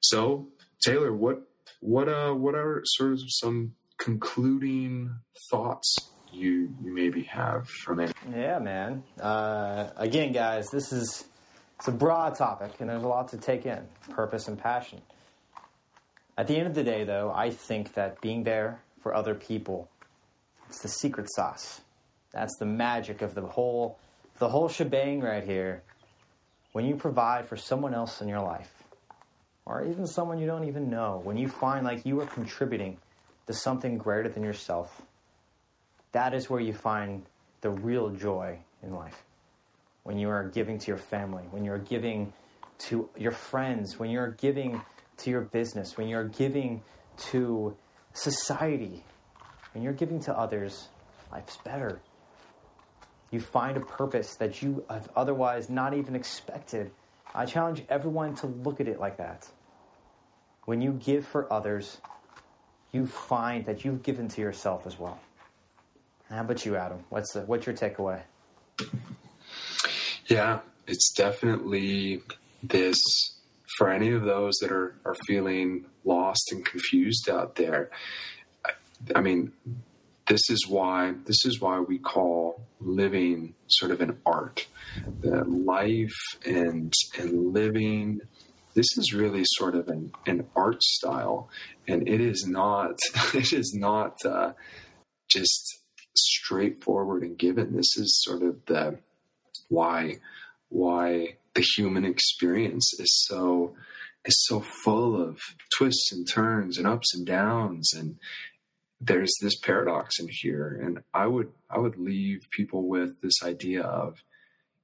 So, 0.00 0.48
Taylor, 0.82 1.12
what 1.12 1.42
what 1.80 2.08
uh 2.08 2.32
what 2.32 2.54
are 2.54 2.82
sort 2.84 3.12
of 3.12 3.20
some 3.28 3.74
concluding 3.98 5.14
thoughts 5.50 6.10
you 6.32 6.74
you 6.82 6.94
maybe 6.94 7.22
have 7.22 7.68
from 7.68 8.00
it. 8.00 8.12
Yeah, 8.30 8.58
man. 8.58 9.02
Uh, 9.20 9.90
again, 9.96 10.32
guys, 10.32 10.68
this 10.70 10.92
is 10.92 11.24
it's 11.78 11.88
a 11.88 11.92
broad 11.92 12.36
topic, 12.36 12.72
and 12.80 12.88
there's 12.90 13.02
a 13.02 13.08
lot 13.08 13.28
to 13.28 13.38
take 13.38 13.66
in: 13.66 13.86
purpose 14.10 14.48
and 14.48 14.58
passion. 14.58 15.00
At 16.36 16.46
the 16.46 16.56
end 16.56 16.66
of 16.66 16.74
the 16.74 16.84
day, 16.84 17.04
though, 17.04 17.32
I 17.34 17.50
think 17.50 17.94
that 17.94 18.20
being 18.20 18.44
there 18.44 18.80
for 19.02 19.14
other 19.14 19.34
people 19.34 19.88
it's 20.68 20.82
the 20.82 20.88
secret 20.88 21.28
sauce. 21.30 21.80
That's 22.32 22.54
the 22.58 22.66
magic 22.66 23.22
of 23.22 23.34
the 23.34 23.42
whole 23.42 23.98
the 24.38 24.48
whole 24.48 24.68
shebang 24.68 25.20
right 25.20 25.42
here. 25.42 25.82
When 26.72 26.84
you 26.84 26.94
provide 26.94 27.48
for 27.48 27.56
someone 27.56 27.94
else 27.94 28.20
in 28.20 28.28
your 28.28 28.40
life, 28.40 28.70
or 29.64 29.84
even 29.84 30.06
someone 30.06 30.38
you 30.38 30.46
don't 30.46 30.68
even 30.68 30.90
know, 30.90 31.20
when 31.24 31.36
you 31.36 31.48
find 31.48 31.84
like 31.84 32.04
you 32.06 32.20
are 32.20 32.26
contributing 32.26 32.98
to 33.48 33.54
something 33.54 33.96
greater 33.96 34.28
than 34.28 34.44
yourself, 34.44 35.02
that 36.12 36.34
is 36.34 36.50
where 36.50 36.60
you 36.60 36.74
find 36.74 37.24
the 37.62 37.70
real 37.70 38.10
joy 38.10 38.58
in 38.82 38.92
life. 38.92 39.24
When 40.02 40.18
you 40.18 40.28
are 40.28 40.44
giving 40.44 40.78
to 40.78 40.86
your 40.86 40.98
family, 40.98 41.44
when 41.50 41.64
you're 41.64 41.78
giving 41.78 42.34
to 42.80 43.08
your 43.16 43.32
friends, 43.32 43.98
when 43.98 44.10
you're 44.10 44.32
giving 44.32 44.82
to 45.18 45.30
your 45.30 45.40
business, 45.40 45.96
when 45.96 46.08
you're 46.08 46.28
giving 46.28 46.82
to 47.30 47.74
society, 48.12 49.02
when 49.72 49.82
you're 49.82 49.94
giving 49.94 50.20
to 50.20 50.38
others, 50.38 50.88
life's 51.32 51.56
better. 51.64 52.00
You 53.30 53.40
find 53.40 53.78
a 53.78 53.80
purpose 53.80 54.36
that 54.36 54.60
you 54.60 54.84
have 54.90 55.08
otherwise 55.16 55.70
not 55.70 55.94
even 55.94 56.14
expected. 56.14 56.90
I 57.34 57.46
challenge 57.46 57.82
everyone 57.88 58.34
to 58.36 58.46
look 58.46 58.78
at 58.78 58.88
it 58.88 59.00
like 59.00 59.16
that. 59.16 59.48
When 60.66 60.82
you 60.82 60.92
give 60.92 61.26
for 61.26 61.50
others, 61.50 61.98
you 62.92 63.06
find 63.06 63.66
that 63.66 63.84
you've 63.84 64.02
given 64.02 64.28
to 64.28 64.40
yourself 64.40 64.86
as 64.86 64.98
well. 64.98 65.18
How 66.28 66.40
about 66.40 66.64
you, 66.64 66.76
Adam? 66.76 67.04
What's 67.08 67.32
the, 67.32 67.40
what's 67.42 67.66
your 67.66 67.74
takeaway? 67.74 68.22
Yeah, 70.26 70.60
it's 70.86 71.12
definitely 71.12 72.22
this 72.62 72.98
for 73.76 73.90
any 73.90 74.10
of 74.10 74.22
those 74.22 74.54
that 74.60 74.72
are, 74.72 74.94
are 75.04 75.14
feeling 75.26 75.86
lost 76.04 76.50
and 76.52 76.64
confused 76.64 77.30
out 77.30 77.54
there. 77.56 77.90
I, 78.64 78.70
I 79.14 79.20
mean, 79.20 79.52
this 80.26 80.50
is 80.50 80.66
why 80.68 81.14
this 81.24 81.44
is 81.46 81.60
why 81.60 81.80
we 81.80 81.98
call 81.98 82.60
living 82.80 83.54
sort 83.66 83.90
of 83.90 84.00
an 84.00 84.18
art. 84.26 84.66
The 85.20 85.44
life 85.44 86.20
and 86.44 86.92
and 87.18 87.52
living 87.54 88.20
this 88.78 88.96
is 88.96 89.12
really 89.12 89.42
sort 89.44 89.74
of 89.74 89.88
an, 89.88 90.12
an 90.24 90.46
art 90.54 90.80
style, 90.84 91.50
and 91.88 92.08
it 92.08 92.20
is 92.20 92.46
not 92.46 92.92
it 93.34 93.52
is 93.52 93.74
not 93.76 94.16
uh, 94.24 94.52
just 95.28 95.80
straightforward 96.16 97.24
and 97.24 97.36
given. 97.36 97.74
This 97.74 97.96
is 97.96 98.22
sort 98.22 98.44
of 98.44 98.64
the 98.66 99.00
why 99.68 100.18
why 100.68 101.38
the 101.54 101.64
human 101.76 102.04
experience 102.04 102.92
is 103.00 103.24
so 103.26 103.74
is 104.24 104.44
so 104.46 104.60
full 104.84 105.20
of 105.20 105.40
twists 105.76 106.12
and 106.12 106.28
turns 106.32 106.78
and 106.78 106.86
ups 106.86 107.14
and 107.14 107.26
downs 107.26 107.92
and 107.94 108.16
there's 109.00 109.32
this 109.40 109.56
paradox 109.58 110.18
in 110.18 110.26
here 110.28 110.80
and 110.82 110.98
i 111.14 111.24
would 111.24 111.50
i 111.70 111.78
would 111.78 111.96
leave 111.96 112.40
people 112.50 112.88
with 112.88 113.20
this 113.22 113.42
idea 113.44 113.80
of 113.80 114.16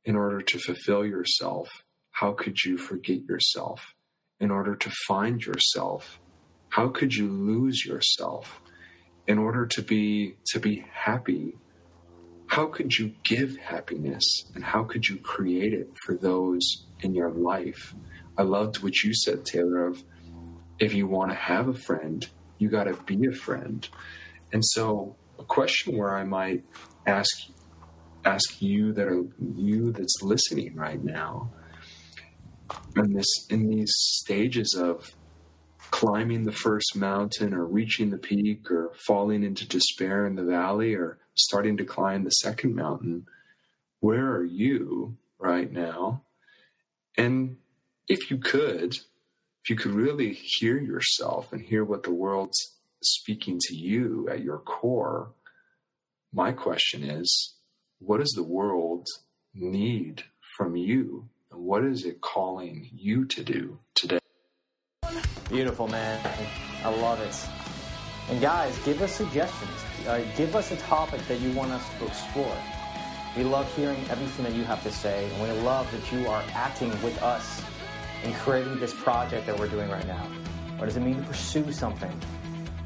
in 0.04 0.14
order 0.14 0.40
to 0.40 0.58
fulfill 0.58 1.04
yourself 1.04 1.68
how 2.14 2.32
could 2.32 2.62
you 2.64 2.78
forget 2.78 3.24
yourself? 3.28 3.94
In 4.38 4.50
order 4.50 4.76
to 4.76 4.90
find 5.08 5.44
yourself, 5.44 6.20
how 6.68 6.88
could 6.88 7.12
you 7.12 7.28
lose 7.28 7.84
yourself? 7.84 8.60
In 9.26 9.38
order 9.38 9.66
to 9.66 9.82
be 9.82 10.36
to 10.52 10.60
be 10.60 10.84
happy, 10.92 11.56
how 12.46 12.66
could 12.66 12.96
you 12.96 13.14
give 13.24 13.56
happiness 13.56 14.24
and 14.54 14.62
how 14.62 14.84
could 14.84 15.08
you 15.08 15.16
create 15.16 15.72
it 15.72 15.88
for 16.04 16.14
those 16.14 16.86
in 17.00 17.14
your 17.14 17.30
life? 17.30 17.94
I 18.38 18.42
loved 18.42 18.82
what 18.82 19.02
you 19.02 19.12
said, 19.12 19.44
Taylor, 19.44 19.88
of 19.88 20.04
if 20.78 20.94
you 20.94 21.08
want 21.08 21.32
to 21.32 21.36
have 21.36 21.66
a 21.66 21.74
friend, 21.74 22.24
you 22.58 22.68
got 22.68 22.84
to 22.84 22.94
be 23.06 23.26
a 23.26 23.32
friend. 23.32 23.88
And 24.52 24.64
so, 24.64 25.16
a 25.38 25.44
question 25.44 25.96
where 25.96 26.16
I 26.16 26.22
might 26.22 26.64
ask 27.06 27.34
ask 28.24 28.62
you 28.62 28.92
that 28.92 29.08
are 29.08 29.24
you 29.56 29.90
that's 29.90 30.22
listening 30.22 30.76
right 30.76 31.02
now 31.02 31.50
in 32.96 33.12
this 33.12 33.46
in 33.50 33.68
these 33.68 33.92
stages 33.96 34.74
of 34.78 35.14
climbing 35.90 36.44
the 36.44 36.52
first 36.52 36.96
mountain 36.96 37.54
or 37.54 37.64
reaching 37.64 38.10
the 38.10 38.18
peak 38.18 38.70
or 38.70 38.92
falling 39.06 39.42
into 39.42 39.68
despair 39.68 40.26
in 40.26 40.34
the 40.34 40.44
valley 40.44 40.94
or 40.94 41.18
starting 41.34 41.76
to 41.76 41.84
climb 41.84 42.24
the 42.24 42.30
second 42.30 42.74
mountain 42.74 43.26
where 44.00 44.32
are 44.32 44.44
you 44.44 45.16
right 45.38 45.70
now 45.72 46.22
and 47.16 47.56
if 48.08 48.30
you 48.30 48.38
could 48.38 48.94
if 48.94 49.70
you 49.70 49.76
could 49.76 49.92
really 49.92 50.32
hear 50.32 50.78
yourself 50.78 51.52
and 51.52 51.62
hear 51.62 51.84
what 51.84 52.02
the 52.02 52.12
world's 52.12 52.76
speaking 53.02 53.58
to 53.60 53.74
you 53.74 54.28
at 54.30 54.42
your 54.42 54.58
core 54.58 55.32
my 56.32 56.50
question 56.50 57.02
is 57.04 57.54
what 57.98 58.18
does 58.18 58.32
the 58.32 58.42
world 58.42 59.06
need 59.54 60.24
from 60.56 60.76
you? 60.76 61.28
And 61.54 61.64
what 61.64 61.84
is 61.84 62.04
it 62.04 62.20
calling 62.20 62.90
you 62.92 63.26
to 63.26 63.44
do 63.44 63.78
today? 63.94 64.18
Beautiful, 65.48 65.86
man. 65.86 66.20
I 66.82 66.88
love 66.88 67.20
it. 67.20 68.32
And 68.32 68.40
guys, 68.40 68.76
give 68.84 69.00
us 69.00 69.14
suggestions. 69.14 69.70
Uh, 70.06 70.22
give 70.36 70.56
us 70.56 70.72
a 70.72 70.76
topic 70.76 71.20
that 71.28 71.40
you 71.40 71.52
want 71.52 71.70
us 71.70 71.84
to 71.98 72.06
explore. 72.06 72.56
We 73.36 73.44
love 73.44 73.72
hearing 73.76 73.98
everything 74.10 74.44
that 74.46 74.54
you 74.54 74.64
have 74.64 74.82
to 74.82 74.90
say, 74.90 75.30
and 75.30 75.42
we 75.42 75.62
love 75.62 75.90
that 75.92 76.12
you 76.12 76.26
are 76.26 76.42
acting 76.54 76.90
with 77.02 77.22
us 77.22 77.62
in 78.24 78.32
creating 78.34 78.80
this 78.80 78.92
project 78.92 79.46
that 79.46 79.58
we're 79.58 79.68
doing 79.68 79.90
right 79.90 80.06
now. 80.06 80.26
What 80.78 80.86
does 80.86 80.96
it 80.96 81.00
mean 81.00 81.16
to 81.16 81.22
pursue 81.22 81.70
something? 81.70 82.12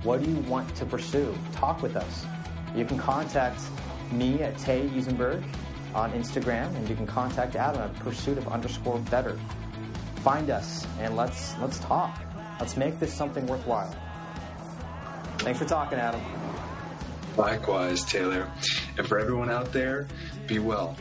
What 0.03 0.23
do 0.23 0.31
you 0.31 0.41
want 0.41 0.75
to 0.77 0.85
pursue? 0.85 1.35
Talk 1.53 1.81
with 1.81 1.97
us. 1.97 2.27
You 2.75 2.85
can 2.85 2.99
contact 2.99 3.61
me 4.13 4.43
at 4.43 4.59
Tay 4.59 4.89
Isenburg 4.89 5.43
on 5.95 6.13
Instagram, 6.13 6.75
and 6.77 6.89
you 6.89 6.95
can 6.95 7.07
contact 7.07 7.57
Adam 7.57 7.83
at 7.83 7.95
Pursuit 7.97 8.39
of 8.39 8.49
underscore 8.49 8.99
better. 9.11 9.39
Find 10.17 10.51
us 10.51 10.87
and 11.01 11.17
let's 11.17 11.57
let's 11.59 11.79
talk. 11.79 12.21
Let's 12.61 12.77
make 12.77 12.99
this 12.99 13.13
something 13.15 13.47
worthwhile. 13.47 13.95
Thanks 15.39 15.59
for 15.59 15.65
talking, 15.65 15.99
Adam. 15.99 16.21
Likewise, 17.37 18.05
Taylor. 18.05 18.51
And 18.97 19.07
for 19.07 19.19
everyone 19.19 19.51
out 19.51 19.73
there, 19.73 20.09
be 20.47 20.59
well. 20.59 20.97